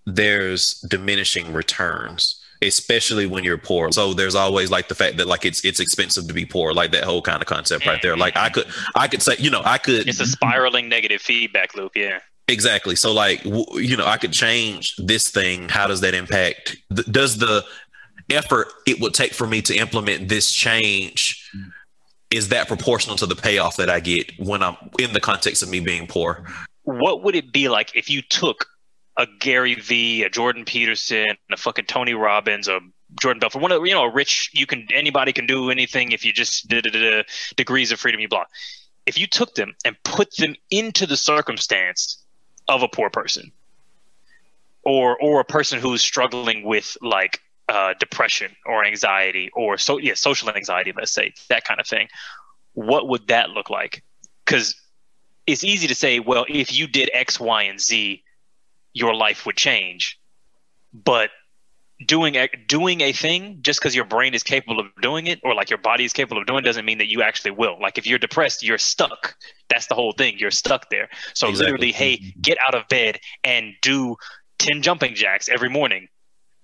there's 0.06 0.80
diminishing 0.82 1.54
returns 1.54 2.40
especially 2.62 3.26
when 3.26 3.44
you're 3.44 3.58
poor. 3.58 3.92
So 3.92 4.14
there's 4.14 4.36
always 4.36 4.70
like 4.70 4.88
the 4.90 4.96
fact 4.96 5.18
that 5.18 5.28
like 5.28 5.46
it's 5.46 5.64
it's 5.64 5.80
expensive 5.80 6.28
to 6.28 6.34
be 6.34 6.46
poor 6.46 6.74
like 6.74 6.92
that 6.92 7.04
whole 7.04 7.22
kind 7.22 7.42
of 7.42 7.48
concept 7.48 7.86
right 7.86 8.02
there. 8.02 8.18
Like 8.18 8.36
i 8.36 8.50
mm-hmm. 8.50 8.54
could 8.54 8.68
i 8.96 9.08
could 9.08 9.22
say 9.22 9.36
you 9.40 9.50
know 9.50 9.62
i 9.66 9.78
could 9.78 10.08
it's 10.08 10.20
a 10.20 10.26
spiraling 10.26 10.90
negative 10.90 11.22
feedback 11.22 11.76
loop. 11.76 11.94
Yeah, 11.96 12.20
exactly. 12.48 12.96
So 12.96 13.14
like 13.14 13.44
w- 13.44 13.80
you 13.80 13.96
know 13.96 14.06
i 14.06 14.18
could 14.18 14.34
change 14.34 14.96
this 14.98 15.30
thing. 15.30 15.70
How 15.70 15.88
does 15.88 16.02
that 16.02 16.14
impact 16.14 16.78
th- 16.94 17.08
does 17.08 17.38
the 17.38 17.64
effort 18.30 18.68
it 18.86 19.00
would 19.00 19.14
take 19.14 19.34
for 19.34 19.48
me 19.48 19.62
to 19.64 19.76
implement 19.76 20.30
this 20.30 20.52
change 20.52 21.50
is 22.30 22.50
that 22.50 22.68
proportional 22.68 23.16
to 23.16 23.26
the 23.26 23.36
payoff 23.36 23.76
that 23.78 23.90
i 23.90 24.00
get 24.00 24.32
when 24.38 24.62
i'm 24.62 24.78
in 25.00 25.12
the 25.14 25.20
context 25.20 25.64
of 25.64 25.70
me 25.70 25.80
being 25.80 26.06
poor 26.06 26.46
what 26.90 27.24
would 27.24 27.36
it 27.36 27.52
be 27.52 27.70
like 27.70 27.96
if 27.96 28.10
you 28.10 28.22
took 28.22 28.68
a 29.18 29.28
Gary 29.40 29.76
V, 29.76 30.24
a 30.24 30.30
Jordan 30.30 30.66
Peterson, 30.66 31.36
a 31.52 31.58
fucking 31.58 31.86
Tony 31.86 32.14
Robbins, 32.14 32.68
a 32.68 32.80
Jordan 33.20 33.40
Belfort, 33.40 33.62
one 33.62 33.72
of 33.72 33.86
you 33.86 33.94
know, 33.94 34.04
a 34.04 34.12
rich 34.12 34.50
you 34.54 34.66
can 34.66 34.88
anybody 34.94 35.34
can 35.34 35.46
do 35.46 35.70
anything 35.70 36.12
if 36.12 36.26
you 36.26 36.34
just 36.34 36.68
did 36.68 36.88
degrees 37.56 37.92
of 37.92 38.00
freedom 38.00 38.20
you 38.20 38.28
block. 38.28 38.50
If 39.06 39.20
you 39.20 39.28
took 39.28 39.56
them 39.56 39.76
and 39.86 39.96
put 40.04 40.36
them 40.38 40.56
into 40.72 41.06
the 41.06 41.18
circumstance 41.18 42.24
of 42.68 42.82
a 42.82 42.88
poor 42.88 43.10
person, 43.10 43.52
or 44.84 45.18
or 45.22 45.42
a 45.42 45.46
person 45.46 45.80
who's 45.80 46.02
struggling 46.02 46.64
with 46.64 46.98
like 47.02 47.42
uh, 47.68 47.94
depression 48.00 48.56
or 48.66 48.84
anxiety 48.84 49.52
or 49.54 49.78
so 49.78 50.00
yeah 50.00 50.16
social 50.16 50.50
anxiety, 50.50 50.94
let's 50.96 51.12
say 51.12 51.34
that 51.50 51.66
kind 51.66 51.80
of 51.80 51.88
thing, 51.88 52.08
what 52.74 53.08
would 53.08 53.28
that 53.28 53.50
look 53.52 53.70
like? 53.70 54.04
Because 54.46 54.76
it's 55.52 55.64
easy 55.64 55.88
to 55.88 55.96
say, 55.96 56.20
well, 56.20 56.46
if 56.48 56.74
you 56.74 56.88
did 56.88 57.10
X, 57.14 57.40
Y, 57.40 57.64
and 57.64 57.80
Z, 57.80 58.24
your 58.94 59.14
life 59.14 59.46
would 59.46 59.58
change. 59.58 60.20
But 60.94 61.30
doing 62.06 62.36
a, 62.36 62.48
doing 62.68 63.02
a 63.02 63.12
thing 63.12 63.60
just 63.62 63.80
because 63.80 63.96
your 63.96 64.06
brain 64.06 64.34
is 64.34 64.44
capable 64.44 64.80
of 64.80 64.88
doing 65.02 65.28
it 65.28 65.40
or 65.44 65.54
like 65.54 65.70
your 65.70 65.80
body 65.80 66.06
is 66.06 66.14
capable 66.14 66.42
of 66.42 66.48
doing 66.48 66.60
it 66.60 66.66
doesn't 66.66 66.86
mean 66.86 66.98
that 67.00 67.10
you 67.10 67.22
actually 67.22 67.52
will. 67.52 67.78
Like 67.80 67.98
if 67.98 68.08
you're 68.08 68.20
depressed, 68.20 68.64
you're 68.64 68.78
stuck. 68.78 69.36
That's 69.70 69.88
the 69.88 69.96
whole 69.96 70.14
thing. 70.14 70.38
You're 70.40 70.52
stuck 70.52 70.90
there. 70.90 71.10
So 71.34 71.50
Exactly. 71.50 71.72
literally, 71.72 71.92
hey, 71.92 72.18
mm-hmm. 72.18 72.42
get 72.42 72.58
out 72.66 72.76
of 72.76 72.88
bed 72.88 73.20
and 73.44 73.74
do 73.82 74.16
10 74.60 74.82
jumping 74.82 75.16
jacks 75.16 75.50
every 75.50 75.70
morning. 75.70 76.08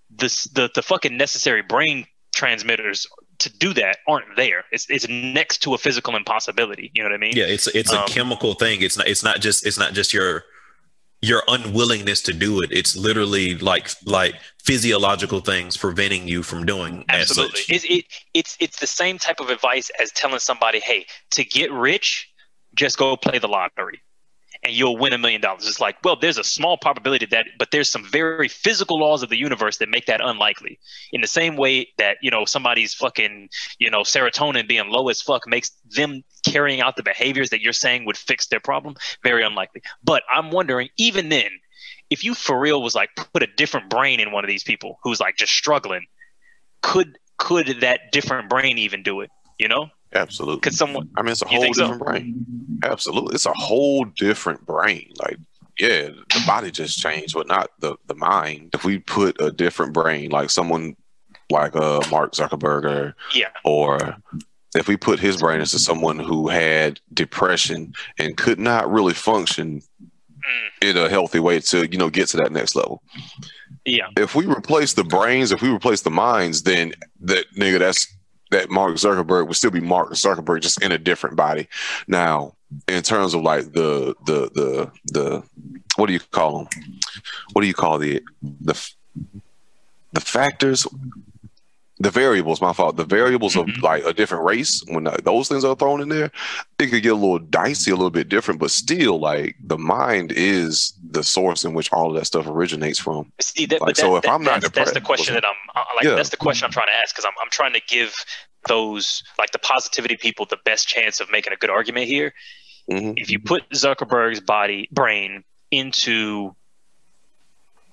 This 0.10 0.44
the 0.46 0.70
the 0.74 0.84
fucking 0.84 1.18
necessary 1.18 1.64
brain 1.64 2.06
transmitters 2.34 3.08
to 3.40 3.58
do 3.58 3.74
that 3.74 3.98
aren't 4.08 4.36
there. 4.36 4.66
It's 4.72 4.90
it's 4.90 5.08
next 5.08 5.60
to 5.64 5.74
a 5.74 5.78
physical 5.78 6.16
impossibility. 6.16 6.92
You 6.94 7.04
know 7.04 7.10
what 7.10 7.16
I 7.16 7.20
mean? 7.20 7.34
Yeah, 7.36 7.46
it's 7.46 7.68
it's 7.68 7.92
a 7.92 8.02
Um, 8.02 8.08
chemical 8.08 8.54
thing. 8.54 8.82
It's 8.82 8.98
not 8.98 9.08
it's 9.08 9.24
not 9.24 9.42
just 9.42 9.66
it's 9.66 9.78
not 9.78 9.94
just 9.94 10.14
your 10.14 10.46
your 11.22 11.44
unwillingness 11.48 12.22
to 12.24 12.34
do 12.34 12.62
it. 12.62 12.72
It's 12.72 12.96
literally 12.96 13.58
like 13.58 13.90
like 14.06 14.36
physiological 14.64 15.40
things 15.40 15.78
preventing 15.78 16.28
you 16.28 16.44
from 16.44 16.66
doing 16.66 17.06
Absolutely. 17.10 17.62
It's, 17.70 17.86
it, 17.86 18.06
it's 18.34 18.58
it's 18.60 18.80
the 18.80 18.88
same 18.88 19.18
type 19.18 19.40
of 19.40 19.50
advice 19.50 19.90
as 20.00 20.12
telling 20.12 20.40
somebody, 20.40 20.80
hey, 20.80 21.06
to 21.32 21.44
get 21.44 21.72
rich, 21.72 22.30
just 22.76 22.98
go 22.98 23.16
play 23.18 23.40
the 23.40 23.48
lottery. 23.48 24.02
And 24.66 24.74
you'll 24.74 24.98
win 24.98 25.14
a 25.14 25.18
million 25.20 25.42
dollars. 25.42 25.68
It's 25.68 25.80
like, 25.80 25.96
well, 26.04 26.16
there's 26.16 26.40
a 26.40 26.44
small 26.44 26.76
probability 26.76 27.28
that, 27.28 27.46
but 27.60 27.70
there's 27.70 27.88
some 27.90 28.04
very 28.04 28.48
physical 28.48 29.00
laws 29.00 29.22
of 29.22 29.30
the 29.30 29.38
universe 29.38 29.78
that 29.78 29.90
make 29.90 30.08
that 30.08 30.22
unlikely. 30.24 30.80
In 31.14 31.22
the 31.22 31.28
same 31.28 31.56
way 31.56 31.90
that, 32.00 32.18
you 32.24 32.32
know, 32.32 32.46
somebody's 32.46 32.96
fucking, 32.96 33.50
you 33.78 33.92
know, 33.92 34.02
serotonin 34.02 34.68
being 34.68 34.90
low 34.90 35.08
as 35.10 35.22
fuck 35.22 35.48
makes 35.48 35.70
them 35.96 36.24
carrying 36.44 36.82
out 36.82 36.96
the 36.96 37.04
behaviors 37.04 37.52
that 37.52 37.62
you're 37.62 37.74
saying 37.74 38.06
would 38.06 38.18
fix 38.18 38.48
their 38.48 38.60
problem 38.60 38.96
very 39.24 39.44
unlikely. 39.44 39.84
But 40.04 40.24
I'm 40.34 40.50
wondering, 40.50 40.90
even 40.98 41.30
then, 41.30 41.50
if 42.10 42.24
you 42.24 42.34
for 42.34 42.60
real 42.60 42.82
was 42.82 42.96
like 42.96 43.12
put 43.16 43.44
a 43.44 43.48
different 43.48 43.92
brain 43.92 44.20
in 44.20 44.32
one 44.32 44.44
of 44.44 44.48
these 44.48 44.64
people 44.64 44.98
who's 45.04 45.20
like 45.20 45.36
just 45.36 45.54
struggling, 45.54 46.08
could 46.82 47.20
could 47.38 47.82
that 47.82 48.12
different 48.12 48.50
brain 48.50 48.80
even 48.80 49.04
do 49.04 49.22
it? 49.22 49.30
You 49.60 49.68
know? 49.68 49.90
Absolutely. 50.14 50.62
Could 50.62 50.74
someone 50.74 51.10
I 51.18 51.22
mean, 51.22 51.32
it's 51.32 51.42
a 51.42 51.48
whole 51.48 51.62
think 51.62 51.76
so? 51.76 51.84
different 51.84 52.04
brain. 52.06 52.46
Absolutely, 52.84 53.36
it's 53.36 53.46
a 53.46 53.54
whole 53.54 54.06
different 54.06 54.66
brain. 54.66 55.12
Like, 55.20 55.38
yeah, 55.80 56.08
the 56.10 56.44
body 56.48 56.72
just 56.72 57.00
changed, 57.00 57.34
but 57.34 57.48
not 57.48 57.70
the 57.80 57.96
the 58.08 58.16
mind. 58.16 58.70
If 58.74 58.86
we 58.86 59.00
put 59.00 59.40
a 59.42 59.52
different 59.52 59.94
brain, 59.94 60.32
like 60.32 60.50
someone 60.50 60.96
like 61.50 61.76
uh 61.76 62.02
Mark 62.10 62.32
Zuckerberg, 62.34 62.86
or, 62.86 63.16
Yeah. 63.34 63.48
or 63.66 64.16
if 64.76 64.88
we 64.88 64.96
put 64.98 65.20
his 65.20 65.38
brain 65.38 65.60
into 65.60 65.80
someone 65.80 66.20
who 66.20 66.48
had 66.48 67.00
depression 67.14 67.94
and 68.18 68.38
could 68.38 68.60
not 68.60 68.90
really 68.92 69.14
function 69.14 69.82
Mm, 70.82 70.90
in 70.92 70.98
a 70.98 71.10
healthy 71.10 71.40
way 71.40 71.60
to 71.60 71.90
you 71.92 71.98
know 71.98 72.08
get 72.12 72.28
to 72.28 72.38
that 72.38 72.52
next 72.52 72.76
level. 72.76 73.02
yeah. 73.84 74.06
If 74.16 74.36
we 74.36 74.46
replace 74.46 74.94
the 74.94 75.04
brains, 75.04 75.52
if 75.52 75.64
we 75.64 75.70
replace 75.70 76.02
the 76.02 76.12
minds, 76.12 76.62
then 76.62 76.94
that 77.22 77.46
nigga, 77.58 77.80
that's 77.80 78.15
that 78.52 78.70
Mark 78.70 78.96
Zuckerberg 78.96 79.48
would 79.48 79.58
still 79.58 79.72
be 79.72 79.80
Mark 79.80 80.12
Zuckerberg, 80.12 80.62
just 80.62 80.82
in 80.82 80.92
a 80.92 80.98
different 80.98 81.36
body. 81.36 81.68
Now, 82.08 82.54
in 82.88 83.02
terms 83.04 83.34
of 83.34 83.42
like 83.42 83.72
the 83.74 84.16
the 84.26 84.50
the 84.54 84.92
the 85.06 85.44
what 85.96 86.08
do 86.08 86.14
you 86.14 86.20
call 86.20 86.60
them? 86.60 86.68
What 87.54 87.62
do 87.62 87.68
you 87.68 87.74
call 87.74 88.00
the 88.00 88.24
the 88.42 88.90
the 90.14 90.22
factors? 90.22 90.88
The 92.00 92.12
variables, 92.12 92.60
my 92.60 92.74
fault. 92.74 92.98
The 92.98 93.06
variables 93.06 93.56
of 93.56 93.68
Mhm. 93.68 93.82
like 93.82 94.04
a 94.04 94.12
different 94.14 94.44
race, 94.44 94.84
when 94.88 95.08
those 95.24 95.48
things 95.48 95.64
are 95.64 95.76
thrown 95.78 96.02
in 96.02 96.10
there, 96.10 96.30
it 96.78 96.88
could 96.88 97.02
get 97.04 97.14
a 97.14 97.16
little 97.16 97.40
dicey, 97.40 97.90
a 97.92 97.96
little 97.96 98.10
bit 98.10 98.28
different. 98.28 98.60
But 98.60 98.72
still, 98.72 99.18
like 99.18 99.56
the 99.64 99.78
mind 99.78 100.34
is 100.36 100.92
the 101.10 101.24
source 101.24 101.64
in 101.64 101.74
which 101.74 101.92
all 101.94 102.10
of 102.10 102.16
that 102.18 102.26
stuff 102.26 102.48
originates 102.48 103.00
from. 103.00 103.32
See 103.40 103.66
that, 103.68 103.80
Like, 103.80 103.88
but 103.92 103.96
that, 103.96 104.02
so 104.02 104.16
if 104.18 104.24
that- 104.24 104.32
I'm 104.32 104.44
not 104.44 104.62
that's, 104.62 104.74
that's 104.76 104.92
the 104.92 105.00
question 105.00 105.36
that 105.36 105.46
I'm 105.46 105.56
uh, 105.74 105.84
like. 105.96 106.04
Yeah. 106.04 106.16
That's 106.16 106.30
the 106.30 106.38
question 106.38 106.66
I'm 106.66 106.72
trying 106.72 106.88
to 106.88 106.94
ask 106.94 107.16
because 107.16 107.24
I'm 107.26 107.32
I'm 107.42 107.50
trying 107.50 107.72
to 107.74 107.82
give 107.88 108.14
those 108.68 109.24
like 109.40 109.52
the 109.52 109.60
positivity 109.60 110.18
people 110.18 110.46
the 110.50 110.58
best 110.66 110.88
chance 110.90 111.22
of 111.22 111.32
making 111.32 111.54
a 111.54 111.56
good 111.56 111.70
argument 111.70 112.08
here. 112.08 112.34
Mhm. 112.92 113.14
If 113.16 113.30
you 113.32 113.40
put 113.40 113.70
Zuckerberg's 113.70 114.42
body 114.42 114.90
brain 114.92 115.44
into, 115.72 116.56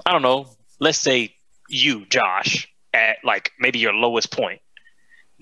I 0.04 0.10
don't 0.12 0.22
know, 0.22 0.48
let's 0.80 0.98
say 0.98 1.36
you, 1.68 2.04
Josh, 2.06 2.68
at 2.94 3.18
like 3.24 3.52
maybe 3.58 3.78
your 3.78 3.94
lowest 3.94 4.30
point. 4.32 4.60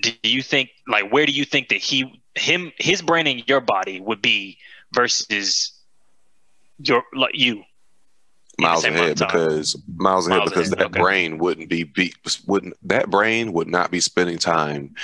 Do 0.01 0.13
you 0.23 0.43
think 0.43 0.71
like 0.87 1.13
where 1.13 1.27
do 1.27 1.33
you 1.33 1.45
think 1.45 1.69
that 1.69 1.79
he 1.79 2.23
him 2.35 2.73
his 2.79 3.03
brain 3.03 3.27
in 3.27 3.43
your 3.47 3.61
body 3.61 4.01
would 4.01 4.23
be 4.23 4.59
versus 4.93 5.73
your 6.79 7.03
like 7.15 7.35
you? 7.35 7.65
miles 8.61 8.85
ahead 8.85 8.97
amount 8.97 9.11
of 9.13 9.19
time? 9.19 9.29
because 9.29 9.83
miles 9.97 10.29
ahead 10.29 10.45
because 10.45 10.73
ahead, 10.73 10.79
that 10.79 10.87
okay. 10.91 11.01
brain 11.01 11.39
wouldn't 11.39 11.69
be 11.69 11.85
beat 11.85 12.15
wouldn't 12.47 12.75
that 12.87 13.11
brain 13.11 13.53
would 13.53 13.69
not 13.69 13.91
be 13.91 14.01
spending 14.01 14.39
time 14.39 14.95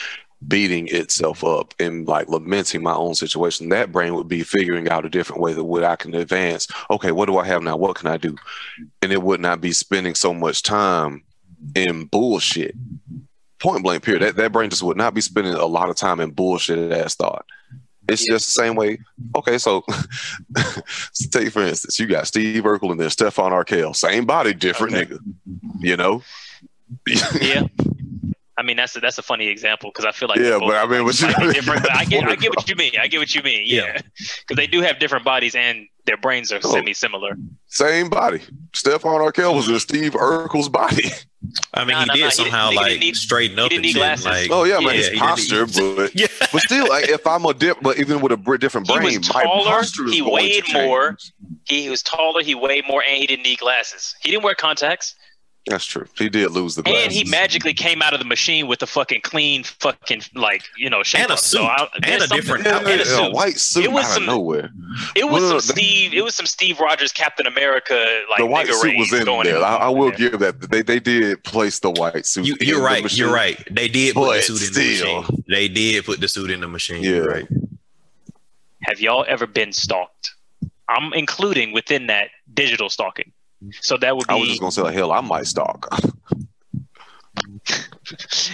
beating 0.46 0.86
itself 0.88 1.42
up 1.42 1.72
and 1.80 2.06
like 2.06 2.28
lamenting 2.28 2.82
my 2.82 2.92
own 2.92 3.14
situation 3.14 3.70
that 3.70 3.90
brain 3.90 4.14
would 4.14 4.28
be 4.28 4.42
figuring 4.42 4.88
out 4.88 5.06
a 5.06 5.08
different 5.08 5.40
way 5.40 5.52
that 5.52 5.64
what 5.64 5.82
i 5.82 5.96
can 5.96 6.14
advance 6.14 6.68
okay 6.90 7.10
what 7.10 7.26
do 7.26 7.38
i 7.38 7.44
have 7.44 7.62
now 7.62 7.76
what 7.76 7.96
can 7.96 8.06
i 8.06 8.16
do 8.16 8.36
and 9.02 9.12
it 9.12 9.22
would 9.22 9.40
not 9.40 9.60
be 9.60 9.72
spending 9.72 10.14
so 10.14 10.34
much 10.34 10.62
time 10.62 11.22
in 11.74 12.04
bullshit 12.04 12.74
point 13.58 13.82
blank 13.82 14.02
period 14.02 14.22
that, 14.22 14.36
that 14.36 14.52
brain 14.52 14.68
just 14.70 14.82
would 14.82 14.96
not 14.96 15.14
be 15.14 15.20
spending 15.20 15.54
a 15.54 15.64
lot 15.66 15.88
of 15.88 15.96
time 15.96 16.20
in 16.20 16.30
bullshit 16.30 16.92
ass 16.92 17.14
thought 17.14 17.44
it's 18.08 18.26
Yeah. 18.28 18.34
just 18.34 18.46
the 18.46 18.62
same 18.62 18.74
way 18.76 18.98
okay 19.34 19.58
so 19.58 19.84
take 21.30 21.50
for 21.52 21.62
instance 21.62 21.98
you 21.98 22.06
got 22.06 22.26
steve 22.26 22.64
urkel 22.64 22.90
and 22.90 23.00
then 23.00 23.10
stefan 23.10 23.52
urquelle 23.52 23.94
same 23.94 24.24
body 24.26 24.52
different 24.54 24.94
Okay. 24.94 25.06
nigga 25.14 25.18
you 25.80 25.96
know 25.96 26.22
yeah. 27.40 27.66
I 28.56 28.62
mean 28.62 28.76
that's 28.76 28.94
a, 28.96 29.00
that's 29.00 29.18
a 29.18 29.22
funny 29.22 29.48
example 29.48 29.90
because 29.90 30.04
I 30.04 30.12
feel 30.12 30.28
like 30.28 30.38
Yeah, 30.38 30.58
but 30.60 30.76
I 30.76 30.86
mean, 30.86 31.04
what 31.04 31.20
you- 31.20 31.52
different. 31.52 31.90
I 31.90 32.04
get 32.04 32.24
I 32.24 32.36
get 32.44 32.54
what 32.54 32.68
you 32.68 32.76
mean. 32.76 32.92
I 32.98 33.06
get 33.08 33.18
what 33.18 33.34
you 33.34 33.42
mean. 33.42 33.64
Yeah. 33.66 33.82
Yeah, 33.86 33.98
because 34.14 34.56
they 34.56 34.66
do 34.68 34.80
have 34.82 34.98
different 35.00 35.24
bodies 35.24 35.54
and 35.56 35.88
their 36.06 36.16
brains 36.16 36.50
are 36.52 36.60
Oh. 36.64 36.72
semi 36.72 36.92
similar. 36.94 37.36
same 37.68 38.08
body 38.08 38.40
stefan 38.72 39.20
urquelle 39.20 39.54
was 39.54 39.68
in 39.68 39.78
steve 39.80 40.12
urkel's 40.12 40.68
body 40.68 41.10
I 41.74 41.84
mean, 41.84 41.90
Nah, 41.94 42.00
he 42.00 42.06
nah, 42.06 42.14
did 42.14 42.20
nah, 42.22 42.26
he 42.26 42.30
somehow 42.32 42.70
didn't- 42.70 42.72
he 42.72 42.76
like 42.78 42.88
didn't 42.88 43.00
need- 43.02 43.16
straighten 43.16 43.58
up 43.60 43.70
he 43.70 43.76
and 43.76 43.82
didn't 43.82 43.82
need 43.84 43.92
shit. 43.92 44.00
glasses. 44.24 44.26
Like, 44.26 44.50
oh 44.50 44.64
yeah, 44.64 44.78
yeah, 44.80 44.86
man 44.86 44.96
his 44.96 45.08
he 45.08 45.18
posture 45.18 45.66
but 45.66 46.10
yeah. 46.18 46.26
but 46.52 46.60
still 46.62 46.88
like 46.88 47.08
if 47.08 47.24
i'm 47.24 47.44
a 47.44 47.54
dip 47.54 47.76
but 47.82 47.98
even 48.00 48.20
with 48.20 48.32
a 48.32 48.36
br- 48.36 48.56
different 48.56 48.88
He 48.88 48.96
brain 48.96 49.18
was 49.18 49.28
taller, 49.28 49.64
posture 49.64 50.06
he 50.10 50.22
weighed 50.22 50.64
to 50.64 50.72
change. 50.72 50.86
more. 50.86 51.16
He 51.64 51.88
was 51.88 52.02
taller. 52.02 52.42
He 52.42 52.54
weighed 52.54 52.84
more, 52.88 53.02
and 53.06 53.16
he 53.16 53.26
didn't 53.26 53.42
need 53.44 53.58
glasses. 53.58 54.14
He 54.22 54.30
didn't 54.30 54.44
wear 54.44 54.54
contacts, 54.54 55.14
that's 55.68 55.84
true 55.84 56.06
he 56.16 56.28
did 56.28 56.50
lose 56.52 56.76
the 56.76 56.82
glasses 56.82 57.04
and 57.04 57.12
he 57.12 57.24
magically 57.24 57.74
came 57.74 58.00
out 58.00 58.12
of 58.12 58.20
the 58.20 58.24
machine 58.24 58.66
with 58.68 58.80
a 58.82 58.86
fucking 58.86 59.20
clean, 59.22 59.64
fucking 59.64 60.22
like 60.34 60.62
you 60.76 60.88
know 60.88 61.02
shape 61.02 61.22
And 61.22 61.30
a 61.30 61.34
up. 61.34 61.38
So. 61.40 61.64
I, 61.64 61.88
And 62.04 62.22
a 62.22 62.26
different 62.28 62.64
something- 62.64 62.86
yeah, 62.86 62.92
and 62.92 63.00
a 63.00 63.04
yeah, 63.04 63.16
suit. 63.26 63.32
white 63.32 63.58
suit 63.58 63.84
It 63.84 63.90
was 63.92 64.04
out 64.04 64.10
some- 64.14 64.22
of 64.22 64.28
nowhere 64.28 64.70
It 65.16 65.24
was 65.24 65.42
Well, 65.42 65.48
some 65.60 65.74
the- 65.74 65.80
Steve. 65.80 66.14
It 66.14 66.22
was 66.22 66.34
some 66.34 66.46
Steve 66.46 66.78
Rogers 66.78 67.10
Captain 67.12 67.46
America 67.46 67.94
like 68.30 68.38
the 68.38 68.46
white 68.46 68.68
suit 68.68 68.96
was 68.96 69.12
in 69.12 69.24
there. 69.26 69.56
in. 69.56 69.62
I, 69.62 69.76
I 69.76 69.88
will 69.88 70.12
give 70.12 70.38
that. 70.38 70.60
They 70.70 70.82
they 70.82 71.00
did 71.00 71.42
place 71.42 71.80
the 71.80 71.90
white 71.90 72.26
suit. 72.26 72.46
You, 72.46 72.56
you're 72.60 72.78
the 72.78 72.84
right. 72.84 73.02
machine. 73.02 73.24
You're 73.24 73.34
right. 73.34 73.60
They 73.70 73.88
did 73.88 74.14
put 74.14 74.26
But 74.26 74.36
the 74.36 74.42
suit 74.42 74.68
in 74.68 74.72
the 74.74 75.14
machine. 75.24 75.44
They 75.48 75.68
did 75.68 76.04
put 76.04 76.20
the 76.20 76.28
suit 76.28 76.50
in 76.50 76.60
the 76.60 76.68
machine. 76.68 77.02
Yeah. 77.02 77.10
You're 77.10 77.26
right. 77.28 77.48
Have 78.82 79.00
y'all 79.00 79.24
ever 79.26 79.46
been 79.46 79.72
stalked? 79.72 80.30
I'm 80.88 81.12
including 81.12 81.72
within 81.72 82.06
that 82.06 82.28
digital 82.54 82.88
stalking. 82.88 83.32
So 83.80 83.96
that 83.98 84.16
would 84.16 84.26
be. 84.26 84.34
I 84.34 84.36
was 84.36 84.48
just 84.48 84.60
gonna 84.60 84.72
say, 84.72 84.82
like, 84.82 84.94
hell, 84.94 85.12
I 85.12 85.20
might 85.20 85.46
stalk. 85.46 85.88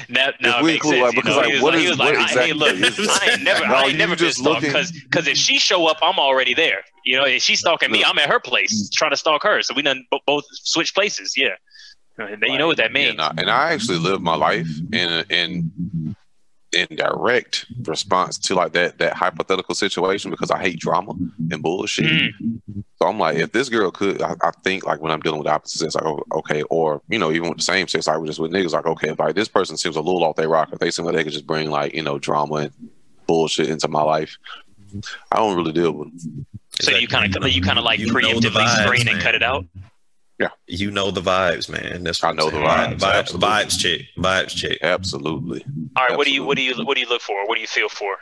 now. 0.08 0.30
Now 0.40 0.58
it 0.58 0.62
we 0.62 0.72
makes 0.72 0.84
include, 0.86 1.02
sense. 1.02 1.02
like, 1.02 1.14
you 1.14 1.22
because, 1.22 1.36
know, 1.36 1.42
like, 1.42 1.62
what 1.62 1.74
like, 1.74 1.82
is- 1.84 1.98
like, 1.98 2.14
what 2.14 2.16
I, 2.16 2.18
hey, 2.18 2.50
exactly 2.50 2.52
look, 2.52 2.98
I 3.22 3.30
ain't 3.32 3.42
never, 3.42 3.66
No, 3.66 3.74
I 3.74 3.82
ain't 3.84 3.98
never 3.98 4.16
just 4.16 4.38
stalked 4.38 4.62
looking- 4.62 4.84
because 5.02 5.26
if 5.26 5.36
she 5.36 5.58
show 5.58 5.86
up, 5.86 5.98
I'm 6.02 6.18
already 6.18 6.54
there. 6.54 6.82
You 7.04 7.16
know, 7.18 7.24
if 7.24 7.42
she's 7.42 7.60
stalking 7.60 7.90
me, 7.90 8.04
I'm 8.04 8.18
at 8.18 8.28
her 8.28 8.40
place 8.40 8.88
trying 8.90 9.10
to 9.10 9.16
stalk 9.16 9.42
her. 9.42 9.60
So 9.62 9.74
we 9.74 9.82
done 9.82 10.04
bo- 10.10 10.20
both 10.26 10.44
switch 10.52 10.94
places. 10.94 11.34
Yeah, 11.36 11.48
you 12.18 12.58
know 12.58 12.66
what 12.68 12.76
that 12.76 12.92
means. 12.92 13.10
And 13.10 13.20
I, 13.20 13.32
and 13.36 13.50
I 13.50 13.72
actually 13.72 13.98
live 13.98 14.22
my 14.22 14.36
life 14.36 14.68
in 14.92 15.24
in 15.28 16.16
in 16.72 16.86
direct 16.96 17.66
response 17.82 18.38
to 18.38 18.54
like 18.54 18.72
that 18.72 18.98
that 18.98 19.12
hypothetical 19.12 19.74
situation 19.74 20.30
because 20.30 20.50
I 20.50 20.60
hate 20.60 20.78
drama 20.78 21.12
and 21.50 21.62
bullshit. 21.62 22.06
Mm. 22.06 22.84
So 23.00 23.08
I'm 23.08 23.18
like, 23.18 23.36
if 23.36 23.52
this 23.52 23.68
girl 23.68 23.90
could, 23.90 24.22
I, 24.22 24.34
I 24.42 24.50
think 24.64 24.86
like 24.86 25.00
when 25.00 25.12
I'm 25.12 25.20
dealing 25.20 25.38
with 25.38 25.48
opposite 25.48 25.78
sex, 25.78 25.94
like 25.94 26.04
oh, 26.04 26.24
okay, 26.32 26.62
or 26.64 27.02
you 27.08 27.18
know, 27.18 27.30
even 27.30 27.48
with 27.48 27.58
the 27.58 27.64
same 27.64 27.88
sex, 27.88 28.06
like 28.06 28.24
just 28.24 28.38
with 28.38 28.52
niggas, 28.52 28.72
like 28.72 28.86
okay, 28.86 29.10
if 29.10 29.18
like 29.18 29.34
this 29.34 29.48
person 29.48 29.76
seems 29.76 29.96
a 29.96 30.00
little 30.00 30.24
off 30.24 30.36
their 30.36 30.48
rocker, 30.48 30.76
they 30.76 30.90
seem 30.90 31.04
like 31.04 31.14
they 31.14 31.24
could 31.24 31.32
just 31.32 31.46
bring 31.46 31.70
like 31.70 31.94
you 31.94 32.02
know 32.02 32.18
drama 32.18 32.54
and 32.54 32.72
bullshit 33.26 33.68
into 33.68 33.88
my 33.88 34.02
life. 34.02 34.36
I 35.30 35.36
don't 35.36 35.56
really 35.56 35.72
deal 35.72 35.92
with. 35.92 36.22
Them. 36.22 36.46
So 36.80 36.96
you 36.96 37.06
kind 37.06 37.36
of 37.36 37.48
you 37.48 37.62
kind 37.62 37.78
of 37.78 37.84
like 37.84 37.98
You 37.98 38.12
preemptively 38.12 38.64
vibes, 38.64 38.84
screen 38.84 39.08
and 39.08 39.20
cut 39.20 39.34
it 39.34 39.42
out. 39.42 39.64
You 40.66 40.90
know 40.90 41.10
the 41.10 41.20
vibes, 41.20 41.68
man. 41.68 42.04
That's 42.04 42.22
what 42.22 42.28
I 42.28 42.30
I'm 42.30 42.36
know 42.36 42.50
the 42.50 42.52
saying. 42.52 42.66
vibes, 42.66 42.98
Vibes, 42.98 43.14
absolutely. 43.18 43.48
vibes 43.48 43.78
check. 43.78 44.00
Vibes 44.18 44.56
check. 44.56 44.78
Absolutely. 44.82 45.64
All 45.96 46.06
right, 46.08 46.16
what 46.16 46.26
do 46.26 46.32
you 46.32 46.44
what 46.44 46.56
do 46.56 46.62
you 46.62 46.74
what 46.84 46.94
do 46.94 47.00
you 47.00 47.08
look 47.08 47.22
for? 47.22 47.46
What 47.46 47.54
do 47.56 47.60
you 47.60 47.66
feel 47.66 47.88
for? 47.88 48.16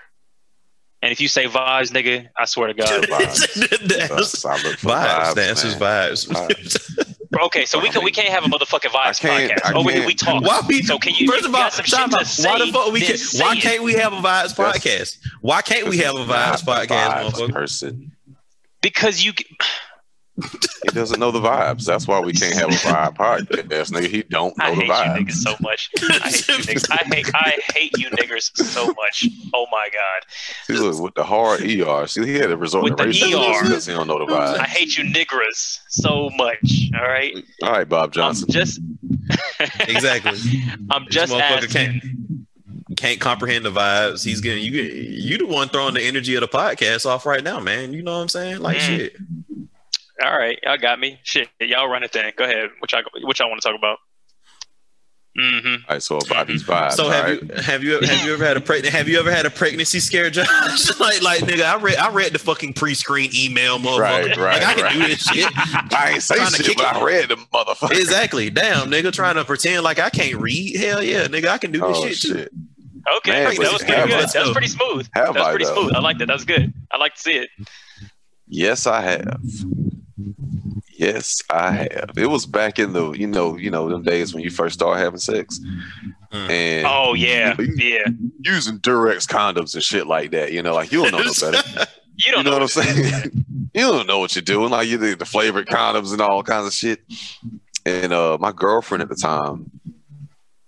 And 1.03 1.11
if 1.13 1.21
you 1.21 1.29
say 1.29 1.47
vibes, 1.47 1.91
nigga, 1.93 2.29
I 2.37 2.45
swear 2.45 2.69
to 2.69 2.75
God. 2.75 3.05
That's- 3.09 4.45
Uh, 4.45 4.49
I 4.51 4.63
look 4.63 4.77
for 4.79 4.89
vibes. 4.89 5.33
vibes, 5.33 5.35
That's 5.35 5.63
just 5.63 5.81
man. 5.81 6.13
vibes. 6.13 7.17
Okay, 7.43 7.65
so 7.65 7.79
we 7.81 7.89
can 7.89 8.03
we 8.05 8.11
can't 8.11 8.29
have 8.29 8.45
a 8.45 8.49
motherfucking 8.49 8.91
I 8.95 9.11
vibes 9.11 9.21
podcast. 9.21 9.61
I 9.65 9.73
Oh, 9.75 9.83
we, 9.85 10.05
we 10.05 10.15
talk. 10.15 10.43
Why 10.45 10.61
we? 10.69 10.83
So 10.83 10.99
can 10.99 11.15
you? 11.15 11.27
First 11.31 11.47
of 11.47 11.55
all, 11.55 11.61
got 11.63 11.73
some 11.73 11.85
shit 11.87 12.11
to 12.11 12.17
out. 12.19 12.27
say, 12.27 12.49
why 12.49 12.59
the 12.59 12.73
fuck 12.73 12.93
we 12.93 13.01
can? 13.01 13.17
say 13.17 13.43
Why 13.43 13.55
it. 13.55 13.61
can't 13.61 13.83
we 13.83 13.95
have 13.95 14.13
a 14.13 14.17
vibes 14.17 14.55
podcast? 14.55 15.19
Why 15.41 15.63
can't 15.63 15.89
we 15.89 15.99
have 15.99 16.17
a 16.17 16.25
vibes 16.25 16.63
podcast, 16.65 16.89
vibes 16.89 17.31
motherfucker? 17.31 17.53
person. 17.53 18.13
Because 18.83 19.25
you. 19.25 19.33
He 20.83 20.89
doesn't 20.95 21.21
know 21.21 21.31
the 21.31 21.41
vibes. 21.41 21.85
That's 21.85 22.09
why 22.09 22.21
we 22.21 22.33
can't 22.33 22.55
have 22.55 22.69
a 22.71 22.73
vibe 22.73 23.17
podcast, 23.17 23.91
nigga. 23.93 24.07
He 24.09 24.23
don't 24.23 24.57
know 24.59 24.65
I 24.65 24.71
the 24.71 24.77
hate 24.77 24.87
you 24.87 24.93
vibes. 24.93 25.17
niggas 25.19 25.33
so 25.33 25.55
much. 25.61 25.91
I 25.99 26.01
hate 26.31 26.49
you 26.49 26.55
niggas. 26.55 26.91
I 26.91 27.05
hate 27.15 27.31
I 27.35 27.59
hate 27.75 27.99
you 27.99 28.11
niggers 28.11 28.57
so 28.57 28.87
much. 28.87 29.27
Oh 29.55 29.67
my 29.71 29.89
god. 29.93 30.27
See, 30.65 30.73
look, 30.75 31.01
with 31.03 31.15
the 31.15 31.25
hard 31.25 31.61
ER. 31.63 32.07
See, 32.07 32.25
he 32.27 32.35
had 32.35 32.51
a 32.51 32.57
resort 32.57 32.85
With 32.85 32.97
to 32.97 33.05
the 33.05 33.11
ER. 33.11 33.63
because 33.65 33.87
he 33.87 33.93
don't 33.93 34.07
know 34.09 34.19
the 34.19 34.33
vibes. 34.33 34.59
I 34.59 34.65
hate 34.67 34.97
you 34.97 35.05
niggers 35.05 35.81
so 35.89 36.31
much. 36.37 36.91
All 36.99 37.07
right. 37.09 37.35
All 37.63 37.71
right, 37.73 37.89
Bob 37.89 38.07
I'm 38.09 38.13
Johnson. 38.13 38.49
just 38.51 38.81
Exactly. 39.81 40.39
I'm 40.91 41.05
This 41.05 41.15
just 41.15 41.33
motherfucker 41.33 41.65
asking. 41.65 41.71
can't 42.01 42.03
can't 42.97 43.21
comprehend 43.21 43.65
the 43.65 43.71
vibes. 43.71 44.25
He's 44.25 44.41
getting 44.41 44.65
you. 44.65 44.73
You 44.83 45.39
the 45.39 45.47
one 45.47 45.69
throwing 45.69 45.95
the 45.95 46.03
energy 46.03 46.35
of 46.35 46.41
the 46.41 46.49
podcast 46.49 47.07
off 47.07 47.25
right 47.27 47.43
now, 47.45 47.61
man. 47.61 47.93
You 47.93 48.03
know 48.03 48.15
what 48.17 48.23
I'm 48.23 48.29
saying? 48.29 48.59
Like 48.61 48.79
Mm. 48.79 48.81
shit. 48.81 49.17
All 50.23 50.37
right, 50.37 50.59
y'all 50.63 50.77
got 50.77 51.01
me. 51.01 51.19
Shit, 51.23 51.49
y'all 51.61 51.89
run 51.89 52.03
it 52.03 52.13
then. 52.13 52.33
Go 52.37 52.45
ahead. 52.45 52.71
What 52.81 52.93
y'all 52.93 53.03
what 53.23 53.39
y'all 53.39 53.49
want 53.49 53.63
to 53.63 53.69
talk 53.69 53.79
about? 53.79 53.99
Mm-hmm. 55.39 55.69
All 55.89 55.95
right, 55.95 56.03
so 56.03 56.19
about 56.19 56.49
these 56.49 56.65
vibes. 56.65 56.93
So 56.97 57.09
have 57.09 57.25
right? 57.25 57.41
you 57.43 57.55
have 57.63 57.85
you 57.85 58.01
have 58.01 58.27
you 58.27 58.35
ever 58.35 58.45
had 58.45 58.57
a 58.57 58.61
pregnant 58.61 58.93
have 58.95 59.09
you 59.09 59.19
ever 59.21 59.31
had 59.31 59.47
a 59.47 59.51
pregnancy 59.51 60.01
scare, 60.01 60.29
Josh? 60.29 60.47
like 61.01 61.23
like 61.23 61.41
nigga, 61.43 61.63
I 61.63 61.77
read 61.77 61.97
I 61.97 62.11
read 62.11 62.33
the 62.33 62.39
fucking 62.41 62.75
pre-screen 62.75 63.31
email, 63.35 63.79
motherfucker. 63.79 64.01
Right, 64.01 64.37
right, 64.37 64.61
like 64.61 64.67
I 64.67 64.75
can 64.75 64.83
right. 64.85 64.93
do 64.93 65.07
this 65.07 65.23
shit. 65.23 65.51
I 65.57 66.11
ain't 66.15 66.23
say 66.23 66.35
shit, 66.47 66.77
but 66.77 66.85
it. 66.85 66.97
I 66.97 67.05
read 67.05 67.29
the 67.29 67.37
motherfucker. 67.37 67.93
exactly. 67.93 68.51
Damn, 68.51 68.91
nigga, 68.91 69.13
trying 69.13 69.37
to 69.37 69.45
pretend 69.45 69.85
like 69.85 70.01
I 70.01 70.11
can't 70.11 70.37
read. 70.41 70.77
Hell 70.77 71.03
yeah, 71.03 71.29
nigga, 71.29 71.47
I 71.47 71.59
can 71.59 71.71
do 71.71 71.79
this 71.79 71.89
Oh 71.97 72.09
shit, 72.09 72.51
too. 72.51 72.67
Okay, 73.19 73.31
Man, 73.31 73.45
that 73.45 73.73
was 73.73 73.83
have 73.83 74.09
pretty 74.09 74.15
I- 74.15 74.27
That 74.27 74.43
was 74.43 74.51
pretty 74.53 74.69
smooth. 74.69 75.09
Have 75.15 75.35
that 75.35 75.35
was 75.35 75.43
I, 75.43 75.51
pretty 75.51 75.65
though? 75.65 75.75
smooth. 75.75 75.93
I 75.95 76.01
liked 76.01 76.21
it. 76.21 76.27
That 76.27 76.35
was 76.35 76.45
good. 76.45 76.75
I 76.91 76.97
like 76.97 77.15
to 77.15 77.21
see 77.21 77.37
it. 77.39 77.49
Yes, 78.47 78.87
I 78.87 79.01
have. 79.01 79.41
Yes, 81.01 81.43
I 81.49 81.71
have. 81.73 82.11
It 82.17 82.27
was 82.27 82.45
back 82.45 82.79
in 82.79 82.93
the 82.93 83.13
you 83.13 83.27
know 83.27 83.57
you 83.57 83.71
know 83.71 83.89
them 83.89 84.03
days 84.03 84.35
when 84.35 84.43
you 84.45 84.51
first 84.51 84.75
start 84.75 84.99
having 84.99 85.19
sex, 85.19 85.59
Mm. 86.31 86.51
and 86.51 86.87
Oh 86.87 87.15
yeah, 87.15 87.57
You- 87.59 87.75
yeah. 87.79 88.07
using 88.45 88.79
Durex 88.81 89.27
condoms 89.27 89.75
and 89.75 89.83
shit 89.83 90.07
like 90.07 90.31
that. 90.33 90.53
You 90.53 90.63
know, 90.63 90.75
like 90.75 90.93
you 90.93 91.03
don't 91.03 91.13
know 91.13 91.23
no 91.23 91.33
better. 91.51 91.67
You 91.69 91.85
You 92.27 92.33
don't 92.33 92.45
know 92.45 92.51
know, 92.51 92.59
what 92.59 92.77
I'm 92.77 92.85
saying? 92.85 93.45
you 93.75 93.81
don't 93.81 94.07
know 94.07 94.19
what 94.19 94.35
you're 94.37 94.43
doing. 94.43 94.69
Like 94.71 94.89
you 94.89 94.99
did 94.99 95.19
the 95.19 95.25
flavored 95.25 95.69
condoms 95.69 96.13
and 96.13 96.21
all 96.21 96.43
kinds 96.43 96.67
of 96.67 96.75
shit. 96.75 97.01
And 97.87 98.13
uh 98.13 98.37
my 98.39 98.53
girlfriend 98.53 99.01
at 99.03 99.09
the 99.09 99.17
time, 99.17 99.71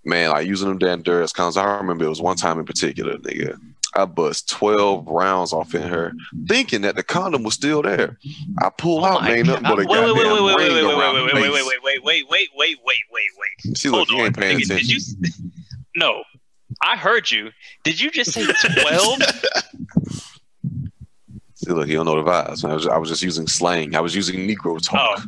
man, 0.04 0.30
like 0.30 0.46
using 0.46 0.68
them 0.68 0.78
damn 0.78 1.02
Durex 1.02 1.32
condoms. 1.34 1.58
I 1.58 1.76
remember 1.76 2.06
it 2.06 2.08
was 2.08 2.22
one 2.22 2.36
time 2.38 2.58
in 2.58 2.64
particular, 2.64 3.18
nigga. 3.18 3.58
I 3.94 4.06
bust 4.06 4.48
12 4.50 5.06
rounds 5.06 5.52
off 5.52 5.74
in 5.74 5.82
her, 5.82 6.12
thinking 6.46 6.82
that 6.82 6.96
the 6.96 7.02
condom 7.02 7.42
was 7.42 7.54
still 7.54 7.82
there. 7.82 8.18
I 8.62 8.70
pull 8.70 9.04
out, 9.04 9.22
Oh 9.22 9.26
ain't 9.26 9.46
nothing 9.46 9.64
but 9.64 9.72
a 9.72 9.76
wait, 9.76 9.88
wait, 9.88 9.96
goddamn 9.96 10.14
wait, 10.14 10.24
wait, 10.24 10.42
wait, 10.42 10.56
ring 10.56 10.74
wait, 10.74 10.84
wait, 10.84 10.94
around 10.98 11.14
wait, 11.14 11.24
wait, 11.24 11.34
wait, 11.34 11.52
wait, 11.52 11.82
wait, 11.82 12.02
wait, 12.02 12.24
wait, 12.28 12.48
wait, 12.56 12.78
wait, 12.84 12.98
wait, 13.12 13.30
wait. 13.38 13.76
See, 13.76 13.88
look, 13.88 14.08
Hold 14.08 14.10
you 14.10 14.24
ain't 14.24 14.36
paying 14.36 14.58
Nigga, 14.58 14.64
attention. 14.64 14.98
Did 15.20 15.36
you? 15.36 15.42
No, 15.94 16.22
I 16.82 16.96
heard 16.96 17.30
you. 17.30 17.50
Did 17.84 18.00
you 18.00 18.10
just 18.10 18.32
say 18.32 18.46
twelve? 18.46 19.20
See, 21.54 21.70
look, 21.70 21.86
you 21.86 21.96
don't 21.96 22.06
know 22.06 22.22
the 22.22 22.28
vibes. 22.28 22.68
I 22.68 22.74
was, 22.74 22.86
I 22.88 22.98
was 22.98 23.08
just 23.08 23.22
using 23.22 23.46
slang. 23.46 23.94
I 23.94 24.00
was 24.00 24.16
using 24.16 24.48
Negro 24.48 24.80
talk. 24.82 25.20
Oh, 25.20 25.24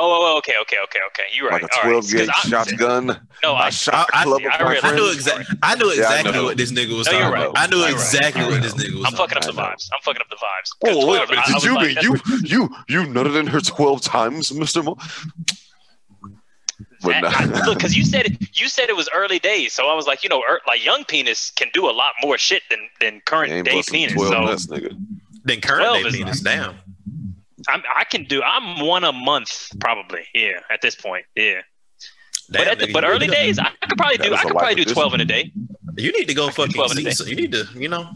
oh, 0.00 0.34
oh, 0.34 0.38
okay, 0.38 0.54
okay, 0.62 0.76
okay, 0.84 0.98
okay. 1.08 1.24
You're 1.34 1.48
right. 1.48 1.62
like 1.62 1.70
a 1.70 1.80
12 1.88 2.10
gauge 2.10 2.28
'Cause 2.28 2.44
I- 2.44 2.48
shotgun. 2.48 3.06
No, 3.42 3.52
I 3.54 3.66
I, 3.66 3.70
shot 3.70 4.08
I- 4.12 4.22
a 4.22 4.24
club 4.24 4.42
I- 4.44 4.56
I 4.56 4.62
my 4.64 4.70
read- 4.70 4.84
I 4.84 4.90
knew 4.94 5.02
friends. 5.04 5.14
exactly. 5.16 5.56
I 5.62 5.74
knew 5.76 5.86
Yeah, 5.86 5.92
I 5.92 5.94
exactly 5.94 6.32
know. 6.32 6.44
what 6.44 6.56
this 6.56 6.72
nigga 6.72 6.96
was 6.96 7.06
No, 7.06 7.12
talking 7.12 7.32
right. 7.32 7.42
about. 7.46 7.58
I 7.58 7.66
knew 7.66 7.76
You're 7.76 7.84
right. 7.86 7.92
exactly 7.94 8.44
what 8.44 8.62
this 8.62 8.74
nigga 8.74 8.94
was. 8.96 9.04
I'm 9.06 9.12
fucking 9.12 9.36
up 9.38 9.44
the 9.44 9.52
vibes. 9.52 9.88
I'm 9.94 10.00
fucking 10.02 10.20
up 10.22 10.28
the 10.30 10.36
vibes. 10.36 10.70
'Cause 10.94 11.04
Oh, 11.04 11.06
wait 11.06 11.22
a 11.22 11.26
minute. 11.26 11.38
I- 11.46 11.50
I 11.50 11.52
Did 11.54 11.62
you 11.64 11.74
mean 11.74 11.94
that's- 11.94 12.04
you 12.04 12.40
you 12.44 12.68
you 12.88 13.00
nutted 13.08 13.38
in 13.38 13.46
her 13.48 13.60
twelve 13.60 14.00
times, 14.02 14.52
Mister 14.52 14.82
Mo? 14.82 14.96
That- 17.02 17.24
I- 17.24 17.44
look, 17.66 17.78
because 17.78 17.96
you 17.96 18.04
said 18.04 18.26
it, 18.26 18.58
you 18.60 18.68
said 18.68 18.88
it 18.88 18.96
was 18.96 19.08
early 19.14 19.38
days, 19.38 19.72
so 19.72 19.88
I 19.88 19.94
was 19.94 20.06
like, 20.06 20.22
you 20.24 20.28
know, 20.28 20.42
er, 20.48 20.60
like 20.66 20.84
young 20.84 21.04
penis 21.04 21.52
can 21.54 21.68
do 21.72 21.88
a 21.88 21.92
lot 21.92 22.12
more 22.22 22.36
shit 22.38 22.62
than 22.70 22.80
than 23.00 23.20
current 23.24 23.64
day 23.64 23.82
penis. 23.88 24.14
So 24.14 24.30
nuts, 24.30 24.66
nigga. 24.66 24.96
Then 25.44 25.60
current 25.60 26.02
day 26.04 26.10
penis 26.10 26.44
like- 26.44 26.54
down. 26.56 26.78
I'm, 27.68 27.82
I 27.96 28.04
can 28.04 28.24
do. 28.24 28.42
I'm 28.42 28.84
one 28.86 29.04
a 29.04 29.12
month 29.12 29.68
probably. 29.80 30.24
Yeah, 30.34 30.60
at 30.70 30.80
this 30.82 30.94
point. 30.96 31.26
Yeah, 31.36 31.60
Damn, 32.50 32.64
but 32.64 32.68
at 32.68 32.78
the, 32.78 32.92
but 32.92 33.04
early 33.04 33.26
go- 33.26 33.32
days, 33.34 33.58
I 33.58 33.70
could 33.86 33.98
probably 33.98 34.16
do. 34.18 34.34
I 34.34 34.42
could 34.42 34.52
probably 34.56 34.74
do 34.82 34.84
twelve 34.92 35.14
in 35.14 35.20
a 35.20 35.24
day. 35.24 35.52
You 35.96 36.12
need 36.12 36.28
to 36.28 36.34
go 36.34 36.46
I 36.48 36.50
fucking 36.50 36.72
12 36.74 36.92
in 36.92 36.96
a 36.98 37.00
see. 37.00 37.04
day. 37.04 37.10
So 37.10 37.24
you 37.24 37.34
need 37.34 37.50
to, 37.52 37.66
you 37.74 37.88
know. 37.88 38.08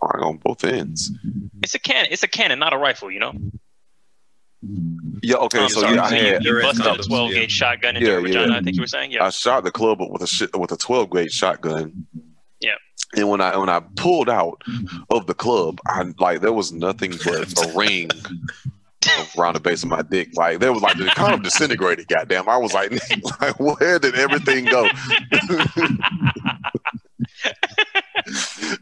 All 0.00 0.08
right, 0.14 0.22
on 0.24 0.36
both 0.36 0.62
ends. 0.64 1.10
It's 1.62 1.74
a 1.74 1.80
cannon. 1.80 2.08
It's 2.12 2.22
a 2.22 2.28
cannon, 2.28 2.58
not 2.60 2.72
a 2.72 2.78
rifle. 2.78 3.10
You 3.10 3.18
know. 3.20 3.32
Yeah. 5.22 5.36
Okay. 5.36 5.60
I'm 5.62 5.68
so 5.68 5.80
sorry. 5.80 5.96
yeah, 5.96 6.02
I 6.04 6.08
so 6.10 6.14
you, 6.14 6.22
had 6.34 6.44
you 6.44 6.50
Direct 6.52 6.78
busted 6.78 6.86
a 6.86 6.90
condoms, 7.02 7.06
12 7.08 7.30
yeah. 7.32 7.38
gauge 7.40 7.50
shotgun 7.52 7.96
into 7.96 8.06
Yeah, 8.06 8.12
your 8.14 8.22
vagina. 8.22 8.52
yeah. 8.52 8.58
I 8.58 8.62
think 8.62 8.76
you 8.76 8.82
were 8.82 8.86
saying. 8.86 9.10
Yeah. 9.10 9.24
I 9.24 9.30
shot 9.30 9.64
the 9.64 9.72
club 9.72 9.98
with 10.00 10.22
a 10.22 10.26
shit 10.26 10.56
with 10.56 10.70
a 10.72 10.76
twelve 10.76 11.10
gauge 11.10 11.32
shotgun. 11.32 12.06
Yeah. 13.14 13.20
And 13.20 13.30
when 13.30 13.40
I 13.40 13.56
when 13.56 13.68
I 13.68 13.80
pulled 13.96 14.28
out 14.28 14.62
mm-hmm. 14.68 15.02
of 15.10 15.26
the 15.26 15.34
club, 15.34 15.80
I 15.86 16.02
like 16.18 16.40
there 16.40 16.52
was 16.52 16.72
nothing 16.72 17.12
but 17.24 17.52
a 17.64 17.76
ring 17.76 18.10
around 19.36 19.54
the 19.54 19.60
base 19.60 19.82
of 19.82 19.88
my 19.88 20.02
dick. 20.02 20.30
Like 20.34 20.60
there 20.60 20.72
was 20.72 20.82
like 20.82 20.96
the 20.96 21.12
of 21.32 21.42
disintegrated. 21.42 22.08
Goddamn! 22.08 22.48
I 22.48 22.56
was 22.56 22.74
like, 22.74 22.92
like 23.40 23.58
where 23.58 23.98
did 23.98 24.14
everything 24.14 24.64
go? 24.64 24.88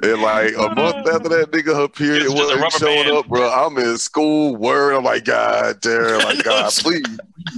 and 0.02 0.22
like 0.22 0.54
a 0.54 0.74
month 0.74 1.06
after 1.12 1.28
that, 1.28 1.48
nigga, 1.50 1.74
her 1.74 1.88
period 1.88 2.22
It's 2.22 2.34
just 2.34 2.52
a 2.52 2.60
wasn't 2.60 2.72
showing 2.72 3.04
band. 3.04 3.16
up, 3.16 3.28
bro. 3.28 3.48
I'm 3.50 3.76
in 3.78 3.98
school, 3.98 4.56
word. 4.56 4.94
I'm 4.94 5.04
like, 5.04 5.24
God 5.24 5.80
damn, 5.80 6.18
like 6.18 6.44
God, 6.44 6.72
please. 6.72 7.04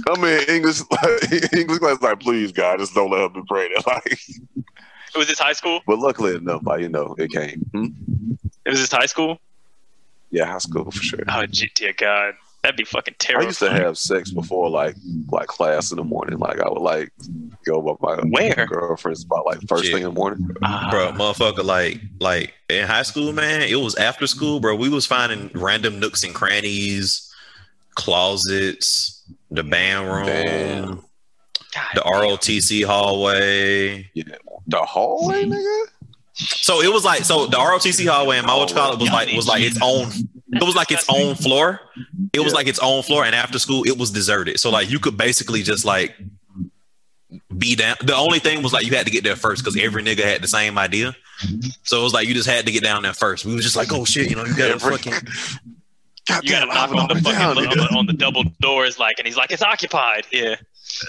I'm 0.09 0.23
in 0.23 0.49
English, 0.49 0.81
like, 0.89 1.53
English 1.53 1.79
class, 1.79 2.01
like, 2.01 2.19
please, 2.19 2.51
God, 2.51 2.79
just 2.79 2.93
don't 2.93 3.11
let 3.11 3.21
her 3.21 3.29
be 3.29 3.41
pregnant. 3.47 3.85
Like, 3.85 4.19
was 5.19 5.27
this 5.27 5.39
high 5.39 5.53
school? 5.53 5.81
but 5.85 5.99
luckily 5.99 6.35
enough, 6.35 6.61
like 6.65 6.81
you 6.81 6.89
know, 6.89 7.15
it 7.17 7.31
came. 7.31 7.59
Hmm? 7.73 7.87
It 8.65 8.69
was 8.69 8.79
this 8.79 8.91
high 8.91 9.05
school. 9.05 9.39
Yeah, 10.31 10.45
high 10.45 10.57
school 10.57 10.89
for 10.89 11.01
sure. 11.03 11.19
Oh, 11.27 11.45
gee, 11.45 11.69
dear 11.75 11.93
God, 11.93 12.33
that'd 12.63 12.77
be 12.77 12.85
fucking 12.85 13.15
terrible. 13.19 13.45
I 13.45 13.49
used 13.49 13.59
to 13.59 13.69
have 13.71 13.97
sex 13.97 14.31
before, 14.31 14.69
like 14.69 14.95
like 15.31 15.47
class 15.47 15.91
in 15.91 15.97
the 15.97 16.03
morning. 16.03 16.39
Like 16.39 16.59
I 16.59 16.69
would 16.69 16.81
like 16.81 17.11
go 17.65 17.79
with 17.79 18.01
my 18.01 18.15
Where? 18.15 18.65
girlfriends 18.67 19.23
about 19.23 19.45
like 19.45 19.59
first 19.67 19.83
Shit. 19.85 19.93
thing 19.93 20.03
in 20.03 20.09
the 20.09 20.15
morning. 20.15 20.49
Ah, 20.63 20.87
bro, 20.89 21.11
motherfucker, 21.11 21.63
like, 21.63 22.01
like 22.19 22.53
in 22.69 22.87
high 22.87 23.03
school, 23.03 23.31
man, 23.33 23.61
it 23.61 23.75
was 23.79 23.95
after 23.95 24.25
school, 24.27 24.59
bro. 24.59 24.75
We 24.75 24.89
was 24.89 25.05
finding 25.05 25.51
random 25.53 25.99
nooks 25.99 26.23
and 26.23 26.33
crannies, 26.33 27.31
closets, 27.95 29.23
the 29.51 29.63
band 29.63 30.07
room, 30.07 30.25
Damn. 30.25 30.85
God 31.73 31.91
the. 31.95 32.01
ROTC 32.01 32.85
hallway. 32.85 34.09
Yeah, 34.13 34.23
the 34.67 34.79
hallway, 34.79 35.43
nigga. 35.45 35.85
So 36.35 36.81
it 36.81 36.91
was 36.91 37.05
like, 37.05 37.23
so 37.23 37.45
the 37.45 37.57
ROTC 37.57 38.07
hallway 38.07 38.39
in 38.39 38.45
my 38.45 38.53
old 38.53 38.61
what 38.61 38.69
you 38.71 38.75
call 38.75 38.93
it 38.93 38.99
was 38.99 39.09
like 39.11 39.35
was 39.35 39.47
like 39.47 39.61
its 39.61 39.77
own. 39.81 40.09
It 40.51 40.63
was 40.63 40.75
like 40.75 40.91
its 40.91 41.05
own 41.09 41.35
floor. 41.35 41.79
It 42.33 42.39
was 42.39 42.53
like 42.53 42.67
its 42.67 42.79
own 42.79 43.03
floor, 43.03 43.23
and 43.25 43.35
after 43.35 43.59
school, 43.59 43.83
it 43.83 43.97
was 43.97 44.11
deserted. 44.11 44.59
So 44.59 44.69
like 44.71 44.89
you 44.89 44.99
could 44.99 45.17
basically 45.17 45.61
just 45.61 45.85
like 45.85 46.15
be 47.57 47.75
down. 47.75 47.95
The 48.01 48.15
only 48.15 48.39
thing 48.39 48.63
was 48.63 48.73
like 48.73 48.85
you 48.85 48.95
had 48.95 49.05
to 49.05 49.11
get 49.11 49.23
there 49.23 49.35
first 49.35 49.63
because 49.63 49.79
every 49.79 50.03
nigga 50.03 50.23
had 50.23 50.41
the 50.41 50.47
same 50.47 50.77
idea. 50.77 51.15
So 51.83 51.99
it 51.99 52.03
was 52.03 52.13
like 52.13 52.27
you 52.27 52.33
just 52.33 52.49
had 52.49 52.65
to 52.65 52.71
get 52.71 52.83
down 52.83 53.03
there 53.03 53.13
first. 53.13 53.45
We 53.45 53.53
was 53.53 53.63
just 53.63 53.75
like, 53.75 53.91
oh 53.91 54.05
shit, 54.05 54.29
you 54.29 54.35
know, 54.35 54.45
you 54.45 54.55
got 54.55 54.79
to 54.79 54.79
fucking 54.79 55.13
God 56.27 56.43
You 56.43 56.51
gotta 56.51 56.67
knock 56.67 56.89
on 56.91 57.07
the 57.09 57.15
fucking 57.15 57.39
down, 57.39 57.57
on 57.57 57.63
nigga. 57.65 57.75
the, 57.75 57.95
on 57.97 58.05
the 58.05 58.13
double 58.13 58.43
doors, 58.61 58.97
like, 58.97 59.19
and 59.19 59.27
he's 59.27 59.35
like, 59.35 59.51
"It's 59.51 59.61
occupied." 59.61 60.25
Yeah. 60.31 60.55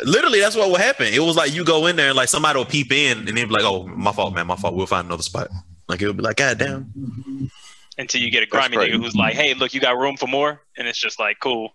Literally 0.05 0.41
that's 0.41 0.57
what 0.57 0.71
would 0.71 0.81
happen. 0.81 1.07
It 1.13 1.21
was 1.21 1.37
like 1.37 1.55
you 1.55 1.65
go 1.65 1.87
in 1.87 1.97
there 1.97 2.09
and 2.09 2.17
like 2.17 2.29
somebody 2.29 2.59
will 2.59 2.65
peep 2.65 2.93
in 2.93 3.29
and 3.29 3.37
they'd 3.37 3.45
be 3.45 3.51
like, 3.51 3.65
oh, 3.65 3.87
my 3.87 4.13
fault, 4.13 4.35
man, 4.35 4.47
my 4.47 4.57
fault. 4.57 4.75
We'll 4.75 4.87
find 4.87 5.07
another 5.07 5.23
spot. 5.23 5.49
Like 5.89 6.01
it 6.03 6.07
would 6.07 6.17
be 6.17 6.23
like, 6.23 6.37
god 6.37 6.59
damn. 6.59 7.51
Until 7.97 8.21
you 8.21 8.31
get 8.31 8.43
a 8.43 8.47
That's 8.51 8.69
grimy 8.69 8.91
nigga 8.91 8.97
who's 9.01 9.15
like, 9.15 9.35
"Hey, 9.35 9.55
look, 9.55 9.73
you 9.73 9.81
got 9.81 9.97
room 9.97 10.17
for 10.17 10.27
more," 10.27 10.61
and 10.77 10.89
it's 10.89 10.99
just 10.99 11.21
like, 11.21 11.39
"Cool." 11.39 11.73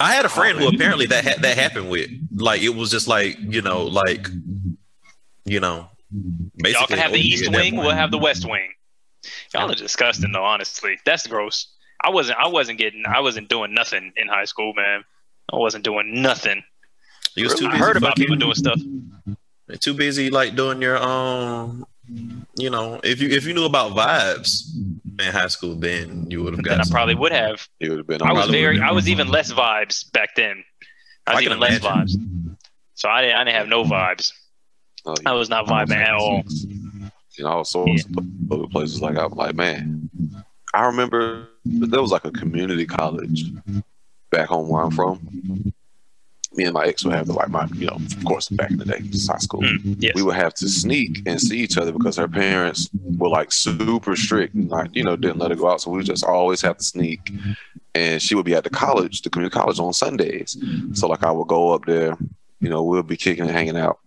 I 0.00 0.14
had 0.14 0.24
a 0.24 0.30
friend 0.30 0.58
who 0.58 0.68
apparently 0.68 1.04
that 1.06 1.22
ha- 1.22 1.40
that 1.40 1.58
happened 1.58 1.90
with. 1.90 2.08
Like 2.34 2.62
it 2.62 2.70
was 2.70 2.90
just 2.90 3.08
like 3.08 3.36
you 3.38 3.60
know, 3.60 3.82
like 3.82 4.26
you 5.44 5.60
know, 5.60 5.90
basically. 6.56 6.72
Y'all 6.72 6.86
can 6.86 6.98
have 6.98 7.12
the 7.12 7.18
east 7.18 7.50
wing. 7.50 7.76
We'll 7.76 7.90
have 7.90 8.10
the 8.10 8.16
west 8.16 8.48
wing. 8.48 8.72
Y'all 9.52 9.70
are 9.70 9.74
disgusting, 9.74 10.32
though. 10.32 10.44
Honestly, 10.44 10.98
that's 11.04 11.26
gross. 11.26 11.68
I 12.02 12.10
wasn't. 12.10 12.38
I 12.38 12.48
wasn't 12.48 12.78
getting. 12.78 13.04
I 13.06 13.20
wasn't 13.20 13.48
doing 13.48 13.74
nothing 13.74 14.12
in 14.16 14.28
high 14.28 14.44
school, 14.44 14.72
man. 14.74 15.04
I 15.52 15.56
wasn't 15.56 15.84
doing 15.84 16.22
nothing. 16.22 16.62
You 17.36 17.44
was 17.44 17.54
too 17.54 17.66
I 17.66 17.76
heard 17.76 17.96
about 17.96 18.16
people 18.16 18.36
doing 18.36 18.54
stuff. 18.54 18.80
Too 19.80 19.94
busy 19.94 20.30
like 20.30 20.54
doing 20.54 20.80
your 20.80 20.96
um. 20.98 21.86
You 22.56 22.68
know, 22.68 23.00
if 23.02 23.20
you 23.20 23.30
if 23.30 23.46
you 23.46 23.54
knew 23.54 23.64
about 23.64 23.92
vibes 23.92 24.68
in 25.18 25.32
high 25.32 25.46
school, 25.48 25.74
then 25.74 26.30
you 26.30 26.42
would 26.42 26.54
have 26.54 26.62
Then 26.62 26.76
got. 26.78 26.86
I 26.86 26.90
probably 26.90 27.14
would 27.14 27.32
have. 27.32 27.66
It 27.80 27.88
would 27.88 27.98
have 27.98 28.06
been. 28.06 28.22
I 28.22 28.32
was 28.32 28.50
very. 28.50 28.80
I 28.80 28.92
was 28.92 29.08
even 29.08 29.28
less 29.28 29.52
vibes 29.52 30.12
back 30.12 30.34
then. 30.36 30.62
I 31.26 31.34
was 31.34 31.42
I 31.42 31.44
even 31.46 31.58
less 31.60 31.80
imagine. 31.80 32.20
vibes. 32.20 32.56
So 32.94 33.08
I 33.08 33.22
didn't. 33.22 33.36
I 33.36 33.44
didn't 33.44 33.56
have 33.56 33.68
no 33.68 33.84
vibes. 33.84 34.32
Oh, 35.06 35.14
I 35.24 35.32
was 35.32 35.48
not 35.48 35.66
vibing 35.66 35.96
at 35.96 36.14
all. 36.14 36.42
You 37.38 37.44
know, 37.44 37.48
I 37.48 37.56
was 37.56 37.70
so 37.70 37.86
other 38.50 38.66
places 38.68 39.00
like 39.02 39.16
I'm 39.16 39.32
like, 39.32 39.54
man. 39.54 40.10
I 40.74 40.86
remember 40.86 41.48
there 41.64 42.02
was 42.02 42.12
like 42.12 42.24
a 42.24 42.30
community 42.32 42.84
college 42.84 43.44
back 44.30 44.48
home 44.48 44.68
where 44.68 44.82
I'm 44.82 44.90
from. 44.90 45.72
Me 46.56 46.64
and 46.64 46.74
my 46.74 46.84
ex 46.84 47.04
would 47.04 47.14
have 47.14 47.26
to 47.26 47.32
like 47.32 47.48
my, 47.48 47.66
you 47.74 47.86
know, 47.86 47.96
of 47.96 48.24
course, 48.24 48.48
back 48.48 48.70
in 48.70 48.78
the 48.78 48.84
day, 48.84 48.98
high 48.98 49.38
school. 49.38 49.60
Mm, 49.62 49.96
yes. 49.98 50.12
We 50.14 50.22
would 50.22 50.36
have 50.36 50.54
to 50.54 50.68
sneak 50.68 51.22
and 51.26 51.40
see 51.40 51.58
each 51.58 51.76
other 51.76 51.92
because 51.92 52.16
her 52.16 52.28
parents 52.28 52.88
were 53.18 53.28
like 53.28 53.50
super 53.52 54.14
strict 54.14 54.54
and 54.54 54.70
like, 54.70 54.94
you 54.94 55.02
know, 55.02 55.16
didn't 55.16 55.38
let 55.38 55.50
her 55.50 55.56
go 55.56 55.70
out. 55.70 55.80
So 55.80 55.90
we 55.90 55.98
would 55.98 56.06
just 56.06 56.24
always 56.24 56.60
have 56.62 56.78
to 56.78 56.84
sneak. 56.84 57.30
And 57.94 58.20
she 58.22 58.34
would 58.34 58.44
be 58.44 58.54
at 58.54 58.64
the 58.64 58.70
college, 58.70 59.22
the 59.22 59.30
community 59.30 59.54
college 59.54 59.78
on 59.80 59.92
Sundays. 59.92 60.56
So 60.92 61.08
like 61.08 61.22
I 61.24 61.30
would 61.30 61.48
go 61.48 61.72
up 61.72 61.84
there, 61.86 62.16
you 62.60 62.68
know, 62.68 62.82
we'll 62.82 63.02
be 63.02 63.16
kicking 63.16 63.44
and 63.44 63.52
hanging 63.52 63.76
out. 63.76 63.98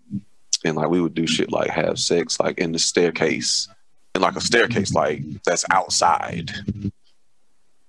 and 0.66 0.76
like 0.76 0.90
we 0.90 1.02
would 1.02 1.14
do 1.14 1.28
shit 1.28 1.52
like 1.52 1.70
have 1.70 2.00
sex 2.00 2.40
like 2.40 2.58
in 2.58 2.72
the 2.72 2.80
staircase, 2.80 3.68
in 4.16 4.22
like 4.22 4.36
a 4.36 4.42
staircase 4.42 4.94
like 4.94 5.22
that's 5.44 5.66
outside. 5.72 6.52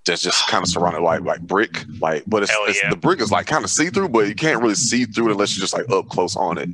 That's 0.09 0.21
just 0.21 0.47
kind 0.47 0.63
of 0.63 0.69
surrounded 0.71 1.01
like 1.01 1.21
like 1.21 1.41
brick, 1.41 1.85
like 1.99 2.23
but 2.27 2.43
it's, 2.43 2.51
it's 2.53 2.83
yeah. 2.83 2.89
the 2.89 2.97
brick 2.97 3.21
is 3.21 3.31
like 3.31 3.47
kind 3.47 3.63
of 3.63 3.69
see 3.69 3.89
through, 3.89 4.09
but 4.09 4.27
you 4.27 4.35
can't 4.35 4.61
really 4.61 4.75
see 4.75 5.05
through 5.05 5.29
it 5.29 5.31
unless 5.33 5.55
you're 5.55 5.61
just 5.61 5.73
like 5.73 5.89
up 5.89 6.07
close 6.09 6.35
on 6.35 6.57
it. 6.57 6.69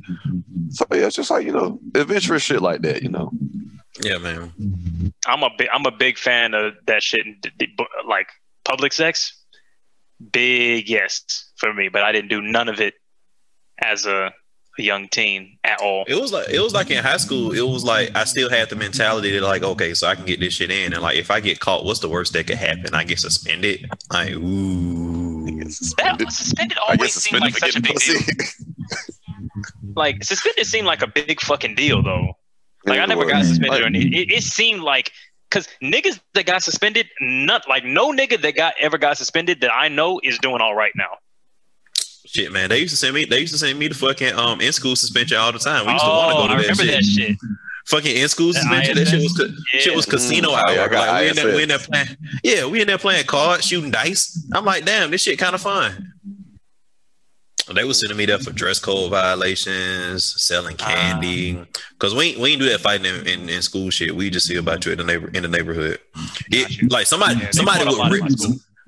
So 0.70 0.84
yeah, 0.90 1.06
it's 1.06 1.16
just 1.16 1.30
like 1.30 1.46
you 1.46 1.52
know 1.52 1.78
adventurous 1.94 2.42
shit 2.42 2.62
like 2.62 2.82
that, 2.82 3.02
you 3.02 3.08
know. 3.08 3.30
Yeah, 4.02 4.18
man. 4.18 4.52
I'm 5.26 5.42
a 5.42 5.50
big 5.56 5.68
I'm 5.72 5.86
a 5.86 5.90
big 5.90 6.18
fan 6.18 6.54
of 6.54 6.74
that 6.86 7.02
shit. 7.02 7.26
Like 8.06 8.28
public 8.64 8.92
sex, 8.92 9.42
big 10.32 10.88
yes 10.88 11.50
for 11.56 11.72
me. 11.72 11.88
But 11.88 12.02
I 12.02 12.12
didn't 12.12 12.28
do 12.28 12.42
none 12.42 12.68
of 12.68 12.80
it 12.80 12.94
as 13.78 14.06
a, 14.06 14.32
a 14.78 14.82
young 14.82 15.08
teen 15.08 15.58
at 15.64 15.80
all. 15.80 16.04
It 16.06 16.20
was 16.20 16.32
like 16.32 16.48
it 16.48 16.60
was 16.60 16.74
like 16.74 16.90
in 16.90 17.02
high 17.02 17.16
school. 17.16 17.52
It 17.52 17.62
was 17.62 17.84
like 17.84 18.14
I 18.14 18.24
still 18.24 18.50
had 18.50 18.68
the 18.70 18.76
mentality 18.76 19.32
that 19.32 19.42
like, 19.42 19.62
okay, 19.62 19.94
so 19.94 20.06
I 20.06 20.14
can 20.14 20.24
get 20.24 20.40
this 20.40 20.54
shit 20.54 20.70
in, 20.70 20.92
and 20.92 21.02
like 21.02 21.16
if 21.16 21.30
I 21.30 21.40
get 21.40 21.60
caught, 21.60 21.84
what's 21.84 22.00
the 22.00 22.08
worst 22.08 22.32
that 22.34 22.46
could 22.46 22.56
happen? 22.56 22.94
I 22.94 23.04
get 23.04 23.18
suspended. 23.18 23.90
Like, 24.12 24.32
ooh. 24.32 25.46
That 25.98 26.26
suspended 26.30 26.78
always 26.78 27.14
seemed 27.14 27.40
like 27.40 27.56
such 27.56 27.76
a 27.76 27.80
getting 27.80 27.94
big 27.94 28.26
deal. 28.26 28.46
Like 29.94 30.22
suspended 30.22 30.66
seemed 30.66 30.86
like 30.86 31.02
a 31.02 31.06
big 31.06 31.40
fucking 31.40 31.74
deal 31.74 32.02
though. 32.02 32.36
Like 32.84 33.00
I 33.00 33.04
It 33.04 33.08
never 33.08 33.26
got 33.26 33.44
suspended 33.44 33.70
Like, 33.70 33.82
or 33.82 33.86
anything. 33.86 34.12
It, 34.12 34.32
it 34.32 34.42
seemed 34.42 34.82
like 34.82 35.12
because 35.48 35.68
niggas 35.82 36.20
that 36.34 36.46
got 36.46 36.62
suspended, 36.62 37.08
not 37.20 37.68
like 37.68 37.84
no 37.84 38.12
nigga 38.12 38.40
that 38.42 38.54
got 38.54 38.74
ever 38.80 38.98
got 38.98 39.16
suspended 39.16 39.60
that 39.62 39.72
I 39.74 39.88
know 39.88 40.20
is 40.22 40.38
doing 40.38 40.60
all 40.60 40.74
right 40.74 40.92
now. 40.94 41.18
Shit, 42.26 42.52
man. 42.52 42.68
They 42.68 42.80
used 42.80 42.92
to 42.92 42.96
send 42.96 43.14
me. 43.14 43.24
They 43.24 43.40
used 43.40 43.52
to 43.52 43.58
send 43.58 43.78
me 43.78 43.88
to 43.88 43.94
fucking 43.94 44.34
um 44.34 44.60
in 44.60 44.72
school 44.72 44.96
suspension 44.96 45.38
all 45.38 45.52
the 45.52 45.58
time. 45.58 45.86
We 45.86 45.92
used 45.92 46.04
to 46.04 46.10
oh, 46.10 46.16
want 46.18 46.30
to 46.30 46.36
go 46.36 46.48
to 46.48 46.54
I 46.54 46.56
that 46.56 46.62
remember 46.62 46.82
shit. 46.82 46.92
that 46.92 47.04
shit. 47.04 47.36
Fucking 47.86 48.16
in 48.16 48.28
school 48.28 48.52
suspension. 48.52 48.96
That 48.96 49.06
shit 49.06 49.22
was 49.22 49.38
ISS? 49.38 49.64
ca- 49.72 49.78
shit 49.78 49.94
was 49.94 50.06
casino 50.06 50.50
Mm, 50.50 50.54
hour. 50.56 50.94
I 50.94 50.98
like 50.98 51.22
we 51.22 51.28
in, 51.30 51.36
there, 51.36 51.54
we 51.54 51.62
in 51.62 51.68
there 51.68 51.78
playing. 51.78 52.06
Yeah, 52.42 52.66
we 52.66 52.80
in 52.80 52.88
there 52.88 52.98
playing 52.98 53.26
cards, 53.26 53.64
shooting 53.64 53.92
dice. 53.92 54.44
I'm 54.52 54.64
like, 54.64 54.84
damn, 54.84 55.12
this 55.12 55.22
shit 55.22 55.38
kind 55.38 55.54
of 55.54 55.60
fun. 55.60 56.12
They 57.72 57.84
was 57.84 58.00
sending 58.00 58.16
me 58.16 58.26
there 58.26 58.38
for 58.38 58.52
dress 58.52 58.78
code 58.78 59.10
violations, 59.10 60.24
selling 60.40 60.76
candy. 60.76 61.60
Cause 61.98 62.14
we 62.14 62.26
ain't, 62.30 62.38
we 62.38 62.50
ain't 62.52 62.60
do 62.60 62.68
that 62.68 62.80
fighting 62.80 63.06
in, 63.06 63.26
in, 63.26 63.48
in 63.48 63.62
school 63.62 63.90
shit. 63.90 64.14
We 64.14 64.30
just 64.30 64.46
see 64.46 64.56
about 64.56 64.84
you 64.86 64.92
in 64.92 64.98
the 64.98 65.04
neighbor 65.04 65.28
in 65.32 65.42
the 65.42 65.48
neighborhood. 65.48 65.98
It, 66.50 66.90
like 66.90 67.06
somebody 67.06 67.40
Yeah, 67.40 67.50
somebody 67.50 67.84
would 67.84 67.96
lot 67.96 68.12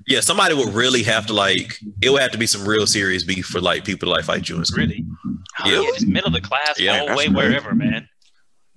in 0.07 0.13
re- 0.13 0.15
my 0.15 0.15
school. 0.15 0.15
yeah 0.15 0.21
somebody 0.21 0.53
would 0.55 0.73
really 0.73 1.03
have 1.03 1.25
to 1.27 1.33
like 1.33 1.77
it 2.01 2.09
would 2.09 2.21
have 2.21 2.31
to 2.31 2.37
be 2.37 2.47
some 2.47 2.67
real 2.67 2.87
serious 2.87 3.23
beef 3.23 3.45
for 3.45 3.61
like 3.61 3.85
people 3.85 4.07
to 4.07 4.11
like 4.11 4.25
fight 4.25 4.47
you 4.49 4.57
in 4.57 4.65
school. 4.65 4.83
Really? 4.85 5.05
Yeah. 5.65 5.81
Yeah. 5.81 5.91
Just 5.93 6.07
middle 6.07 6.27
of 6.27 6.33
the 6.33 6.41
class, 6.41 6.79
Yeah, 6.79 6.99
all 7.01 7.07
the 7.09 7.15
way 7.15 7.27
wherever, 7.29 7.75
man. 7.75 8.07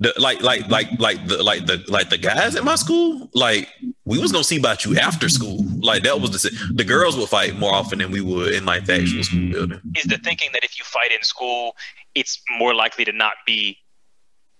The, 0.00 0.12
like 0.18 0.42
like 0.42 0.68
like 0.68 0.88
like 0.98 1.28
the 1.28 1.40
like 1.44 1.66
the 1.66 1.84
like 1.86 2.10
the 2.10 2.18
guys 2.18 2.56
at 2.56 2.64
my 2.64 2.74
school 2.74 3.30
like 3.34 3.68
we 4.04 4.18
was 4.18 4.32
gonna 4.32 4.42
see 4.42 4.58
about 4.58 4.84
you 4.84 4.98
after 4.98 5.28
school 5.28 5.64
like 5.78 6.02
that 6.02 6.20
was 6.20 6.30
the 6.42 6.72
the 6.74 6.82
girls 6.82 7.16
would 7.16 7.28
fight 7.28 7.54
more 7.56 7.72
often 7.72 8.00
than 8.00 8.10
we 8.10 8.20
would 8.20 8.52
in 8.52 8.64
like 8.64 8.84
the 8.86 8.94
actual 8.94 9.22
school 9.22 9.50
building 9.52 9.80
Is 9.96 10.04
the 10.04 10.18
thinking 10.18 10.50
that 10.54 10.64
if 10.64 10.76
you 10.76 10.84
fight 10.84 11.12
in 11.12 11.22
school, 11.22 11.76
it's 12.16 12.42
more 12.58 12.74
likely 12.74 13.04
to 13.04 13.12
not 13.12 13.34
be 13.46 13.78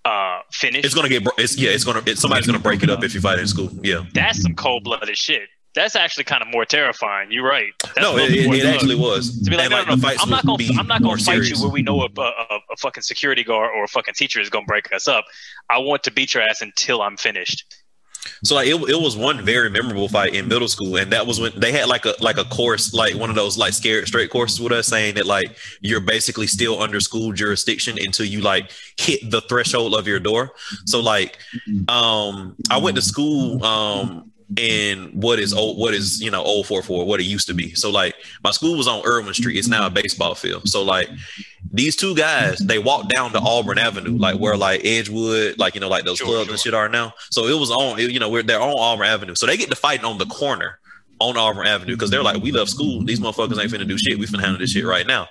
uh 0.05 0.39
finished? 0.51 0.85
it's 0.85 0.93
gonna 0.95 1.09
get 1.09 1.25
bro- 1.25 1.33
it's 1.37 1.57
yeah 1.57 1.71
it's 1.71 1.83
gonna 1.83 2.01
it, 2.05 2.17
somebody's 2.17 2.45
gonna 2.47 2.57
break 2.59 2.81
it 2.81 2.89
up 2.89 3.03
if 3.03 3.13
you 3.13 3.19
fight 3.19 3.39
in 3.39 3.47
school 3.47 3.69
yeah 3.83 4.05
That's 4.13 4.41
some 4.41 4.55
cold 4.55 4.85
blooded 4.85 5.17
shit. 5.17 5.49
That's 5.75 5.95
actually 5.95 6.25
kind 6.25 6.41
of 6.41 6.49
more 6.49 6.65
terrifying. 6.65 7.31
You're 7.31 7.47
right. 7.47 7.71
That's 7.81 8.01
no 8.01 8.15
a 8.15 8.25
it, 8.25 8.45
more 8.45 8.55
it, 8.55 8.63
it 8.63 8.65
actually 8.65 8.95
was 8.95 9.41
to 9.41 9.49
be 9.49 9.57
like, 9.57 9.71
And, 9.71 9.71
no, 9.71 9.77
like, 9.77 9.87
no, 9.87 9.95
the 9.95 10.15
no, 10.15 10.21
I'm 10.21 10.29
not 10.29 10.45
gonna, 10.45 10.63
I'm 10.79 10.87
not 10.87 11.01
gonna 11.01 11.17
fight 11.17 11.43
serious. 11.43 11.59
you 11.59 11.61
where 11.63 11.71
we 11.73 11.81
know 11.81 12.01
a, 12.01 12.09
a, 12.17 12.21
a, 12.21 12.59
a 12.71 12.77
fucking 12.79 13.03
security 13.03 13.43
guard 13.43 13.71
or 13.75 13.83
a 13.83 13.87
fucking 13.87 14.13
teacher 14.13 14.39
is 14.39 14.49
gonna 14.49 14.65
break 14.65 14.93
us 14.93 15.07
up. 15.07 15.25
I 15.69 15.79
want 15.79 16.03
to 16.03 16.11
beat 16.11 16.33
your 16.33 16.43
ass 16.43 16.61
until 16.61 17.01
I'm 17.01 17.17
finished. 17.17 17.65
So 18.43 18.55
like 18.55 18.67
it, 18.67 18.75
it 18.75 19.01
was 19.01 19.17
one 19.17 19.43
very 19.43 19.69
memorable 19.69 20.07
fight 20.07 20.33
in 20.33 20.47
middle 20.47 20.67
school, 20.67 20.97
and 20.97 21.11
that 21.11 21.25
was 21.25 21.39
when 21.39 21.51
they 21.57 21.71
had 21.71 21.87
like 21.87 22.05
a 22.05 22.13
like 22.19 22.37
a 22.37 22.43
course, 22.45 22.93
like 22.93 23.15
one 23.15 23.29
of 23.29 23.35
those 23.35 23.57
like 23.57 23.73
scared 23.73 24.07
straight 24.07 24.29
courses 24.29 24.61
with 24.61 24.71
us, 24.71 24.87
saying 24.87 25.15
that 25.15 25.25
like 25.25 25.57
you're 25.81 25.99
basically 25.99 26.47
still 26.47 26.81
under 26.81 26.99
school 26.99 27.31
jurisdiction 27.31 27.97
until 27.99 28.25
you 28.25 28.41
like 28.41 28.71
hit 28.97 29.29
the 29.29 29.41
threshold 29.41 29.95
of 29.95 30.07
your 30.07 30.19
door. 30.19 30.51
So 30.85 30.99
like, 30.99 31.37
um, 31.87 32.55
I 32.69 32.77
went 32.77 32.95
to 32.95 33.01
school 33.01 33.63
um 33.63 34.31
in 34.57 35.09
what 35.13 35.39
is 35.39 35.53
old 35.53 35.77
what 35.77 35.93
is 35.93 36.21
you 36.21 36.29
know 36.31 36.43
old 36.43 36.67
four 36.67 36.81
four 36.83 37.05
what 37.05 37.19
it 37.19 37.23
used 37.23 37.47
to 37.47 37.53
be. 37.53 37.73
So 37.75 37.89
like 37.89 38.15
my 38.43 38.51
school 38.51 38.77
was 38.77 38.87
on 38.87 39.05
Irwin 39.05 39.33
Street. 39.33 39.57
It's 39.57 39.67
now 39.67 39.87
a 39.87 39.89
baseball 39.89 40.35
field. 40.35 40.67
So 40.69 40.83
like 40.83 41.09
these 41.71 41.95
two 41.95 42.15
guys, 42.15 42.59
they 42.59 42.77
walked 42.79 43.09
down 43.09 43.31
to 43.31 43.39
Auburn 43.39 43.77
Avenue, 43.77 44.17
like 44.17 44.37
where 44.39 44.55
like 44.57 44.85
Edgewood, 44.85 45.57
like 45.57 45.75
you 45.75 45.81
know, 45.81 45.89
like 45.89 46.05
those 46.05 46.17
Sure, 46.17 46.27
clubs 46.27 46.45
sure. 46.45 46.53
and 46.53 46.59
shit 46.59 46.73
are 46.73 46.89
now. 46.89 47.13
So 47.31 47.47
it 47.47 47.59
was 47.59 47.71
on, 47.71 47.99
it- 47.99 48.11
you 48.11 48.19
know, 48.19 48.29
we're 48.29 48.43
they're 48.43 48.61
on 48.61 48.75
Auburn 48.77 49.07
Avenue. 49.07 49.35
So 49.35 49.45
they 49.45 49.57
get 49.57 49.69
to 49.69 49.75
fighting 49.75 50.05
on 50.05 50.17
the 50.17 50.25
corner 50.25 50.79
on 51.19 51.37
Auburn 51.37 51.67
Avenue 51.67 51.93
because 51.93 52.09
they're 52.09 52.23
like, 52.23 52.41
we 52.41 52.51
love 52.51 52.69
school. 52.69 53.03
These 53.03 53.19
motherfuckers 53.19 53.61
ain't 53.61 53.71
finna 53.71 53.87
do 53.87 53.97
shit. 53.97 54.17
We 54.19 54.25
finna 54.25 54.41
handle 54.41 54.59
this 54.59 54.71
shit 54.71 54.85
right 54.85 55.07
now. 55.07 55.27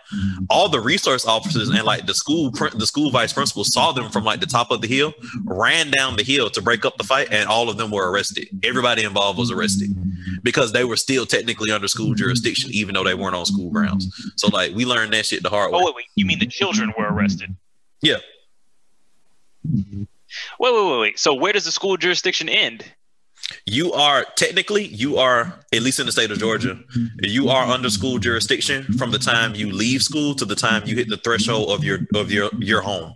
All 0.49 0.69
the 0.69 0.81
resource 0.81 1.27
officers 1.27 1.69
and 1.69 1.83
like 1.85 2.07
the 2.07 2.15
school 2.15 2.51
the 2.51 2.87
school 2.87 3.11
vice 3.11 3.33
principal 3.33 3.65
saw 3.65 3.93
them 3.93 4.11
from 4.11 4.25
like 4.25 4.41
the 4.41 4.47
top 4.47 4.71
of 4.71 4.81
the 4.81 4.89
hill, 4.89 5.13
ran 5.45 5.91
down 5.91 6.17
the 6.17 6.23
hill 6.23 6.51
to 6.51 6.63
break 6.63 6.85
up 6.85 6.97
the 6.99 7.05
fight, 7.05 7.29
and 7.31 7.49
all 7.49 7.69
of 7.69 7.77
them 7.77 7.91
were 7.91 8.11
arrested. 8.11 8.49
Everybody 8.63 9.05
involved 9.05 9.39
was 9.39 9.51
arrested 9.51 9.91
because 10.43 10.73
they 10.73 10.85
were 10.85 10.97
still 10.97 11.27
technically 11.27 11.71
under 11.71 11.89
school 11.89 12.15
jurisdiction, 12.15 12.71
even 12.73 12.95
though 12.95 13.05
they 13.05 13.15
weren't 13.15 13.35
on 13.35 13.47
school 13.47 13.71
grounds. 13.71 14.33
So 14.37 14.49
like 14.49 14.75
we 14.75 14.85
learned 14.85 15.13
that 15.13 15.27
shit 15.27 15.43
the 15.43 15.51
hard 15.51 15.73
way. 15.73 15.79
Oh 15.81 15.87
wait, 15.87 15.97
wait, 15.97 16.07
you 16.15 16.27
mean 16.27 16.39
the 16.39 16.47
children 16.47 16.93
were 16.97 17.13
arrested? 17.13 17.55
Yeah. 18.01 18.17
Wait, 19.65 20.09
wait, 20.59 20.87
wait, 20.87 21.01
wait. 21.01 21.19
So 21.19 21.35
where 21.35 21.53
does 21.53 21.65
the 21.65 21.73
school 21.73 21.97
jurisdiction 21.97 22.49
end? 22.49 22.85
You 23.67 23.93
are 23.93 24.25
technically 24.37 24.87
you 24.87 25.19
are 25.19 25.61
at 25.73 25.83
least 25.83 26.01
in 26.01 26.07
the 26.07 26.13
state 26.13 26.31
of 26.31 26.39
Georgia, 26.39 26.79
you 27.23 27.49
are 27.49 27.65
under 27.65 27.91
school 27.91 28.19
jurisdiction 28.19 28.85
from 28.99 29.11
the 29.11 29.19
time 29.19 29.55
you 29.55 29.73
leave 29.73 30.03
school 30.03 30.35
to 30.37 30.45
the 30.45 30.55
time 30.55 30.83
you 30.87 30.97
hit 30.97 31.09
the 31.09 31.17
threshold 31.17 31.71
of 31.71 31.85
your 31.85 32.01
of 32.15 32.31
your 32.31 32.51
your 32.59 32.83
home. 32.83 33.15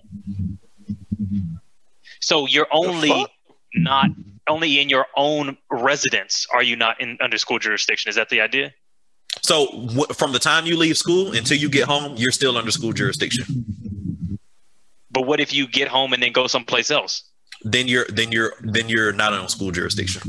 So 2.21 2.47
you're 2.47 2.69
only 2.73 3.27
not 3.75 4.11
only 4.49 4.81
in 4.81 4.89
your 4.89 5.07
own 5.17 5.57
residence 5.71 6.47
are 6.53 6.63
you 6.63 6.77
not 6.77 7.01
in 7.01 7.19
under 7.21 7.39
school 7.39 7.59
jurisdiction? 7.59 8.09
Is 8.09 8.17
that 8.17 8.29
the 8.29 8.41
idea? 8.41 8.73
So 9.43 9.67
w- 9.67 10.07
from 10.15 10.33
the 10.33 10.39
time 10.39 10.67
you 10.67 10.77
leave 10.77 10.97
school 10.97 11.33
until 11.33 11.59
you 11.59 11.69
get 11.69 11.85
home, 11.85 12.15
you're 12.17 12.33
still 12.33 12.57
under 12.57 12.71
school 12.71 12.93
jurisdiction. 12.93 13.65
But 15.11 15.27
what 15.27 15.41
if 15.41 15.53
you 15.53 15.67
get 15.67 15.89
home 15.89 16.13
and 16.13 16.23
then 16.23 16.33
go 16.33 16.47
someplace 16.47 16.91
else? 16.91 17.23
Then 17.69 17.89
you're 17.89 18.07
then 18.09 18.31
you're 18.31 18.53
then 18.61 18.89
you're 18.89 19.13
not 19.13 19.33
on 19.33 19.49
school 19.49 19.73
jurisdiction. 19.73 20.23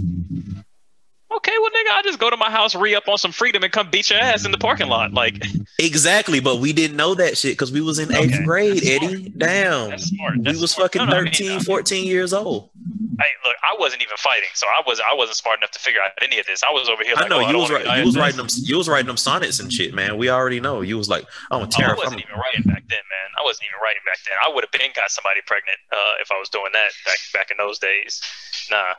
Okay, 1.29 1.51
well, 1.61 1.69
nigga, 1.69 1.91
I 1.93 2.01
just 2.03 2.17
go 2.19 2.29
to 2.31 2.37
my 2.37 2.49
house, 2.49 2.73
re 2.73 2.95
up 2.95 3.07
on 3.07 3.17
some 3.19 3.31
freedom, 3.31 3.61
and 3.61 3.71
come 3.71 3.91
beat 3.91 4.09
your 4.09 4.17
ass 4.19 4.43
in 4.45 4.51
the 4.51 4.57
parking 4.57 4.87
lot. 4.87 5.13
Like 5.13 5.43
Exactly, 5.77 6.39
but 6.39 6.57
we 6.59 6.73
didn't 6.73 6.97
know 6.97 7.13
that 7.13 7.37
shit 7.37 7.51
because 7.51 7.71
we 7.71 7.79
was 7.81 7.99
in 7.99 8.11
eighth 8.11 8.33
Okay, 8.33 8.43
grade, 8.43 8.77
that's 8.77 8.87
Eddie. 8.87 9.29
Damn. 9.37 9.89
that's 9.91 10.05
smart. 10.05 10.37
we 10.39 10.43
was 10.59 10.71
smart. 10.71 10.93
fucking 10.93 11.07
No, 11.07 11.11
no, 11.11 11.25
13, 11.25 11.47
I 11.51 11.53
mean, 11.55 11.63
14 11.63 12.07
years 12.07 12.33
old. 12.33 12.71
Hey, 13.19 13.33
look, 13.43 13.55
I 13.63 13.75
wasn't 13.79 14.03
even 14.03 14.15
fighting, 14.17 14.49
so 14.53 14.67
I 14.67 14.81
was 14.85 14.99
I 14.99 15.15
wasn't 15.15 15.37
smart 15.37 15.59
enough 15.59 15.71
to 15.71 15.79
figure 15.79 15.99
out 16.01 16.11
any 16.21 16.37
of 16.39 16.45
this. 16.45 16.61
I 16.63 16.69
was 16.69 16.87
over 16.87 17.03
here. 17.03 17.15
Like, 17.15 17.25
I 17.25 17.27
know 17.27 17.37
oh, 17.37 17.47
you 17.47 17.51
don't 17.51 17.61
was 17.61 17.71
wanna 17.71 17.85
right. 17.85 17.99
You 17.99 18.05
was 18.05 18.17
writing 18.17 18.37
them. 18.37 18.47
You 18.51 18.77
was 18.77 18.87
writing 18.87 19.07
them 19.07 19.17
sonnets 19.17 19.59
and 19.59 19.73
shit, 19.73 19.93
man. 19.93 20.17
We 20.17 20.29
already 20.29 20.59
know. 20.59 20.81
You 20.81 20.97
was 20.97 21.09
like, 21.09 21.25
I'm 21.49 21.61
a 21.61 21.65
Oh, 21.65 21.83
I 21.83 21.93
wasn't 21.95 22.21
even 22.21 22.35
writing 22.35 22.63
back 22.65 22.83
then, 22.87 22.99
man. 23.09 23.29
I 23.39 23.43
wasn't 23.43 23.65
even 23.69 23.81
writing 23.81 24.01
back 24.05 24.19
then. 24.25 24.35
I 24.45 24.53
would 24.53 24.63
have 24.63 24.71
been 24.71 24.91
got 24.95 25.09
somebody 25.09 25.41
pregnant 25.45 25.77
uh, 25.91 26.21
if 26.21 26.31
I 26.31 26.37
was 26.37 26.49
doing 26.49 26.71
that 26.73 26.89
back 27.05 27.17
back 27.33 27.51
in 27.51 27.57
those 27.57 27.79
days. 27.79 28.21
Nah, 28.69 28.93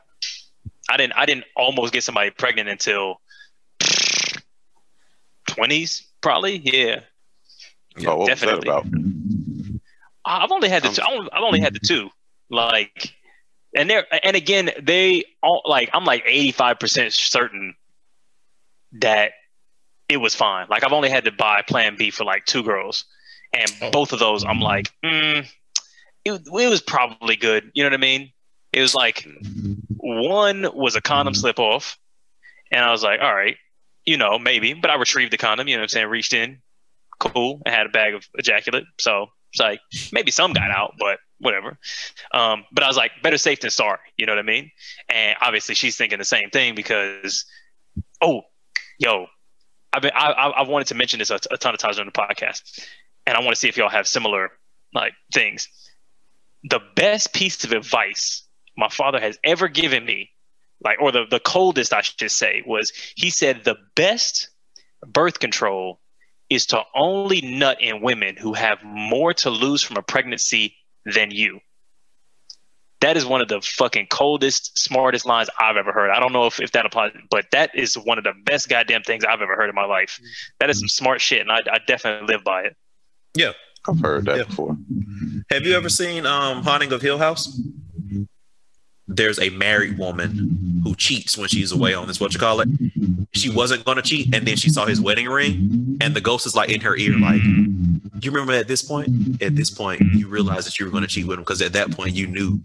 I 0.91 0.97
didn't. 0.97 1.12
I 1.12 1.25
didn't 1.25 1.45
almost 1.57 1.93
get 1.93 2.03
somebody 2.03 2.31
pregnant 2.31 2.69
until 2.69 3.21
twenties, 5.47 6.07
probably. 6.21 6.57
Yeah, 6.57 7.01
oh, 8.07 8.16
what 8.16 8.27
definitely. 8.27 8.69
was 8.69 8.83
that 8.83 8.89
about? 8.89 9.12
I've 10.25 10.53
only 10.53 10.69
had 10.69 10.83
the 10.83 10.89
two. 10.89 11.03
I've 11.03 11.29
I've 11.33 11.43
only 11.43 11.61
had 11.61 11.75
the 11.75 11.81
two. 11.81 12.11
Like, 12.51 13.14
and 13.77 13.89
they're 13.89 14.07
and 14.25 14.37
again, 14.37 14.71
they 14.81 15.25
all 15.43 15.62
like. 15.64 15.91
I'm 15.93 16.05
like 16.05 16.23
85 16.27 16.79
percent 16.79 17.12
certain 17.12 17.75
that 18.93 19.32
it 20.09 20.16
was 20.16 20.35
fine. 20.35 20.66
Like, 20.70 20.85
I've 20.85 20.93
only 20.93 21.11
had 21.11 21.24
to 21.24 21.32
buy 21.32 21.62
Plan 21.62 21.97
B 21.99 22.11
for 22.11 22.24
like 22.24 22.45
two 22.47 22.62
girls, 22.62 23.05
and 23.53 23.70
Oh. 23.82 23.90
both 23.90 24.12
of 24.12 24.19
those, 24.19 24.45
I'm 24.45 24.61
like, 24.61 24.90
mm, 25.05 25.47
it, 26.24 26.32
it 26.32 26.69
was 26.70 26.81
probably 26.81 27.36
good. 27.36 27.70
You 27.74 27.82
know 27.82 27.89
what 27.90 27.95
I 27.95 27.99
mean? 27.99 28.32
It 28.73 28.81
was 28.81 28.95
like 28.95 29.27
one 29.97 30.66
was 30.74 30.97
a 30.97 31.01
condom 31.01 31.35
slip 31.35 31.59
off, 31.59 31.99
and 32.70 32.85
I 32.85 32.90
was 32.90 33.03
like, 33.03 33.20
all 33.20 33.35
right, 33.35 33.57
you 34.07 34.16
know, 34.16 34.39
maybe. 34.39 34.73
But 34.74 34.90
I 34.90 34.97
retrieved 34.97 35.32
the 35.32 35.36
condom. 35.39 35.69
You 35.69 35.77
know 35.77 35.81
what 35.81 35.85
I'm 35.85 35.89
saying? 35.89 36.07
Reached 36.09 36.32
in, 36.32 36.59
cool, 37.19 37.61
and 37.66 37.74
had 37.74 37.86
a 37.86 37.90
bag 37.90 38.15
of 38.15 38.27
ejaculate. 38.35 38.85
So 38.99 39.28
it's 39.53 39.61
like 39.61 39.81
maybe 40.12 40.31
some 40.31 40.53
got 40.53 40.70
out, 40.70 40.95
but 40.99 41.19
whatever. 41.40 41.78
Um, 42.32 42.65
but 42.73 42.85
I 42.85 42.86
was 42.89 42.97
like, 42.97 43.12
better 43.23 43.39
safe 43.39 43.60
than 43.60 43.70
sorry. 43.70 43.98
You 44.16 44.27
know 44.27 44.32
what 44.32 44.40
I 44.40 44.43
mean? 44.43 44.70
And 45.09 45.36
obviously, 45.40 45.74
she's 45.74 45.97
thinking 45.97 46.19
the 46.19 46.24
same 46.24 46.51
thing 46.51 46.74
because, 46.74 47.44
oh, 48.20 48.43
yo, 48.98 49.27
I've 49.93 50.02
been 50.02 50.12
I, 50.15 50.31
I, 50.31 50.60
I've 50.60 50.69
wanted 50.69 50.89
to 50.89 50.94
mention 50.94 51.19
this 51.19 51.31
a, 51.31 51.39
a 51.51 51.56
ton 51.56 51.74
of 51.74 51.81
times 51.81 51.98
on 51.98 52.06
the 52.06 52.12
podcast, 52.12 52.86
and 53.27 53.36
I 53.36 53.40
want 53.40 53.51
to 53.51 53.56
see 53.56 53.69
if 53.69 53.77
y'all 53.77 53.89
have 53.89 54.06
similar 54.06 54.51
like 54.93 55.12
things. 55.32 55.69
the 56.65 56.81
best 56.97 57.32
piece 57.32 57.65
of 57.65 57.73
advice 57.73 58.47
my 58.77 58.89
father 58.89 59.20
has 59.20 59.39
ever 59.44 59.69
given 59.69 60.05
me, 60.05 60.31
like, 60.82 61.01
or 61.01 61.12
the, 61.12 61.24
the 61.28 61.40
coldest, 61.40 61.93
I 61.93 62.02
should 62.02 62.31
say, 62.31 62.62
was 62.66 62.93
he 63.16 63.31
said 63.31 63.65
the 63.65 63.77
best 63.94 64.48
birth 65.06 65.39
control 65.39 66.01
is 66.51 66.66
to 66.66 66.82
only 66.94 67.40
nut 67.43 67.81
in 67.81 68.01
women 68.01 68.36
who 68.36 68.55
have 68.55 68.82
more 68.82 69.35
to 69.35 69.51
lose 69.51 69.82
from 69.82 69.97
a 69.97 70.02
pregnancy 70.02 70.74
than 71.14 71.30
you. 71.30 71.60
That 73.01 73.16
is 73.16 73.24
one 73.24 73.40
of 73.40 73.47
the 73.48 73.60
fucking 73.60 74.09
coldest, 74.10 74.76
smartest 74.76 75.24
lines 75.24 75.48
I've 75.60 75.76
ever 75.76 75.93
heard. 75.93 76.10
I 76.10 76.18
don't 76.18 76.32
know 76.32 76.47
if, 76.47 76.59
if 76.60 76.72
that 76.72 76.85
applies, 76.85 77.12
but 77.30 77.47
that 77.52 77.70
is 77.74 77.94
one 77.94 78.18
of 78.18 78.24
the 78.24 78.32
best 78.44 78.68
goddamn 78.68 79.02
things 79.02 79.24
I've 79.24 79.40
ever 79.40 79.55
heard 79.55 79.68
in 79.68 79.74
my 79.76 79.85
life. 79.85 80.18
That 80.59 80.68
is 80.68 80.80
some 80.80 80.89
smart 80.89 81.20
shit, 81.20 81.40
and 81.40 81.51
I, 81.52 81.59
I 81.70 81.78
definitely 81.86 82.26
live 82.26 82.43
by 82.43 82.62
it. 82.62 82.76
Yeah. 83.36 83.52
I've 83.89 84.01
heard 84.01 84.24
that 84.26 84.36
Yeah. 84.39 84.43
before. 84.44 84.76
Have 85.52 85.62
you 85.64 85.74
ever 85.76 85.89
seen 85.89 86.26
um 86.26 86.62
Haunting 86.64 86.93
of 86.93 87.01
Hill 87.01 87.18
House? 87.18 87.59
There's 89.09 89.39
a 89.39 89.48
married 89.51 89.98
woman 89.98 90.80
who 90.85 90.94
cheats 90.94 91.36
when 91.36 91.48
she's 91.48 91.72
away 91.72 91.94
on 91.94 92.06
this 92.06 92.20
what 92.20 92.35
you 92.35 92.40
call 92.40 92.60
it. 92.60 92.68
She 93.32 93.51
wasn't 93.51 93.85
gonna 93.85 94.02
cheat, 94.02 94.35
and 94.35 94.47
then 94.47 94.56
she 94.56 94.68
saw 94.70 94.86
his 94.86 95.01
wedding 95.01 95.28
ring, 95.28 95.98
and 96.01 96.14
the 96.14 96.20
ghost 96.20 96.47
is 96.47 96.55
like 96.55 96.70
in 96.70 96.80
her 96.82 96.97
ear, 96.97 97.18
like, 97.18 97.40
you 98.24 98.30
remember 98.30 98.52
at 98.52 98.68
this 98.68 98.82
point? 98.82 99.43
At 99.43 99.56
this 99.56 99.70
point, 99.70 100.01
you 100.14 100.28
realized 100.28 100.66
that 100.66 100.78
you 100.78 100.86
were 100.86 100.93
gonna 100.93 101.06
cheat 101.06 101.26
with 101.26 101.39
him 101.39 101.43
because 101.43 101.62
at 101.62 101.72
that 101.72 101.90
point 101.90 102.14
you 102.14 102.26
knew 102.26 102.60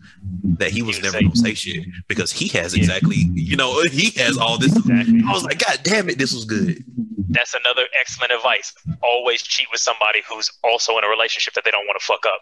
that 0.58 0.72
he 0.72 0.82
was 0.82 1.02
never 1.02 1.22
gonna 1.22 1.36
say 1.36 1.54
shit 1.54 1.86
because 2.08 2.32
he 2.32 2.48
has 2.50 2.74
exactly, 2.74 3.30
you 3.34 3.56
know, 3.56 3.84
he 3.92 4.12
has 4.20 4.38
all 4.38 4.58
this. 4.58 4.76
Exactly. 4.76 5.22
I 5.28 5.32
was 5.32 5.44
like, 5.44 5.60
God 5.60 5.80
damn 5.84 6.10
it, 6.10 6.18
this 6.18 6.34
was 6.34 6.46
good. 6.46 6.84
That's 7.30 7.54
another 7.54 7.84
excellent 8.00 8.32
advice. 8.32 8.74
Always 9.02 9.42
cheat 9.42 9.68
with 9.72 9.80
somebody 9.80 10.22
who's 10.28 10.52
also 10.64 10.98
in 10.98 11.04
a 11.04 11.08
relationship 11.08 11.54
that 11.56 11.64
they 11.64 11.72
don't 11.72 11.88
want 11.88 12.00
to 12.00 12.06
fuck 12.06 12.26
up, 12.26 12.42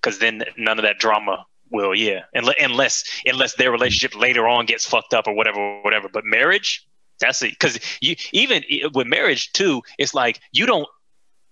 because 0.00 0.18
then 0.18 0.42
none 0.56 0.78
of 0.78 0.82
that 0.84 0.98
drama 0.98 1.46
will. 1.72 1.94
Yeah, 1.94 2.20
Unle- 2.36 2.62
unless 2.62 3.04
unless 3.26 3.54
their 3.54 3.70
relationship 3.70 4.18
later 4.18 4.46
on 4.48 4.66
gets 4.66 4.86
fucked 4.86 5.14
up 5.14 5.26
or 5.26 5.34
whatever, 5.34 5.80
whatever. 5.82 6.08
But 6.08 6.24
marriage, 6.24 6.86
that's 7.20 7.42
it. 7.42 7.50
Because 7.50 7.78
you 8.00 8.16
even 8.32 8.62
with 8.94 9.06
marriage 9.06 9.52
too, 9.52 9.82
it's 9.98 10.14
like 10.14 10.40
you 10.52 10.66
don't 10.66 10.88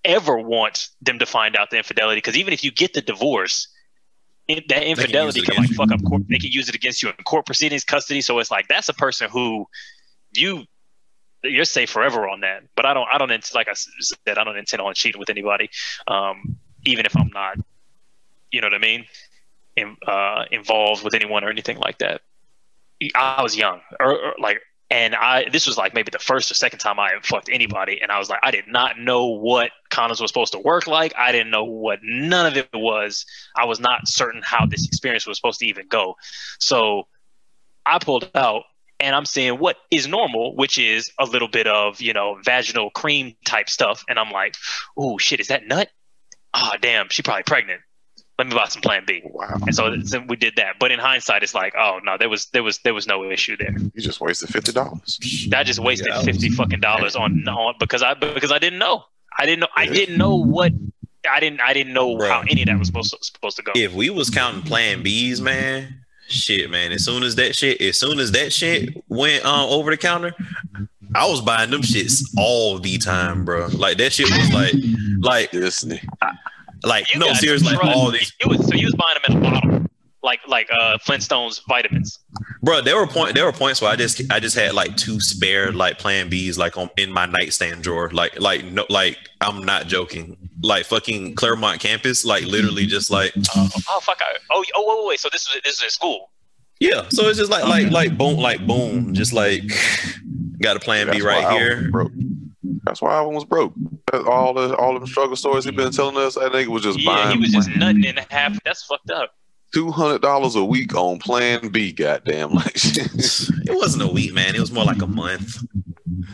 ever 0.05 0.39
want 0.39 0.89
them 1.03 1.19
to 1.19 1.27
find 1.27 1.57
out 1.57 1.71
the 1.71 1.77
infidelity. 1.77 2.19
Because 2.19 2.37
even 2.37 2.53
if 2.53 2.65
you 2.65 2.71
get 2.71 2.95
the 2.95 3.03
divorce. 3.03 3.69
It, 4.49 4.67
that 4.69 4.83
infidelity 4.83 5.43
it 5.43 5.47
can, 5.47 5.63
like 5.63 5.71
fuck 5.71 5.93
up 5.93 6.03
court. 6.03 6.23
They 6.29 6.39
can 6.39 6.51
use 6.51 6.69
it 6.69 6.75
against 6.75 7.05
you 7.05 7.11
in 7.11 7.15
court 7.23 7.47
proceedings, 7.47 7.85
custody. 7.85 8.21
So 8.21 8.41
it's 8.41 8.51
like 8.51 8.67
that's 8.67 8.89
a 8.89 8.93
person 8.93 9.31
who 9.31 9.67
you 10.33 10.65
you're 11.43 11.65
safe 11.65 11.91
forever 11.91 12.29
on 12.29 12.41
that. 12.41 12.65
But 12.77 12.87
I 12.87 12.95
don't, 12.95 13.09
I 13.13 13.19
don't, 13.19 13.31
like 13.55 13.69
I 13.69 13.75
said, 13.75 14.39
I 14.39 14.45
don't 14.45 14.57
intend 14.57 14.81
on 14.81 14.95
cheating 14.95 15.19
with 15.19 15.31
anybody, 15.31 15.71
um, 16.07 16.59
even 16.85 17.07
if 17.07 17.17
I'm 17.17 17.31
not, 17.33 17.57
you 18.51 18.61
know 18.61 18.67
what 18.67 18.75
I 18.75 18.79
mean, 18.79 19.07
in, 19.77 19.97
uh, 20.07 20.45
involved 20.51 21.05
with 21.05 21.15
anyone 21.15 21.45
or 21.45 21.51
anything 21.51 21.79
like 21.79 21.99
that. 21.99 22.23
I 23.15 23.43
was 23.43 23.57
young, 23.57 23.81
or, 23.99 24.13
or 24.13 24.35
like, 24.39 24.61
and 24.91 25.15
I 25.15 25.49
this 25.51 25.67
was 25.67 25.79
like 25.79 25.95
maybe 25.95 26.11
the 26.11 26.19
first 26.19 26.51
or 26.51 26.55
second 26.55 26.81
time 26.81 26.99
I 26.99 27.15
fucked 27.23 27.49
anybody, 27.51 28.01
and 28.03 28.13
I 28.13 28.19
was 28.19 28.29
like, 28.29 28.41
I 28.43 28.51
did 28.51 28.67
not 28.69 28.99
know 28.99 29.27
what 29.27 29.71
condoms 29.91 30.21
were 30.21 30.27
supposed 30.27 30.53
to 30.53 30.59
work 30.59 30.87
like. 30.87 31.15
I 31.17 31.33
didn't 31.33 31.51
know 31.51 31.65
what 31.65 32.01
none 32.03 32.47
of 32.47 32.57
it 32.57 32.69
was. 32.75 33.25
I 33.57 33.65
was 33.65 33.81
not 33.81 34.07
certain 34.07 34.43
how 34.45 34.67
this 34.67 34.87
experience 34.87 35.27
was 35.27 35.39
supposed 35.39 35.61
to 35.61 35.67
even 35.67 35.87
go. 35.89 36.17
So 36.59 37.07
I 37.87 37.99
pulled 37.99 38.31
out 38.35 38.65
and 38.99 39.17
I'm 39.17 39.25
seeing 39.25 39.59
what 39.59 39.77
is 39.91 40.07
normal, 40.07 40.55
which 40.55 40.79
is 40.79 41.11
a 41.19 41.25
little 41.25 41.49
bit 41.49 41.67
of, 41.67 42.01
you 42.01 42.13
know, 42.13 42.39
vaginal 42.45 42.91
cream 42.91 43.35
type 43.45 43.71
stuff. 43.71 44.05
And 44.09 44.19
I'm 44.19 44.31
like, 44.31 44.57
oh 44.97 45.19
shit, 45.19 45.41
is 45.41 45.49
that 45.49 45.67
nut? 45.67 45.89
Oh 46.53 46.73
damn, 46.81 47.09
she 47.09 47.23
probably 47.23 47.45
pregnant. 47.45 47.81
Let 48.41 48.47
me 48.47 48.55
buy 48.55 48.69
some 48.69 48.81
plan 48.81 49.05
B. 49.07 49.21
Wow. 49.23 49.59
And 49.67 49.75
so, 49.75 50.01
so 50.01 50.21
we 50.27 50.35
did 50.37 50.57
that. 50.57 50.77
But 50.81 50.93
in 50.93 50.99
hindsight, 50.99 51.43
it's 51.43 51.55
like, 51.55 51.75
oh 51.77 52.01
no, 52.03 52.17
there 52.17 52.31
was 52.31 52.47
there 52.47 52.63
was 52.63 52.79
there 52.79 52.95
was 52.95 53.07
no 53.07 53.31
issue 53.31 53.55
there. 53.59 53.77
You 53.79 54.01
just 54.01 54.19
wasted 54.19 54.49
fifty 54.49 54.73
dollars. 54.73 55.19
I 55.55 55.63
just 55.63 55.79
wasted 55.79 56.07
Yeah, 56.09 56.15
I 56.15 56.17
was- 56.21 56.25
fifty 56.25 56.49
fucking 56.49 56.81
dollars 56.81 57.17
on, 57.17 57.47
on 57.47 57.75
because 57.79 58.03
I 58.03 58.15
because 58.15 58.51
I 58.51 58.59
didn't 58.59 58.79
know. 58.79 59.05
I 59.39 59.45
didn't 59.45 59.61
know 59.61 59.69
I 59.77 59.85
didn't 59.89 60.17
know 60.17 60.37
what 60.37 60.73
I 61.31 61.39
didn't 61.39 61.61
I 61.61 61.75
didn't 61.75 61.93
know 61.93 62.17
Bruh. 62.17 62.29
how 62.31 62.41
any 62.49 62.63
of 62.63 62.69
that 62.69 62.79
was 62.79 62.87
supposed 62.89 63.11
to 63.11 63.19
supposed 63.23 63.59
to 63.59 63.63
go. 63.63 63.73
If 63.75 63.93
we 63.93 64.09
was 64.09 64.31
counting 64.31 64.63
plan 64.63 65.03
B's, 65.03 65.43
man, 65.43 66.01
shit, 66.29 66.71
man. 66.71 66.93
As 66.93 67.05
soon 67.05 67.23
as 67.23 67.35
that 67.37 67.55
shit, 67.55 67.79
as 67.83 68.01
soon 68.01 68.21
as 68.21 68.33
that 68.33 68.55
shit 68.55 69.05
went 69.11 69.45
um 69.45 69.69
over 69.69 69.91
the 69.91 69.99
counter, 69.99 70.33
I 71.15 71.29
was 71.29 71.43
buying 71.43 71.71
them 71.71 71.83
shits 71.83 72.25
all 72.39 72.79
the 72.79 72.97
time, 72.97 73.45
bro. 73.45 73.67
Like 73.67 73.99
that 73.99 74.15
shit 74.15 74.31
was 74.31 74.51
like, 74.51 74.73
like, 75.21 75.51
Disney. 75.51 76.01
Like 76.85 77.13
You 77.13 77.21
no, 77.21 77.33
seriously, 77.35 77.69
like 77.73 77.81
trust- 77.81 77.97
all 77.97 78.11
these, 78.11 78.33
You 78.43 78.51
was, 78.51 78.67
so 78.67 78.75
you 78.75 78.87
was 78.87 78.95
buying 78.95 79.17
them 79.23 79.37
in 79.37 79.47
a 79.47 79.51
bottle, 79.51 79.87
like 80.23 80.41
like 80.47 80.69
uh 80.73 80.99
Flintstones 80.99 81.61
vitamins. 81.69 82.19
bro. 82.63 82.81
There 82.83 82.97
were 82.97 83.07
point, 83.07 83.35
there 83.35 83.45
were 83.45 83.53
points 83.53 83.81
where 83.81 83.91
I 83.91 83.97
just, 83.97 84.21
I 84.31 84.39
just 84.41 84.57
had 84.57 84.75
like 84.75 84.97
two 84.97 85.19
spare 85.21 85.73
like 85.73 85.99
plan 85.99 86.29
B's 86.29 86.59
like 86.59 86.77
on 86.77 86.91
in 86.97 87.11
my 87.13 87.27
nightstand 87.27 87.83
drawer, 87.83 88.11
like, 88.11 88.39
like 88.41 88.65
no, 88.65 88.85
like 88.91 89.19
I'm 89.41 89.65
not 89.65 89.87
joking. 89.87 90.37
Like 90.63 90.85
fucking 90.85 91.37
Claremont 91.37 91.81
campus, 91.81 92.25
like 92.25 92.45
literally 92.45 92.85
just 92.85 93.11
like 93.11 93.33
Uh, 93.57 93.69
oh 93.89 94.01
fuck! 94.01 94.19
I, 94.21 94.37
oh 94.51 94.63
oh 94.75 95.03
wait, 95.05 95.09
wait. 95.09 95.21
So 95.21 95.31
this 95.33 95.43
is 95.49 95.61
this 95.65 95.77
is 95.77 95.83
at 95.85 95.91
school. 95.91 96.31
Yeah, 96.81 97.09
so 97.09 97.29
it's 97.29 97.39
just 97.39 97.51
like 97.51 97.65
like 97.65 97.91
like 97.91 98.19
boom, 98.19 98.37
like 98.37 98.67
boom, 98.67 99.15
just 99.15 99.33
like 99.33 99.63
got 100.61 100.77
a 100.77 100.81
plan 100.81 101.07
B 101.07 101.13
That's 101.13 101.25
why 101.25 101.45
right 101.45 101.59
here. 101.59 101.77
was 101.77 101.91
broke. 101.91 102.13
That's 102.85 103.01
why 103.03 103.15
Alvin 103.15 103.35
was 103.35 103.45
broke. 103.45 103.73
All 104.13 104.55
the 104.55 104.75
all 104.77 104.95
them 104.95 105.07
struggle 105.07 105.37
stories 105.37 105.65
he 105.65 105.71
been 105.71 105.93
telling 105.93 106.17
us, 106.17 106.35
that 106.35 106.53
nigga 106.53 106.69
was 106.69 106.83
just 106.83 106.99
Yeah, 106.99 107.15
buying 107.15 107.37
he 107.37 107.39
was 107.41 107.51
just 107.53 107.71
nutting 107.71 108.05
in 108.05 108.17
half. 108.31 108.59
That's 108.65 108.85
fucked 108.85 109.11
up. 109.11 109.35
two 109.73 109.91
hundred 109.91 110.23
dollars 110.23 110.57
a 110.57 110.65
week 110.65 110.95
on 110.95 111.19
Plan 111.19 111.69
B. 111.69 111.93
Goddamn, 111.93 112.51
like 112.55 112.73
It 112.77 113.77
wasn't 113.77 114.03
a 114.03 114.13
week, 114.13 114.33
man. 114.35 114.55
It 114.55 114.61
was 114.61 114.73
more 114.73 114.85
like 114.85 115.03
a 115.03 115.07
month. 115.07 115.59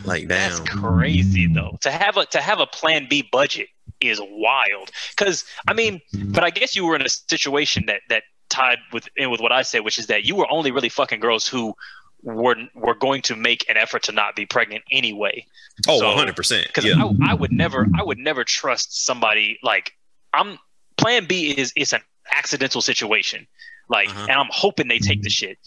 Like 0.05 0.29
That's 0.29 0.61
crazy 0.61 1.47
though. 1.47 1.79
To 1.83 1.91
have 1.91 2.17
a 2.17 2.27
to 2.27 2.41
have 2.41 2.61
a 2.61 2.67
Plan 2.67 3.07
B 3.09 3.29
budget 3.31 3.69
is 4.01 4.21
wild. 4.23 4.91
Because 5.11 5.45
I 5.69 5.75
mean, 5.75 6.01
but 6.13 6.45
I 6.45 6.51
guess 6.51 6.77
you 6.77 6.87
were 6.87 6.97
in 6.97 7.03
a 7.03 7.09
situation 7.09 7.85
that 7.87 8.01
that 8.09 8.23
tied 8.49 8.79
with 8.93 9.09
in 9.17 9.31
with 9.31 9.41
what 9.41 9.53
I 9.53 9.63
said, 9.63 9.81
which 9.81 9.99
is 9.99 10.07
that 10.07 10.25
you 10.25 10.35
were 10.37 10.47
only 10.51 10.71
really 10.71 10.89
fucking 10.89 11.21
girls 11.21 11.47
who 11.47 11.75
were 12.23 12.57
were 12.75 12.95
going 12.95 13.23
to 13.23 13.37
make 13.37 13.69
an 13.69 13.77
effort 13.77 14.03
to 14.05 14.13
not 14.13 14.35
be 14.35 14.47
pregnant 14.47 14.83
anyway. 14.91 15.45
Oh, 15.89 15.99
So- 16.01 16.07
100 16.09 16.35
percent. 16.37 16.67
because 16.67 16.85
Yeah. 16.85 17.03
I, 17.23 17.31
I 17.33 17.35
would 17.35 17.53
never 17.53 17.87
I 17.99 18.03
would 18.03 18.19
never 18.19 18.45
trust 18.45 19.05
somebody 19.05 19.59
like 19.63 19.93
I'm 20.33 20.59
plan 20.97 21.27
B 21.27 21.51
is 21.57 21.73
it's 21.77 21.93
an 21.93 22.01
accidental 22.33 22.81
situation 22.81 23.47
like 23.89 24.09
Uh-huh. 24.09 24.23
and 24.29 24.33
I'm 24.33 24.49
hoping 24.51 24.89
they 24.89 24.99
take 24.99 25.23
the 25.23 25.31
shit 25.31 25.59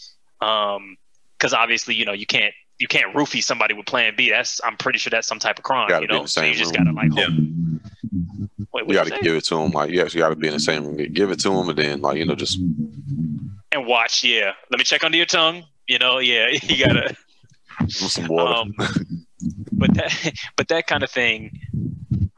um 0.42 0.96
because 1.38 1.54
obviously 1.54 1.94
you 1.94 2.04
know 2.04 2.12
you 2.12 2.26
can't 2.26 2.52
you 2.78 2.86
can't 2.88 3.14
roofie 3.14 3.42
somebody 3.42 3.72
with 3.74 3.86
plan 3.86 4.14
B 4.16 4.28
that's 4.30 4.60
I'm 4.64 4.76
pretty 4.76 4.98
sure 4.98 5.10
that's 5.10 5.26
some 5.28 5.38
type 5.38 5.58
of 5.58 5.64
crime 5.64 5.88
Gotta 5.88 6.02
you 6.02 6.08
be 6.08 6.14
in 6.14 6.18
know 6.18 6.22
the 6.24 6.28
so 6.28 6.42
you 6.42 6.54
just 6.54 6.76
room. 6.76 6.84
gotta 6.92 6.96
like 6.96 7.16
Yeah. 7.16 7.24
hope. 7.26 7.34
Wait, 8.72 8.82
you 8.82 8.86
what 8.86 8.94
gotta 8.94 9.10
say? 9.10 9.20
give 9.22 9.36
it 9.36 9.44
to 9.44 9.56
him. 9.58 9.70
Like 9.70 9.90
yes, 9.90 9.96
you 9.96 10.02
actually 10.02 10.20
got 10.20 10.28
to 10.30 10.36
be 10.36 10.46
in 10.48 10.52
the 10.52 10.60
same 10.60 10.84
room. 10.84 10.96
Give 11.12 11.30
it 11.30 11.40
to 11.40 11.52
him, 11.52 11.68
and 11.68 11.78
then 11.78 12.00
like 12.02 12.18
you 12.18 12.24
know 12.24 12.34
just 12.34 12.58
and 13.72 13.86
watch 13.86 14.22
yeah 14.24 14.52
let 14.70 14.78
me 14.78 14.84
check 14.84 15.02
under 15.04 15.16
your 15.16 15.26
tongue 15.26 15.64
you 15.90 15.98
know 15.98 16.18
yeah 16.18 16.46
you 16.70 16.84
gotta 16.84 17.14
some 17.88 18.26
water. 18.28 18.54
Um, 18.54 18.74
but 19.72 19.90
that 19.94 20.10
but 20.56 20.68
that 20.68 20.86
kind 20.86 21.02
of 21.02 21.10
thing 21.10 21.38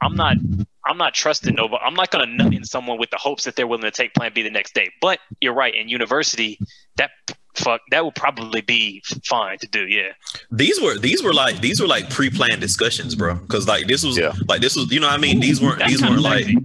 i'm 0.01 0.15
not 0.15 0.37
i'm 0.85 0.97
not 0.97 1.13
trusting 1.13 1.55
nobody 1.55 1.81
i'm 1.85 1.93
not 2.01 2.09
going 2.11 2.25
to 2.27 2.33
nut 2.43 2.53
in 2.53 2.63
someone 2.63 2.97
with 2.97 3.09
the 3.09 3.17
hopes 3.17 3.43
that 3.45 3.55
they're 3.55 3.67
willing 3.67 3.83
to 3.83 3.91
take 3.91 4.13
plan 4.13 4.31
b 4.33 4.41
the 4.41 4.49
next 4.49 4.73
day 4.73 4.89
but 5.01 5.19
you're 5.41 5.53
right 5.63 5.75
in 5.75 5.89
university 5.89 6.57
that 6.97 7.11
fuck 7.55 7.81
that 7.91 8.03
would 8.05 8.15
probably 8.15 8.61
be 8.61 9.01
fine 9.25 9.57
to 9.59 9.67
do 9.67 9.83
yeah 9.87 10.11
These 10.51 10.81
were 10.81 10.97
these 10.97 11.21
were 11.25 11.33
like 11.33 11.55
these 11.61 11.79
were 11.81 11.87
like 11.95 12.09
pre-planned 12.09 12.61
discussions, 12.61 13.13
bro. 13.15 13.35
Because 13.35 13.67
like 13.67 13.85
this 13.87 14.01
was 14.03 14.17
Yeah. 14.17 14.33
like 14.47 14.61
this 14.61 14.75
was 14.75 14.91
you 14.91 14.99
know 14.99 15.07
what 15.07 15.19
I 15.19 15.21
mean. 15.27 15.39
These 15.39 15.61
weren't 15.61 15.79
That's 15.79 15.91
these 15.91 16.01
weren't 16.01 16.21
like 16.21 16.45
sexy. 16.45 16.57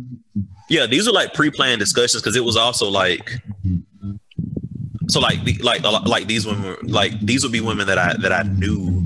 yeah 0.71 0.87
these 0.87 1.05
were 1.07 1.13
like 1.21 1.35
pre-planned 1.35 1.79
discussions 1.81 2.23
because 2.23 2.37
it 2.37 2.45
was 2.51 2.57
also 2.57 2.89
like 2.89 3.27
so 5.09 5.21
like 5.21 5.39
like 5.63 5.83
like 5.83 6.27
these 6.27 6.47
women 6.47 6.77
like 6.83 7.19
these 7.21 7.43
would 7.43 7.53
be 7.53 7.61
women 7.61 7.87
that 7.87 7.99
I 7.99 8.15
that 8.21 8.33
I 8.33 8.43
knew. 8.43 9.05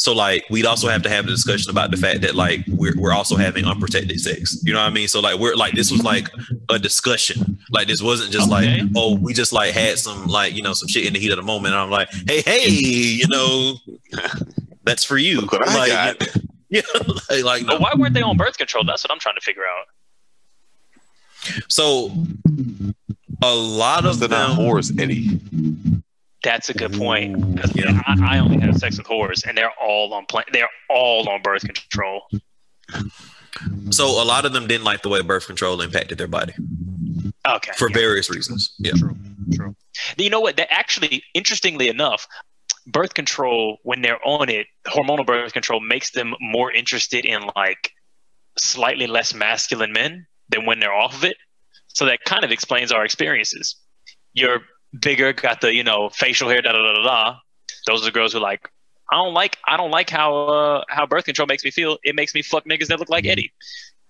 So 0.00 0.14
like 0.14 0.44
we'd 0.48 0.64
also 0.64 0.88
have 0.88 1.02
to 1.02 1.08
have 1.08 1.24
a 1.24 1.28
discussion 1.28 1.70
about 1.70 1.90
the 1.90 1.96
fact 1.96 2.20
that 2.20 2.36
like 2.36 2.60
we're 2.68 2.94
we're 2.96 3.12
also 3.12 3.34
having 3.36 3.64
unprotected 3.64 4.20
sex. 4.20 4.56
You 4.62 4.72
know 4.72 4.78
what 4.80 4.86
I 4.86 4.90
mean? 4.90 5.08
So 5.08 5.18
like 5.20 5.40
we're 5.40 5.54
like 5.56 5.74
this 5.74 5.90
was 5.90 6.04
like 6.04 6.28
a 6.68 6.78
discussion. 6.78 7.58
Like 7.70 7.88
this 7.88 8.00
wasn't 8.00 8.30
just 8.30 8.50
Okay. 8.50 8.80
like 8.82 8.90
oh 8.96 9.16
we 9.16 9.34
just 9.34 9.52
like 9.52 9.72
had 9.74 9.98
some 9.98 10.26
like 10.26 10.54
you 10.54 10.62
know 10.62 10.72
some 10.72 10.88
shit 10.88 11.04
in 11.06 11.12
the 11.14 11.18
heat 11.18 11.32
of 11.32 11.36
the 11.36 11.42
moment. 11.42 11.74
And 11.74 11.82
I'm 11.82 11.90
like 11.90 12.08
hey 12.28 12.42
hey 12.42 12.68
you 12.68 13.26
know 13.28 13.74
that's 14.84 15.02
for 15.04 15.18
you. 15.18 15.40
Look 15.40 15.52
what 15.52 15.68
I 15.68 15.88
got. 15.88 16.28
Yeah, 16.70 16.82
like, 17.30 17.44
like 17.44 17.62
no. 17.62 17.68
but 17.68 17.80
why 17.80 17.92
weren't 17.96 18.12
they 18.12 18.20
on 18.20 18.36
birth 18.36 18.58
control 18.58 18.84
that's 18.84 19.02
what 19.02 19.10
i'm 19.10 19.18
trying 19.18 19.36
to 19.36 19.40
figure 19.40 19.62
out 19.64 19.86
So 21.70 22.12
a 23.42 23.54
lot 23.54 24.04
of 24.04 24.18
They're 24.20 24.28
not 24.28 24.48
them, 24.48 24.56
Horace 24.56 24.92
Eddie. 24.98 25.40
that's 26.42 26.68
a 26.70 26.74
good 26.74 26.92
point 26.92 27.58
'Cause 27.60 27.72
Yeah. 27.74 28.00
I, 28.06 28.36
I 28.36 28.38
only 28.38 28.60
have 28.60 28.76
sex 28.78 28.98
with 28.98 29.06
whores 29.06 29.46
and 29.46 29.56
they're 29.56 29.72
all 29.82 30.12
on 30.14 30.26
plan 30.26 30.44
they're 30.52 30.68
all 30.88 31.28
on 31.28 31.42
birth 31.42 31.62
control 31.62 32.22
so 33.90 34.06
a 34.22 34.24
lot 34.24 34.44
of 34.44 34.52
them 34.52 34.66
didn't 34.66 34.84
like 34.84 35.02
the 35.02 35.08
way 35.08 35.20
birth 35.22 35.46
control 35.46 35.80
impacted 35.80 36.16
their 36.18 36.28
body. 36.28 36.52
Okay. 37.46 37.72
for 37.76 37.88
yeah. 37.90 37.94
various 37.96 38.30
reasons. 38.30 38.74
Yeah. 38.78 38.92
True. 38.92 39.16
True. 39.52 39.74
You 40.16 40.30
know 40.30 40.40
what? 40.40 40.56
That 40.58 40.72
actually, 40.72 41.22
interestingly 41.34 41.88
enough, 41.88 42.26
birth 42.86 43.14
control 43.14 43.78
when 43.82 44.00
they're 44.02 44.24
on 44.24 44.48
it, 44.48 44.66
hormonal 44.86 45.26
birth 45.26 45.52
control 45.54 45.80
makes 45.80 46.10
them 46.10 46.34
more 46.40 46.70
interested 46.70 47.24
in 47.24 47.42
like 47.56 47.90
slightly 48.58 49.06
less 49.06 49.34
masculine 49.34 49.92
men 49.92 50.26
than 50.50 50.64
when 50.66 50.78
they're 50.78 50.94
off 50.94 51.14
of 51.16 51.24
it. 51.24 51.36
So 51.98 52.04
that 52.04 52.20
kind 52.24 52.44
of 52.44 52.52
explains 52.52 52.92
our 52.92 53.04
experiences. 53.04 53.74
You're 54.32 54.60
bigger, 55.00 55.32
got 55.32 55.60
the 55.60 55.74
you 55.74 55.82
know 55.82 56.10
facial 56.10 56.48
hair, 56.48 56.62
da 56.62 56.70
da 56.70 56.78
da 56.78 56.92
da 56.94 57.02
da. 57.02 57.36
Those 57.88 58.02
are 58.02 58.04
the 58.04 58.12
girls 58.12 58.32
who 58.32 58.38
like. 58.38 58.70
I 59.10 59.16
don't 59.16 59.34
like. 59.34 59.56
I 59.66 59.76
don't 59.76 59.90
like 59.90 60.08
how 60.08 60.36
uh, 60.36 60.84
how 60.88 61.06
birth 61.06 61.24
control 61.24 61.46
makes 61.46 61.64
me 61.64 61.72
feel. 61.72 61.98
It 62.04 62.14
makes 62.14 62.36
me 62.36 62.42
fuck 62.42 62.66
niggas 62.66 62.86
that 62.86 63.00
look 63.00 63.08
like 63.08 63.26
Eddie. 63.26 63.52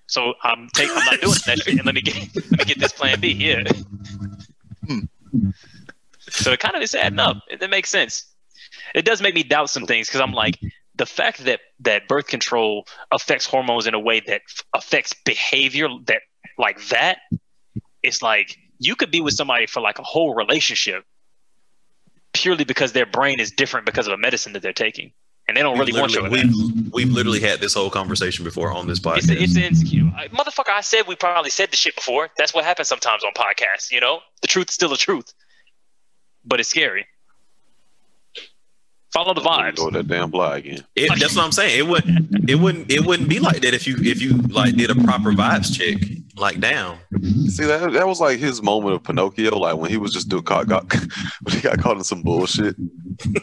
So 0.07 0.35
I'm 0.43 0.69
take. 0.75 0.91
I'm 0.91 1.03
not 1.07 1.19
doing 1.23 1.39
that 1.47 1.61
shit. 1.61 1.79
And 1.79 1.87
let 1.87 1.95
me 1.95 2.03
get 2.03 2.15
let 2.37 2.59
me 2.59 2.65
get 2.67 2.79
this 2.79 2.93
plan 2.93 3.21
B. 3.21 3.33
Yeah. 3.33 3.63
So 6.29 6.53
it 6.53 6.61
kind 6.61 6.77
of 6.77 6.83
is 6.83 6.95
adding 6.95 7.19
up. 7.21 7.39
It, 7.49 7.63
it 7.63 7.71
makes 7.71 7.89
sense. 7.89 8.31
It 8.95 9.07
does 9.07 9.23
make 9.23 9.35
me 9.35 9.45
doubt 9.45 9.71
some 9.71 9.87
things 9.87 10.09
because 10.09 10.21
I'm 10.21 10.33
like 10.33 10.59
the 10.97 11.07
fact 11.07 11.43
that 11.47 11.61
that 11.81 12.07
birth 12.07 12.27
control 12.27 12.87
affects 13.11 13.47
hormones 13.47 13.87
in 13.87 13.95
a 13.95 14.01
way 14.01 14.21
that 14.27 14.43
affects 14.75 15.15
behavior 15.25 15.89
that 16.05 16.21
like 16.59 16.87
that. 16.89 17.21
It's 18.09 18.23
like 18.23 18.57
you 18.79 18.97
could 18.97 19.11
be 19.11 19.21
with 19.21 19.35
somebody 19.35 19.67
for 19.67 19.81
like 19.81 19.99
a 19.99 20.03
whole 20.03 20.35
relationship 20.35 21.05
purely 22.33 22.65
because 22.65 22.93
their 22.93 23.07
brain 23.07 23.41
is 23.41 23.51
different 23.51 23.87
because 23.87 24.07
of 24.07 24.13
a 24.13 24.19
medicine 24.19 24.53
that 24.53 24.63
they're 24.63 24.73
taking, 24.73 25.13
and 25.47 25.57
they 25.57 25.63
don't 25.63 25.79
We've 25.79 25.89
really 25.89 26.01
want 26.01 26.13
you. 26.15 26.23
literally, 26.23 26.41
in 26.41 26.47
that. 26.49 26.75
we've, 26.75 26.93
we've 26.93 27.11
literally 27.11 27.41
had 27.41 27.61
this 27.61 27.75
whole 27.75 27.91
conversation 27.91 28.45
before 28.45 28.73
on 28.73 28.87
this 28.87 29.01
podcast. 29.01 29.31
It's, 29.31 29.57
it's 29.57 29.57
insecure. 29.57 30.13
I, 30.17 30.29
motherfucker, 30.29 30.71
I 30.71 30.81
said 30.83 31.07
we 31.07 31.17
probably 31.17 31.51
said 31.51 31.71
the 31.71 31.77
shit 31.77 31.95
before. 31.97 32.29
That's 32.37 32.53
what 32.55 32.65
happens 32.65 32.89
sometimes 32.89 33.25
on 33.25 33.33
podcasts, 33.33 33.91
you 33.91 34.01
know? 34.01 34.21
The 34.43 34.49
truth's 34.49 34.75
still 34.75 34.91
the 34.91 34.97
truth. 34.97 35.33
But 36.45 36.61
it's 36.61 36.69
scary. 36.69 37.07
Follow 39.13 39.33
the 39.33 39.41
vibes. 39.41 39.77
Go 39.77 39.91
that 39.91 40.07
damn 40.07 40.31
blog 40.31 40.59
again. 40.59 40.85
It, 40.95 41.11
that's 41.19 41.35
what 41.35 41.45
I'm 41.45 41.53
saying. 41.53 41.79
It 41.79 41.89
wouldn't. 41.89 42.49
It 42.49 42.57
wouldn't. 42.57 42.91
It 42.91 43.05
wouldn't 43.07 43.29
be 43.29 43.41
like 43.41 43.63
that 43.63 43.73
if 43.73 43.87
you 43.87 43.97
if 44.01 44.21
you 44.21 44.35
like 44.35 44.77
did 44.77 44.91
a 44.91 44.95
proper 44.95 45.33
vibes 45.33 45.75
check. 45.77 45.97
Like 46.39 46.61
down. 46.61 46.99
See 47.49 47.65
that 47.65 47.93
that 47.93 48.07
was 48.07 48.21
like 48.21 48.39
his 48.39 48.63
moment 48.63 48.95
of 48.95 49.03
Pinocchio, 49.03 49.59
like 49.59 49.77
when 49.77 49.91
he 49.91 49.97
was 49.97 50.13
just 50.13 50.29
doing 50.29 50.45
caught 50.45 50.69
got 50.69 50.93
when 51.43 51.55
he 51.55 51.61
got 51.61 51.79
caught 51.79 51.97
in 51.97 52.05
some 52.05 52.23
bullshit. 52.23 52.77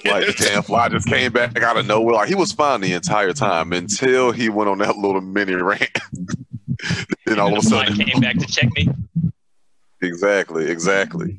Like 0.06 0.28
the 0.28 0.36
damn 0.50 0.64
fly 0.64 0.88
just 0.90 1.08
came 1.08 1.32
back 1.34 1.62
out 1.62 1.76
of 1.78 1.86
nowhere. 1.86 2.16
Like 2.16 2.30
he 2.30 2.36
was 2.36 2.52
fine 2.54 2.82
the 2.82 2.94
entire 2.94 3.34
time 3.34 3.74
until 3.74 4.32
he 4.32 4.48
went 4.50 4.70
on 4.70 4.78
that 4.80 4.98
little 4.98 5.22
mini 5.22 5.56
rant. 5.56 5.90
then 7.26 7.40
all 7.40 7.48
of 7.48 7.58
a 7.58 7.62
The 7.62 7.70
fly 7.70 7.86
sudden, 7.86 8.06
came 8.06 8.22
back 8.22 8.38
to 8.38 8.46
check 8.48 8.70
me. 8.76 8.88
exactly, 10.02 10.70
exactly. 10.70 11.38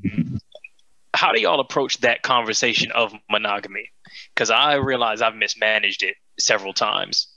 How 1.15 1.33
do 1.33 1.41
y'all 1.41 1.61
approach 1.61 1.99
that 1.99 2.23
conversation 2.23 2.93
of 2.93 3.15
monogamy? 3.31 3.91
Because 4.35 4.51
I 4.51 4.75
realize 4.75 5.23
I've 5.23 5.35
mismanaged 5.35 6.03
it 6.03 6.17
several 6.39 6.75
times. 6.75 7.29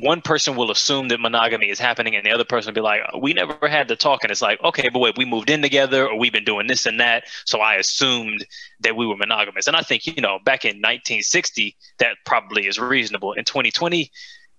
One 0.00 0.20
person 0.20 0.54
will 0.54 0.70
assume 0.70 1.08
that 1.08 1.18
monogamy 1.20 1.70
is 1.70 1.78
happening, 1.78 2.14
and 2.14 2.24
the 2.24 2.30
other 2.30 2.44
person 2.44 2.70
will 2.70 2.74
be 2.74 2.80
like, 2.80 3.00
"We 3.20 3.32
never 3.32 3.68
had 3.68 3.88
the 3.88 3.96
talk," 3.96 4.22
and 4.22 4.30
it's 4.30 4.42
like, 4.42 4.62
"Okay, 4.62 4.88
but 4.88 5.00
wait, 5.00 5.16
we 5.18 5.24
moved 5.24 5.50
in 5.50 5.60
together, 5.60 6.08
or 6.08 6.16
we've 6.18 6.32
been 6.32 6.44
doing 6.44 6.66
this 6.68 6.86
and 6.86 7.00
that." 7.00 7.24
So 7.44 7.60
I 7.60 7.74
assumed 7.74 8.46
that 8.80 8.96
we 8.96 9.06
were 9.06 9.16
monogamous, 9.16 9.66
and 9.66 9.76
I 9.76 9.82
think 9.82 10.06
you 10.06 10.22
know, 10.22 10.38
back 10.44 10.64
in 10.64 10.76
1960, 10.76 11.76
that 11.98 12.16
probably 12.24 12.66
is 12.66 12.78
reasonable. 12.78 13.32
In 13.32 13.44
2020, 13.44 14.10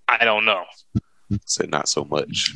I 0.08 0.26
don't 0.26 0.46
know, 0.46 0.66
Said 1.46 1.70
not 1.70 1.88
so 1.88 2.04
much. 2.06 2.56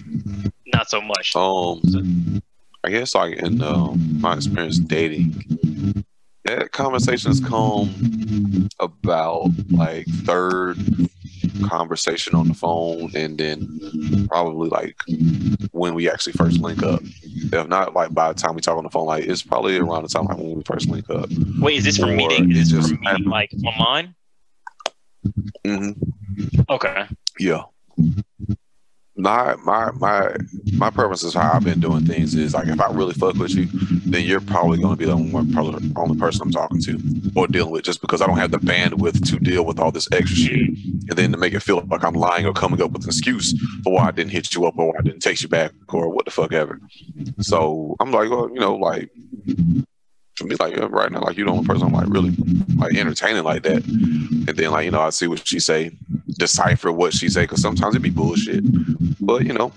not 0.74 0.90
so 0.90 1.00
much. 1.02 1.36
Um, 1.36 2.42
I 2.84 2.90
guess 2.90 3.16
like 3.16 3.38
in 3.38 3.62
um, 3.62 4.20
my 4.20 4.34
experience 4.34 4.80
dating, 4.80 6.06
that 6.44 6.72
conversation 6.72 7.30
has 7.32 7.40
come 7.40 8.68
about 8.80 9.50
like 9.70 10.06
third 10.26 10.78
conversation 11.68 12.36
on 12.36 12.48
the 12.48 12.54
phone, 12.54 13.12
and 13.16 13.38
then 13.38 14.28
probably 14.30 14.70
like 14.70 14.98
when 15.72 15.94
we 15.94 16.10
actually 16.10 16.34
first 16.34 16.60
link 16.60 16.84
up. 16.84 17.02
If 17.24 17.68
not, 17.68 17.94
like 17.94 18.14
by 18.14 18.32
the 18.34 18.40
time 18.40 18.56
we 18.56 18.62
talk 18.62 18.78
on 18.78 18.84
the 18.84 18.90
phone, 18.90 19.06
like 19.06 19.26
it's 19.26 19.42
probably 19.44 19.78
around 19.78 20.04
the 20.04 20.10
time 20.10 20.26
like 20.26 20.38
when 20.38 20.56
we 20.56 20.64
first 20.64 20.90
link 20.90 21.10
up. 21.10 21.30
Wait, 21.60 21.78
is 21.78 21.84
this 21.84 21.98
for 21.98 22.06
Or 22.06 22.16
meeting? 22.16 22.52
Is 22.52 22.72
this 22.72 22.82
just 22.82 22.96
from 22.96 23.02
meeting 23.02 23.30
like 23.30 23.52
online? 23.66 24.16
hmm 25.66 25.92
Okay. 26.70 27.08
Yeah. 27.40 27.64
My 29.16 29.56
my 29.64 29.92
my 29.92 30.36
my 30.74 30.90
preference 30.90 31.24
is 31.24 31.36
how 31.36 31.52
I've 31.54 31.64
been 31.64 31.80
doing 31.80 32.04
things 32.06 32.34
is 32.34 32.56
like 32.56 32.68
if 32.68 32.82
I 32.82 32.92
really 32.92 33.14
fuck 33.14 33.36
with 33.36 33.52
you, 33.52 33.68
then 34.06 34.26
you're 34.26 34.42
probably 34.42 34.80
gonna 34.82 34.96
be 34.96 35.06
the 35.06 35.12
only, 35.12 35.54
probably 35.54 35.88
the 35.88 36.00
only 36.00 36.18
person 36.18 36.42
I'm 36.42 36.52
talking 36.52 36.82
to 36.82 37.32
or 37.36 37.46
dealing 37.48 37.72
with 37.72 37.84
just 37.84 38.02
because 38.02 38.24
I 38.24 38.26
don't 38.26 38.38
have 38.38 38.50
the 38.50 38.58
bandwidth 38.58 39.30
to 39.30 39.40
deal 39.40 39.66
with 39.66 39.80
all 39.80 39.92
this 39.92 40.08
extra 40.12 40.36
shit. 40.36 40.93
And 41.10 41.18
then 41.18 41.32
to 41.32 41.38
make 41.38 41.54
it 41.54 41.62
feel 41.62 41.82
like 41.90 42.04
I'm 42.04 42.14
lying 42.14 42.46
or 42.46 42.54
coming 42.54 42.82
up 42.82 42.92
with 42.92 43.04
an 43.04 43.10
excuse 43.10 43.54
for 43.84 43.94
why 43.94 44.08
I 44.08 44.12
didn't 44.12 44.32
hit 44.32 44.54
you 44.54 44.66
up 44.66 44.78
or 44.78 44.88
why 44.88 45.00
I 45.00 45.02
didn't 45.02 45.22
text 45.22 45.44
you 45.44 45.50
back 45.50 45.72
or 45.90 46.10
what 46.10 46.26
the 46.26 46.32
fuck 46.32 46.54
ever. 46.54 46.80
So 47.40 47.96
I'm 48.00 48.12
like, 48.12 48.30
well, 48.30 48.50
you 48.54 48.60
know, 48.60 48.76
like 48.76 49.10
for 50.36 50.46
me, 50.46 50.56
like 50.60 50.78
right 50.90 51.12
now, 51.12 51.22
like 51.22 51.38
you're 51.38 51.46
the 51.46 51.52
only 51.52 51.66
person 51.66 51.88
I'm 51.88 51.94
like 51.94 52.08
really 52.08 52.36
like 52.78 52.96
entertaining 52.96 53.44
like 53.44 53.64
that. 53.64 53.86
And 53.86 54.48
then 54.48 54.72
like, 54.72 54.86
you 54.86 54.92
know, 54.92 55.02
I 55.02 55.10
see 55.10 55.28
what 55.28 55.46
she 55.48 55.60
say, 55.60 55.92
decipher 56.38 56.92
what 56.92 57.14
she 57.14 57.30
say, 57.30 57.44
because 57.44 57.62
sometimes 57.62 57.96
it 57.96 58.02
be 58.02 58.10
bullshit. 58.10 58.64
But 59.20 59.46
you 59.46 59.54
know, 59.54 59.72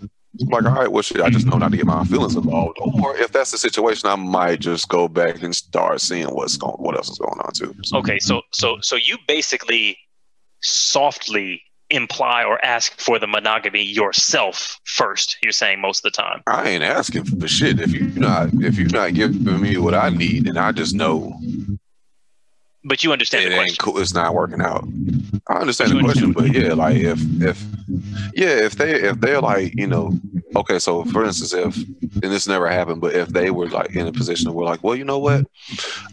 like, 0.49 0.65
all 0.65 0.73
right, 0.73 0.91
well 0.91 1.03
shit, 1.03 1.21
I 1.21 1.31
just 1.31 1.47
know 1.47 1.59
not 1.59 1.71
to 1.73 1.77
get 1.77 1.87
my 1.87 2.05
feelings 2.05 2.37
involved. 2.37 2.79
Or 2.81 3.17
if 3.17 3.33
that's 3.33 3.51
the 3.51 3.59
situation, 3.59 4.09
I 4.09 4.17
might 4.17 4.61
just 4.61 4.89
go 4.89 5.09
back 5.09 5.43
and 5.43 5.55
start 5.55 6.01
seeing 6.01 6.27
what's 6.29 6.57
going 6.57 6.77
what 6.77 6.97
else 6.97 7.11
is 7.11 7.19
going 7.19 7.39
on 7.41 7.53
too. 7.53 7.75
Okay, 7.95 8.19
so 8.19 8.43
so 8.53 8.79
so 8.81 8.97
you 8.97 9.19
basically 9.29 9.99
softly 10.61 11.63
imply 11.91 12.43
or 12.43 12.63
ask 12.65 12.99
for 13.01 13.19
the 13.19 13.27
monogamy 13.27 13.83
yourself 13.83 14.81
first. 14.85 15.37
You're 15.43 15.53
saying 15.53 15.81
most 15.81 16.05
of 16.05 16.13
the 16.13 16.17
time. 16.23 16.43
I 16.47 16.71
ain't 16.71 16.83
asking 16.83 17.25
for 17.25 17.47
shit. 17.47 17.81
If 17.81 17.93
you're 17.93 18.09
not 18.09 18.49
if 18.55 18.77
you're 18.79 18.89
not 18.89 19.15
giving 19.15 19.61
me 19.61 19.77
what 19.77 19.95
I 19.95 20.11
need, 20.11 20.49
and 20.49 20.59
I 20.59 20.73
just 20.73 20.95
know 20.95 21.39
But 22.87 23.03
you 23.03 23.13
understand 23.13 23.47
it 23.47 23.49
the 23.49 23.55
ain't 23.57 23.77
question. 23.79 23.93
cool. 23.93 24.01
It's 24.01 24.15
not 24.15 24.33
working 24.33 24.61
out. 24.61 24.87
I 25.49 25.55
understand 25.55 25.91
the 25.91 26.01
question, 26.01 26.33
but 26.33 26.55
yeah, 26.55 26.73
like 26.73 26.97
if 26.97 27.19
if 27.43 27.65
yeah, 28.33 28.65
if 28.65 28.77
they 28.77 28.95
if 28.95 29.21
they're 29.21 29.41
like 29.41 29.75
you 29.75 29.89
know, 29.89 30.17
okay, 30.55 30.79
so 30.79 31.05
for 31.07 31.25
instance, 31.25 31.53
if 31.53 31.77
and 31.77 32.33
this 32.33 32.47
never 32.47 32.69
happened, 32.69 33.01
but 33.01 33.13
if 33.15 33.29
they 33.31 33.51
were 33.51 33.69
like 33.69 33.97
in 33.97 34.07
a 34.07 34.13
position 34.13 34.55
where 34.55 34.67
like, 34.67 34.85
well, 34.85 34.95
you 34.95 35.05
know 35.05 35.19
what, 35.19 35.47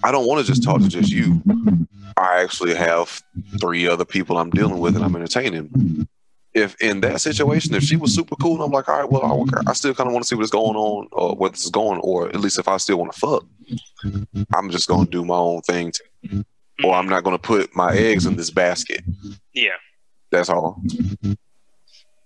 I 0.03 0.11
don't 0.11 0.25
want 0.25 0.43
to 0.43 0.51
just 0.51 0.63
talk 0.63 0.81
to 0.81 0.87
just 0.87 1.11
you. 1.11 1.43
I 2.17 2.41
actually 2.41 2.73
have 2.73 3.21
three 3.61 3.87
other 3.87 4.05
people 4.05 4.39
I'm 4.39 4.49
dealing 4.49 4.79
with 4.79 4.95
and 4.95 5.05
I'm 5.05 5.15
entertaining. 5.15 6.07
If 6.55 6.79
in 6.81 7.01
that 7.01 7.21
situation, 7.21 7.75
if 7.75 7.83
she 7.83 7.97
was 7.97 8.15
super 8.15 8.35
cool, 8.35 8.55
and 8.55 8.63
I'm 8.63 8.71
like, 8.71 8.87
all 8.87 8.99
right, 8.99 9.11
well, 9.11 9.45
I, 9.55 9.71
I 9.71 9.73
still 9.73 9.93
kind 9.93 10.07
of 10.07 10.13
want 10.13 10.23
to 10.23 10.27
see 10.27 10.35
what's 10.35 10.51
going 10.51 10.75
on 10.75 11.07
or 11.11 11.35
where 11.35 11.49
this 11.51 11.65
is 11.65 11.71
going, 11.71 11.99
or 12.01 12.29
at 12.29 12.39
least 12.39 12.57
if 12.57 12.67
I 12.67 12.77
still 12.77 12.97
want 12.97 13.11
to 13.11 13.19
fuck, 13.19 13.43
I'm 14.55 14.71
just 14.71 14.87
gonna 14.87 15.05
do 15.05 15.23
my 15.23 15.35
own 15.35 15.61
thing 15.61 15.91
or 16.83 16.93
I'm 16.95 17.07
not 17.07 17.23
going 17.23 17.35
to 17.37 17.41
put 17.41 17.75
my 17.75 17.93
eggs 17.95 18.25
in 18.25 18.35
this 18.35 18.49
basket. 18.49 19.03
Yeah, 19.53 19.71
That's 20.31 20.49
all. 20.49 20.81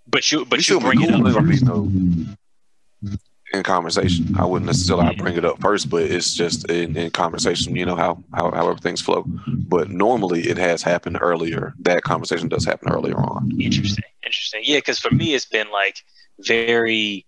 but 0.07 0.32
you 0.32 0.45
but 0.45 0.60
We 0.60 0.64
you 0.68 0.80
bring 0.80 0.99
be 0.99 1.06
it 1.06 1.14
up. 1.14 1.44
you 1.44 1.65
know, 1.65 3.18
in 3.53 3.64
conversation. 3.64 4.36
I 4.38 4.45
wouldn't 4.45 4.65
necessarily 4.65 5.15
bring 5.15 5.38
it 5.38 5.45
up 5.45 5.61
first, 5.61 5.90
but 5.90 6.03
it's 6.03 6.34
just 6.34 6.69
in, 6.69 6.95
in 6.98 7.11
conversation. 7.11 7.76
You 7.76 7.86
know 7.86 7.95
how, 7.95 8.24
how 8.34 8.52
how 8.52 8.69
everything's 8.69 9.02
flow. 9.02 9.24
But 9.48 9.90
normally, 9.90 10.41
it 10.49 10.57
has 10.57 10.82
happened 10.82 11.18
earlier. 11.22 11.74
That 11.82 12.03
conversation 12.03 12.49
does 12.49 12.65
happen 12.65 12.90
earlier 12.91 13.18
on. 13.18 13.52
Interesting, 13.60 14.03
interesting. 14.26 14.61
Yeah, 14.64 14.78
because 14.80 14.99
for 14.99 15.11
me, 15.11 15.34
it's 15.34 15.45
been 15.45 15.72
like 15.72 15.98
very. 16.40 17.26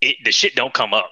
It, 0.00 0.16
the 0.24 0.30
shit 0.32 0.54
don't 0.54 0.72
come 0.72 0.94
up 0.94 1.10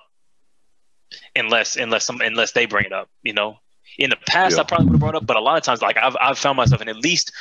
unless 1.35 1.77
unless 1.77 2.07
some 2.07 2.21
unless 2.21 2.53
they 2.53 2.67
bring 2.67 2.85
it 2.87 2.93
up. 2.93 3.09
You 3.23 3.33
know, 3.35 3.59
in 3.99 4.11
the 4.11 4.17
past, 4.27 4.57
Yeah. 4.57 4.63
I 4.63 4.65
probably 4.65 4.87
would 4.87 4.93
have 4.95 5.01
brought 5.01 5.15
up, 5.15 5.27
but 5.27 5.37
a 5.37 5.41
lot 5.41 5.57
of 5.57 5.63
times, 5.63 5.83
like 5.83 5.97
I've 5.97 6.17
I've 6.21 6.39
found 6.39 6.57
myself 6.57 6.83
in 6.83 6.89
at 6.89 6.97
least 6.97 7.33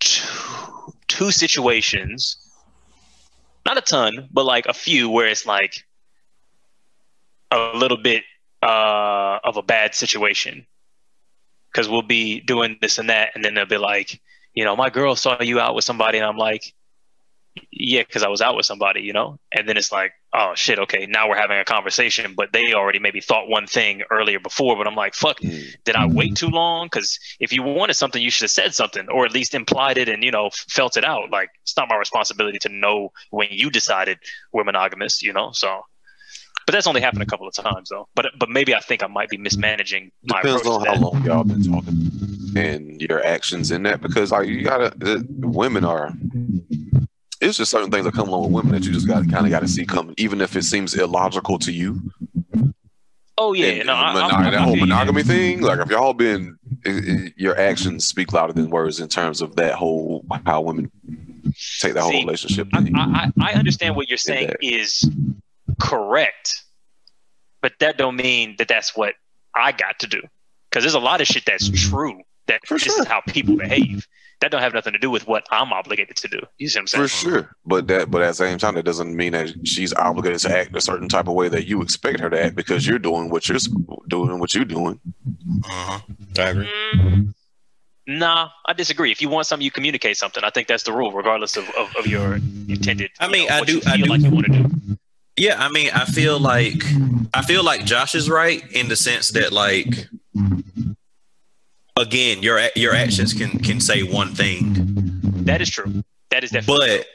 two, 0.00 0.92
two 1.06 1.30
situations, 1.30 2.36
not 3.64 3.78
a 3.78 3.80
ton, 3.80 4.28
but 4.32 4.44
like 4.44 4.66
a 4.66 4.74
few 4.74 5.08
where 5.10 5.26
it's 5.26 5.46
like 5.46 5.84
a 7.50 7.72
little 7.74 7.96
bit 7.96 8.24
uh, 8.62 9.38
of 9.44 9.56
a 9.56 9.62
bad 9.62 9.94
situation 9.94 10.66
because 11.72 11.88
we'll 11.88 12.02
be 12.02 12.40
doing 12.40 12.76
this 12.80 12.98
and 12.98 13.10
that, 13.10 13.30
and 13.34 13.44
then 13.44 13.54
they'll 13.54 13.66
be 13.66 13.78
like, 13.78 14.20
you 14.54 14.64
know, 14.64 14.74
my 14.74 14.90
girl 14.90 15.14
saw 15.14 15.40
you 15.40 15.60
out 15.60 15.74
with 15.74 15.84
somebody, 15.84 16.18
and 16.18 16.26
I'm 16.26 16.36
like, 16.38 16.74
yeah, 17.70 18.02
because 18.02 18.22
I 18.22 18.28
was 18.28 18.40
out 18.40 18.56
with 18.56 18.66
somebody, 18.66 19.00
you 19.02 19.12
know, 19.12 19.38
and 19.52 19.68
then 19.68 19.76
it's 19.76 19.90
like, 19.92 20.12
oh 20.32 20.52
shit, 20.54 20.78
okay, 20.78 21.06
now 21.06 21.28
we're 21.28 21.36
having 21.36 21.58
a 21.58 21.64
conversation, 21.64 22.34
but 22.36 22.52
they 22.52 22.72
already 22.74 22.98
maybe 22.98 23.20
thought 23.20 23.48
one 23.48 23.66
thing 23.66 24.02
earlier 24.10 24.38
before, 24.40 24.76
but 24.76 24.86
I'm 24.86 24.94
like, 24.94 25.14
fuck, 25.14 25.38
Mm. 25.40 25.74
did 25.84 25.96
I 25.96 26.06
wait 26.06 26.34
too 26.36 26.48
long? 26.48 26.86
Because 26.86 27.18
if 27.40 27.52
you 27.52 27.62
wanted 27.62 27.94
something, 27.94 28.22
you 28.22 28.30
should 28.30 28.44
have 28.44 28.50
said 28.50 28.74
something, 28.74 29.08
or 29.08 29.24
at 29.24 29.32
least 29.32 29.54
implied 29.54 29.98
it 29.98 30.08
and 30.08 30.22
you 30.22 30.30
know 30.30 30.50
felt 30.68 30.96
it 30.96 31.04
out. 31.04 31.30
Like 31.30 31.50
it's 31.62 31.76
not 31.76 31.88
my 31.88 31.96
responsibility 31.96 32.58
to 32.60 32.68
know 32.68 33.12
when 33.30 33.48
you 33.50 33.70
decided 33.70 34.18
we're 34.52 34.64
monogamous, 34.64 35.22
you 35.22 35.32
know. 35.32 35.50
So 35.52 35.82
But 36.66 36.72
that's 36.72 36.86
only 36.86 37.00
happened 37.00 37.22
a 37.22 37.26
couple 37.26 37.48
of 37.48 37.54
times 37.54 37.88
though. 37.88 38.08
But 38.14 38.26
but 38.38 38.48
maybe 38.50 38.74
I 38.74 38.80
think 38.80 39.02
I 39.02 39.06
might 39.06 39.30
be 39.30 39.38
mismanaging 39.38 40.10
my 40.24 40.42
Depends 40.42 40.66
on 40.66 40.84
how 40.84 40.96
long 40.96 41.22
y'all 41.24 41.44
been 41.44 41.62
talking 41.62 42.10
and 42.56 43.00
your 43.00 43.24
actions 43.24 43.70
in 43.70 43.82
that 43.84 44.00
because 44.00 44.32
like 44.32 44.48
you 44.48 44.62
gotta 44.62 44.92
the, 44.98 45.24
women 45.40 45.84
are 45.84 46.12
it's 47.40 47.58
just 47.58 47.70
certain 47.70 47.90
things 47.90 48.04
that 48.04 48.14
come 48.14 48.28
along 48.28 48.44
with 48.44 48.64
women 48.64 48.72
that 48.72 48.86
you 48.86 48.92
just 48.92 49.06
gotta 49.06 49.26
kind 49.26 49.46
of 49.46 49.50
gotta 49.50 49.68
see 49.68 49.84
coming 49.84 50.14
even 50.18 50.40
if 50.40 50.56
it 50.56 50.62
seems 50.62 50.94
illogical 50.94 51.58
to 51.58 51.72
you 51.72 52.00
Oh 53.40 53.52
yeah, 53.52 53.66
and, 53.66 53.86
no, 53.86 53.94
and 53.94 54.18
I, 54.18 54.22
monog- 54.22 54.32
I, 54.32 54.50
that 54.50 54.54
I 54.54 54.62
whole 54.62 54.72
feel 54.72 54.80
you. 54.80 54.86
monogamy 54.88 55.22
thing 55.22 55.60
like 55.60 55.78
if 55.78 55.90
y'all 55.90 56.12
been 56.12 56.58
i 56.84 56.90
i 56.90 57.32
your 57.36 57.56
actions 57.58 58.06
speak 58.06 58.32
louder 58.32 58.52
than 58.52 58.68
words 58.68 58.98
in 58.98 59.08
terms 59.08 59.40
of 59.40 59.54
that 59.56 59.74
whole 59.74 60.24
how 60.44 60.60
women 60.60 60.90
take 61.78 61.94
that 61.94 62.02
whole 62.02 62.12
relationship 62.12 62.68
I, 62.72 62.82
thing. 62.82 62.96
I, 62.96 63.30
I 63.40 63.50
I 63.50 63.52
understand 63.54 63.96
what 63.96 64.08
you're 64.08 64.18
saying 64.18 64.48
that. 64.48 64.56
is 64.60 65.08
correct, 65.80 66.64
but 67.62 67.72
that 67.80 67.96
don't 67.96 68.16
mean 68.16 68.56
that 68.58 68.68
that's 68.68 68.96
what 68.96 69.14
I 69.54 69.72
got 69.72 69.98
to 70.00 70.06
do. 70.06 70.22
Because 70.70 70.84
there's 70.84 70.94
a 70.94 71.00
lot 71.00 71.20
of 71.20 71.26
shit 71.26 71.44
that's 71.46 71.68
mm-hmm. 71.68 71.90
true 71.90 72.22
that 72.46 72.66
For 72.66 72.74
this 72.74 72.84
sure. 72.84 73.02
is 73.02 73.06
how 73.06 73.20
people 73.26 73.56
behave. 73.56 74.06
That 74.40 74.52
don't 74.52 74.60
have 74.62 74.72
nothing 74.74 74.92
to 74.92 74.98
do 75.00 75.10
with 75.10 75.26
what 75.26 75.46
I'm 75.50 75.72
obligated 75.72 76.16
to 76.18 76.28
do. 76.28 76.38
You 76.58 76.68
see 76.68 76.78
what 76.78 76.82
I'm 76.82 76.86
saying? 76.86 77.02
For 77.04 77.08
sure, 77.08 77.56
but 77.66 77.88
that, 77.88 78.08
but 78.10 78.22
at 78.22 78.28
the 78.28 78.34
same 78.34 78.56
time, 78.58 78.74
that 78.76 78.84
doesn't 78.84 79.14
mean 79.16 79.32
that 79.32 79.52
she's 79.66 79.92
obligated 79.94 80.38
to 80.40 80.56
act 80.56 80.76
a 80.76 80.80
certain 80.80 81.08
type 81.08 81.26
of 81.26 81.34
way 81.34 81.48
that 81.48 81.66
you 81.66 81.82
expect 81.82 82.20
her 82.20 82.30
to 82.30 82.44
act 82.44 82.54
because 82.54 82.86
you're 82.86 83.00
doing 83.00 83.30
what 83.30 83.48
you're 83.48 83.58
doing, 84.06 84.38
what 84.38 84.54
you're 84.54 84.64
doing. 84.64 85.00
Uh-huh. 85.64 85.98
I 86.38 86.42
agree. 86.50 86.70
Mm, 86.94 87.34
nah, 88.06 88.50
I 88.64 88.74
disagree. 88.74 89.10
If 89.10 89.20
you 89.20 89.28
want 89.28 89.46
something, 89.48 89.64
you 89.64 89.72
communicate 89.72 90.16
something. 90.16 90.44
I 90.44 90.50
think 90.50 90.68
that's 90.68 90.84
the 90.84 90.92
rule, 90.92 91.10
regardless 91.12 91.56
of, 91.56 91.68
of, 91.70 91.94
of 91.96 92.06
your 92.06 92.34
intended. 92.68 93.10
I 93.18 93.26
you 93.26 93.32
mean, 93.32 93.48
know, 93.48 93.54
I 93.56 93.60
do- 93.64 93.74
You 93.78 93.82
I 93.86 93.96
feel 93.96 94.04
do- 94.04 94.10
like 94.12 94.20
you 94.22 94.30
want 94.30 94.46
to 94.46 94.52
do. 94.52 94.98
Yeah, 95.36 95.56
I 95.58 95.68
mean, 95.68 95.90
I 95.94 96.04
feel 96.04 96.38
like 96.40 96.82
I 97.34 97.42
feel 97.42 97.62
like 97.64 97.84
Josh 97.84 98.14
is 98.16 98.28
right 98.28 98.60
in 98.72 98.88
the 98.88 98.96
sense 98.96 99.30
that 99.30 99.52
like 99.52 100.08
again, 101.98 102.42
your 102.42 102.60
your 102.74 102.94
actions 102.94 103.34
can 103.34 103.58
can 103.58 103.80
say 103.80 104.02
one 104.02 104.34
thing, 104.34 104.74
That 105.44 105.60
is 105.60 105.70
true. 105.70 106.02
That 106.30 106.44
is 106.44 106.50
definitely. 106.50 106.98
but 106.98 107.06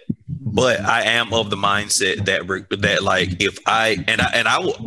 but 0.53 0.79
I 0.81 1.03
am 1.03 1.33
of 1.33 1.49
the 1.49 1.55
mindset 1.55 2.25
that 2.25 2.47
that 2.81 3.03
like 3.03 3.41
if 3.41 3.57
I 3.65 4.03
and 4.07 4.21
I 4.21 4.31
and 4.33 4.47
I 4.47 4.59
will 4.59 4.77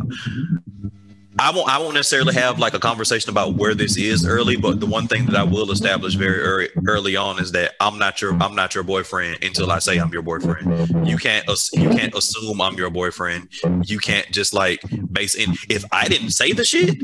I 1.39 1.51
won't 1.51 1.69
I 1.69 1.77
won't 1.77 1.93
necessarily 1.93 2.33
have 2.33 2.59
like 2.59 2.73
a 2.73 2.79
conversation 2.79 3.29
about 3.29 3.55
where 3.55 3.75
this 3.75 3.97
is 3.97 4.25
early, 4.25 4.55
but 4.55 4.79
the 4.79 4.85
one 4.85 5.07
thing 5.07 5.25
that 5.27 5.35
I 5.35 5.43
will 5.43 5.71
establish 5.71 6.15
very 6.15 6.39
early, 6.41 6.69
early 6.87 7.15
on 7.15 7.39
is 7.39 7.51
that 7.51 7.75
I'm 7.79 7.99
not 7.99 8.21
your 8.21 8.33
I'm 8.41 8.55
not 8.55 8.73
your 8.73 8.83
boyfriend 8.83 9.43
until 9.43 9.71
I 9.71 9.79
say 9.79 9.97
I'm 9.97 10.11
your 10.11 10.23
boyfriend. 10.23 11.07
You 11.07 11.17
can't 11.17 11.45
you 11.73 11.89
can't 11.89 12.13
assume 12.15 12.61
I'm 12.61 12.75
your 12.75 12.89
boyfriend. 12.89 13.49
You 13.83 13.99
can't 13.99 14.29
just 14.31 14.53
like 14.53 14.81
base 15.11 15.35
in 15.35 15.55
if 15.69 15.85
I 15.91 16.07
didn't 16.07 16.31
say 16.31 16.53
the 16.53 16.65
shit, 16.65 17.03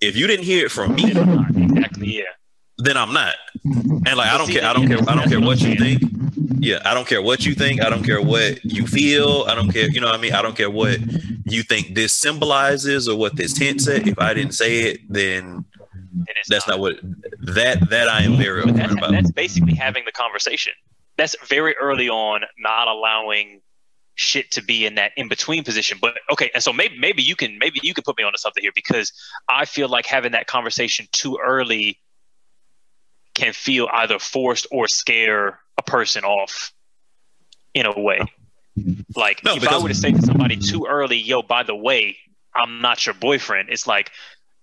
if 0.00 0.16
you 0.16 0.26
didn't 0.26 0.44
hear 0.44 0.66
it 0.66 0.72
from 0.72 0.94
me. 0.94 1.10
Exactly. 1.10 2.18
Yeah. 2.18 2.24
Then 2.78 2.96
I'm 2.96 3.12
not. 3.12 3.34
And 3.64 4.16
like 4.16 4.30
I 4.30 4.38
don't 4.38 4.50
care 4.50 4.64
I 4.64 4.72
don't 4.72 4.86
care 4.86 4.98
I 5.06 5.14
don't 5.14 5.28
care 5.28 5.40
what 5.40 5.52
what 5.52 5.60
you 5.60 5.76
think. 5.76 6.02
Yeah, 6.58 6.78
I 6.84 6.94
don't 6.94 7.06
care 7.06 7.20
what 7.20 7.44
you 7.44 7.54
think. 7.54 7.82
I 7.84 7.90
don't 7.90 8.04
care 8.04 8.22
what 8.22 8.64
you 8.64 8.86
feel. 8.86 9.44
I 9.48 9.54
don't 9.54 9.70
care, 9.70 9.90
you 9.90 10.00
know 10.00 10.06
what 10.06 10.14
I 10.14 10.22
mean? 10.22 10.32
I 10.32 10.42
don't 10.42 10.56
care 10.56 10.70
what 10.70 10.98
you 11.44 11.62
think 11.62 11.94
this 11.94 12.12
symbolizes 12.12 13.08
or 13.08 13.16
what 13.18 13.36
this 13.36 13.56
hints 13.56 13.88
at. 13.88 14.06
If 14.06 14.18
I 14.18 14.32
didn't 14.32 14.54
say 14.54 14.80
it, 14.80 15.00
then 15.12 15.64
Then 16.12 16.34
that's 16.48 16.68
not 16.68 16.78
what 16.78 16.96
that 17.42 17.88
that 17.90 18.08
I 18.08 18.22
am 18.22 18.36
very 18.36 18.64
But 18.64 18.76
that's, 18.76 18.92
about. 18.92 19.10
that's 19.10 19.30
basically 19.32 19.74
having 19.74 20.04
the 20.04 20.12
conversation. 20.12 20.72
That's 21.16 21.36
very 21.46 21.76
early 21.76 22.08
on, 22.08 22.42
not 22.58 22.88
allowing 22.88 23.60
shit 24.14 24.50
to 24.52 24.62
be 24.62 24.86
in 24.86 24.94
that 24.96 25.12
in 25.16 25.28
between 25.28 25.64
position. 25.64 25.98
But 26.00 26.18
okay, 26.30 26.50
and 26.54 26.62
so 26.62 26.72
maybe 26.72 26.98
maybe 26.98 27.22
you 27.22 27.36
can 27.36 27.58
maybe 27.58 27.80
you 27.82 27.94
can 27.94 28.04
put 28.04 28.16
me 28.16 28.24
onto 28.24 28.38
something 28.38 28.62
here 28.62 28.72
because 28.74 29.12
I 29.48 29.64
feel 29.64 29.88
like 29.88 30.06
having 30.06 30.32
that 30.32 30.46
conversation 30.46 31.06
too 31.12 31.38
early 31.44 31.98
can 33.34 33.52
feel 33.52 33.88
either 33.92 34.18
forced 34.18 34.66
or 34.70 34.88
scare 34.88 35.60
a 35.78 35.82
person 35.82 36.24
off 36.24 36.72
in 37.74 37.86
a 37.86 37.98
way. 37.98 38.20
Like 39.14 39.44
No, 39.44 39.54
if 39.56 39.68
I 39.68 39.78
were 39.78 39.88
to 39.88 39.94
say 39.94 40.12
to 40.12 40.22
somebody 40.22 40.56
too 40.56 40.86
early, 40.86 41.18
yo, 41.18 41.42
by 41.42 41.62
the 41.62 41.74
way, 41.74 42.16
I'm 42.54 42.80
not 42.80 43.04
your 43.04 43.14
boyfriend, 43.14 43.68
it's 43.70 43.86
like 43.86 44.10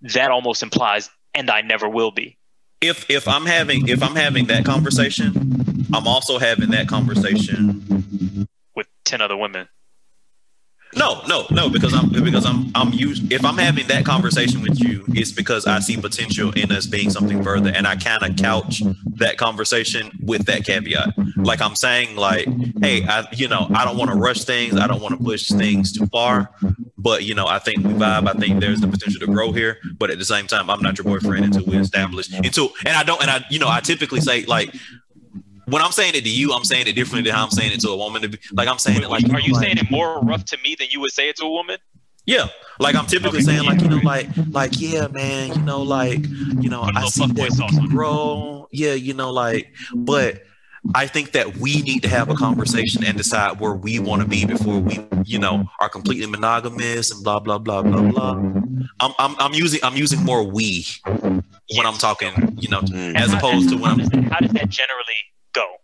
that 0.02 0.30
almost 0.30 0.62
implies 0.62 1.10
and 1.34 1.50
I 1.50 1.62
never 1.62 1.88
will 1.88 2.10
be. 2.10 2.36
If 2.80 3.10
if 3.10 3.28
I'm 3.28 3.46
having 3.46 3.88
if 3.88 4.02
I'm 4.02 4.16
having 4.16 4.46
that 4.46 4.64
conversation, 4.64 5.86
I'm 5.92 6.06
also 6.06 6.38
having 6.38 6.70
that 6.70 6.88
conversation 6.88 8.48
with 8.74 8.86
ten 9.04 9.20
other 9.20 9.36
women. 9.36 9.68
No, 10.96 11.22
no, 11.28 11.46
no, 11.50 11.70
because 11.70 11.94
I'm 11.94 12.08
because 12.08 12.44
I'm 12.44 12.70
I'm 12.74 12.92
used. 12.92 13.32
If 13.32 13.44
I'm 13.44 13.56
having 13.56 13.86
that 13.88 14.04
conversation 14.04 14.60
with 14.60 14.80
you, 14.80 15.04
it's 15.10 15.30
because 15.30 15.66
I 15.66 15.78
see 15.78 15.96
potential 15.96 16.50
in 16.52 16.72
us 16.72 16.86
being 16.86 17.10
something 17.10 17.44
further, 17.44 17.70
and 17.70 17.86
I 17.86 17.94
kind 17.94 18.24
of 18.24 18.36
couch 18.36 18.82
that 19.14 19.36
conversation 19.36 20.10
with 20.20 20.46
that 20.46 20.64
caveat. 20.64 21.10
Like 21.36 21.60
I'm 21.60 21.76
saying, 21.76 22.16
like, 22.16 22.48
hey, 22.82 23.06
I 23.06 23.28
you 23.32 23.46
know 23.46 23.68
I 23.72 23.84
don't 23.84 23.98
want 23.98 24.10
to 24.10 24.16
rush 24.16 24.42
things, 24.42 24.76
I 24.76 24.88
don't 24.88 25.00
want 25.00 25.16
to 25.16 25.24
push 25.24 25.48
things 25.48 25.92
too 25.92 26.06
far, 26.06 26.50
but 26.98 27.22
you 27.22 27.34
know 27.36 27.46
I 27.46 27.60
think 27.60 27.84
we 27.84 27.92
vibe. 27.92 28.28
I 28.28 28.32
think 28.32 28.60
there's 28.60 28.80
the 28.80 28.88
potential 28.88 29.20
to 29.20 29.32
grow 29.32 29.52
here, 29.52 29.78
but 29.96 30.10
at 30.10 30.18
the 30.18 30.24
same 30.24 30.48
time, 30.48 30.68
I'm 30.68 30.82
not 30.82 30.98
your 30.98 31.04
boyfriend 31.04 31.44
until 31.44 31.64
we 31.66 31.78
establish 31.78 32.32
until, 32.32 32.70
and 32.84 32.96
I 32.96 33.04
don't, 33.04 33.22
and 33.22 33.30
I 33.30 33.44
you 33.48 33.60
know 33.60 33.68
I 33.68 33.80
typically 33.80 34.20
say 34.20 34.44
like. 34.46 34.74
When 35.70 35.82
I'm 35.82 35.92
saying 35.92 36.14
it 36.14 36.24
to 36.24 36.30
you, 36.30 36.52
I'm 36.52 36.64
saying 36.64 36.86
it 36.88 36.92
differently 36.94 37.22
than 37.30 37.34
how 37.36 37.44
I'm 37.44 37.50
saying 37.50 37.72
it 37.72 37.80
to 37.80 37.90
a 37.90 37.96
woman. 37.96 38.22
To 38.22 38.28
be 38.28 38.38
like 38.52 38.68
I'm 38.68 38.78
saying 38.78 39.02
it 39.02 39.08
like 39.10 39.24
are 39.32 39.40
you 39.40 39.52
like- 39.54 39.62
saying 39.64 39.78
it 39.78 39.90
more 39.90 40.20
rough 40.20 40.44
to 40.46 40.58
me 40.64 40.76
than 40.78 40.88
you 40.90 41.00
would 41.00 41.12
say 41.12 41.28
it 41.28 41.36
to 41.36 41.44
a 41.44 41.50
woman? 41.50 41.78
yeah, 42.26 42.46
like 42.78 42.94
I'm 42.94 43.06
typically 43.06 43.38
Okay, 43.38 43.46
saying, 43.46 43.64
like 43.64 43.80
you 43.80 43.88
know, 43.88 44.00
like 44.04 44.28
like 44.50 44.72
yeah, 44.78 45.06
man, 45.08 45.48
you 45.54 45.62
know, 45.62 45.82
like 45.82 46.20
you 46.60 46.68
know, 46.68 46.82
Put 46.84 46.94
a 46.94 46.98
I 46.98 47.02
little 47.04 47.10
see 47.10 47.22
fuckboy 47.24 47.34
that 47.36 47.50
we 47.50 47.56
sauce 47.56 47.70
can 47.76 47.88
grow. 47.88 48.68
Yeah, 48.72 48.92
you 48.94 49.14
know, 49.14 49.30
like, 49.32 49.72
but 49.94 50.42
I 50.94 51.06
think 51.06 51.32
that 51.32 51.56
we 51.58 51.82
need 51.82 52.02
to 52.02 52.08
have 52.08 52.30
a 52.30 52.34
conversation 52.34 53.04
and 53.04 53.16
decide 53.16 53.58
where 53.60 53.74
we 53.74 53.98
want 53.98 54.22
to 54.22 54.28
be 54.28 54.44
before 54.44 54.78
we, 54.78 54.98
you 55.24 55.38
know, 55.38 55.64
are 55.80 55.88
completely 55.88 56.26
monogamous 56.26 57.10
and 57.10 57.22
blah 57.24 57.38
blah 57.40 57.58
blah 57.58 57.82
blah 57.82 58.02
blah. 58.02 58.32
I'm 59.00 59.12
I'm, 59.18 59.34
I'm 59.38 59.54
using 59.54 59.80
I'm 59.82 59.96
using 59.96 60.22
more 60.24 60.42
we 60.44 60.86
when 61.04 61.86
I'm 61.86 61.94
talking, 61.98 62.32
you 62.60 62.68
know, 62.68 62.80
Mm. 62.82 63.14
as 63.16 63.30
How- 63.32 63.38
opposed 63.38 63.68
to 63.70 63.76
when 63.76 63.84
how 63.86 63.92
I'm 63.92 63.98
that, 63.98 64.32
how 64.32 64.38
does 64.40 64.52
that 64.52 64.68
generally 64.68 65.16
go? 65.52 65.76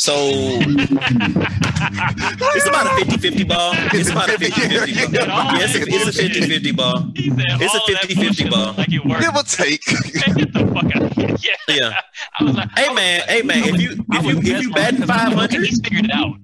So 0.00 0.14
it's 0.14 0.92
about 2.68 2.86
a 2.86 3.04
50-50 3.04 3.48
ball. 3.48 3.72
It's 3.92 4.10
about 4.10 4.28
a 4.28 4.32
50-50 4.32 5.26
ball. 5.26 5.28
Yeah, 5.58 5.64
it's 5.64 5.74
a, 5.74 5.82
it's 5.82 6.18
a 6.18 6.22
50-50 6.22 6.76
ball. 6.76 6.98
Oh, 6.98 7.12
it's 7.14 7.74
a 7.74 7.80
all 7.80 7.86
50-50 7.86 8.50
ball. 8.50 8.74
Like 8.74 8.92
it 8.92 9.04
works. 9.04 9.24
Give 9.26 9.34
or 9.34 9.42
take. 9.42 9.84
Get 10.36 10.52
the 10.52 10.60
fuck 10.72 10.96
out 10.96 11.02
of 11.02 11.12
here. 11.12 11.36
Yeah. 11.40 11.56
Yeah. 11.68 12.00
I 12.38 12.44
was 12.44 12.54
like, 12.54 12.70
Hey 12.78 12.94
man, 12.94 13.22
hey 13.28 13.42
man, 13.42 13.64
if 13.64 13.80
you 13.80 14.04
I 14.12 14.18
if 14.18 14.24
you 14.24 14.38
if 14.38 14.62
you 14.62 14.70
mesmerized 14.70 14.72
batting 14.72 15.00
because 15.00 15.10
I'm 15.10 15.30
five 15.30 15.36
like, 15.36 15.50
He's 15.50 15.80
figured 15.80 16.04
it 16.04 16.12
out. 16.12 16.36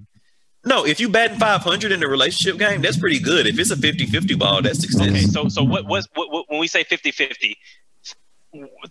No, 0.65 0.85
if 0.85 0.99
you 0.99 1.09
batting 1.09 1.37
five 1.37 1.61
hundred 1.61 1.91
in 1.91 1.99
the 1.99 2.07
relationship 2.07 2.59
game, 2.59 2.81
that's 2.81 2.97
pretty 2.97 3.19
good. 3.19 3.45
If 3.45 3.59
it's 3.59 3.71
a 3.71 3.75
50-50 3.75 4.37
ball, 4.37 4.61
that's 4.61 4.79
success. 4.79 5.09
Okay, 5.09 5.21
so 5.21 5.47
so 5.47 5.63
what 5.63 5.85
what, 5.85 6.05
what, 6.15 6.45
when 6.49 6.59
we 6.59 6.67
say 6.67 6.83
50-50, 6.83 7.55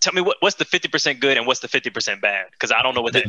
tell 0.01 0.13
me 0.13 0.21
what, 0.21 0.37
what's 0.41 0.57
the 0.57 0.65
50% 0.65 1.21
good 1.21 1.37
and 1.37 1.47
what's 1.47 1.61
the 1.61 1.69
50% 1.69 2.21
bad? 2.21 2.47
Because 2.53 2.73
I 2.73 2.83
don't 2.83 2.95
know 2.95 3.03
what 3.03 3.13
that 3.15 3.27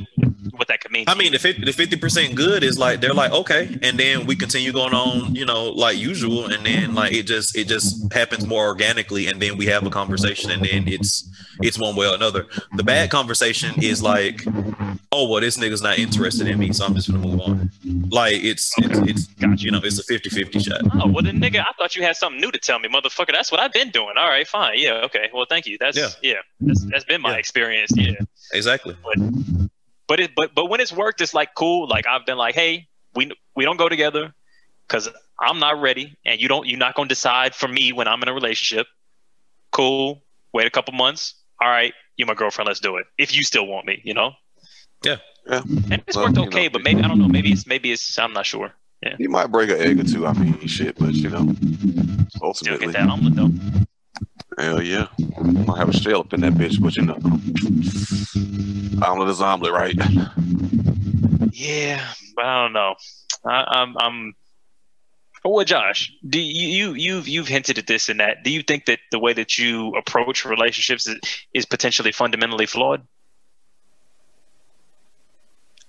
what 0.51 0.67
that 0.67 0.81
could 0.81 0.91
mean. 0.91 1.05
I 1.07 1.15
mean, 1.15 1.31
the 1.31 1.39
50, 1.39 1.65
the 1.65 1.71
50% 1.71 2.35
good 2.35 2.63
is 2.63 2.77
like 2.77 3.01
they're 3.01 3.13
like 3.13 3.31
okay, 3.31 3.77
and 3.81 3.99
then 3.99 4.25
we 4.25 4.35
continue 4.35 4.71
going 4.71 4.93
on, 4.93 5.35
you 5.35 5.45
know, 5.45 5.69
like 5.71 5.97
usual, 5.97 6.45
and 6.45 6.65
then 6.65 6.95
like 6.95 7.13
it 7.13 7.23
just 7.23 7.57
it 7.57 7.67
just 7.67 8.11
happens 8.13 8.45
more 8.45 8.67
organically, 8.67 9.27
and 9.27 9.41
then 9.41 9.57
we 9.57 9.65
have 9.67 9.85
a 9.85 9.89
conversation, 9.89 10.51
and 10.51 10.63
then 10.63 10.87
it's 10.87 11.29
it's 11.61 11.79
one 11.79 11.95
way 11.95 12.07
or 12.07 12.15
another. 12.15 12.45
The 12.75 12.83
bad 12.83 13.09
conversation 13.09 13.81
is 13.81 14.01
like, 14.01 14.45
oh 15.11 15.27
well, 15.27 15.41
this 15.41 15.57
nigga's 15.57 15.81
not 15.81 15.97
interested 15.97 16.47
in 16.47 16.59
me, 16.59 16.71
so 16.73 16.85
I'm 16.85 16.95
just 16.95 17.09
gonna 17.11 17.25
move 17.25 17.41
on. 17.41 17.71
Like 18.09 18.43
it's 18.43 18.73
it's, 18.77 19.29
it's 19.39 19.63
you 19.63 19.71
know 19.71 19.81
it's 19.83 19.99
a 19.99 20.03
50-50 20.03 20.63
shot. 20.63 20.81
Oh 20.93 21.07
well, 21.09 21.23
then 21.23 21.39
nigga, 21.39 21.61
I 21.61 21.71
thought 21.77 21.95
you 21.95 22.03
had 22.03 22.15
something 22.15 22.39
new 22.39 22.51
to 22.51 22.59
tell 22.59 22.79
me, 22.79 22.89
motherfucker. 22.89 23.31
That's 23.31 23.51
what 23.51 23.59
I've 23.59 23.73
been 23.73 23.89
doing. 23.89 24.13
All 24.17 24.27
right, 24.27 24.47
fine, 24.47 24.73
yeah, 24.77 25.01
okay. 25.05 25.29
Well, 25.33 25.45
thank 25.49 25.65
you. 25.65 25.77
That's 25.79 25.97
Yeah. 25.97 26.09
Yeah, 26.25 26.33
mm-hmm. 26.33 26.67
that's, 26.67 26.85
that's 26.91 27.05
been 27.05 27.21
my 27.21 27.31
Yeah. 27.31 27.37
experience. 27.43 27.91
Yeah, 27.95 28.13
Exactly. 28.53 28.95
but 30.07 30.19
it 30.19 30.31
but 30.35 30.53
but 30.55 30.65
when 30.69 30.79
it's 30.79 30.93
worked, 30.93 31.21
it's 31.21 31.33
like 31.33 31.49
cool. 31.55 31.87
Like 31.87 32.05
I've 32.07 32.25
been 32.25 32.37
like, 32.37 32.55
hey, 32.55 32.87
we 33.15 33.31
we 33.55 33.65
don't 33.65 33.77
go 33.77 33.89
together 33.89 34.33
because 34.87 35.09
I'm 35.39 35.59
not 35.59 35.79
ready, 35.81 36.17
and 36.25 36.39
you 36.41 36.47
don't 36.47 36.67
you're 36.67 36.79
not 36.79 36.95
gonna 36.95 37.09
decide 37.09 37.53
for 37.55 37.67
me 37.67 37.91
when 37.93 38.07
I'm 38.07 38.21
in 38.23 38.27
a 38.29 38.33
relationship. 38.33 38.87
Cool. 39.71 40.23
Wait 40.53 40.67
a 40.67 40.69
couple 40.69 40.93
months. 40.93 41.33
All 41.61 41.69
right, 41.69 41.93
you're 42.17 42.27
my 42.27 42.33
girlfriend. 42.33 42.67
Let's 42.67 42.79
do 42.79 42.97
it. 42.97 43.05
If 43.17 43.35
you 43.35 43.43
still 43.43 43.65
want 43.67 43.85
me, 43.85 44.01
you 44.03 44.13
know. 44.13 44.31
Yeah. 45.03 45.17
Yeah. 45.47 45.61
And 45.91 46.01
it's 46.07 46.15
Well, 46.17 46.25
worked 46.25 46.37
you 46.37 46.43
okay, 46.45 46.63
know. 46.65 46.69
but 46.71 46.83
maybe 46.83 47.01
I 47.03 47.07
don't 47.07 47.19
know. 47.19 47.27
Maybe 47.27 47.51
it's 47.51 47.67
maybe 47.67 47.91
it's 47.91 48.17
I'm 48.17 48.33
not 48.33 48.45
sure. 48.45 48.73
Yeah. 49.03 49.15
You 49.19 49.29
might 49.29 49.47
break 49.51 49.69
an 49.69 49.77
egg 49.79 49.99
or 49.99 50.03
two. 50.03 50.25
I 50.25 50.33
mean, 50.33 50.57
shit, 50.67 50.97
but 50.97 51.13
you 51.13 51.29
know, 51.29 51.45
Still 52.29 52.41
ultimately, 52.47 52.87
get 52.87 52.93
that 52.93 53.09
omelet 53.09 53.35
though. 53.35 53.51
Hell 54.57 54.81
yeah, 54.81 55.07
might 55.39 55.77
have 55.77 55.89
a 55.89 55.93
shell 55.93 56.21
up 56.21 56.33
in 56.33 56.41
that 56.41 56.53
bitch, 56.53 56.81
but 56.81 56.95
you 56.95 57.03
know, 57.03 57.17
omelet 59.05 59.29
is 59.29 59.41
omelet, 59.41 59.71
right? 59.71 59.95
Yeah, 61.51 62.05
but 62.35 62.45
I 62.45 62.63
don't 62.63 62.73
know. 62.73 62.95
I, 63.45 63.63
I'm, 63.67 63.97
I'm. 63.97 64.33
Oh, 65.43 65.51
well, 65.51 65.65
Josh, 65.65 66.11
do 66.27 66.39
you, 66.39 66.67
you 66.67 66.93
you've 66.93 67.27
you've 67.27 67.47
hinted 67.47 67.77
at 67.77 67.87
this 67.87 68.09
and 68.09 68.19
that? 68.19 68.43
Do 68.43 68.49
you 68.49 68.63
think 68.63 68.85
that 68.85 68.99
the 69.11 69.19
way 69.19 69.33
that 69.33 69.57
you 69.57 69.89
approach 69.95 70.43
relationships 70.43 71.07
is, 71.07 71.19
is 71.53 71.65
potentially 71.65 72.11
fundamentally 72.11 72.65
flawed? 72.65 73.05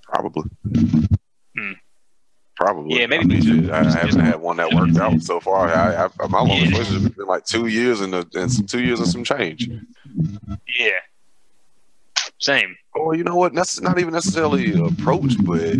Probably. 0.03 0.45
Hmm. 1.57 1.73
Probably. 2.57 2.99
Yeah, 2.99 3.07
maybe 3.07 3.25
I, 3.25 3.27
mean, 3.41 3.43
shit, 3.65 3.71
I 3.71 3.83
Just- 3.85 3.97
haven't 3.99 4.21
had 4.21 4.41
one 4.41 4.57
that 4.57 4.73
worked 4.73 4.97
out 4.97 5.21
so 5.23 5.41
far. 5.41 5.69
I, 5.69 6.05
I, 6.07 6.27
my 6.29 6.39
longest 6.41 6.63
Yeah. 6.63 6.71
relationship 6.79 7.03
has 7.03 7.11
been 7.13 7.27
like 7.27 7.45
two 7.45 7.67
years 7.67 8.01
and, 8.01 8.15
a, 8.15 8.27
and 8.35 8.51
some, 8.51 8.67
two 8.67 8.83
years 8.83 8.99
and 8.99 9.09
some 9.09 9.25
change. 9.25 9.69
Yeah. 10.79 10.91
Same. 12.39 12.75
Or 12.95 13.15
you 13.15 13.25
know 13.25 13.37
what? 13.37 13.55
That's 13.55 13.81
not 13.83 13.99
even 13.99 14.15
necessarily 14.15 14.73
approach, 14.73 15.35
but 15.45 15.77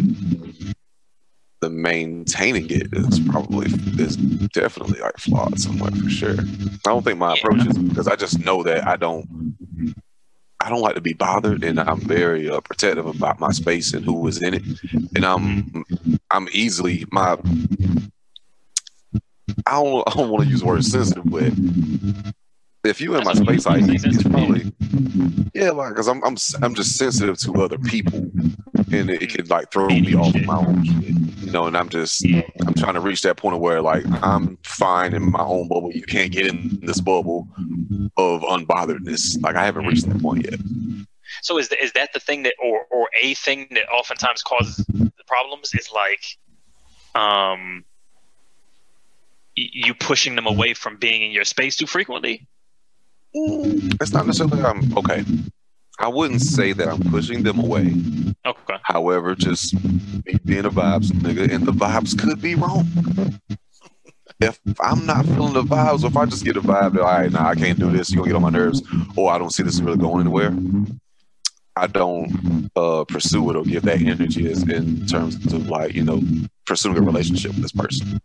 the 1.61 1.71
maintaining 1.71 2.69
it 2.71 2.89
is 2.93 3.21
probably 3.21 3.69
is 3.99 4.17
definitely 4.17 5.01
like 5.01 5.17
flawed 5.17 5.59
somewhat 5.59 5.97
for 5.97 6.11
sure. 6.11 6.37
I 6.39 6.79
don't 6.85 7.03
think 7.03 7.19
my 7.19 7.33
Yeah. 7.35 7.41
approach 7.41 7.67
is 7.69 7.79
because 7.79 8.07
I 8.07 8.17
just 8.17 8.39
know 8.45 8.63
that 8.65 8.87
I 8.87 8.97
don't 8.97 9.57
I 10.61 10.69
don't 10.69 10.81
like 10.81 10.95
to 10.95 11.01
be 11.01 11.13
bothered 11.13 11.63
and 11.63 11.79
I'm 11.79 12.01
very 12.01 12.49
uh, 12.49 12.61
protective 12.61 13.07
about 13.07 13.41
my 13.41 13.51
space 13.51 13.93
and 13.93 14.05
who 14.05 14.27
is 14.27 14.43
in 14.43 14.55
it. 14.55 14.63
And 15.15 15.25
I'm 15.25 15.85
I'm 16.31 16.49
easily 16.53 17.05
my 17.13 17.39
I 19.67 19.83
don't 19.83 20.09
I 20.09 20.13
don't 20.15 20.31
want 20.31 20.45
to 20.45 20.51
use 20.51 20.61
the 20.61 20.67
word 20.67 20.85
sensitive, 20.85 21.25
but 21.27 21.53
if 22.87 23.01
you 23.01 23.15
in 23.17 23.25
my 23.25 23.35
space, 23.35 23.67
like 23.67 23.83
you- 23.83 23.95
it's 23.95 24.23
probably 24.23 24.73
yeah, 25.55 25.71
like 25.71 25.91
because 25.91 26.09
I'm 26.09 26.23
I'm 26.25 26.37
I'm 26.63 26.75
just 26.75 26.97
sensitive 26.97 27.39
to 27.39 27.63
other 27.63 27.79
people, 27.79 28.19
and 28.93 29.11
it, 29.11 29.23
it 29.23 29.35
could 29.35 29.49
like 29.51 29.71
throw 29.73 29.89
me 29.89 30.15
off 30.15 30.35
my 30.45 30.57
own 30.57 30.85
shit, 30.85 31.15
you 31.45 31.51
know. 31.51 31.67
And 31.67 31.77
I'm 31.77 31.89
just 31.89 32.25
I'm 32.25 32.75
trying 32.75 32.95
to 32.95 33.01
reach 33.01 33.23
that 33.23 33.37
point 33.37 33.61
where 33.61 33.81
like 33.81 34.05
I'm 34.23 34.59
fine 34.65 35.15
in 35.15 35.31
my 35.31 35.43
own 35.43 35.69
bubble. 35.69 35.93
You 35.93 36.03
can't 36.03 36.31
get 36.33 36.47
in 36.47 36.79
this 36.83 37.01
bubble 37.01 37.49
of 38.17 38.43
unbotheredness. 38.43 39.43
Like 39.43 39.57
I 39.57 39.65
haven't 39.65 39.87
reached 39.87 40.09
that 40.09 40.21
point 40.21 40.45
yet. 40.45 40.61
So 41.43 41.59
is 41.59 41.69
the, 41.69 41.83
is 41.83 41.93
that 41.93 42.13
the 42.13 42.21
thing 42.21 42.43
that, 42.45 42.55
or 42.63 42.87
or 42.91 43.09
a 43.23 43.35
thing 43.35 43.67
that 43.73 43.89
oftentimes 43.91 44.43
causes 44.43 44.77
the 44.89 45.11
problems 45.27 45.73
is 45.75 45.89
like, 45.93 46.25
um, 47.15 47.85
you 49.55 49.95
pushing 49.95 50.37
them 50.37 50.47
away 50.47 50.75
from 50.75 50.97
being 50.99 51.23
in 51.23 51.31
your 51.31 51.45
space 51.45 51.77
too 51.77 51.87
frequently. 51.87 52.47
It's 54.01 54.13
not 54.13 54.27
necessarily 54.27 54.63
I'm 54.63 54.97
okay. 54.97 55.25
I 55.99 56.09
wouldn't 56.09 56.43
say 56.43 56.73
that 56.73 56.89
I'm 56.89 57.03
pushing 57.11 57.43
them 57.43 57.59
away. 57.59 57.95
Okay. 58.45 58.77
However, 58.83 59.35
just 59.35 59.75
me 59.75 60.39
being 60.45 60.65
a 60.65 60.71
vibes 60.71 61.11
nigga, 61.11 61.53
and 61.53 61.67
the 61.67 61.73
vibes 61.73 62.19
could 62.19 62.41
be 62.41 62.55
wrong. 62.55 62.87
If 64.41 64.59
I'm 64.81 65.07
not 65.07 65.25
feeling 65.25 65.55
the 65.55 65.63
vibes, 65.63 66.05
or 66.05 66.09
if 66.09 66.17
I 66.17 66.27
just 66.27 66.45
get 66.45 66.57
a 66.57 66.61
vibe 66.61 66.93
that, 66.95 67.01
all 67.01 67.07
right, 67.07 67.33
nah, 67.33 67.49
I 67.49 67.55
can't 67.55 67.79
do 67.79 67.91
this, 67.91 68.11
you're 68.11 68.23
gonna 68.23 68.33
get 68.33 68.37
on 68.37 68.43
my 68.43 68.51
nerves, 68.51 68.83
or 69.17 69.33
I 69.33 69.39
don't 69.39 69.53
see 69.53 69.63
this 69.63 69.81
really 69.81 69.97
going 69.97 70.21
anywhere, 70.21 70.55
I 71.75 71.87
don't 71.87 72.71
uh, 72.77 73.05
pursue 73.05 73.51
it 73.51 73.57
or 73.57 73.65
give 73.65 73.83
that 73.83 74.01
energy 74.01 74.51
as 74.51 74.63
in 74.63 75.07
terms 75.07 75.37
of 75.53 75.69
like, 75.69 75.95
you 75.95 76.05
know, 76.05 76.23
pursuing 76.67 76.99
a 76.99 77.03
relationship 77.03 77.53
with 77.53 77.63
this 77.63 77.73
person. 77.73 78.21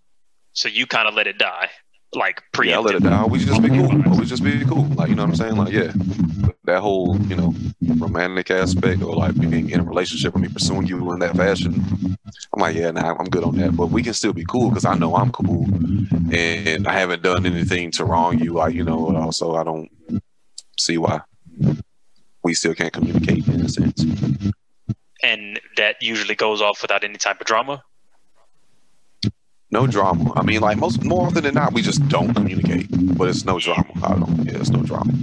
So 0.53 0.67
you 0.67 0.85
kind 0.85 1.07
of 1.07 1.13
let 1.13 1.27
it 1.27 1.38
die, 1.38 1.69
like 2.13 2.43
pre. 2.51 2.69
Yeah, 2.69 2.77
I 2.77 2.81
let 2.81 2.95
it 2.95 3.03
down. 3.03 3.29
We 3.29 3.39
should 3.39 3.49
just 3.49 3.61
be 3.61 3.69
cool. 3.69 3.89
We 4.17 4.25
just 4.25 4.43
be 4.43 4.65
cool. 4.65 4.85
Like, 4.95 5.09
you 5.09 5.15
know 5.15 5.23
what 5.23 5.29
I'm 5.29 5.35
saying? 5.35 5.55
Like, 5.55 5.71
yeah. 5.71 5.91
That 6.65 6.81
whole, 6.81 7.17
you 7.21 7.35
know, 7.35 7.53
romantic 7.97 8.51
aspect 8.51 9.01
or 9.01 9.15
like 9.15 9.39
being 9.39 9.69
in 9.69 9.79
a 9.79 9.83
relationship 9.83 10.33
with 10.33 10.43
me 10.43 10.49
pursuing 10.49 10.85
you 10.88 11.11
in 11.13 11.19
that 11.19 11.35
fashion. 11.35 11.73
I'm 12.53 12.61
like, 12.61 12.75
yeah, 12.75 12.91
nah, 12.91 13.15
I'm 13.17 13.29
good 13.29 13.43
on 13.43 13.55
that. 13.57 13.75
But 13.75 13.88
we 13.88 14.03
can 14.03 14.13
still 14.13 14.33
be 14.33 14.45
cool 14.45 14.69
because 14.69 14.85
I 14.85 14.95
know 14.95 15.15
I'm 15.15 15.31
cool 15.31 15.65
and 16.33 16.88
I 16.88 16.93
haven't 16.93 17.23
done 17.23 17.45
anything 17.45 17.91
to 17.91 18.05
wrong 18.05 18.39
you. 18.39 18.53
Like, 18.53 18.73
you 18.73 18.83
know, 18.83 19.15
also 19.15 19.55
I 19.55 19.63
don't 19.63 19.89
see 20.77 20.97
why 20.97 21.21
we 22.43 22.53
still 22.53 22.75
can't 22.75 22.93
communicate 22.93 23.47
in 23.47 23.61
a 23.61 23.69
sense. 23.69 24.05
and 25.23 25.59
that 25.77 26.01
usually 26.01 26.35
goes 26.35 26.61
off 26.61 26.81
without 26.81 27.03
any 27.03 27.17
type 27.17 27.39
of 27.39 27.47
drama. 27.47 27.83
No 29.72 29.88
drama. 29.88 30.34
I 30.35 30.43
mean, 30.43 30.60
like 30.60 30.77
most 30.77 31.03
more 31.03 31.27
often 31.27 31.43
than 31.43 31.56
not, 31.56 31.73
we 31.73 31.81
just 31.81 32.06
don't 32.10 32.34
communicate. 32.34 32.88
But 33.18 33.30
it's 33.30 33.45
no 33.45 33.57
drama. 33.57 33.89
I 34.03 34.15
don't. 34.15 34.45
Yeah, 34.45 34.57
it's 34.57 34.69
no 34.69 34.84
drama. 34.84 35.14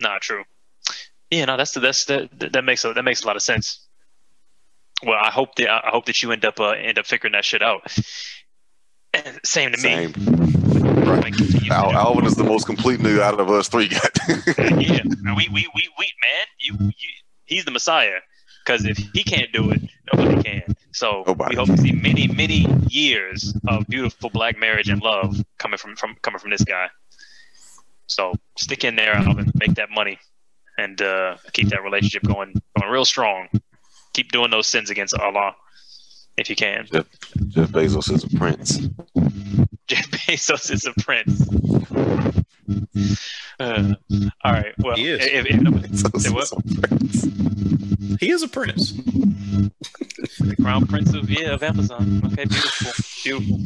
Not 0.00 0.22
true. 0.22 0.44
Yeah, 1.30 1.46
no, 1.46 1.56
that's 1.56 1.72
the, 1.72 1.80
that's 1.80 2.04
the, 2.04 2.28
that 2.38 2.62
makes 2.62 2.84
a, 2.84 2.92
that 2.92 3.02
makes 3.02 3.22
a 3.22 3.26
lot 3.26 3.36
of 3.36 3.42
sense. 3.42 3.86
Well, 5.04 5.18
I 5.20 5.30
hope 5.30 5.56
that 5.56 5.68
I 5.68 5.88
hope 5.88 6.06
that 6.06 6.22
you 6.22 6.30
end 6.30 6.44
up 6.44 6.60
uh, 6.60 6.70
end 6.70 6.98
up 6.98 7.06
figuring 7.06 7.32
that 7.32 7.44
shit 7.44 7.62
out. 7.62 7.82
And 9.14 9.40
same 9.44 9.72
to 9.72 9.80
Same. 9.80 10.12
me. 10.12 10.26
Right. 11.04 11.24
Like, 11.24 11.38
you 11.38 11.72
Al, 11.72 11.92
Alvin 11.92 12.26
is 12.26 12.36
the 12.36 12.44
most 12.44 12.66
complete 12.66 13.00
nigga 13.00 13.20
out 13.20 13.40
of 13.40 13.50
us 13.50 13.68
three. 13.68 13.90
Yeah, 14.58 15.02
we 15.36 15.48
we 15.48 15.68
we 15.74 15.88
we 15.98 16.12
man, 16.22 16.46
you, 16.60 16.76
you 16.80 17.08
he's 17.46 17.64
the 17.64 17.70
messiah. 17.70 18.18
Because 18.64 18.84
if 18.84 18.96
he 18.96 19.24
can't 19.24 19.52
do 19.52 19.70
it, 19.70 19.80
nobody 20.12 20.42
can. 20.42 20.74
So 20.92 21.24
Nobody 21.26 21.54
we 21.54 21.56
hope 21.56 21.68
to 21.68 21.78
see 21.78 21.92
many 21.92 22.28
many 22.28 22.66
years 22.88 23.54
of 23.66 23.86
beautiful 23.88 24.30
black 24.30 24.58
marriage 24.58 24.88
and 24.88 25.02
love 25.02 25.36
coming 25.58 25.78
from 25.78 25.96
from 25.96 26.16
coming 26.22 26.38
from 26.38 26.50
this 26.50 26.62
guy. 26.64 26.88
So 28.06 28.34
stick 28.58 28.84
in 28.84 28.96
there, 28.96 29.14
Alvin. 29.14 29.50
Make 29.54 29.74
that 29.74 29.90
money, 29.90 30.18
and 30.78 31.00
uh, 31.00 31.36
keep 31.52 31.68
that 31.70 31.82
relationship 31.82 32.22
going 32.24 32.54
going 32.78 32.92
real 32.92 33.04
strong. 33.04 33.48
Keep 34.12 34.30
doing 34.32 34.50
those 34.50 34.66
sins 34.66 34.90
against 34.90 35.14
Allah, 35.14 35.54
if 36.36 36.50
you 36.50 36.56
can. 36.56 36.86
Jeff 37.48 37.70
Bezos 37.70 38.12
is 38.12 38.24
a 38.24 38.28
prince. 38.36 38.76
Jeff 39.86 40.10
Bezos 40.10 40.70
is 40.70 40.84
a 40.86 40.92
prince. 41.00 41.48
Uh, 43.58 43.94
all 44.44 44.52
right. 44.52 44.74
Well, 44.78 44.96
He 44.96 45.08
is. 45.08 45.24
if, 45.24 45.46
if 45.46 45.60
nobody, 45.60 45.88
Bezos 48.02 48.18
Say 48.20 48.26
what? 48.26 48.32
is 48.32 48.42
a 48.42 48.48
prince. 48.48 48.90
He 48.90 48.98
is 49.00 49.66
a 49.66 49.70
prince. 49.90 50.38
the 50.38 50.56
crown 50.60 50.86
prince 50.86 51.14
of 51.14 51.30
yeah 51.30 51.52
of 51.54 51.62
Amazon. 51.62 52.22
Okay, 52.26 52.44
beautiful, 52.44 52.92
beautiful. 53.24 53.58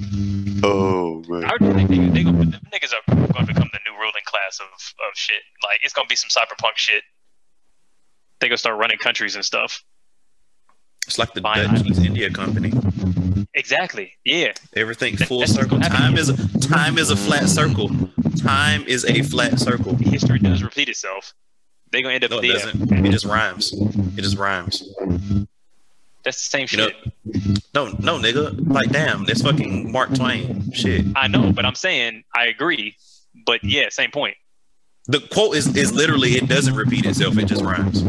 Oh 0.64 1.22
man. 1.28 1.44
I 1.44 1.52
really 1.60 1.86
think 1.86 1.88
they, 1.90 2.08
they 2.10 2.24
gonna, 2.24 2.44
them 2.46 2.60
niggas 2.72 2.92
are 2.92 3.14
going 3.14 3.46
to 3.46 3.46
become 3.46 3.70
the 3.72 3.80
new 3.90 3.96
ruling 3.98 4.22
class 4.24 4.60
of, 4.60 4.66
of 4.66 5.14
shit. 5.16 5.42
Like 5.64 5.80
it's 5.82 5.92
gonna 5.94 6.08
be 6.08 6.16
some 6.16 6.30
cyberpunk 6.30 6.76
shit. 6.76 7.02
They 8.40 8.48
gonna 8.48 8.58
start 8.58 8.78
running 8.78 8.98
countries 8.98 9.34
and 9.34 9.44
stuff. 9.44 9.82
It's 11.06 11.18
like 11.18 11.34
the 11.34 11.40
Fine. 11.40 11.68
Dutch 11.74 11.86
East 11.86 12.00
India 12.02 12.30
Company. 12.30 12.72
Exactly. 13.54 14.12
Yeah. 14.24 14.52
Everything 14.74 15.16
That- 15.16 15.28
full 15.28 15.40
that's 15.40 15.52
circle. 15.54 15.80
Time 15.80 16.16
is 16.18 16.28
a 16.28 16.58
time 16.60 16.98
is 16.98 17.10
a 17.10 17.16
flat 17.16 17.48
circle. 17.48 17.90
Time 18.38 18.84
is 18.86 19.04
a 19.04 19.22
flat 19.22 19.58
circle. 19.58 19.94
History 19.96 20.38
does 20.38 20.62
repeat 20.62 20.88
itself. 20.88 21.32
They 21.92 22.02
gonna 22.02 22.14
end 22.14 22.24
up 22.24 22.30
No, 22.30 22.38
it 22.38 22.42
there. 22.42 22.52
doesn't. 22.52 23.06
It 23.06 23.10
just 23.10 23.24
rhymes. 23.24 23.72
It 23.72 24.22
just 24.22 24.36
rhymes. 24.36 24.82
That's 26.24 26.38
the 26.38 26.50
same 26.50 26.66
You 26.70 26.78
know, 26.78 26.88
shit. 26.88 27.64
no, 27.72 27.86
no, 28.00 28.18
nigga. 28.18 28.68
Like, 28.68 28.90
damn, 28.90 29.24
that's 29.24 29.42
fucking 29.42 29.92
Mark 29.92 30.12
Twain. 30.14 30.72
Shit. 30.72 31.04
I 31.14 31.28
know, 31.28 31.52
but 31.52 31.64
I'm 31.64 31.76
saying 31.76 32.24
I 32.34 32.46
agree. 32.46 32.96
But 33.46 33.62
yeah, 33.62 33.86
same 33.90 34.10
point. 34.10 34.36
The 35.06 35.20
quote 35.20 35.54
is 35.56 35.76
is 35.76 35.92
literally 35.94 36.32
it 36.32 36.48
doesn't 36.48 36.74
repeat 36.74 37.06
itself. 37.06 37.38
It 37.38 37.44
just 37.44 37.62
rhymes. 37.62 38.02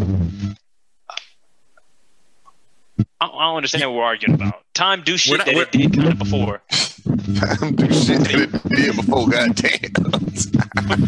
I, 3.21 3.25
I 3.25 3.27
don't 3.45 3.57
understand 3.57 3.83
what 3.91 3.97
we're 3.97 4.03
arguing 4.03 4.35
about. 4.41 4.61
Time 4.73 5.03
do 5.03 5.15
shit 5.17 5.37
not- 5.37 5.45
that 5.45 5.55
it 5.55 5.71
did 5.71 5.93
kind 5.93 6.07
of 6.13 6.17
before. 6.19 6.61
Time 6.69 7.75
do 7.75 7.85
shit 7.93 8.19
that 8.21 8.33
it 8.33 8.69
did 8.75 8.95
before. 8.95 9.29
Goddamn. 9.29 9.93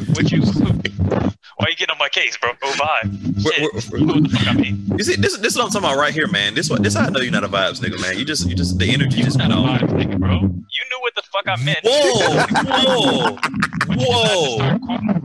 What 0.14 0.32
you? 0.32 0.41
Why 1.60 1.65
are 1.65 1.69
you 1.72 1.76
getting 1.76 1.91
on 1.91 1.98
my 1.99 2.07
case, 2.07 2.38
bro? 2.38 2.52
Oh, 2.64 2.72
vibe. 2.72 3.44
We're- 3.44 3.56
Shit. 3.81 3.91
we're- 3.91 3.99
You 3.99 4.06
know 4.07 4.14
what 4.14 4.23
the 4.23 4.38
fuck 4.38 4.48
I 4.48 4.53
mean? 4.53 4.86
You 4.98 5.03
see, 5.03 5.15
this 5.18 5.36
this 5.38 5.52
is 5.53 5.57
what 5.57 5.65
I'm 5.65 5.72
talking 5.72 5.90
about 5.90 5.98
right 5.99 6.14
here, 6.14 6.27
man. 6.27 6.53
This 6.56 6.69
what 6.69 6.81
this 6.84 6.94
how 6.95 7.06
I 7.07 7.10
know 7.10 7.19
you're 7.19 7.31
not 7.34 7.44
a 7.44 7.49
vibes 7.49 7.80
nigga, 7.81 7.99
man. 8.02 8.18
You 8.18 8.23
just 8.23 8.48
you 8.48 8.56
just 8.56 8.80
the 8.80 8.90
energy 8.94 9.22
just 9.23 9.38
Not 9.38 9.49
went 9.49 9.60
a 9.60 9.64
off. 9.73 9.81
vibe, 9.81 9.90
nigga, 9.99 10.19
bro. 10.19 10.36
You 10.40 10.84
knew 10.90 10.99
what 11.02 11.15
the 11.15 11.23
fuck 11.34 11.48
I 11.48 11.57
meant. 11.64 11.80
Whoa, 11.84 13.36
whoa, 13.36 13.38
whoa! 13.99 14.57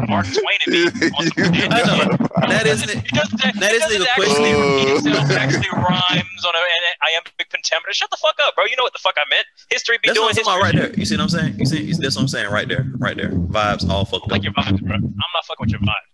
Mark 0.09 0.27
Twain 0.27 0.59
and 0.66 0.73
me. 0.74 0.85
on 1.19 1.27
some 1.27 1.55
shit. 1.55 1.73
I 1.73 1.82
know 1.86 2.19
that 2.48 2.66
isn't 2.66 2.90
It 2.90 2.97
it. 2.98 3.06
doesn't, 3.15 3.61
That 3.61 3.70
it 3.73 3.82
isn't 3.82 3.90
doesn't 3.90 3.94
even 3.94 4.06
actually 4.06 4.27
questioning. 4.27 4.55
repeat. 4.59 5.31
It 5.31 5.39
actually 5.39 5.70
rhymes 5.70 6.43
on 6.44 6.55
a, 6.55 6.59
an 6.59 6.85
iambic 7.15 7.48
pentameter. 7.51 7.93
Shut 7.93 8.11
the 8.11 8.16
fuck 8.20 8.35
up, 8.47 8.55
bro. 8.56 8.65
You 8.65 8.77
know 8.77 8.82
what 8.85 8.93
the 8.93 8.98
fuck 8.98 9.15
I 9.16 9.24
meant. 9.31 9.47
History 9.70 9.98
be 10.02 10.09
That's 10.09 10.19
doing 10.19 10.27
what 10.35 10.39
I'm 10.39 10.44
history. 10.44 10.62
right 10.62 10.74
there. 10.90 10.98
You 10.98 11.05
see 11.06 11.16
what 11.16 11.23
I'm 11.23 11.28
saying? 11.31 11.59
You 11.59 11.66
see, 11.66 11.82
you 11.82 11.94
see 11.94 12.02
that's 12.02 12.16
what 12.16 12.23
I'm 12.23 12.28
saying 12.28 12.51
right 12.51 12.69
there, 12.69 12.86
right 12.98 13.16
there. 13.16 13.31
Vibes 13.31 13.89
all 13.89 14.05
fucked 14.05 14.24
up. 14.27 14.32
Like 14.32 14.43
your 14.44 14.52
vibes, 14.52 14.81
bro. 14.82 14.97
I'm 14.97 15.02
not 15.35 15.44
fucking 15.47 15.61
with 15.65 15.70
your 15.70 15.81
vibes, 15.81 16.09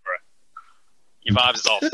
Your 1.23 1.35
vibes 1.35 1.55
is 1.55 1.65
off. 1.67 1.83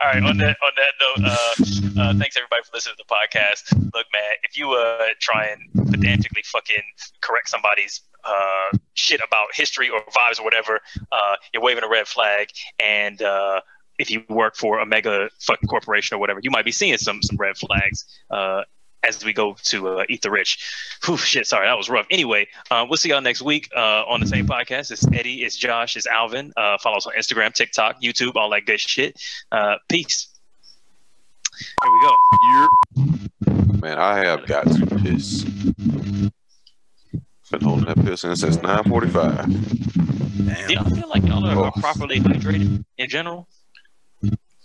All 0.00 0.08
right. 0.08 0.22
On 0.22 0.36
that 0.38 0.56
on 0.62 0.72
that 0.76 0.92
note, 1.00 1.24
uh, 1.26 1.54
uh, 2.00 2.14
thanks 2.18 2.36
everybody 2.36 2.62
for 2.64 2.70
listening 2.74 2.96
to 2.98 3.04
the 3.08 3.14
podcast. 3.14 3.72
Look, 3.94 4.06
man, 4.12 4.32
if 4.42 4.56
you 4.56 4.72
uh 4.72 5.06
try 5.20 5.46
and 5.46 5.90
pedantically 5.90 6.42
fucking 6.44 6.82
correct 7.20 7.48
somebody's 7.48 8.00
uh 8.24 8.76
shit 8.94 9.20
about 9.26 9.48
history 9.54 9.88
or 9.88 10.00
vibes 10.02 10.38
or 10.38 10.44
whatever, 10.44 10.80
uh, 11.10 11.36
you're 11.52 11.62
waving 11.62 11.84
a 11.84 11.88
red 11.88 12.06
flag, 12.06 12.48
and 12.78 13.22
uh, 13.22 13.60
if 13.98 14.10
you 14.10 14.22
work 14.28 14.56
for 14.56 14.78
a 14.80 14.86
mega 14.86 15.30
fucking 15.40 15.68
corporation 15.68 16.16
or 16.16 16.18
whatever, 16.18 16.40
you 16.42 16.50
might 16.50 16.64
be 16.64 16.72
seeing 16.72 16.96
some 16.98 17.22
some 17.22 17.36
red 17.36 17.56
flags. 17.56 18.04
Uh, 18.30 18.62
as 19.06 19.24
we 19.24 19.32
go 19.32 19.56
to 19.64 19.88
uh, 19.88 20.04
Eat 20.08 20.22
the 20.22 20.30
Rich. 20.30 20.58
Whew, 21.04 21.16
shit, 21.16 21.46
sorry, 21.46 21.66
that 21.66 21.76
was 21.76 21.88
rough. 21.90 22.06
Anyway, 22.10 22.46
uh, 22.70 22.86
we'll 22.88 22.96
see 22.96 23.08
y'all 23.08 23.20
next 23.20 23.42
week 23.42 23.68
uh, 23.76 24.04
on 24.06 24.20
the 24.20 24.26
same 24.26 24.46
podcast. 24.46 24.90
It's 24.90 25.06
Eddie, 25.12 25.42
it's 25.44 25.56
Josh, 25.56 25.96
it's 25.96 26.06
Alvin. 26.06 26.52
Uh, 26.56 26.78
follow 26.78 26.96
us 26.98 27.06
on 27.06 27.14
Instagram, 27.14 27.52
TikTok, 27.52 28.00
YouTube, 28.02 28.36
all 28.36 28.50
that 28.50 28.64
good 28.66 28.80
shit. 28.80 29.20
Uh, 29.50 29.76
peace. 29.88 30.28
Here 31.58 31.92
we 31.92 32.00
go. 32.06 32.16
You're- 32.50 32.68
Man, 33.80 33.98
I 33.98 34.18
have 34.24 34.46
got 34.46 34.64
to 34.68 34.86
piss. 34.86 35.42
Been 37.50 37.60
holding 37.60 37.84
that 37.86 37.96
piss 38.04 38.22
in 38.24 38.34
since 38.36 38.56
9:45. 38.58 39.46
Do 40.68 40.72
y'all 40.74 40.84
feel 40.84 41.08
like 41.08 41.24
y'all 41.26 41.44
are, 41.44 41.56
are 41.64 41.72
Oh. 41.76 41.80
properly 41.80 42.20
hydrated 42.20 42.84
in 42.96 43.08
general? 43.10 43.48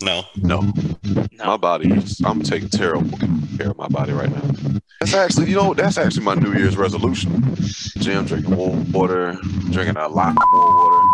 No. 0.02 0.24
No, 0.36 0.62
No. 1.32 1.46
my 1.46 1.58
body 1.58 1.92
is. 1.92 2.22
I'm 2.24 2.42
taking 2.42 2.70
terrible 2.70 3.18
care 3.58 3.72
of 3.72 3.78
my 3.78 3.88
body 3.88 4.14
right 4.14 4.30
now. 4.32 4.80
That's 5.00 5.14
actually, 5.14 5.50
you 5.50 5.56
know, 5.56 5.74
that's 5.74 5.98
actually 5.98 6.24
my 6.24 6.36
New 6.36 6.54
Year's 6.54 6.78
resolution. 6.78 7.56
Jim 7.98 8.26
drinking 8.26 8.56
wa- 8.56 8.76
water, 8.92 9.38
drinking 9.72 9.98
a 9.98 10.08
lot 10.08 10.36
more 10.52 10.76
water. 10.76 11.08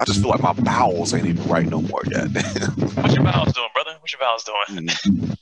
I 0.00 0.04
just 0.04 0.20
feel 0.20 0.30
like 0.30 0.42
my 0.42 0.52
bowels 0.52 1.12
ain't 1.14 1.26
even 1.26 1.44
right 1.48 1.66
no 1.66 1.82
more 1.82 2.02
yet. 2.10 2.28
What's 2.96 3.14
your 3.14 3.24
bowels 3.24 3.52
doing, 3.52 3.68
brother? 3.74 3.96
What's 4.00 4.12
your 4.12 4.20
bowels 4.20 4.44
doing? 4.44 4.88
Hmm. 4.88 5.32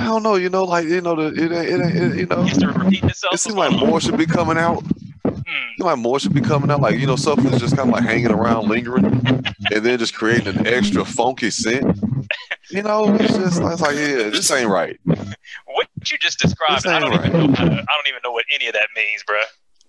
I 0.00 0.04
don't 0.04 0.22
know, 0.22 0.36
you 0.36 0.48
know, 0.48 0.64
like 0.64 0.86
you 0.86 1.00
know, 1.00 1.14
the 1.14 1.26
it, 1.28 1.52
ain't- 1.52 1.52
it, 1.52 1.84
ain't- 1.84 1.96
it 2.14 2.16
you 2.20 2.26
know, 2.26 2.42
Used 2.44 2.60
to 2.60 2.68
repeat 2.68 3.04
itself. 3.04 3.34
it 3.34 3.38
seems 3.38 3.56
like 3.56 3.72
more 3.72 4.00
should 4.00 4.16
be 4.16 4.26
coming 4.26 4.56
out. 4.56 4.82
You 5.48 5.84
know, 5.84 5.86
like 5.86 5.98
more 5.98 6.20
should 6.20 6.34
be 6.34 6.40
coming 6.40 6.70
out. 6.70 6.80
Like 6.80 6.98
you 6.98 7.06
know, 7.06 7.16
stuff 7.16 7.38
is 7.46 7.60
just 7.60 7.76
kind 7.76 7.88
of 7.88 7.94
like 7.94 8.04
hanging 8.04 8.30
around, 8.30 8.68
lingering, 8.68 9.04
and 9.06 9.84
then 9.84 9.98
just 9.98 10.14
creating 10.14 10.56
an 10.58 10.66
extra 10.66 11.04
funky 11.04 11.50
scent. 11.50 11.98
You 12.70 12.82
know, 12.82 13.14
it's 13.14 13.34
just 13.34 13.60
it's 13.62 13.80
like 13.80 13.96
yeah, 13.96 14.28
this 14.30 14.50
ain't 14.50 14.68
right. 14.68 14.98
What 15.04 15.88
you 16.10 16.18
just 16.18 16.38
described, 16.38 16.86
I 16.86 17.00
don't 17.00 17.14
even 17.14 17.32
know. 17.32 17.38
I 17.54 17.56
don't 17.56 18.08
even 18.08 18.20
know 18.24 18.32
what 18.32 18.44
any 18.54 18.66
of 18.66 18.74
that 18.74 18.88
means, 18.94 19.22
bro. 19.26 19.38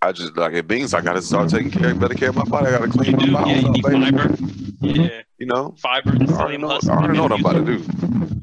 I 0.01 0.13
just 0.13 0.37
like 0.37 0.53
it 0.53 0.69
means 0.69 0.93
I 0.93 1.01
gotta 1.01 1.21
start 1.21 1.49
taking 1.49 1.71
care, 1.71 1.93
better 1.93 2.13
care 2.13 2.29
of 2.29 2.35
my 2.35 2.45
body. 2.45 2.67
I 2.67 2.71
gotta 2.71 2.87
clean 2.89 3.11
You 3.11 3.17
my 3.17 3.25
do, 3.25 3.31
bowels 3.33 3.49
yeah. 3.49 3.59
You 3.59 3.67
up, 3.67 3.73
need 3.73 3.83
baby. 3.83 4.11
fiber. 4.11 4.35
Yeah, 4.81 5.21
You 5.39 5.45
know, 5.47 5.75
fiber. 5.77 6.11
I 6.11 6.13
already 6.13 6.57
psyllium 6.57 6.59
know, 6.61 6.69
I 6.69 6.95
already 6.95 7.13
know 7.17 7.23
what 7.23 7.31
I'm 7.33 7.39
about 7.41 7.65
to 7.65 7.65
do. 7.65 8.38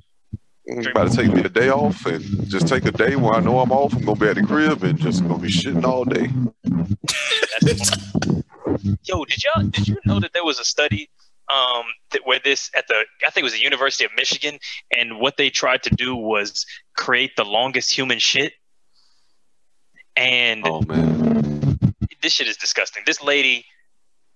I'm 0.68 0.86
about 0.86 1.10
to 1.10 1.16
take 1.16 1.32
me 1.32 1.42
a 1.42 1.48
day 1.48 1.68
off 1.68 2.06
and 2.06 2.48
just 2.48 2.66
take 2.66 2.84
a 2.86 2.90
day 2.90 3.14
where 3.14 3.34
I 3.34 3.40
know 3.40 3.60
I'm 3.60 3.70
off. 3.70 3.94
I'm 3.94 4.04
gonna 4.04 4.18
be 4.18 4.26
at 4.26 4.34
the 4.34 4.42
crib 4.42 4.82
and 4.82 4.98
just 4.98 5.22
gonna 5.22 5.38
be 5.38 5.48
shitting 5.48 5.84
all 5.84 6.04
day. 6.04 6.28
Yo, 9.04 9.24
did 9.24 9.44
y'all 9.44 9.62
did 9.62 9.86
you 9.86 9.96
know 10.04 10.18
that 10.18 10.32
there 10.32 10.44
was 10.44 10.58
a 10.58 10.64
study 10.64 11.08
um 11.52 11.84
that 12.10 12.26
where 12.26 12.40
this 12.42 12.68
at 12.76 12.88
the 12.88 13.04
I 13.24 13.30
think 13.30 13.42
it 13.42 13.44
was 13.44 13.52
the 13.52 13.62
University 13.62 14.04
of 14.04 14.10
Michigan 14.16 14.58
and 14.96 15.20
what 15.20 15.36
they 15.36 15.50
tried 15.50 15.84
to 15.84 15.90
do 15.90 16.16
was 16.16 16.66
create 16.96 17.36
the 17.36 17.44
longest 17.44 17.96
human 17.96 18.18
shit. 18.18 18.52
And 20.16 20.66
Oh 20.66 20.82
man, 20.82 21.78
this 22.22 22.32
shit 22.32 22.48
is 22.48 22.56
disgusting. 22.56 23.04
This 23.06 23.22
lady 23.22 23.64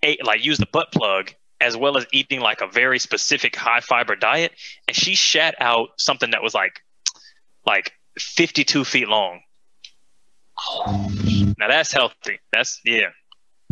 ate 0.04 0.24
like 0.24 0.44
used 0.44 0.62
a 0.62 0.66
butt 0.72 0.92
plug 0.92 1.34
as 1.60 1.76
well 1.76 1.96
as 1.96 2.06
eating 2.12 2.40
like 2.40 2.60
a 2.60 2.66
very 2.66 2.98
specific 2.98 3.56
high 3.56 3.80
fiber 3.80 4.16
diet, 4.16 4.52
and 4.88 4.96
she 4.96 5.14
shat 5.14 5.54
out 5.60 5.90
something 5.98 6.30
that 6.30 6.42
was 6.42 6.54
like 6.54 6.80
like 7.66 7.92
52 8.18 8.84
feet 8.84 9.08
long. 9.08 9.40
Now 11.58 11.68
that's 11.68 11.92
healthy. 11.92 12.40
That's 12.52 12.80
yeah. 12.84 13.10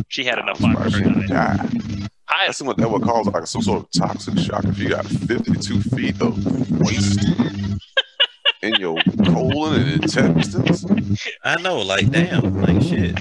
She 0.08 0.24
had 0.24 0.38
enough 0.38 0.58
fiber 0.58 0.86
in 0.86 1.14
her 1.14 1.26
diet. 1.26 2.08
I, 2.28 2.46
That's 2.46 2.60
what 2.60 2.76
that 2.76 2.90
would 2.90 3.02
cause 3.02 3.26
like 3.26 3.46
some 3.46 3.62
sort 3.62 3.84
of 3.84 3.90
toxic 3.90 4.38
shock 4.38 4.64
if 4.64 4.78
you 4.78 4.90
got 4.90 5.06
52 5.06 5.80
feet 5.80 6.20
of 6.20 6.36
waste 6.80 7.20
in 8.62 8.74
your 8.74 8.96
colon 9.24 9.80
and 9.80 10.02
intestines. 10.02 11.26
I 11.44 11.60
know, 11.60 11.78
like 11.78 12.10
damn, 12.10 12.60
like 12.60 12.82
shit. 12.82 13.18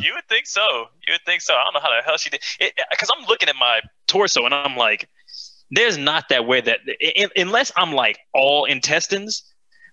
you 0.00 0.14
would 0.14 0.28
think 0.28 0.46
so. 0.46 0.86
You 1.06 1.12
would 1.12 1.22
think 1.26 1.40
so. 1.40 1.54
I 1.54 1.64
don't 1.64 1.74
know 1.74 1.80
how 1.80 1.90
the 1.96 2.04
hell 2.04 2.16
she 2.16 2.30
did 2.30 2.42
it 2.60 2.74
because 2.90 3.10
I'm 3.16 3.26
looking 3.26 3.48
at 3.48 3.56
my 3.56 3.80
torso 4.06 4.44
and 4.44 4.54
I'm 4.54 4.76
like, 4.76 5.08
there's 5.70 5.98
not 5.98 6.28
that 6.28 6.46
way 6.46 6.60
that 6.60 6.80
in, 7.00 7.30
unless 7.36 7.72
I'm 7.76 7.92
like 7.92 8.18
all 8.32 8.64
intestines. 8.64 9.44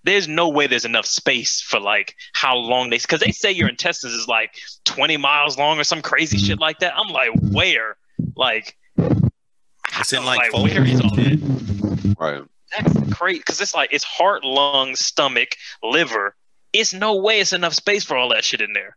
There's 0.05 0.29
no 0.29 0.47
way 0.47 0.65
there's 0.65 0.85
enough 0.85 1.05
space 1.05 1.61
for 1.61 1.77
like 1.77 2.15
how 2.33 2.55
long 2.55 2.89
they 2.89 2.99
because 2.99 3.19
they 3.19 3.31
say 3.31 3.51
your 3.51 3.67
intestines 3.67 4.13
is 4.13 4.29
like 4.29 4.53
20 4.85 5.17
miles 5.17 5.57
long 5.57 5.77
or 5.77 5.83
some 5.83 6.01
crazy 6.01 6.37
mm-hmm. 6.37 6.45
shit 6.45 6.59
like 6.59 6.79
that. 6.79 6.93
I'm 6.95 7.09
like, 7.09 7.31
where? 7.51 7.97
Like, 8.37 8.77
It's 8.97 10.13
in 10.13 10.19
I'm 10.19 10.25
like 10.25 10.53
where 10.53 10.73
folds 10.73 10.89
is 10.89 10.99
and 11.01 11.09
all 11.09 11.15
that? 11.17 12.15
Right. 12.17 12.43
That's 12.71 12.99
great 13.17 13.39
because 13.39 13.61
it's 13.61 13.73
like 13.73 13.91
it's 13.91 14.03
heart, 14.03 14.43
lung, 14.43 14.95
stomach, 14.95 15.49
liver. 15.83 16.35
It's 16.73 16.93
no 16.93 17.15
way 17.15 17.39
it's 17.39 17.53
enough 17.53 17.73
space 17.73 18.03
for 18.03 18.15
all 18.15 18.29
that 18.29 18.43
shit 18.43 18.61
in 18.61 18.73
there. 18.73 18.95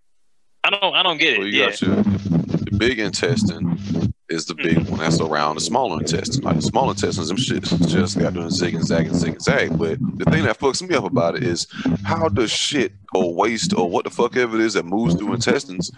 I 0.65 0.71
don't. 0.71 0.95
I 0.95 1.03
don't 1.03 1.19
get 1.19 1.35
it. 1.35 1.39
Well, 1.39 1.49
you 1.49 1.61
yeah. 1.61 1.71
got 1.71 1.83
your 1.83 1.97
the 1.97 2.77
big 2.79 2.99
intestine 2.99 4.13
is 4.33 4.47
the 4.47 4.55
big 4.55 4.79
one 4.89 4.99
that's 4.99 5.21
around 5.21 5.57
the 5.57 5.61
smaller 5.61 6.01
intestine. 6.01 6.43
Like 6.43 6.57
the 6.57 6.63
small 6.63 6.91
intestines, 6.91 7.29
them 7.29 7.37
shit 7.37 7.65
just 7.65 8.19
got 8.19 8.35
doing 8.35 8.51
zig 8.51 8.75
and 8.75 8.85
zag 8.85 9.07
and 9.07 9.17
zig 9.17 9.33
and 9.33 9.43
zag. 9.43 9.79
But 9.79 9.99
the 10.19 10.25
thing 10.31 10.45
that 10.45 10.59
fucks 10.59 10.87
me 10.87 10.95
up 10.95 11.05
about 11.05 11.37
it 11.37 11.43
is 11.43 11.67
how 12.05 12.29
does 12.29 12.51
shit 12.51 12.93
or 13.15 13.35
waste 13.35 13.75
or 13.75 13.89
what 13.89 14.05
the 14.05 14.11
fuck 14.11 14.37
ever 14.37 14.57
it 14.57 14.63
is 14.63 14.75
that 14.75 14.85
moves 14.85 15.15
through 15.15 15.35
intestines, 15.35 15.91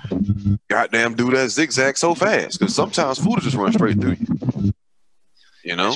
goddamn 0.68 1.14
do 1.14 1.30
that 1.30 1.50
zigzag 1.50 1.96
so 1.96 2.14
fast? 2.14 2.58
Because 2.58 2.74
sometimes 2.74 3.18
food 3.18 3.34
will 3.34 3.40
just 3.40 3.56
run 3.56 3.72
straight 3.72 4.00
through 4.00 4.16
you. 4.18 4.72
You 5.62 5.76
know? 5.76 5.94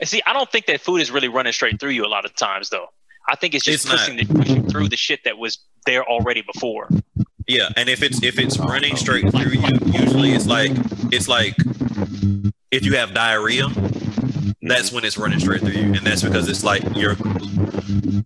And 0.00 0.08
see, 0.08 0.22
I 0.26 0.32
don't 0.32 0.50
think 0.50 0.66
that 0.66 0.80
food 0.80 1.00
is 1.00 1.10
really 1.10 1.28
running 1.28 1.52
straight 1.52 1.80
through 1.80 1.90
you 1.90 2.04
a 2.04 2.08
lot 2.08 2.24
of 2.24 2.34
times, 2.36 2.70
though. 2.70 2.86
I 3.28 3.36
think 3.36 3.54
it's 3.54 3.64
just 3.64 3.84
It's 3.84 3.90
pushing, 3.90 4.16
the, 4.16 4.24
pushing 4.24 4.68
through 4.68 4.88
the 4.88 4.96
shit 4.96 5.24
that 5.24 5.38
was 5.38 5.58
there 5.84 6.04
already 6.04 6.42
before. 6.42 6.88
Yeah, 7.48 7.68
and 7.76 7.88
if 7.88 8.02
it's 8.02 8.22
if 8.22 8.38
it's 8.38 8.58
running 8.58 8.96
straight 8.96 9.30
through 9.30 9.52
you, 9.52 9.78
usually 9.86 10.32
it's 10.32 10.46
like 10.46 10.72
it's 11.12 11.28
like 11.28 11.54
if 12.72 12.84
you 12.84 12.96
have 12.96 13.14
diarrhea, 13.14 13.68
that's 14.62 14.90
when 14.90 15.04
it's 15.04 15.16
running 15.16 15.38
straight 15.38 15.60
through 15.60 15.70
you, 15.70 15.94
and 15.94 16.04
that's 16.04 16.22
because 16.22 16.48
it's 16.48 16.64
like 16.64 16.82
you're 16.96 17.14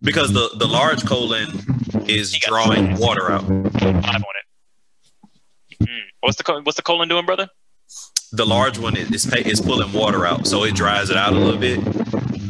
because 0.01 0.33
the 0.33 0.51
the 0.57 0.67
large 0.67 1.05
colon 1.05 1.49
is 2.09 2.33
drawing 2.33 2.97
water 2.97 3.31
out. 3.31 3.43
Five 3.43 3.85
on 3.85 4.23
it. 4.23 5.83
Mm. 5.83 5.99
What's 6.21 6.39
the 6.39 6.61
what's 6.63 6.77
the 6.77 6.83
colon 6.83 7.09
doing, 7.09 7.27
brother? 7.27 7.49
The 8.33 8.47
large 8.47 8.79
one 8.79 8.97
is 8.97 9.27
is, 9.27 9.61
pulling 9.61 9.93
water 9.93 10.25
out, 10.27 10.47
so 10.47 10.65
it 10.65 10.75
dries 10.75 11.11
it 11.11 11.17
out 11.17 11.33
a 11.33 11.39
little 11.39 11.59
bit. 11.61 11.81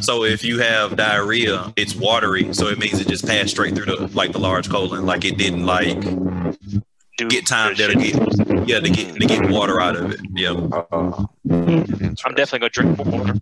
So 0.03 0.23
if 0.23 0.43
you 0.43 0.59
have 0.59 0.95
diarrhea, 0.95 1.73
it's 1.75 1.95
watery, 1.95 2.53
so 2.53 2.67
it 2.67 2.77
means 2.79 2.99
it 2.99 3.07
just 3.07 3.25
passed 3.25 3.51
straight 3.51 3.75
through 3.75 3.85
the 3.85 4.07
like 4.13 4.31
the 4.31 4.39
large 4.39 4.69
colon, 4.69 5.05
like 5.05 5.25
it 5.25 5.37
didn't 5.37 5.65
like 5.65 5.99
Do 7.17 7.27
get 7.29 7.45
time 7.47 7.73
there 7.75 7.87
to 7.93 7.99
it's 7.99 8.11
supposed 8.13 8.37
to 8.39 8.45
do. 8.45 8.63
yeah 8.67 8.79
to 8.79 8.89
get 8.89 9.13
to 9.15 9.25
get 9.27 9.49
water 9.49 9.81
out 9.81 9.95
of 9.95 10.11
it. 10.11 10.21
Yeah. 10.33 10.51
Uh, 10.51 11.25
I'm 11.49 12.35
definitely 12.35 12.59
gonna 12.59 12.69
drink 12.69 12.97
more 12.97 13.19
water, 13.19 13.33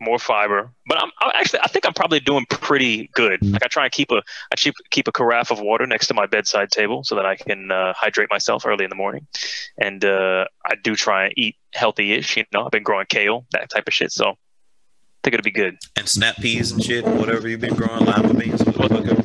more 0.00 0.18
fiber. 0.18 0.72
But 0.86 0.98
I'm, 1.02 1.10
I'm 1.20 1.32
actually 1.34 1.60
I 1.60 1.68
think 1.68 1.86
I'm 1.86 1.94
probably 1.94 2.20
doing 2.20 2.46
pretty 2.48 3.10
good. 3.14 3.44
Like 3.44 3.62
I 3.62 3.68
try 3.68 3.84
and 3.84 3.92
keep 3.92 4.10
a 4.10 4.22
I 4.50 4.56
keep 4.56 4.74
keep 4.90 5.08
a 5.08 5.12
carafe 5.12 5.50
of 5.50 5.60
water 5.60 5.86
next 5.86 6.06
to 6.08 6.14
my 6.14 6.26
bedside 6.26 6.70
table 6.70 7.04
so 7.04 7.14
that 7.16 7.26
I 7.26 7.36
can 7.36 7.70
uh, 7.70 7.92
hydrate 7.94 8.28
myself 8.30 8.66
early 8.66 8.84
in 8.84 8.90
the 8.90 8.96
morning, 8.96 9.26
and 9.78 10.04
uh, 10.04 10.46
I 10.64 10.74
do 10.82 10.94
try 10.96 11.24
and 11.26 11.34
eat 11.36 11.56
healthy-ish. 11.74 12.36
You 12.36 12.44
know, 12.52 12.64
I've 12.64 12.70
been 12.70 12.82
growing 12.82 13.06
kale, 13.08 13.46
that 13.52 13.70
type 13.70 13.86
of 13.86 13.94
shit. 13.94 14.12
So 14.12 14.30
I 14.30 14.36
think 15.22 15.34
it'll 15.34 15.44
be 15.44 15.50
good. 15.50 15.78
And 15.96 16.08
snap 16.08 16.36
peas 16.36 16.72
and 16.72 16.82
shit, 16.82 17.04
whatever 17.04 17.48
you've 17.48 17.60
been 17.60 17.74
growing, 17.74 18.04
lima 18.04 18.34
beans, 18.34 18.62
whatever. 18.64 19.22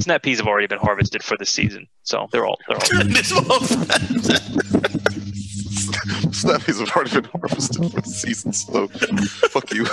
Snap 0.00 0.22
peas 0.22 0.38
have 0.38 0.46
already 0.46 0.66
been 0.66 0.78
harvested 0.78 1.22
for 1.22 1.36
the 1.38 1.46
season, 1.46 1.88
so 2.02 2.28
they're 2.30 2.46
all 2.46 2.58
they're 2.68 2.76
all. 2.76 3.60
Snappies 6.32 6.80
have 6.80 6.90
already 6.90 7.20
been 7.20 7.24
harvested 7.24 7.92
for 7.92 8.00
the 8.00 8.08
season, 8.08 8.52
so 8.52 8.88
fuck 9.48 9.72
you. 9.72 9.86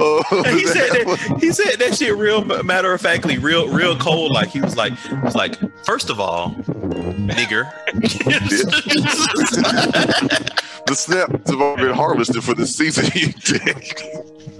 oh, 0.00 0.22
he 0.44 0.66
said 0.66 0.90
that, 0.90 1.36
he 1.40 1.52
said 1.52 1.78
that 1.78 1.96
shit 1.96 2.16
real 2.16 2.44
matter 2.62 2.92
of 2.92 3.00
factly, 3.00 3.38
real 3.38 3.68
real 3.68 3.96
cold. 3.96 4.32
Like 4.32 4.48
he 4.48 4.60
was 4.60 4.76
like, 4.76 4.94
he 4.98 5.14
was 5.16 5.34
like, 5.34 5.56
first 5.84 6.10
of 6.10 6.20
all, 6.20 6.50
nigger. 6.50 7.70
the 10.86 10.94
snaps 10.94 11.50
have 11.50 11.60
already 11.60 11.84
been 11.84 11.94
harvested 11.94 12.44
for 12.44 12.54
the 12.54 12.66
season, 12.66 13.06
you 13.14 13.32
dick. 13.32 14.02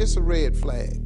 It's 0.00 0.16
a 0.16 0.22
red 0.22 0.56
flag. 0.56 0.99